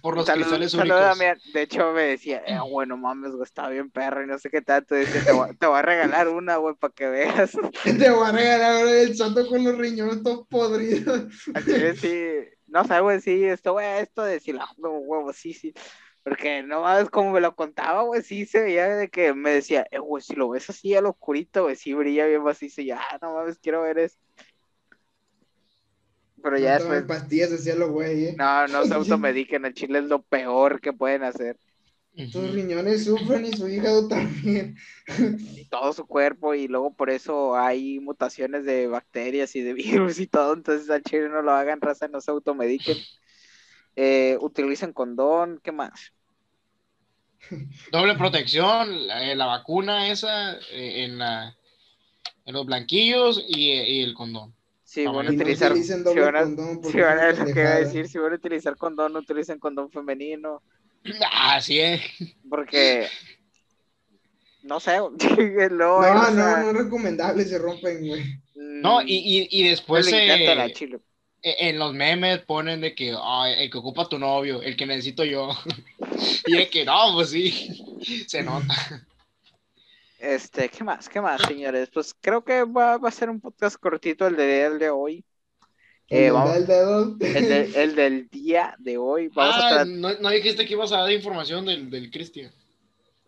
Por 0.00 0.16
los 0.16 0.24
Salud- 0.24 0.44
cristales 0.44 0.72
únicos. 0.72 0.98
Damián. 0.98 1.38
De 1.52 1.60
hecho, 1.60 1.92
me 1.92 2.00
decía, 2.04 2.42
eh, 2.46 2.56
bueno, 2.70 2.96
mames, 2.96 3.32
güey, 3.32 3.42
está 3.42 3.68
bien 3.68 3.90
perro 3.90 4.24
y 4.24 4.26
no 4.26 4.38
sé 4.38 4.48
qué 4.48 4.62
tanto. 4.62 4.94
Dice, 4.94 5.20
te 5.20 5.30
voy, 5.32 5.54
te 5.58 5.66
voy 5.66 5.78
a 5.78 5.82
regalar 5.82 6.28
una, 6.28 6.56
güey, 6.56 6.74
para 6.74 6.94
que 6.94 7.06
veas. 7.06 7.50
Te 7.84 8.08
voy 8.10 8.26
a 8.28 8.32
regalar 8.32 8.72
ahora 8.78 9.02
el 9.02 9.14
santo 9.14 9.46
con 9.46 9.62
los 9.62 9.76
riñones 9.76 10.22
todos 10.22 10.46
podridos. 10.48 11.26
Al 11.52 11.64
chile 11.66 11.94
sí, 11.96 12.48
no 12.68 12.84
sé, 12.84 13.00
güey, 13.00 13.20
sí, 13.20 13.44
esto, 13.44 13.72
güey, 13.72 14.00
esto 14.00 14.22
de 14.22 14.40
no, 14.78 14.90
huevo, 14.92 15.32
sí, 15.32 15.52
sí. 15.52 15.72
Porque 16.22 16.62
no 16.62 16.82
mames, 16.82 17.08
como 17.10 17.32
me 17.32 17.40
lo 17.40 17.54
contaba, 17.54 18.02
güey, 18.02 18.22
sí 18.22 18.44
se 18.44 18.60
veía 18.60 18.88
de 18.88 19.08
que 19.08 19.32
me 19.32 19.50
decía, 19.50 19.86
eh, 19.90 19.98
güey, 19.98 20.22
si 20.22 20.34
lo 20.34 20.50
ves 20.50 20.68
así 20.68 20.94
a 20.94 21.00
lo 21.00 21.10
oscurito, 21.10 21.64
güey, 21.64 21.76
sí 21.76 21.94
brilla 21.94 22.26
bien 22.26 22.42
macizo. 22.42 22.82
Ya, 22.82 23.00
ah, 23.00 23.18
no 23.22 23.34
mames, 23.34 23.58
quiero 23.58 23.82
ver 23.82 23.98
eso. 23.98 24.18
Pero 26.42 26.58
ya 26.58 26.78
no 26.78 26.84
después, 26.84 27.02
pastillas, 27.04 27.50
los 27.50 27.90
güey, 27.90 28.26
eh. 28.26 28.34
no, 28.36 28.66
no 28.68 28.84
se 28.84 28.94
automediquen, 28.94 29.64
el 29.64 29.74
chile 29.74 30.00
es 30.00 30.04
lo 30.04 30.22
peor 30.22 30.80
que 30.80 30.92
pueden 30.92 31.24
hacer. 31.24 31.56
Ujú. 32.18 32.52
riñones 32.52 33.04
sufren 33.04 33.44
y 33.46 33.52
su 33.52 33.68
hígado 33.68 34.08
también. 34.08 34.76
y 35.54 35.64
todo 35.66 35.92
su 35.92 36.06
cuerpo 36.06 36.54
y 36.54 36.68
luego 36.68 36.94
por 36.94 37.10
eso 37.10 37.56
hay 37.56 38.00
mutaciones 38.00 38.64
de 38.64 38.86
bacterias 38.86 39.56
y 39.56 39.62
de 39.62 39.72
virus 39.74 40.18
y 40.20 40.26
todo, 40.26 40.54
entonces 40.54 40.88
al 40.90 41.02
chile 41.02 41.28
no 41.28 41.42
lo 41.42 41.52
hagan 41.52 41.80
raza, 41.80 42.08
no 42.08 42.20
se 42.20 42.30
automediquen. 42.30 43.06
Eh, 43.96 44.38
utilicen 44.40 44.92
condón, 44.92 45.60
¿qué 45.62 45.72
más? 45.72 46.12
Doble 47.92 48.14
protección, 48.16 49.06
la, 49.06 49.30
eh, 49.30 49.36
la 49.36 49.46
vacuna 49.46 50.10
esa 50.10 50.54
eh, 50.72 51.04
en, 51.04 51.18
la, 51.18 51.56
en 52.46 52.54
los 52.54 52.66
blanquillos 52.66 53.44
y, 53.48 53.72
y 53.72 54.02
el 54.02 54.14
condón. 54.14 54.54
Si 54.82 55.06
Ah, 55.06 55.12
van 55.12 55.26
a 55.28 55.30
no 55.30 55.32
utilizar, 55.32 55.72
utilicen 55.72 56.04
si 56.04 56.18
van 56.20 56.36
a, 56.36 56.46
si 56.82 57.00
van 57.00 57.18
a- 57.18 57.26
decir, 57.76 58.08
si 58.08 58.18
van 58.18 58.32
a 58.32 58.36
utilizar 58.36 58.76
condón, 58.76 59.12
no 59.12 59.18
utilicen 59.20 59.58
condón 59.58 59.90
femenino, 59.90 60.62
Así 61.32 61.80
es. 61.80 62.00
porque 62.48 63.08
no 64.62 64.80
sé, 64.80 64.98
luego 64.98 65.16
No, 66.02 66.02
hay 66.02 66.34
no, 66.34 66.58
no 66.58 66.70
es 66.70 66.76
recomendable, 66.76 67.44
se 67.44 67.58
rompen, 67.58 68.06
güey. 68.06 68.24
No, 68.54 69.00
y, 69.02 69.14
y, 69.16 69.48
y 69.50 69.68
después 69.68 70.06
le 70.10 70.18
eh, 70.18 70.24
encanta 70.34 70.54
la 70.54 70.72
chile. 70.72 70.98
eh, 71.42 71.56
en 71.60 71.78
los 71.78 71.94
memes 71.94 72.40
ponen 72.40 72.80
de 72.80 72.94
que 72.94 73.14
"Ay, 73.20 73.54
el 73.64 73.70
que 73.70 73.78
ocupa 73.78 74.08
tu 74.08 74.18
novio, 74.18 74.60
el 74.62 74.76
que 74.76 74.86
necesito 74.86 75.24
yo. 75.24 75.50
y 76.46 76.58
es 76.58 76.68
que 76.70 76.84
no, 76.84 77.12
pues 77.14 77.30
sí, 77.30 78.24
se 78.28 78.42
nota. 78.42 78.74
Este, 80.18 80.68
¿qué 80.68 80.82
más? 80.84 81.08
¿Qué 81.08 81.20
más, 81.20 81.40
señores? 81.42 81.90
Pues 81.94 82.14
creo 82.20 82.42
que 82.44 82.64
va, 82.64 82.98
va 82.98 83.08
a 83.08 83.12
ser 83.12 83.30
un 83.30 83.40
podcast 83.40 83.76
cortito 83.78 84.26
el 84.26 84.36
de, 84.36 84.64
el 84.64 84.78
de 84.78 84.90
hoy. 84.90 85.24
Eh, 86.10 86.26
El 86.28 86.32
vamos- 86.32 86.54
del 86.54 86.66
dedo. 86.66 87.16
el, 87.20 87.48
de- 87.48 87.72
el 87.82 87.94
del 87.94 88.28
día 88.30 88.74
de 88.78 88.96
hoy. 88.98 89.28
Vamos 89.28 89.54
a 89.56 89.80
Ah, 89.80 89.84
tra- 89.84 89.88
no, 89.88 90.14
no 90.18 90.30
dijiste 90.30 90.64
que 90.66 90.72
ibas 90.72 90.92
a 90.92 90.98
dar 90.98 91.12
información 91.12 91.66
del, 91.66 91.90
del 91.90 92.10
Cristian. 92.10 92.50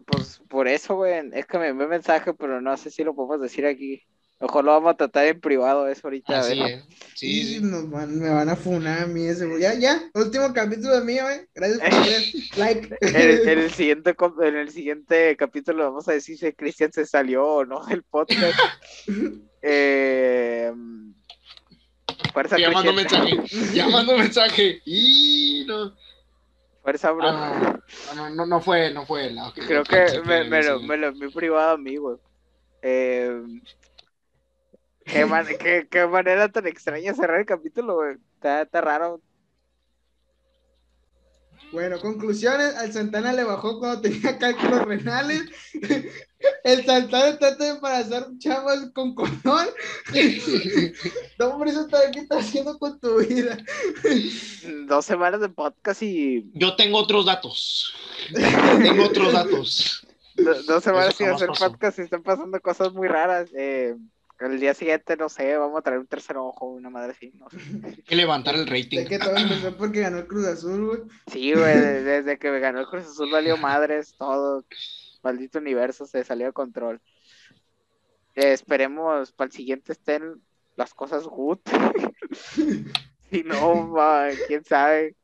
pues 0.06 0.40
por 0.48 0.66
eso, 0.66 0.96
güey, 0.96 1.12
es 1.34 1.46
que 1.46 1.58
me 1.58 1.68
envió 1.68 1.86
mensaje, 1.86 2.32
pero 2.34 2.60
no 2.60 2.76
sé 2.76 2.90
si 2.90 3.04
lo 3.04 3.14
podemos 3.14 3.40
decir 3.40 3.64
aquí. 3.66 4.02
Ojo, 4.42 4.62
lo 4.62 4.70
vamos 4.72 4.94
a 4.94 4.96
tratar 4.96 5.26
en 5.26 5.38
privado 5.38 5.86
eso 5.86 6.00
ahorita. 6.06 6.34
a 6.34 6.40
Así 6.40 6.58
ver. 6.58 6.70
es. 6.70 6.84
Sí, 7.14 7.44
sí. 7.44 7.60
Nos 7.60 7.90
van- 7.90 8.18
me 8.18 8.30
van 8.30 8.48
a 8.48 8.56
funar 8.56 9.02
a 9.02 9.06
mí 9.06 9.26
ese, 9.26 9.44
güey. 9.44 9.60
Ya, 9.60 9.74
ya, 9.74 10.02
último 10.14 10.50
capítulo 10.54 10.98
de 10.98 11.04
mío, 11.04 11.28
eh. 11.28 11.46
Gracias 11.54 11.78
por 11.80 12.06
ver. 12.06 12.22
Like. 12.56 12.96
En, 13.02 13.48
en 13.50 13.58
el 13.58 13.70
siguiente, 13.70 14.16
en 14.42 14.56
el 14.56 14.70
siguiente 14.70 15.36
capítulo 15.36 15.84
vamos 15.84 16.08
a 16.08 16.12
decir 16.12 16.38
si 16.38 16.50
Cristian 16.54 16.90
se 16.90 17.04
salió 17.04 17.46
o 17.46 17.64
no 17.66 17.84
del 17.84 18.02
podcast. 18.02 18.58
eh, 19.60 20.72
fuerza, 22.32 22.58
Ya 22.58 22.70
mandó 22.70 22.92
mensaje. 22.92 23.38
Ya 23.74 23.88
mandó 23.88 24.16
mensaje. 24.16 24.80
Y 24.84 25.64
no. 25.66 25.94
Fuerza, 26.82 27.10
bro. 27.12 27.28
Ah, 27.28 27.78
no, 28.14 28.14
no, 28.14 28.30
no, 28.36 28.46
no 28.46 28.60
fue, 28.60 28.90
no 28.92 29.04
fue. 29.06 29.30
la- 29.30 29.52
Creo 29.54 29.82
la- 29.82 29.84
que 29.84 30.20
me, 30.22 30.44
me 30.44 30.62
lo, 30.62 30.80
me 30.80 30.96
lo 30.96 31.08
envió 31.08 31.30
privado 31.30 31.72
a 31.72 31.78
mí, 31.78 31.96
güey. 31.96 32.16
Eh, 32.82 33.42
qué, 35.04 35.26
man- 35.26 35.46
qué- 35.58 35.86
qué 35.90 36.06
manera 36.06 36.48
tan 36.48 36.66
extraña 36.66 37.12
cerrar 37.14 37.40
el 37.40 37.46
capítulo, 37.46 37.96
güey. 37.96 38.16
Está, 38.34 38.62
está 38.62 38.80
raro. 38.80 39.20
Bueno, 41.72 42.00
conclusiones. 42.00 42.74
Al 42.76 42.92
Santana 42.92 43.32
le 43.32 43.44
bajó 43.44 43.78
cuando 43.78 44.00
tenía 44.00 44.38
cálculos 44.38 44.82
renales. 44.86 45.42
El 46.64 46.84
Santana 46.86 47.38
trata 47.38 47.64
de 47.64 47.70
embarazar 47.70 48.26
chavas 48.38 48.90
con 48.94 49.14
color. 49.14 49.74
No, 51.38 51.46
hombre, 51.48 51.70
eso 51.70 51.82
está, 51.82 52.10
¿qué 52.10 52.20
estás 52.20 52.40
haciendo 52.46 52.78
con 52.78 52.98
tu 53.00 53.18
vida? 53.20 53.56
Dos 54.86 55.06
semanas 55.06 55.40
de 55.40 55.48
podcast 55.48 56.02
y 56.02 56.50
Yo 56.52 56.76
tengo 56.76 56.98
otros 56.98 57.24
datos. 57.26 57.94
Tengo 58.82 59.04
otros 59.04 59.32
datos. 59.32 60.06
do- 60.36 60.62
dos 60.64 60.84
semanas 60.84 61.14
sin 61.14 61.28
hacer 61.28 61.48
pasó. 61.48 61.70
podcast 61.70 61.98
y 61.98 62.02
están 62.02 62.22
pasando 62.22 62.60
cosas 62.60 62.92
muy 62.92 63.08
raras. 63.08 63.48
Eh, 63.56 63.96
el 64.40 64.58
día 64.58 64.72
siguiente, 64.74 65.16
no 65.16 65.28
sé, 65.28 65.56
vamos 65.56 65.78
a 65.78 65.82
traer 65.82 66.00
un 66.00 66.06
tercer 66.06 66.36
ojo, 66.38 66.66
una 66.66 66.88
madre 66.90 67.12
así. 67.12 67.32
No 67.38 67.48
sé. 67.50 67.58
Hay 67.84 68.02
que 68.02 68.16
levantar 68.16 68.54
el 68.54 68.66
rating. 68.66 68.98
Sé 68.98 69.06
que 69.06 69.18
todo 69.18 69.36
empezó 69.36 69.76
porque 69.78 70.00
ganó 70.00 70.18
el 70.18 70.26
Cruz 70.26 70.46
Azul, 70.46 70.86
güey. 70.86 71.00
Sí, 71.26 71.52
güey, 71.52 71.78
de- 71.78 72.02
desde 72.04 72.38
que 72.38 72.50
me 72.50 72.60
ganó 72.60 72.80
el 72.80 72.86
Cruz 72.86 73.04
Azul 73.04 73.30
valió 73.30 73.56
madres, 73.56 74.14
todo. 74.18 74.64
Maldito 75.22 75.58
universo 75.58 76.06
se 76.06 76.24
salió 76.24 76.46
de 76.46 76.52
control. 76.52 77.00
Eh, 78.34 78.52
esperemos 78.52 79.32
para 79.32 79.46
el 79.46 79.52
siguiente 79.52 79.92
estén 79.92 80.40
las 80.76 80.94
cosas 80.94 81.24
good. 81.24 81.58
si 83.30 83.42
no, 83.44 83.92
va, 83.92 84.28
quién 84.46 84.64
sabe. 84.64 85.14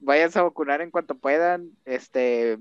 Váyanse 0.00 0.38
a 0.38 0.42
vacunar 0.42 0.82
en 0.82 0.90
cuanto 0.90 1.14
puedan. 1.16 1.70
Este, 1.84 2.58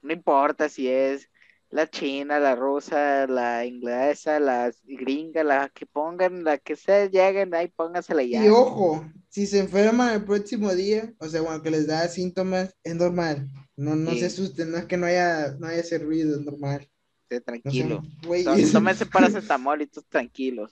no 0.00 0.12
importa 0.12 0.68
si 0.68 0.88
es 0.88 1.28
la 1.74 1.90
china, 1.90 2.38
la 2.38 2.54
rusa, 2.54 3.26
la 3.26 3.66
inglesa, 3.66 4.38
la 4.38 4.72
gringa, 4.84 5.42
la 5.42 5.68
que 5.70 5.86
pongan, 5.86 6.44
la 6.44 6.56
que 6.58 6.76
sea, 6.76 7.06
lleguen 7.06 7.52
ahí, 7.52 7.66
póngansela 7.66 8.22
ya. 8.22 8.44
Y 8.44 8.48
ojo, 8.48 9.04
si 9.28 9.44
se 9.48 9.58
enferman 9.58 10.14
el 10.14 10.24
próximo 10.24 10.72
día, 10.72 11.12
o 11.18 11.28
sea, 11.28 11.40
bueno, 11.42 11.60
que 11.62 11.72
les 11.72 11.88
da 11.88 12.06
síntomas, 12.06 12.76
es 12.84 12.94
normal. 12.94 13.48
No, 13.76 13.96
no 13.96 14.12
Sí. 14.12 14.20
se 14.20 14.26
asusten, 14.26 14.70
no 14.70 14.76
es 14.78 14.84
que 14.84 14.96
no 14.96 15.06
haya, 15.06 15.56
no 15.58 15.66
haya 15.66 15.82
servido, 15.82 16.36
es 16.38 16.42
normal. 16.42 16.88
No 17.28 17.40
tranquilo. 17.40 18.02
güeyes. 18.24 18.70
Tó- 18.70 18.78
Tómense 18.78 19.04
paracetamol 19.50 19.82
y 19.82 19.88
todos 19.88 20.06
tranquilos. 20.06 20.70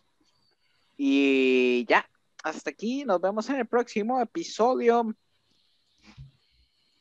Y 0.96 1.84
ya, 1.88 2.08
hasta 2.44 2.70
aquí. 2.70 3.04
Nos 3.04 3.20
vemos 3.20 3.48
en 3.50 3.56
el 3.56 3.66
próximo 3.66 4.20
episodio. 4.20 5.12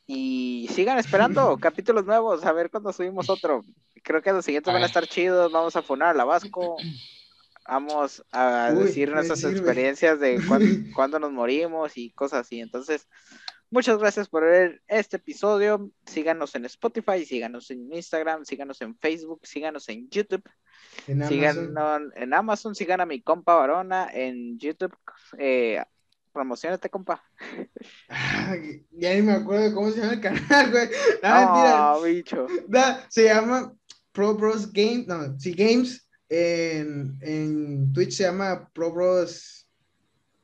Y 0.08 0.68
sigan 0.74 0.98
esperando 0.98 1.56
capítulos 1.60 2.04
nuevos, 2.04 2.44
a 2.44 2.52
ver 2.52 2.68
cuándo 2.68 2.92
subimos 2.92 3.30
otro. 3.30 3.62
Creo 4.02 4.22
que 4.22 4.32
los 4.32 4.44
siguientes 4.44 4.72
van 4.72 4.82
a 4.82 4.86
estar 4.86 5.06
chidos. 5.06 5.52
Vamos 5.52 5.76
a 5.76 5.82
funar 5.82 6.10
a 6.10 6.14
la 6.14 6.24
Vasco. 6.24 6.76
Vamos 7.68 8.24
a 8.32 8.72
Uy, 8.74 8.84
decir 8.84 9.10
nuestras 9.12 9.38
sirve. 9.40 9.52
experiencias 9.58 10.18
de 10.18 10.40
cuán- 10.46 10.90
cuándo 10.94 11.18
nos 11.20 11.32
morimos 11.32 11.96
y 11.96 12.10
cosas 12.10 12.40
así. 12.40 12.60
Entonces, 12.60 13.08
muchas 13.70 13.98
gracias 13.98 14.28
por 14.28 14.42
ver 14.44 14.82
este 14.88 15.18
episodio. 15.18 15.90
Síganos 16.04 16.54
en 16.56 16.64
Spotify, 16.64 17.24
síganos 17.24 17.70
en 17.70 17.92
Instagram, 17.92 18.44
síganos 18.44 18.80
en 18.80 18.96
Facebook, 18.98 19.40
síganos 19.44 19.88
en 19.88 20.08
YouTube. 20.10 20.42
En 21.06 21.22
Amazon. 21.22 22.12
en 22.16 22.34
Amazon, 22.34 22.74
sigan 22.74 23.00
a 23.00 23.06
mi 23.06 23.22
compa 23.22 23.54
Varona 23.54 24.10
en 24.12 24.58
YouTube. 24.58 24.94
Eh, 25.38 25.80
promocionate, 26.32 26.90
compa. 26.90 27.22
Ya 28.90 29.14
ni 29.14 29.22
me 29.22 29.32
acuerdo 29.32 29.64
de 29.64 29.74
cómo 29.74 29.90
se 29.90 30.00
llama 30.00 30.14
el 30.14 30.20
canal, 30.20 30.70
güey. 30.70 30.88
No, 31.22 31.30
mentira. 31.30 31.78
No, 31.94 32.02
bicho. 32.02 32.46
No, 32.68 32.80
se 33.08 33.24
llama 33.24 33.72
Pro 34.12 34.34
Bros 34.34 34.72
Games, 34.72 35.06
no, 35.06 35.38
sí, 35.38 35.52
Games. 35.54 36.06
En, 36.28 37.18
en 37.20 37.92
Twitch 37.92 38.12
se 38.12 38.22
llama 38.24 38.68
Pro 38.72 38.92
Bros. 38.92 39.66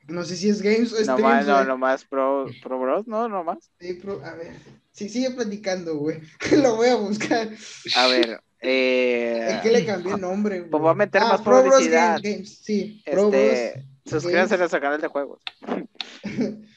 No 0.06 0.24
sé 0.24 0.36
si 0.36 0.48
es 0.48 0.60
Games 0.62 0.92
o 0.92 1.04
Nomás, 1.04 1.42
Streams. 1.42 1.46
no, 1.46 1.54
güey. 1.56 1.66
nomás 1.66 2.04
Pro, 2.04 2.46
Pro 2.62 2.78
Bros, 2.80 3.06
no, 3.06 3.28
nomás. 3.28 3.70
Sí, 3.80 3.94
Pro- 3.94 4.22
a 4.24 4.34
ver, 4.34 4.52
sí, 4.90 5.08
sigue 5.08 5.30
platicando, 5.32 5.96
güey. 5.96 6.20
Lo 6.62 6.76
voy 6.76 6.88
a 6.88 6.94
buscar. 6.96 7.50
A 7.94 8.06
ver, 8.08 8.40
eh, 8.60 9.48
Es 9.52 9.60
que 9.60 9.70
le 9.70 9.84
cambié 9.84 10.14
el 10.14 10.20
nombre. 10.20 10.58
güey. 10.60 10.70
Pues 10.70 10.80
voy 10.82 10.90
a 10.90 10.94
meter 10.94 11.20
más 11.22 11.40
Pro 11.42 11.62
Bros. 11.62 11.86
Game- 11.88 12.20
Games, 12.22 12.58
sí, 12.62 13.02
Pro 13.10 13.26
este, 13.32 13.72
Bros. 14.04 14.12
suscríbanse 14.22 14.54
a 14.54 14.58
nuestro 14.58 14.80
canal 14.80 15.00
de 15.00 15.08
juegos. 15.08 15.40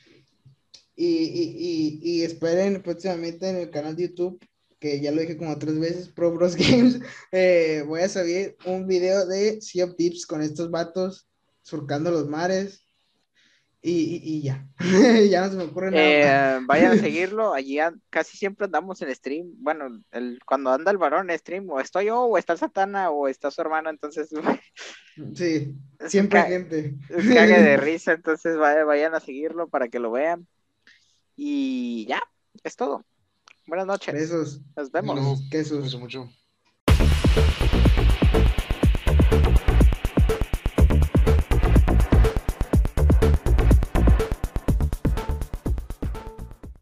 Y, 0.94 1.06
y, 1.08 1.56
y, 1.58 2.00
y 2.20 2.24
esperen 2.24 2.82
próximamente 2.84 3.50
en 3.50 3.56
el 3.56 3.70
canal 3.72 3.96
de 3.96 4.10
YouTube, 4.10 4.40
que 4.82 5.00
ya 5.00 5.12
lo 5.12 5.22
dije 5.22 5.38
como 5.38 5.58
tres 5.60 5.80
veces, 5.80 6.10
Pro 6.10 6.32
Bros 6.34 6.56
Games. 6.58 7.00
eh, 7.32 7.84
voy 7.88 8.02
a 8.02 8.10
subir 8.10 8.58
un 8.66 8.88
video 8.88 9.26
de 9.28 9.62
Sea 9.62 9.86
of 9.86 9.96
Tips 9.96 10.26
con 10.26 10.42
estos 10.42 10.70
vatos 10.72 11.30
surcando 11.62 12.10
los 12.12 12.28
mares. 12.28 12.86
Y, 13.84 13.92
y, 13.92 14.22
y 14.38 14.42
ya. 14.44 14.68
ya 15.30 15.42
no 15.42 15.50
se 15.52 15.58
me 15.58 15.64
ocurre 15.64 15.92
nada. 15.92 16.58
Eh, 16.58 16.62
vayan 16.68 16.92
a 16.94 16.98
seguirlo, 16.98 17.54
allí 17.54 17.78
casi 18.10 18.38
siempre 18.38 18.66
andamos 18.66 19.02
en 19.04 19.14
stream. 19.16 19.54
Bueno, 19.58 20.04
el, 20.12 20.40
cuando 20.46 20.72
anda 20.72 20.92
el 20.92 20.98
varón 20.98 21.30
en 21.30 21.38
stream, 21.40 21.70
o 21.70 21.80
estoy 21.80 22.06
yo, 22.06 22.22
o 22.24 22.38
está 22.38 22.58
Satana, 22.58 23.10
o 23.12 23.28
está 23.28 23.50
su 23.52 23.62
hermano, 23.62 23.90
entonces 23.90 24.30
Sí, 25.36 25.76
siempre 26.08 26.40
ca- 26.42 26.48
gente. 26.48 26.96
cague 27.08 27.62
de 27.62 27.78
risa, 27.78 28.14
entonces 28.14 28.58
vaya- 28.58 28.84
vayan 28.84 29.14
a 29.16 29.20
seguirlo 29.20 29.68
para 29.68 29.90
que 29.90 30.00
lo 30.00 30.12
vean. 30.12 30.48
Y 31.36 32.06
ya, 32.08 32.22
es 32.64 32.76
todo. 32.76 33.04
Buenas 33.68 33.88
noches. 33.88 34.14
Besos. 34.14 34.62
Nos 34.76 34.92
vemos. 34.92 35.16
No, 35.16 35.38
quesos. 35.50 35.96
Mucho. 35.96 36.30